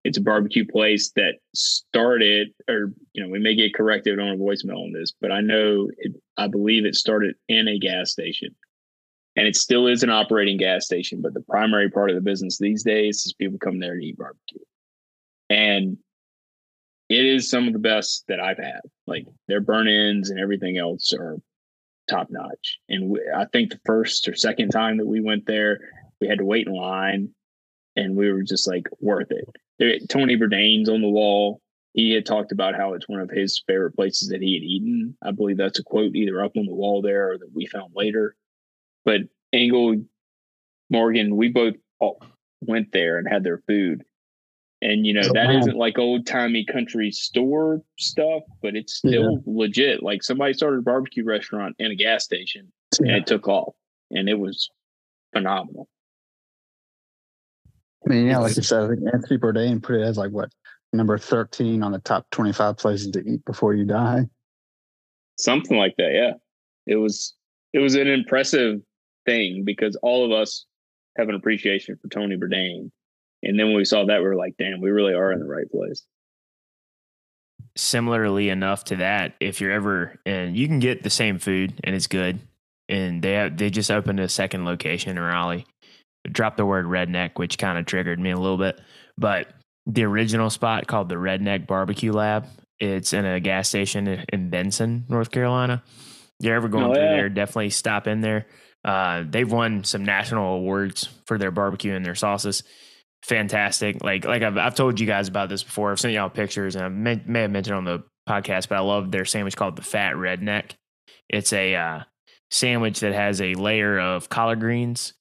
it's 0.05 0.19
a 0.19 0.23
barbecue 0.23 0.65
place 0.65 1.11
that 1.17 1.35
started 1.55 2.49
or 2.69 2.93
you 3.13 3.23
know 3.23 3.29
we 3.29 3.39
may 3.39 3.55
get 3.55 3.75
corrected 3.75 4.19
on 4.21 4.29
a 4.29 4.37
voicemail 4.37 4.85
on 4.85 4.93
this 4.93 5.13
but 5.21 5.33
i 5.33 5.41
know 5.41 5.89
it, 5.99 6.13
i 6.37 6.47
believe 6.47 6.85
it 6.85 6.95
started 6.95 7.35
in 7.49 7.69
a 7.69 7.79
gas 7.79 8.11
station 8.11 8.55
and 9.35 9.47
it 9.47 9.57
still 9.57 9.87
is 9.87 10.03
an 10.03 10.11
operating 10.11 10.57
gas 10.57 10.85
station 10.85 11.21
but 11.21 11.35
the 11.35 11.43
primary 11.43 11.91
part 11.91 12.11
of 12.11 12.17
the 12.17 12.23
business 12.23 12.59
these 12.59 12.83
days 12.83 13.25
is 13.27 13.35
people 13.35 13.59
come 13.59 13.81
there 13.81 13.97
to 13.97 14.05
eat 14.05 14.17
barbecue 14.17 14.61
and 15.51 15.97
it 17.09 17.25
is 17.25 17.49
some 17.49 17.67
of 17.67 17.73
the 17.73 17.79
best 17.79 18.25
that 18.29 18.41
I've 18.41 18.59
had. 18.59 18.81
Like 19.07 19.27
their 19.49 19.61
burnt 19.61 19.89
ends 19.89 20.31
and 20.31 20.41
everything 20.41 20.79
else 20.79 21.13
are 21.13 21.37
top 22.09 22.29
notch. 22.31 22.79
And 22.89 23.11
we, 23.11 23.21
I 23.35 23.45
think 23.47 23.71
the 23.71 23.81
first 23.85 24.29
or 24.29 24.35
second 24.35 24.71
time 24.71 24.99
that 24.99 25.07
we 25.07 25.21
went 25.21 25.47
there, 25.47 25.79
we 26.21 26.29
had 26.29 26.39
to 26.39 26.45
wait 26.45 26.67
in 26.67 26.75
line, 26.75 27.31
and 27.97 28.17
we 28.17 28.31
were 28.31 28.43
just 28.43 28.69
like 28.69 28.87
worth 29.01 29.31
it. 29.31 29.49
There, 29.79 29.99
Tony 30.09 30.37
Bourdain's 30.37 30.89
on 30.89 31.03
the 31.03 31.09
wall. 31.09 31.61
He 31.95 32.13
had 32.13 32.27
talked 32.27 32.53
about 32.53 32.75
how 32.77 32.93
it's 32.95 33.09
one 33.09 33.21
of 33.21 33.31
his 33.31 33.63
favorite 33.67 33.97
places 33.97 34.29
that 34.29 34.43
he 34.43 34.55
had 34.55 34.63
eaten. 34.63 35.17
I 35.23 35.31
believe 35.31 35.57
that's 35.57 35.79
a 35.79 35.83
quote 35.85 36.15
either 36.15 36.45
up 36.45 36.53
on 36.57 36.67
the 36.67 36.75
wall 36.75 37.01
there 37.03 37.33
or 37.33 37.39
that 37.39 37.53
we 37.55 37.67
found 37.67 37.93
later. 37.95 38.37
But 39.05 39.23
Engel, 39.53 40.05
Morgan, 40.91 41.37
we 41.37 41.49
both 41.49 41.75
went 42.61 42.93
there 42.93 43.19
and 43.19 43.27
had 43.29 43.45
their 43.45 43.59
food 43.67 44.05
And 44.83 45.07
you 45.07 45.15
know 45.15 45.23
Oh, 45.25 45.33
that 45.33 45.47
not 45.67 45.75
like 45.77 45.99
old 45.99 46.27
timey 46.27 46.65
country 46.65 47.11
store 47.11 47.83
stuff, 47.99 48.43
but 48.63 48.77
it's 48.77 48.95
still 48.95 49.43
legit. 49.47 50.03
Like 50.03 50.23
somebody 50.23 50.53
started 50.53 50.79
a 50.81 50.83
barbecue 50.83 51.25
restaurant 51.25 51.77
in 51.79 51.91
a 51.91 51.95
gas 51.95 52.25
station, 52.25 52.71
and 52.99 53.17
it 53.17 53.27
took 53.27 53.49
off, 53.49 53.75
and 54.11 54.29
it 54.29 54.39
was 54.39 54.71
phenomenal. 55.33 55.89
I 58.07 58.11
mean, 58.11 58.27
yeah, 58.27 58.39
like 58.39 58.57
you 58.57 58.63
said, 58.63 58.85
I 58.85 58.89
think 58.89 59.01
Anthony 59.13 59.39
Bourdain 59.39 59.83
put 59.83 59.97
it 59.97 60.03
as 60.03 60.17
like 60.17 60.31
what 60.31 60.51
number 60.93 61.19
thirteen 61.19 61.83
on 61.83 61.93
the 61.93 61.99
top 61.99 62.27
twenty-five 62.31 62.77
places 62.77 63.11
to 63.13 63.21
eat 63.21 63.45
before 63.45 63.75
you 63.75 63.85
die. 63.85 64.27
Something 65.39 65.77
like 65.77 65.95
that, 65.99 66.13
yeah. 66.13 66.33
It 66.87 66.97
was 66.97 67.35
it 67.73 67.81
was 67.81 67.95
an 67.95 68.07
impressive 68.07 68.81
thing 69.27 69.65
because 69.65 69.97
all 70.03 70.25
of 70.25 70.31
us 70.31 70.67
have 71.19 71.29
an 71.29 71.35
appreciation 71.35 71.99
for 72.01 72.09
Tony 72.09 72.37
Bourdain. 72.37 72.91
And 73.43 73.59
then 73.59 73.67
when 73.67 73.77
we 73.77 73.85
saw 73.85 74.07
that, 74.07 74.21
we 74.21 74.27
were 74.27 74.37
like, 74.37 74.55
damn, 74.59 74.81
we 74.81 74.91
really 74.91 75.15
are 75.15 75.33
in 75.33 75.41
the 75.41 75.47
right 75.47 75.71
place. 75.71 76.05
Similarly 77.77 78.49
enough 78.49 78.85
to 78.85 78.97
that, 78.97 79.35
if 79.41 79.61
you're 79.61 79.73
ever 79.73 80.19
and 80.25 80.57
you 80.57 80.67
can 80.67 80.79
get 80.79 81.03
the 81.03 81.11
same 81.11 81.39
food 81.39 81.75
and 81.85 81.95
it's 81.95 82.07
good, 82.07 82.39
and 82.89 83.21
they 83.21 83.33
have, 83.33 83.57
they 83.57 83.69
just 83.69 83.91
opened 83.91 84.21
a 84.21 84.29
second 84.29 84.65
location 84.65 85.11
in 85.11 85.23
Raleigh. 85.23 85.67
Dropped 86.33 86.57
the 86.57 86.67
word 86.67 86.87
redneck, 86.87 87.33
which 87.37 87.59
kind 87.59 87.79
of 87.79 87.87
triggered 87.87 88.19
me 88.21 88.31
a 88.31 88.37
little 88.39 88.59
bit. 88.59 88.81
But 89.19 89.49
the 89.87 90.05
original 90.05 90.51
spot 90.51 90.87
called 90.87 91.09
the 91.09 91.15
Redneck 91.17 91.67
Barbecue 91.67 92.13
Lab. 92.13 92.47
It's 92.79 93.13
in 93.13 93.25
a 93.25 93.41
gas 93.41 93.69
station 93.69 94.07
in- 94.33 94.51
Benson, 94.51 95.05
North 95.09 95.31
Carolina. 95.31 95.83
You're 96.41 96.57
ever 96.57 96.69
going 96.69 96.85
Oh, 96.85 96.95
through 96.95 97.03
yeah. 97.03 97.17
there, 97.17 97.29
definitely 97.31 97.71
stop 97.71 98.07
in 98.07 98.21
there. 98.21 98.47
Uh, 98.85 99.25
they've 99.29 99.51
won 99.51 99.85
some 99.85 100.05
national 100.05 100.55
awards 100.57 101.09
for 101.27 101.39
their 101.39 101.51
barbecue 101.51 101.95
and 101.95 102.05
their 102.05 102.15
sauces. 102.15 102.63
Fantastic. 103.25 104.05
Like 104.05 104.25
like 104.25 104.43
I've 104.43 104.57
I've 104.59 104.75
told 104.75 105.01
you 105.01 105.07
guys 105.07 105.29
about 105.29 105.49
this 105.49 105.63
before. 105.65 105.91
I've 105.91 105.99
sent 105.99 106.15
y'all 106.15 106.29
pictures 106.29 106.77
and 106.77 106.85
I 106.85 106.89
may, 106.89 107.21
may 107.27 107.43
have 107.43 107.51
mentioned 107.51 107.77
on 107.77 107.85
the 107.85 108.05
podcast, 108.29 108.69
but 108.69 108.77
I 108.77 108.81
love 108.81 109.11
their 109.11 109.25
sandwich 109.25 109.57
called 109.57 109.77
the 109.77 109.83
Fat 109.83 110.15
Redneck. 110.15 110.73
It's 111.29 111.53
a 111.53 111.75
uh, 111.75 112.01
sandwich 112.51 113.01
that 113.01 113.15
has 113.15 113.41
a 113.41 113.55
layer 113.55 113.99
of 113.99 114.29
collard 114.29 114.61
greens, 114.61 115.15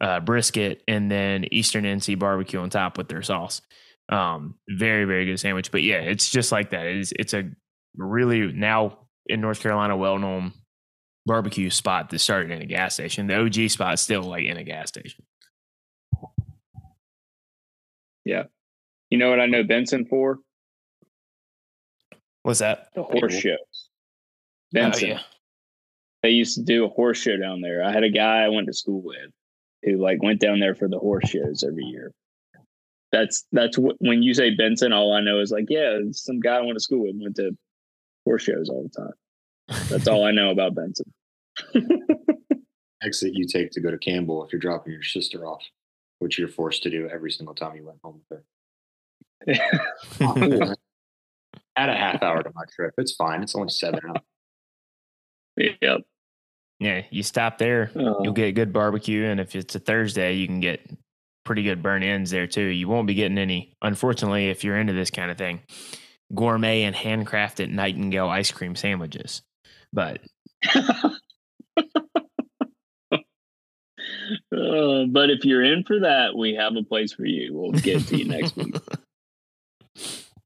uh, 0.00 0.20
brisket, 0.20 0.82
and 0.86 1.10
then 1.10 1.46
Eastern 1.52 1.84
NC 1.84 2.18
barbecue 2.18 2.60
on 2.60 2.70
top 2.70 2.98
with 2.98 3.08
their 3.08 3.22
sauce. 3.22 3.62
Um, 4.08 4.54
very 4.68 5.04
very 5.04 5.26
good 5.26 5.40
sandwich. 5.40 5.70
But 5.70 5.82
yeah, 5.82 5.98
it's 5.98 6.30
just 6.30 6.52
like 6.52 6.70
that. 6.70 6.86
It's 6.86 7.12
it's 7.12 7.34
a 7.34 7.50
really 7.96 8.52
now 8.52 8.98
in 9.26 9.40
North 9.40 9.60
Carolina 9.60 9.96
well 9.96 10.18
known 10.18 10.52
barbecue 11.24 11.70
spot 11.70 12.10
that 12.10 12.20
started 12.20 12.52
in 12.52 12.62
a 12.62 12.66
gas 12.66 12.94
station. 12.94 13.26
The 13.26 13.40
OG 13.40 13.70
spot 13.70 13.94
is 13.94 14.00
still 14.00 14.22
like 14.22 14.44
in 14.44 14.56
a 14.56 14.64
gas 14.64 14.88
station. 14.88 15.24
Yeah, 18.24 18.44
you 19.10 19.18
know 19.18 19.30
what 19.30 19.40
I 19.40 19.46
know 19.46 19.64
Benson 19.64 20.04
for? 20.04 20.38
What's 22.42 22.60
that? 22.60 22.88
The 22.94 23.02
horse 23.02 23.34
shows. 23.34 23.88
Benson. 24.72 25.10
Oh, 25.10 25.12
yeah. 25.14 25.20
They 26.22 26.30
used 26.30 26.56
to 26.56 26.62
do 26.62 26.84
a 26.84 26.88
horse 26.88 27.18
show 27.18 27.36
down 27.36 27.60
there. 27.60 27.82
I 27.82 27.92
had 27.92 28.04
a 28.04 28.10
guy 28.10 28.42
I 28.42 28.48
went 28.48 28.66
to 28.68 28.72
school 28.72 29.02
with 29.02 29.32
who 29.82 29.96
like 29.96 30.22
went 30.22 30.40
down 30.40 30.60
there 30.60 30.74
for 30.74 30.88
the 30.88 30.98
horse 30.98 31.28
shows 31.28 31.64
every 31.66 31.84
year. 31.84 32.12
That's 33.12 33.46
that's 33.52 33.78
what 33.78 33.96
when 33.98 34.22
you 34.22 34.34
say 34.34 34.54
Benson, 34.54 34.92
all 34.92 35.12
I 35.12 35.20
know 35.20 35.40
is 35.40 35.50
like, 35.50 35.66
yeah, 35.68 35.98
some 36.12 36.40
guy 36.40 36.56
I 36.56 36.60
went 36.60 36.74
to 36.74 36.80
school 36.80 37.04
with 37.04 37.16
went 37.16 37.36
to 37.36 37.56
horse 38.24 38.42
shows 38.42 38.68
all 38.68 38.82
the 38.82 39.02
time. 39.02 39.12
That's 39.88 40.08
all 40.08 40.24
I 40.24 40.32
know 40.32 40.50
about 40.50 40.74
Benson. 40.74 41.12
Exit 43.02 43.32
you 43.34 43.46
take 43.46 43.70
to 43.72 43.80
go 43.80 43.90
to 43.90 43.98
Campbell 43.98 44.44
if 44.44 44.52
you're 44.52 44.60
dropping 44.60 44.92
your 44.92 45.02
sister 45.02 45.46
off, 45.46 45.62
which 46.18 46.38
you're 46.38 46.48
forced 46.48 46.82
to 46.84 46.90
do 46.90 47.08
every 47.08 47.30
single 47.30 47.54
time 47.54 47.76
you 47.76 47.86
went 47.86 47.98
home 48.02 48.20
with 48.28 48.38
her. 48.38 48.44
Add 51.76 51.90
a 51.90 51.94
half 51.94 52.22
hour 52.22 52.42
to 52.42 52.50
my 52.54 52.64
trip. 52.74 52.94
It's 52.98 53.14
fine. 53.14 53.42
It's 53.42 53.54
only 53.54 53.68
seven 53.68 54.00
hours. 54.06 54.22
yep. 55.80 56.00
Yeah, 56.78 57.02
you 57.10 57.22
stop 57.22 57.56
there, 57.58 57.90
Uh, 57.96 58.20
you'll 58.22 58.32
get 58.34 58.54
good 58.54 58.72
barbecue, 58.72 59.24
and 59.24 59.40
if 59.40 59.56
it's 59.56 59.74
a 59.74 59.78
Thursday, 59.78 60.34
you 60.34 60.46
can 60.46 60.60
get 60.60 60.80
pretty 61.44 61.62
good 61.62 61.82
burnt 61.82 62.04
ends 62.04 62.30
there 62.30 62.46
too. 62.46 62.64
You 62.66 62.88
won't 62.88 63.06
be 63.06 63.14
getting 63.14 63.38
any, 63.38 63.72
unfortunately, 63.80 64.50
if 64.50 64.62
you're 64.64 64.76
into 64.76 64.92
this 64.92 65.10
kind 65.10 65.30
of 65.30 65.38
thing, 65.38 65.60
gourmet 66.34 66.82
and 66.82 66.94
handcrafted 66.94 67.70
Nightingale 67.70 68.28
ice 68.28 68.50
cream 68.50 68.74
sandwiches. 68.76 69.42
But 69.92 70.20
Uh, 70.74 71.10
but 75.08 75.30
if 75.30 75.44
you're 75.44 75.62
in 75.64 75.84
for 75.84 76.00
that, 76.00 76.36
we 76.36 76.54
have 76.54 76.76
a 76.76 76.82
place 76.82 77.12
for 77.12 77.24
you. 77.24 77.54
We'll 77.54 77.72
get 77.72 78.02
to 78.08 78.16
you 78.18 78.24
next 78.26 78.54
week. 78.56 78.74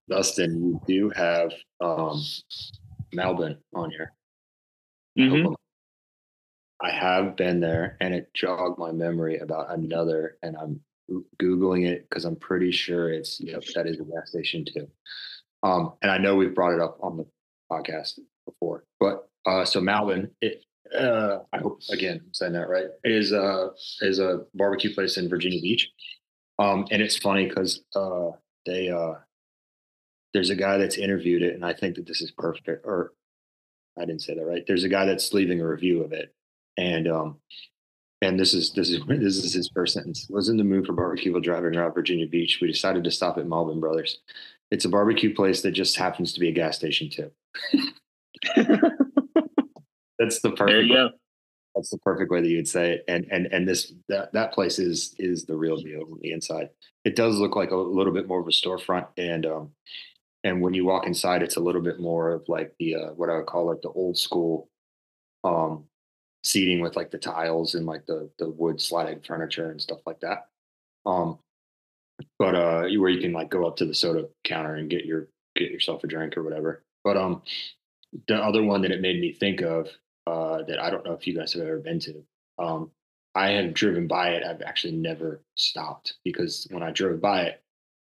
Dustin, 0.08 0.62
you 0.62 0.80
do 0.86 1.10
have 1.10 1.52
um, 1.80 2.20
Malbon 3.14 3.56
on 3.74 3.90
here. 3.90 4.12
Mhm. 5.18 5.54
I 6.82 6.90
have 6.90 7.36
been 7.36 7.60
there, 7.60 7.96
and 8.00 8.14
it 8.14 8.32
jogged 8.34 8.78
my 8.78 8.92
memory 8.92 9.38
about 9.38 9.70
another, 9.70 10.38
and 10.42 10.56
I'm 10.56 10.80
googling 11.40 11.86
it 11.86 12.08
because 12.08 12.24
I'm 12.24 12.36
pretty 12.36 12.70
sure 12.70 13.12
it's 13.12 13.40
yep, 13.40 13.62
that 13.74 13.86
is 13.86 14.00
a 14.00 14.04
gas 14.04 14.30
station 14.30 14.64
too. 14.64 14.88
Um, 15.62 15.94
and 16.02 16.10
I 16.10 16.18
know 16.18 16.36
we've 16.36 16.54
brought 16.54 16.74
it 16.74 16.80
up 16.80 16.98
on 17.02 17.16
the 17.16 17.26
podcast 17.70 18.18
before, 18.46 18.84
but 18.98 19.28
uh, 19.46 19.64
so 19.64 19.80
Malbon, 19.80 20.30
it 20.40 20.64
uh, 20.98 21.40
I 21.52 21.58
hope 21.58 21.80
again 21.90 22.20
I'm 22.24 22.34
saying 22.34 22.54
that 22.54 22.68
right 22.68 22.86
is 23.04 23.32
uh 23.32 23.68
is 24.00 24.18
a 24.18 24.44
barbecue 24.54 24.92
place 24.94 25.18
in 25.18 25.28
Virginia 25.28 25.60
Beach, 25.60 25.90
um, 26.58 26.86
and 26.90 27.02
it's 27.02 27.16
funny 27.16 27.46
because 27.46 27.82
uh, 27.94 28.30
they 28.66 28.88
uh, 28.90 29.14
there's 30.32 30.50
a 30.50 30.56
guy 30.56 30.78
that's 30.78 30.96
interviewed 30.96 31.42
it, 31.42 31.54
and 31.54 31.64
I 31.64 31.72
think 31.74 31.96
that 31.96 32.06
this 32.06 32.22
is 32.22 32.30
perfect. 32.30 32.84
Or 32.84 33.12
I 33.98 34.04
didn't 34.04 34.22
say 34.22 34.34
that 34.34 34.44
right. 34.44 34.64
There's 34.66 34.84
a 34.84 34.88
guy 34.88 35.04
that's 35.04 35.32
leaving 35.32 35.60
a 35.60 35.68
review 35.68 36.02
of 36.02 36.12
it, 36.12 36.34
and 36.80 37.06
um, 37.06 37.36
and 38.22 38.40
this 38.40 38.54
is 38.54 38.72
this 38.72 38.90
is 38.90 39.00
this 39.08 39.36
is 39.36 39.52
his 39.52 39.70
first 39.74 39.94
sentence. 39.94 40.26
Was 40.30 40.48
in 40.48 40.56
the 40.56 40.64
mood 40.64 40.86
for 40.86 40.92
barbecue 40.92 41.32
while 41.32 41.40
driving 41.40 41.76
around 41.76 41.94
Virginia 41.94 42.26
Beach. 42.26 42.58
We 42.60 42.68
decided 42.68 43.04
to 43.04 43.10
stop 43.10 43.38
at 43.38 43.46
Malbon 43.46 43.80
Brothers. 43.80 44.18
It's 44.70 44.84
a 44.84 44.88
barbecue 44.88 45.34
place 45.34 45.62
that 45.62 45.72
just 45.72 45.96
happens 45.96 46.32
to 46.32 46.40
be 46.40 46.48
a 46.48 46.52
gas 46.52 46.76
station 46.76 47.10
too. 47.10 47.30
That's 50.18 50.40
the 50.40 50.52
perfect. 50.52 50.92
That's 51.74 51.90
the 51.90 51.98
perfect 51.98 52.30
way 52.30 52.40
that 52.40 52.48
you'd 52.48 52.68
say 52.68 52.94
it. 52.94 53.04
And 53.08 53.26
and 53.30 53.46
and 53.46 53.68
this 53.68 53.92
that 54.08 54.32
that 54.32 54.52
place 54.52 54.78
is 54.78 55.14
is 55.18 55.44
the 55.44 55.56
real 55.56 55.76
deal 55.76 56.02
on 56.02 56.18
the 56.20 56.32
inside. 56.32 56.70
It 57.04 57.16
does 57.16 57.38
look 57.38 57.56
like 57.56 57.70
a 57.70 57.76
little 57.76 58.12
bit 58.12 58.28
more 58.28 58.40
of 58.40 58.46
a 58.46 58.50
storefront, 58.50 59.06
and 59.16 59.46
um, 59.46 59.70
and 60.44 60.60
when 60.60 60.74
you 60.74 60.84
walk 60.84 61.06
inside, 61.06 61.42
it's 61.42 61.56
a 61.56 61.60
little 61.60 61.80
bit 61.80 62.00
more 62.00 62.32
of 62.32 62.44
like 62.48 62.74
the 62.78 62.96
uh, 62.96 63.08
what 63.14 63.30
I 63.30 63.36
would 63.36 63.46
call 63.46 63.66
like 63.66 63.82
the 63.82 63.88
old 63.88 64.18
school, 64.18 64.68
um, 65.44 65.84
seating 66.42 66.80
with 66.80 66.96
like 66.96 67.10
the 67.10 67.18
tiles 67.18 67.74
and 67.74 67.86
like 67.86 68.06
the 68.06 68.30
the 68.38 68.48
wood 68.48 68.80
sliding 68.80 69.20
furniture 69.20 69.70
and 69.70 69.80
stuff 69.80 70.00
like 70.06 70.20
that. 70.20 70.48
Um, 71.06 71.38
but 72.38 72.54
uh, 72.54 72.82
where 72.98 73.10
you 73.10 73.20
can 73.20 73.32
like 73.32 73.50
go 73.50 73.66
up 73.66 73.76
to 73.76 73.86
the 73.86 73.94
soda 73.94 74.28
counter 74.44 74.74
and 74.74 74.90
get 74.90 75.04
your 75.04 75.28
get 75.56 75.70
yourself 75.70 76.04
a 76.04 76.06
drink 76.06 76.36
or 76.36 76.42
whatever. 76.42 76.82
But 77.04 77.16
um, 77.16 77.42
the 78.28 78.36
other 78.36 78.62
one 78.62 78.82
that 78.82 78.90
it 78.90 79.00
made 79.00 79.20
me 79.20 79.32
think 79.32 79.62
of 79.62 79.88
uh, 80.26 80.62
that 80.64 80.78
I 80.78 80.90
don't 80.90 81.04
know 81.04 81.12
if 81.12 81.26
you 81.26 81.36
guys 81.36 81.52
have 81.52 81.62
ever 81.62 81.78
been 81.78 82.00
to. 82.00 82.24
Um, 82.58 82.90
I 83.34 83.50
have 83.50 83.74
driven 83.74 84.06
by 84.06 84.30
it. 84.30 84.44
I've 84.44 84.62
actually 84.62 84.96
never 84.96 85.42
stopped 85.54 86.14
because 86.24 86.66
when 86.70 86.82
I 86.82 86.90
drove 86.90 87.20
by 87.20 87.42
it, 87.42 87.62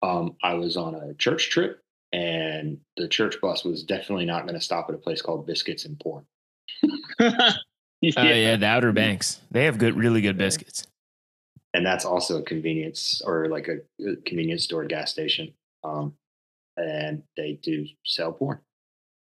um, 0.03 0.37
I 0.43 0.55
was 0.55 0.77
on 0.77 0.95
a 0.95 1.15
church 1.15 1.51
trip, 1.51 1.83
and 2.13 2.79
the 2.97 3.09
church 3.09 3.41
bus 3.41 3.65
was 3.65 3.83
definitely 3.83 4.25
not 4.25 4.45
going 4.45 4.55
to 4.55 4.65
stop 4.65 4.87
at 4.89 4.95
a 4.95 4.99
place 4.99 5.21
called 5.21 5.47
Biscuits 5.47 5.85
and 5.85 5.99
Porn. 6.01 6.25
Oh 8.03 8.09
yeah, 8.17 8.57
the 8.57 8.67
Outer 8.67 8.93
Banks. 8.93 9.41
They 9.51 9.65
have 9.65 9.79
good, 9.79 9.97
really 9.97 10.21
good 10.21 10.39
biscuits. 10.39 10.87
and 11.75 11.85
that's 11.85 12.05
also 12.05 12.39
a 12.39 12.43
convenience 12.43 13.23
or 13.25 13.49
like 13.49 13.69
a, 13.69 13.79
a 14.05 14.17
convenience 14.27 14.65
store 14.65 14.85
gas 14.85 15.11
station 15.11 15.53
um, 15.85 16.15
and 16.77 17.23
they 17.37 17.59
do 17.63 17.87
sell 18.05 18.33
porn 18.33 18.59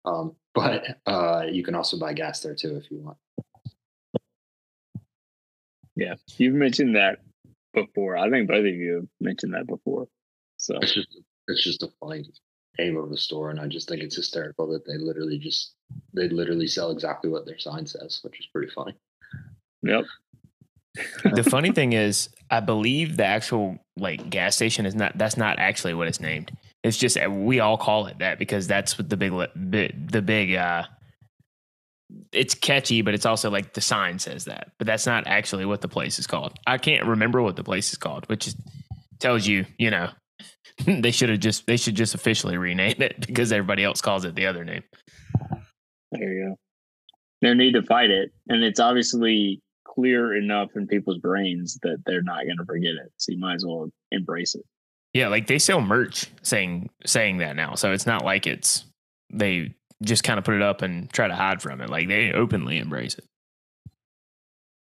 um, 0.05 0.35
but 0.55 0.99
uh, 1.07 1.45
you 1.51 1.63
can 1.63 1.75
also 1.75 1.99
buy 1.99 2.13
gas 2.13 2.41
there 2.41 2.55
too 2.55 2.77
if 2.77 2.91
you 2.91 2.99
want 2.99 3.17
Yeah, 5.95 6.15
you've 6.39 6.55
mentioned 6.55 6.97
that 6.97 7.19
before. 7.75 8.17
I 8.17 8.31
think 8.31 8.49
both 8.49 8.61
of 8.61 8.67
you 8.67 8.95
have 8.95 9.09
mentioned 9.21 9.55
that 9.55 9.67
before. 9.67 10.09
So 10.57 10.79
it's 10.81 10.95
just 10.95 11.09
it's 11.49 11.63
just 11.63 11.83
a 11.83 11.89
funny 12.01 12.25
name 12.79 12.97
of 12.97 13.11
the 13.11 13.17
store 13.17 13.51
and 13.51 13.61
i 13.61 13.67
just 13.67 13.89
think 13.89 14.03
it's 14.03 14.17
hysterical 14.17 14.67
that 14.67 14.87
they 14.87 14.97
literally 14.97 15.39
just 15.39 15.75
they 16.15 16.29
literally 16.29 16.67
sell 16.67 16.91
exactly 16.91 17.31
what 17.31 17.47
their 17.47 17.59
sign 17.59 17.87
says 17.87 18.21
which 18.23 18.41
is 18.41 18.47
pretty 18.47 18.71
funny 18.73 18.95
yep. 19.83 20.05
the 21.35 21.43
funny 21.43 21.73
thing 21.73 21.93
is, 21.93 22.29
I 22.51 22.61
believe 22.61 23.17
the 23.17 23.25
actual 23.25 23.79
like 23.97 24.29
gas 24.29 24.57
station 24.57 24.87
is 24.87 24.95
not. 24.95 25.17
That's 25.17 25.37
not 25.37 25.59
actually 25.59 25.95
what 25.95 26.09
it's 26.09 26.21
named. 26.21 26.53
It's 26.83 26.99
just 26.99 27.17
uh, 27.17 27.31
we 27.31 27.61
all 27.61 27.79
call 27.79 28.07
it 28.07 28.19
that 28.19 28.39
because 28.39 28.67
that's 28.67 28.99
what 28.99 29.09
the 29.09 29.17
big, 29.17 29.33
the 29.55 30.23
big. 30.23 30.55
uh 30.55 30.85
It's 32.33 32.55
catchy, 32.55 33.01
but 33.03 33.15
it's 33.15 33.25
also 33.25 33.51
like 33.51 33.73
the 33.73 33.81
sign 33.81 34.19
says 34.19 34.45
that, 34.45 34.73
but 34.79 34.87
that's 34.87 35.07
not 35.07 35.27
actually 35.27 35.65
what 35.65 35.81
the 35.81 35.89
place 35.89 36.19
is 36.19 36.27
called. 36.27 36.59
I 36.67 36.77
can't 36.79 37.07
remember 37.07 37.41
what 37.41 37.57
the 37.57 37.65
place 37.65 37.93
is 37.93 37.99
called, 37.99 38.29
which 38.29 38.49
is, 38.49 38.57
tells 39.19 39.47
you, 39.47 39.65
you 39.79 39.91
know, 39.91 40.11
they 40.87 41.11
should 41.11 41.29
have 41.29 41.41
just 41.41 41.67
they 41.67 41.77
should 41.77 41.95
just 41.95 42.15
officially 42.15 42.57
rename 42.57 43.01
it 43.01 43.21
because 43.21 43.49
mm-hmm. 43.49 43.57
everybody 43.57 43.85
else 43.85 44.01
calls 44.01 44.25
it 44.25 44.35
the 44.35 44.47
other 44.47 44.65
name. 44.65 44.83
There 46.13 46.33
you 46.33 46.49
go. 46.49 46.57
No 47.41 47.55
need 47.55 47.73
to 47.73 47.83
fight 47.83 48.11
it, 48.11 48.31
and 48.49 48.63
it's 48.63 48.81
obviously 48.81 49.61
clear 49.85 50.35
enough 50.37 50.71
in 50.75 50.87
people's 50.87 51.19
brains 51.19 51.79
that 51.83 51.99
they're 52.07 52.23
not 52.23 52.45
going 52.45 52.57
to 52.59 52.65
forget 52.65 52.93
it. 52.93 53.13
So 53.19 53.33
you 53.33 53.39
might 53.39 53.55
as 53.55 53.67
well 53.67 53.91
embrace 54.11 54.55
it. 54.55 54.65
Yeah, 55.13 55.29
like 55.29 55.47
they 55.47 55.59
sell 55.59 55.81
merch 55.81 56.29
saying 56.43 56.91
saying 57.05 57.39
that 57.39 57.57
now, 57.57 57.75
so 57.75 57.93
it's 57.93 58.07
not 58.07 58.25
like 58.25 58.47
it's 58.47 58.85
they 59.31 59.75
just 60.03 60.25
kind 60.25 60.39
of 60.39 60.45
put 60.45 60.55
it 60.55 60.63
up 60.63 60.83
and 60.83 61.13
try 61.13 61.29
to 61.29 61.35
hide 61.35 61.61
from 61.61 61.81
it. 61.81 61.91
Like 61.91 62.09
they 62.09 62.33
openly 62.33 62.79
embrace 62.79 63.15
it. 63.15 63.25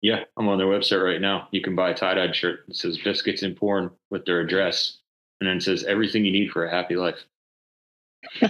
Yeah, 0.02 0.24
I'm 0.36 0.48
on 0.48 0.58
their 0.58 0.66
website 0.66 1.02
right 1.02 1.20
now. 1.20 1.48
You 1.50 1.62
can 1.62 1.74
buy 1.74 1.90
a 1.90 1.94
tie 1.94 2.14
dyed 2.14 2.36
shirt. 2.36 2.60
that 2.68 2.76
says 2.76 2.98
biscuits 2.98 3.42
and 3.42 3.56
porn 3.56 3.90
with 4.10 4.26
their 4.26 4.40
address. 4.40 4.98
And 5.44 5.50
then 5.50 5.58
it 5.58 5.62
says 5.62 5.84
everything 5.84 6.24
you 6.24 6.32
need 6.32 6.52
for 6.52 6.64
a 6.64 6.70
happy 6.70 6.96
life. 6.96 7.22
they 8.40 8.48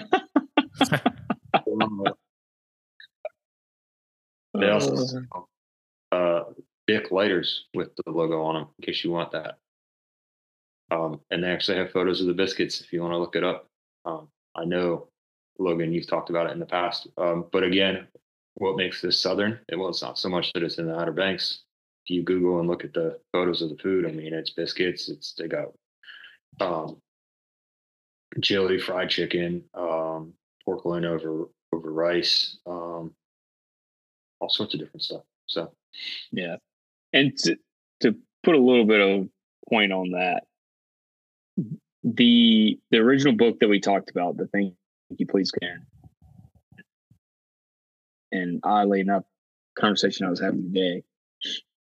also 4.71 4.95
sell, 4.95 5.49
uh, 6.13 6.43
Bic 6.87 7.11
lighters 7.11 7.65
with 7.75 7.89
the 7.97 8.13
logo 8.13 8.45
on 8.45 8.55
them 8.55 8.69
in 8.79 8.87
case 8.87 9.03
you 9.03 9.11
want 9.11 9.33
that. 9.33 9.59
Um, 10.93 11.21
and 11.33 11.43
they 11.43 11.49
actually 11.49 11.79
have 11.79 11.91
photos 11.91 12.21
of 12.21 12.29
the 12.29 12.33
biscuits 12.33 12.81
if 12.81 12.93
you 12.93 13.01
want 13.01 13.13
to 13.13 13.19
look 13.19 13.35
it 13.35 13.43
up. 13.43 13.67
Um, 14.05 14.29
I 14.55 14.65
know, 14.65 15.09
Logan, 15.59 15.93
you've 15.93 16.07
talked 16.07 16.31
about 16.31 16.47
it 16.47 16.53
in 16.53 16.61
the 16.61 16.67
past. 16.67 17.09
Um, 17.19 17.47
but 17.51 17.65
again, 17.65 18.07
what 18.55 18.77
makes 18.77 19.01
this 19.01 19.21
southern? 19.21 19.59
Well, 19.77 19.89
it's 19.89 20.01
not 20.01 20.17
so 20.17 20.29
much 20.29 20.53
that 20.53 20.63
it's 20.63 20.79
in 20.79 20.87
the 20.87 20.97
Outer 20.97 21.11
Banks. 21.11 21.63
If 22.07 22.11
you 22.11 22.23
Google 22.23 22.61
and 22.61 22.69
look 22.69 22.85
at 22.85 22.95
the 22.95 23.19
photos 23.33 23.63
of 23.63 23.71
the 23.71 23.79
food, 23.79 24.07
I 24.07 24.13
mean, 24.13 24.33
it's 24.33 24.51
biscuits. 24.51 25.09
It's 25.09 25.35
they 25.37 25.49
got 25.49 25.73
um, 26.61 26.97
chili, 28.43 28.79
fried 28.79 29.11
chicken, 29.11 29.65
um, 29.75 30.33
pork 30.65 30.85
loin 30.85 31.05
over 31.05 31.47
over 31.73 31.93
rice, 31.93 32.59
um, 32.67 33.13
all 34.41 34.49
sorts 34.49 34.75
of 34.75 34.81
different 34.81 35.03
stuff. 35.03 35.23
So, 35.47 35.73
yeah, 36.33 36.57
and 37.13 37.37
to 37.39 37.57
to 38.01 38.17
put 38.43 38.55
a 38.55 38.61
little 38.61 38.87
bit 38.87 39.01
of 39.01 39.29
point 39.69 39.93
on 39.93 40.11
that, 40.13 40.45
the 42.03 42.79
the 42.91 42.99
original 42.99 43.35
book 43.35 43.59
that 43.61 43.69
we 43.69 43.81
talked 43.81 44.11
about, 44.11 44.37
the 44.37 44.47
thing 44.47 44.77
you 45.17 45.27
please 45.27 45.51
can, 45.51 45.87
and 48.33 48.61
oddly 48.65 49.01
enough, 49.01 49.25
conversation 49.79 50.27
I 50.27 50.31
was 50.31 50.41
having 50.41 50.73
today, 50.73 51.03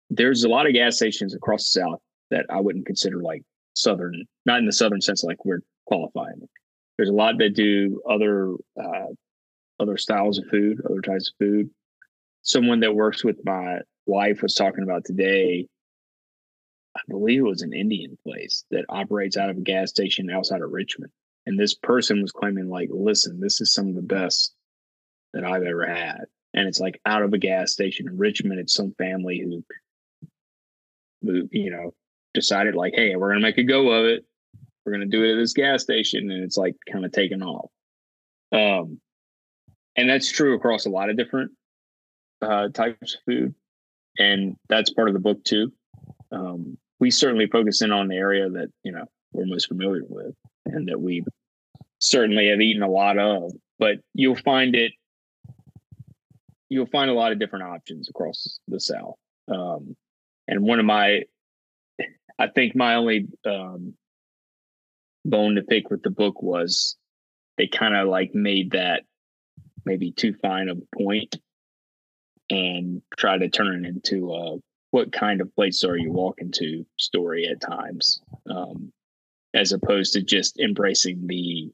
there's 0.10 0.44
a 0.44 0.49
lot 0.49 0.68
of 0.68 0.73
gas 0.73 0.95
stations 0.95 1.34
across 1.34 1.72
the 1.72 1.81
South 1.81 2.02
that 2.31 2.45
I 2.49 2.60
wouldn't 2.60 2.86
consider 2.86 3.22
like 3.22 3.44
Southern, 3.81 4.26
not 4.45 4.60
in 4.60 4.65
the 4.65 4.73
Southern 4.73 5.01
sense 5.01 5.23
like 5.23 5.45
we're 5.45 5.61
qualifying. 5.85 6.47
There's 6.97 7.10
a 7.10 7.14
lot 7.14 7.38
that 7.39 7.56
do 7.56 8.01
other 8.10 8.53
uh, 8.80 9.14
other 9.80 9.97
styles 9.97 10.38
of 10.38 10.47
food, 10.47 10.81
other 10.85 11.01
types 11.01 11.30
of 11.30 11.45
food. 11.45 11.69
Someone 12.41 12.81
that 12.81 12.95
works 12.95 13.23
with 13.23 13.38
my 13.45 13.80
wife 14.06 14.41
was 14.41 14.56
talking 14.56 14.84
about 14.84 15.06
today. 15.06 15.68
I 16.95 17.01
believe 17.07 17.39
it 17.39 17.43
was 17.43 17.61
an 17.61 17.73
Indian 17.73 18.18
place 18.26 18.65
that 18.72 18.85
operates 18.89 19.38
out 19.38 19.49
of 19.49 19.57
a 19.57 19.61
gas 19.61 19.89
station 19.89 20.30
outside 20.30 20.61
of 20.61 20.72
Richmond. 20.72 21.11
And 21.45 21.57
this 21.57 21.73
person 21.76 22.22
was 22.22 22.31
claiming, 22.31 22.69
like, 22.69 22.89
listen, 22.91 23.39
this 23.39 23.61
is 23.61 23.73
some 23.73 23.88
of 23.88 23.95
the 23.95 24.01
best 24.01 24.53
that 25.34 25.43
I've 25.43 25.64
ever 25.64 25.88
had. 25.88 26.26
And 26.53 26.68
it's 26.68 26.80
like 26.80 26.99
out 27.06 27.22
of 27.22 27.34
a 27.34 27.38
gas 27.38 27.72
station 27.72 28.07
in 28.07 28.18
Richmond. 28.18 28.60
It's 28.60 28.73
some 28.73 28.93
family 28.97 29.39
who, 29.39 29.64
who 31.22 31.47
you 31.51 31.72
know, 31.72 31.93
decided, 32.34 32.76
like, 32.76 32.93
hey, 32.95 33.15
we're 33.15 33.34
to 33.34 33.39
make 33.39 33.57
a 33.57 33.64
go 33.64 33.89
of 33.91 34.06
it. 34.06 34.26
We're 34.85 34.97
to 34.97 35.06
do 35.06 35.23
it 35.23 35.34
at 35.34 35.38
this 35.38 35.53
gas 35.53 35.84
station. 35.84 36.31
And 36.31 36.43
it's 36.43 36.57
like 36.57 36.76
kind 36.91 37.06
of 37.06 37.11
taken 37.11 37.43
off. 37.43 37.69
Um, 38.51 38.99
and 39.95 40.10
that's 40.10 40.31
true 40.31 40.56
across 40.56 40.85
a 40.85 40.89
lot 40.89 41.10
of 41.10 41.18
different 41.18 41.51
uh, 42.41 42.69
types 42.69 43.15
of 43.15 43.22
food. 43.26 43.56
And 44.18 44.56
that's 44.68 44.91
part 44.91 45.07
of 45.07 45.14
the 45.14 45.19
book 45.19 45.43
too. 45.43 45.72
Um, 46.31 46.77
we 46.99 47.11
certainly 47.11 47.47
focus 47.47 47.81
in 47.81 47.91
on 47.91 48.07
the 48.07 48.15
area 48.15 48.49
that, 48.49 48.69
you 48.84 48.91
know, 48.91 49.06
we're 49.31 49.45
most 49.45 49.68
familiar 49.68 50.03
with 50.07 50.35
and 50.65 50.88
that 50.88 50.99
we 50.99 51.23
certainly 51.99 52.47
have 52.49 52.61
eaten 52.61 52.84
a 52.84 52.89
lot 52.89 53.18
of, 53.18 53.51
but 53.77 53.97
you'll 54.14 54.35
find 54.35 54.76
it 54.76 54.93
you'll 56.69 56.85
find 56.85 57.10
a 57.10 57.14
lot 57.14 57.31
of 57.31 57.39
different 57.39 57.65
options 57.65 58.10
across 58.10 58.60
the 58.68 58.80
South. 58.80 59.15
Um, 59.51 59.95
and 60.47 60.61
one 60.61 60.80
of 60.80 60.85
my, 60.85 61.23
I 62.40 62.48
think 62.48 62.74
my 62.74 62.95
only 62.95 63.28
um, 63.45 63.94
bone 65.26 65.56
to 65.56 65.61
pick 65.61 65.90
with 65.90 66.02
the 66.02 66.10
book 66.10 66.41
was 66.41 66.95
they 67.57 67.68
kind 67.68 67.95
of 67.95 68.07
like 68.07 68.34
made 68.34 68.72
that 68.72 69.03
maybe 69.86 70.11
too 70.11 70.34
fine 70.41 70.70
a 70.70 70.76
point 70.98 71.38
and 72.49 73.02
try 73.18 73.38
to 73.38 73.49
turn 73.49 73.86
it 73.86 73.90
into 73.90 74.34
a 74.34 74.57
what 74.91 75.11
kind 75.11 75.41
of 75.41 75.53
place 75.53 75.84
are 75.84 75.98
you 75.98 76.11
walking 76.11 76.52
to 76.52 76.86
story 76.98 77.48
at 77.48 77.61
times 77.61 78.22
um, 78.49 78.91
as 79.53 79.72
opposed 79.74 80.14
to 80.14 80.24
just 80.24 80.60
embracing 80.60 81.28
the 81.28 81.70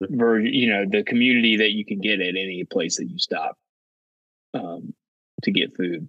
you 0.00 0.66
know 0.70 0.86
the 0.90 1.04
community 1.04 1.58
that 1.58 1.72
you 1.72 1.84
can 1.84 2.00
get 2.00 2.20
at 2.20 2.30
any 2.30 2.64
place 2.64 2.96
that 2.96 3.06
you 3.06 3.18
stop 3.18 3.56
um, 4.54 4.94
to 5.42 5.50
get 5.50 5.76
food 5.76 6.08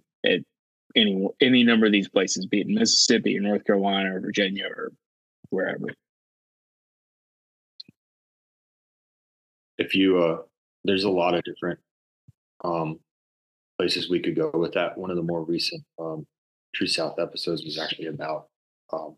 any 0.96 1.28
any 1.40 1.64
number 1.64 1.86
of 1.86 1.92
these 1.92 2.08
places, 2.08 2.46
be 2.46 2.60
it 2.60 2.66
Mississippi 2.66 3.36
or 3.38 3.40
North 3.40 3.64
Carolina 3.64 4.16
or 4.16 4.20
Virginia 4.20 4.66
or 4.66 4.92
wherever. 5.50 5.86
If 9.78 9.94
you, 9.94 10.18
uh, 10.22 10.42
there's 10.84 11.04
a 11.04 11.10
lot 11.10 11.34
of 11.34 11.42
different 11.44 11.80
um, 12.62 13.00
places 13.78 14.08
we 14.08 14.20
could 14.20 14.36
go 14.36 14.50
with 14.54 14.72
that. 14.74 14.96
One 14.96 15.10
of 15.10 15.16
the 15.16 15.22
more 15.22 15.42
recent 15.42 15.82
um, 15.98 16.26
True 16.74 16.86
South 16.86 17.18
episodes 17.18 17.64
was 17.64 17.78
actually 17.78 18.06
about 18.06 18.46
um, 18.92 19.16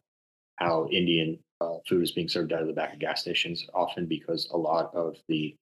how 0.56 0.88
Indian 0.90 1.38
uh, 1.60 1.78
food 1.88 2.02
is 2.02 2.12
being 2.12 2.28
served 2.28 2.52
out 2.52 2.62
of 2.62 2.66
the 2.66 2.72
back 2.72 2.94
of 2.94 2.98
gas 2.98 3.20
stations, 3.20 3.66
often 3.74 4.06
because 4.06 4.48
a 4.52 4.56
lot 4.56 4.94
of 4.94 5.16
the 5.28 5.56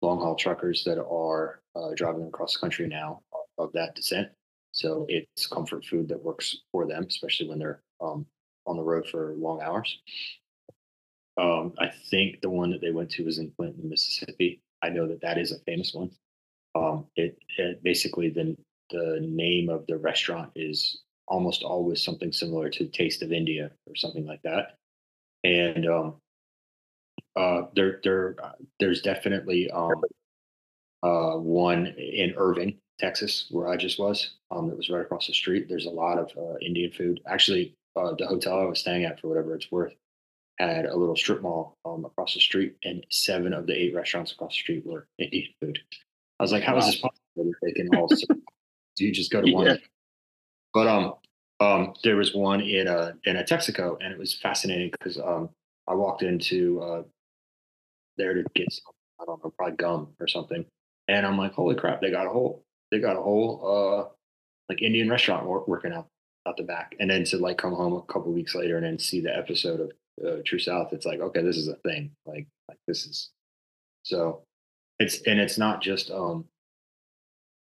long 0.00 0.18
haul 0.18 0.34
truckers 0.34 0.84
that 0.84 1.02
are 1.02 1.60
uh, 1.76 1.90
driving 1.94 2.26
across 2.26 2.54
the 2.54 2.60
country 2.60 2.86
now 2.88 3.20
are 3.32 3.64
of 3.64 3.72
that 3.72 3.94
descent. 3.94 4.28
So 4.72 5.06
it's 5.08 5.46
comfort 5.46 5.84
food 5.84 6.08
that 6.08 6.22
works 6.22 6.56
for 6.70 6.86
them, 6.86 7.06
especially 7.08 7.48
when 7.48 7.58
they're 7.58 7.82
um, 8.00 8.26
on 8.66 8.76
the 8.76 8.82
road 8.82 9.06
for 9.08 9.34
long 9.36 9.60
hours. 9.60 9.98
Um, 11.38 11.72
I 11.78 11.90
think 12.10 12.40
the 12.40 12.50
one 12.50 12.70
that 12.70 12.80
they 12.80 12.90
went 12.90 13.10
to 13.12 13.24
was 13.24 13.38
in 13.38 13.52
Clinton, 13.56 13.88
Mississippi. 13.88 14.60
I 14.82 14.88
know 14.88 15.06
that 15.06 15.20
that 15.22 15.38
is 15.38 15.52
a 15.52 15.58
famous 15.60 15.94
one. 15.94 16.10
Um, 16.74 17.06
it, 17.16 17.38
it 17.58 17.82
basically 17.82 18.30
the 18.30 18.56
the 18.90 19.20
name 19.22 19.70
of 19.70 19.86
the 19.86 19.96
restaurant 19.96 20.50
is 20.54 21.00
almost 21.28 21.62
always 21.62 22.02
something 22.02 22.32
similar 22.32 22.68
to 22.68 22.86
Taste 22.86 23.22
of 23.22 23.32
India 23.32 23.70
or 23.86 23.94
something 23.94 24.26
like 24.26 24.42
that 24.42 24.76
and 25.44 25.86
um, 25.88 26.14
uh, 27.36 27.62
there 27.74 28.00
there 28.04 28.36
uh, 28.42 28.52
there's 28.78 29.02
definitely 29.02 29.70
um, 29.70 30.02
uh, 31.02 31.36
one 31.36 31.86
in 31.86 32.34
Irving, 32.36 32.78
Texas, 32.98 33.46
where 33.50 33.68
I 33.68 33.76
just 33.76 33.98
was. 33.98 34.34
Um, 34.50 34.70
it 34.70 34.76
was 34.76 34.90
right 34.90 35.02
across 35.02 35.26
the 35.26 35.32
street. 35.32 35.66
There's 35.68 35.86
a 35.86 35.90
lot 35.90 36.18
of 36.18 36.30
uh, 36.36 36.58
Indian 36.60 36.92
food. 36.92 37.20
Actually, 37.26 37.74
uh, 37.96 38.14
the 38.18 38.26
hotel 38.26 38.60
I 38.60 38.64
was 38.64 38.80
staying 38.80 39.04
at, 39.04 39.20
for 39.20 39.28
whatever 39.28 39.54
it's 39.54 39.70
worth, 39.70 39.94
had 40.58 40.86
a 40.86 40.96
little 40.96 41.16
strip 41.16 41.42
mall 41.42 41.76
um, 41.84 42.04
across 42.04 42.34
the 42.34 42.40
street, 42.40 42.76
and 42.84 43.04
seven 43.10 43.52
of 43.52 43.66
the 43.66 43.74
eight 43.74 43.94
restaurants 43.94 44.32
across 44.32 44.52
the 44.52 44.60
street 44.60 44.86
were 44.86 45.06
Indian 45.18 45.52
food. 45.60 45.78
I 46.38 46.42
was 46.42 46.52
like, 46.52 46.62
"How 46.62 46.74
wow. 46.74 46.78
is 46.78 46.86
this 46.86 46.96
possible? 46.96 47.52
They 47.62 47.72
can 47.72 47.94
all 47.94 48.08
do 48.08 48.26
you 48.98 49.12
just 49.12 49.30
go 49.30 49.40
to 49.40 49.48
yeah. 49.48 49.56
one?" 49.56 49.78
But 50.74 50.86
um, 50.88 51.14
um, 51.60 51.94
there 52.02 52.16
was 52.16 52.34
one 52.34 52.60
in 52.60 52.88
a 52.88 53.14
in 53.24 53.36
a 53.36 53.44
Texaco, 53.44 53.96
and 54.00 54.12
it 54.12 54.18
was 54.18 54.34
fascinating 54.34 54.90
because 54.90 55.18
um, 55.18 55.50
I 55.88 55.94
walked 55.94 56.22
into 56.22 56.80
uh, 56.80 57.02
there 58.16 58.34
to 58.34 58.44
get 58.54 58.72
some, 58.72 58.92
I 59.20 59.24
don't 59.24 59.42
know, 59.44 59.52
probably 59.56 59.76
gum 59.76 60.08
or 60.20 60.28
something, 60.28 60.64
and 61.08 61.26
I'm 61.26 61.38
like, 61.38 61.52
holy 61.52 61.74
crap, 61.74 62.00
they 62.00 62.10
got 62.10 62.26
a 62.26 62.30
whole 62.30 62.64
they 62.92 63.00
got 63.00 63.16
a 63.16 63.22
whole 63.22 63.60
uh, 63.64 64.08
like 64.68 64.82
Indian 64.82 65.08
restaurant 65.08 65.46
working 65.46 65.92
out 65.92 66.06
out 66.46 66.56
the 66.56 66.62
back, 66.62 66.94
and 67.00 67.10
then 67.10 67.24
to 67.24 67.38
like 67.38 67.58
come 67.58 67.72
home 67.72 67.94
a 67.94 68.02
couple 68.02 68.30
weeks 68.32 68.54
later 68.54 68.76
and 68.76 68.86
then 68.86 68.98
see 68.98 69.20
the 69.20 69.36
episode 69.36 69.80
of 69.80 69.90
uh, 70.24 70.42
True 70.44 70.58
South, 70.58 70.92
it's 70.92 71.06
like 71.06 71.20
okay, 71.20 71.42
this 71.42 71.56
is 71.56 71.68
a 71.68 71.76
thing, 71.76 72.12
like 72.26 72.46
like 72.68 72.78
this 72.86 73.06
is 73.06 73.30
so 74.04 74.42
it's 74.98 75.22
and 75.22 75.40
it's 75.40 75.58
not 75.58 75.80
just 75.80 76.10
um 76.10 76.44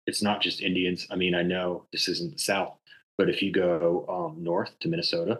it's 0.07 0.21
not 0.21 0.41
just 0.41 0.61
Indians. 0.61 1.07
I 1.09 1.15
mean, 1.15 1.33
I 1.33 1.41
know 1.41 1.85
this 1.91 2.07
isn't 2.07 2.33
the 2.33 2.39
South, 2.39 2.75
but 3.17 3.27
if 3.27 3.41
you 3.41 3.51
go 3.51 4.05
um, 4.07 4.43
north 4.43 4.77
to 4.81 4.87
Minnesota, 4.87 5.39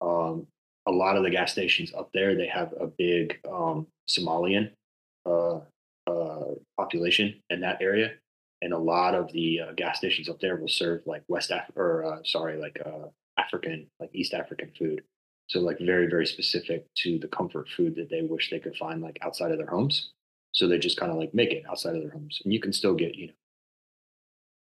um, 0.00 0.46
a 0.86 0.90
lot 0.90 1.16
of 1.16 1.22
the 1.22 1.30
gas 1.30 1.52
stations 1.52 1.92
up 1.94 2.08
there 2.14 2.34
they 2.34 2.46
have 2.46 2.72
a 2.80 2.86
big 2.86 3.38
um, 3.46 3.86
Somalian 4.08 4.70
uh, 5.26 5.60
uh, 6.06 6.54
population 6.78 7.34
in 7.50 7.60
that 7.60 7.82
area, 7.82 8.12
and 8.62 8.72
a 8.72 8.78
lot 8.78 9.14
of 9.14 9.32
the 9.32 9.60
uh, 9.60 9.72
gas 9.72 9.98
stations 9.98 10.28
up 10.28 10.40
there 10.40 10.56
will 10.56 10.68
serve 10.68 11.02
like 11.06 11.22
West 11.28 11.50
Af- 11.50 11.70
or 11.76 12.04
uh, 12.04 12.18
sorry, 12.24 12.56
like 12.56 12.78
uh, 12.84 13.08
African, 13.38 13.86
like 14.00 14.10
East 14.12 14.34
African 14.34 14.72
food. 14.78 15.02
So 15.48 15.60
like 15.60 15.78
very, 15.80 16.08
very 16.08 16.26
specific 16.26 16.86
to 16.96 17.18
the 17.18 17.28
comfort 17.28 17.68
food 17.74 17.94
that 17.96 18.10
they 18.10 18.22
wish 18.22 18.50
they 18.50 18.58
could 18.58 18.76
find 18.76 19.00
like 19.00 19.18
outside 19.22 19.50
of 19.50 19.58
their 19.58 19.66
homes. 19.66 20.10
So 20.52 20.66
they 20.66 20.78
just 20.78 20.98
kind 20.98 21.10
of 21.10 21.18
like 21.18 21.32
make 21.32 21.52
it 21.52 21.64
outside 21.68 21.94
of 21.94 22.02
their 22.02 22.10
homes. 22.10 22.40
And 22.44 22.52
you 22.52 22.60
can 22.60 22.72
still 22.72 22.94
get, 22.94 23.14
you 23.14 23.28
know, 23.28 23.32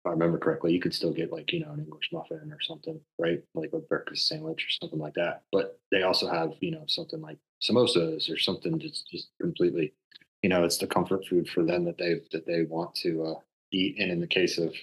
if 0.04 0.08
I 0.08 0.10
remember 0.10 0.38
correctly, 0.38 0.72
you 0.72 0.80
could 0.80 0.94
still 0.94 1.12
get 1.12 1.32
like, 1.32 1.52
you 1.52 1.60
know, 1.60 1.70
an 1.70 1.80
English 1.80 2.10
muffin 2.12 2.52
or 2.52 2.60
something, 2.60 3.00
right? 3.18 3.40
Like 3.54 3.70
a 3.72 3.78
breakfast 3.78 4.26
sandwich 4.26 4.64
or 4.64 4.70
something 4.70 4.98
like 4.98 5.14
that. 5.14 5.42
But 5.52 5.78
they 5.90 6.02
also 6.02 6.28
have, 6.28 6.52
you 6.60 6.72
know, 6.72 6.84
something 6.86 7.20
like 7.20 7.38
samosas 7.62 8.32
or 8.32 8.38
something 8.38 8.78
just 8.78 9.08
just 9.10 9.28
completely, 9.40 9.94
you 10.42 10.48
know, 10.48 10.64
it's 10.64 10.78
the 10.78 10.86
comfort 10.86 11.24
food 11.26 11.48
for 11.48 11.62
them 11.62 11.84
that 11.84 11.98
they 11.98 12.20
that 12.32 12.46
they 12.46 12.64
want 12.64 12.94
to 12.96 13.24
uh, 13.24 13.34
eat. 13.74 13.96
And 13.98 14.10
in 14.10 14.20
the 14.20 14.26
case 14.26 14.58
of 14.58 14.74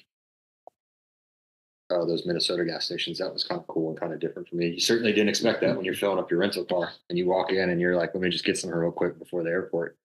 uh, 1.90 2.06
those 2.06 2.26
Minnesota 2.26 2.64
gas 2.66 2.86
stations, 2.86 3.18
that 3.20 3.32
was 3.34 3.44
kind 3.44 3.60
of 3.60 3.68
cool 3.68 3.90
and 3.90 4.00
kind 4.00 4.14
of 4.14 4.20
different 4.20 4.48
for 4.48 4.56
me. 4.56 4.68
You 4.68 4.80
certainly 4.80 5.12
didn't 5.14 5.30
expect 5.30 5.62
that 5.62 5.76
when 5.76 5.86
you're 5.86 5.94
filling 5.94 6.20
up 6.20 6.32
your 6.32 6.40
rental 6.40 6.64
car 6.66 6.92
and 7.10 7.18
you 7.18 7.28
walk 7.28 7.52
in 7.52 7.70
and 7.70 7.82
you're 7.82 7.96
like, 7.98 8.14
let 8.14 8.22
me 8.22 8.30
just 8.30 8.46
get 8.46 8.58
some 8.58 8.70
real 8.72 8.92
quick 8.92 9.20
before 9.20 9.44
the 9.44 9.50
airport. 9.50 9.98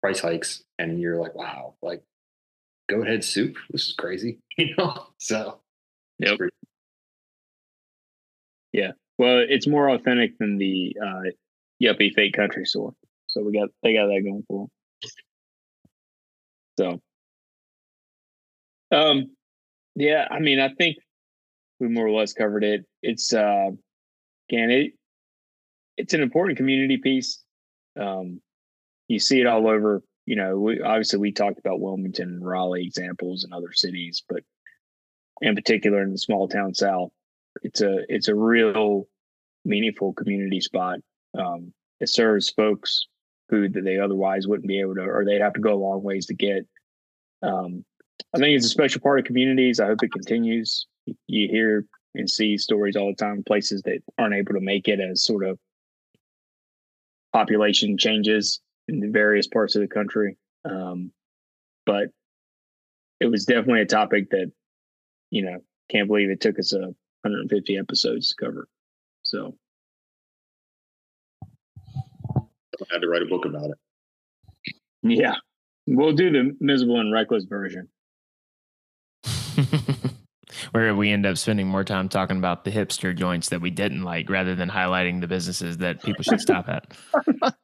Price 0.00 0.20
hikes, 0.20 0.62
and 0.78 1.00
you're 1.00 1.20
like, 1.20 1.34
wow, 1.34 1.74
like 1.82 2.02
goat 2.88 3.08
head 3.08 3.24
soup. 3.24 3.56
This 3.70 3.88
is 3.88 3.94
crazy, 3.94 4.38
you 4.58 4.74
know. 4.76 5.08
So, 5.18 5.60
Yep. 6.20 6.38
pretty- 6.38 6.54
Well, 9.18 9.44
it's 9.48 9.66
more 9.66 9.90
authentic 9.90 10.38
than 10.38 10.58
the 10.58 10.96
uh, 11.04 11.22
yuppie 11.82 12.14
fake 12.14 12.34
country 12.34 12.64
store. 12.64 12.94
So 13.26 13.42
we 13.42 13.52
got 13.52 13.68
they 13.82 13.92
got 13.94 14.06
that 14.06 14.22
going 14.24 14.44
for 14.46 14.68
them. 14.68 15.10
So, 16.78 17.00
um, 18.90 19.30
yeah, 19.94 20.26
I 20.30 20.38
mean, 20.38 20.60
I 20.60 20.70
think 20.74 20.96
we 21.80 21.88
more 21.88 22.06
or 22.06 22.12
less 22.12 22.32
covered 22.32 22.64
it. 22.64 22.84
It's 23.02 23.32
uh, 23.32 23.70
again, 24.50 24.70
it 24.70 24.92
it's 25.96 26.14
an 26.14 26.22
important 26.22 26.56
community 26.56 26.96
piece. 26.98 27.42
Um, 27.98 28.40
you 29.08 29.18
see 29.18 29.40
it 29.40 29.46
all 29.46 29.68
over. 29.68 30.02
You 30.26 30.36
know, 30.36 30.58
we 30.58 30.80
obviously 30.80 31.18
we 31.18 31.32
talked 31.32 31.58
about 31.58 31.80
Wilmington 31.80 32.28
and 32.28 32.46
Raleigh 32.46 32.84
examples 32.84 33.44
and 33.44 33.52
other 33.52 33.72
cities, 33.72 34.22
but 34.28 34.42
in 35.40 35.54
particular 35.54 36.02
in 36.02 36.12
the 36.12 36.18
small 36.18 36.48
town 36.48 36.74
South, 36.74 37.10
it's 37.62 37.80
a 37.80 38.04
it's 38.08 38.28
a 38.28 38.34
real 38.34 39.06
meaningful 39.64 40.12
community 40.12 40.60
spot. 40.60 40.98
Um, 41.38 41.72
it 42.00 42.08
serves 42.08 42.50
folks 42.50 43.06
food 43.50 43.74
that 43.74 43.84
they 43.84 43.98
otherwise 43.98 44.46
wouldn't 44.46 44.68
be 44.68 44.80
able 44.80 44.94
to, 44.96 45.02
or 45.02 45.24
they'd 45.24 45.40
have 45.40 45.54
to 45.54 45.60
go 45.60 45.74
a 45.74 45.82
long 45.82 46.02
ways 46.02 46.26
to 46.26 46.34
get. 46.34 46.66
Um, 47.42 47.84
I 48.34 48.38
think 48.38 48.56
it's 48.56 48.66
a 48.66 48.70
special 48.70 49.00
part 49.00 49.18
of 49.18 49.24
communities. 49.24 49.80
I 49.80 49.86
hope 49.86 50.02
it 50.02 50.12
continues. 50.12 50.86
You- 51.26 51.48
hear 51.48 51.86
and 52.14 52.28
see 52.28 52.58
stories 52.58 52.96
all 52.96 53.08
the 53.08 53.14
time, 53.14 53.42
places 53.44 53.82
that 53.82 54.00
aren't 54.18 54.34
able 54.34 54.54
to 54.54 54.60
make 54.60 54.88
it 54.88 55.00
as 55.00 55.22
sort 55.22 55.46
of 55.46 55.58
population 57.32 57.96
changes 57.96 58.60
in 58.88 59.00
the 59.00 59.08
various 59.08 59.46
parts 59.46 59.76
of 59.76 59.82
the 59.82 59.88
country. 59.88 60.36
Um, 60.64 61.12
but 61.86 62.08
it 63.20 63.26
was 63.26 63.44
definitely 63.44 63.82
a 63.82 63.86
topic 63.86 64.30
that, 64.30 64.50
you 65.30 65.42
know, 65.44 65.58
can't 65.90 66.08
believe 66.08 66.30
it 66.30 66.40
took 66.40 66.58
us 66.58 66.72
a 66.72 66.80
150 67.22 67.78
episodes 67.78 68.28
to 68.28 68.44
cover. 68.44 68.68
So 69.22 69.56
I 72.36 72.84
had 72.90 73.02
to 73.02 73.08
write 73.08 73.22
a 73.22 73.26
book 73.26 73.44
about 73.44 73.70
it. 73.70 74.74
yeah, 75.02 75.36
we'll 75.86 76.12
do 76.12 76.30
the 76.30 76.56
miserable 76.60 77.00
and 77.00 77.12
reckless 77.12 77.44
version. 77.44 77.88
Where 80.72 80.94
we 80.94 81.10
end 81.10 81.26
up 81.26 81.38
spending 81.38 81.66
more 81.66 81.84
time 81.84 82.08
talking 82.08 82.38
about 82.38 82.64
the 82.64 82.70
hipster 82.70 83.16
joints 83.16 83.48
that 83.50 83.60
we 83.60 83.70
didn't 83.70 84.02
like 84.02 84.28
rather 84.28 84.54
than 84.54 84.68
highlighting 84.68 85.20
the 85.20 85.26
businesses 85.28 85.78
that 85.78 86.02
people 86.02 86.22
should 86.22 86.40
stop 86.40 86.68
at. 86.68 86.92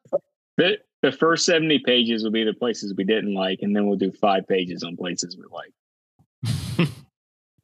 The, 0.56 0.78
the 1.02 1.10
first 1.10 1.46
70 1.46 1.80
pages 1.80 2.22
will 2.22 2.30
be 2.30 2.44
the 2.44 2.54
places 2.54 2.94
we 2.96 3.02
didn't 3.02 3.34
like, 3.34 3.58
and 3.62 3.74
then 3.74 3.88
we'll 3.88 3.98
do 3.98 4.12
five 4.12 4.46
pages 4.46 4.84
on 4.84 4.96
places 4.96 5.36
we 5.36 5.44
like. 5.50 6.88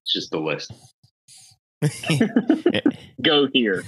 It's 0.03 0.12
just 0.12 0.31
the 0.33 0.41
list. 0.41 0.73
Go 3.23 3.47
here. 3.53 3.85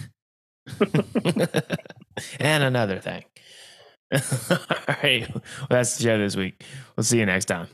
and 2.39 2.63
another 2.63 3.01
thing. 3.01 3.25
All 4.13 4.59
right. 5.03 5.29
Well, 5.35 5.43
that's 5.69 5.97
the 5.97 6.05
show 6.05 6.19
this 6.19 6.37
week. 6.37 6.65
We'll 6.97 7.03
see 7.03 7.19
you 7.19 7.27
next 7.27 7.47
time. 7.47 7.67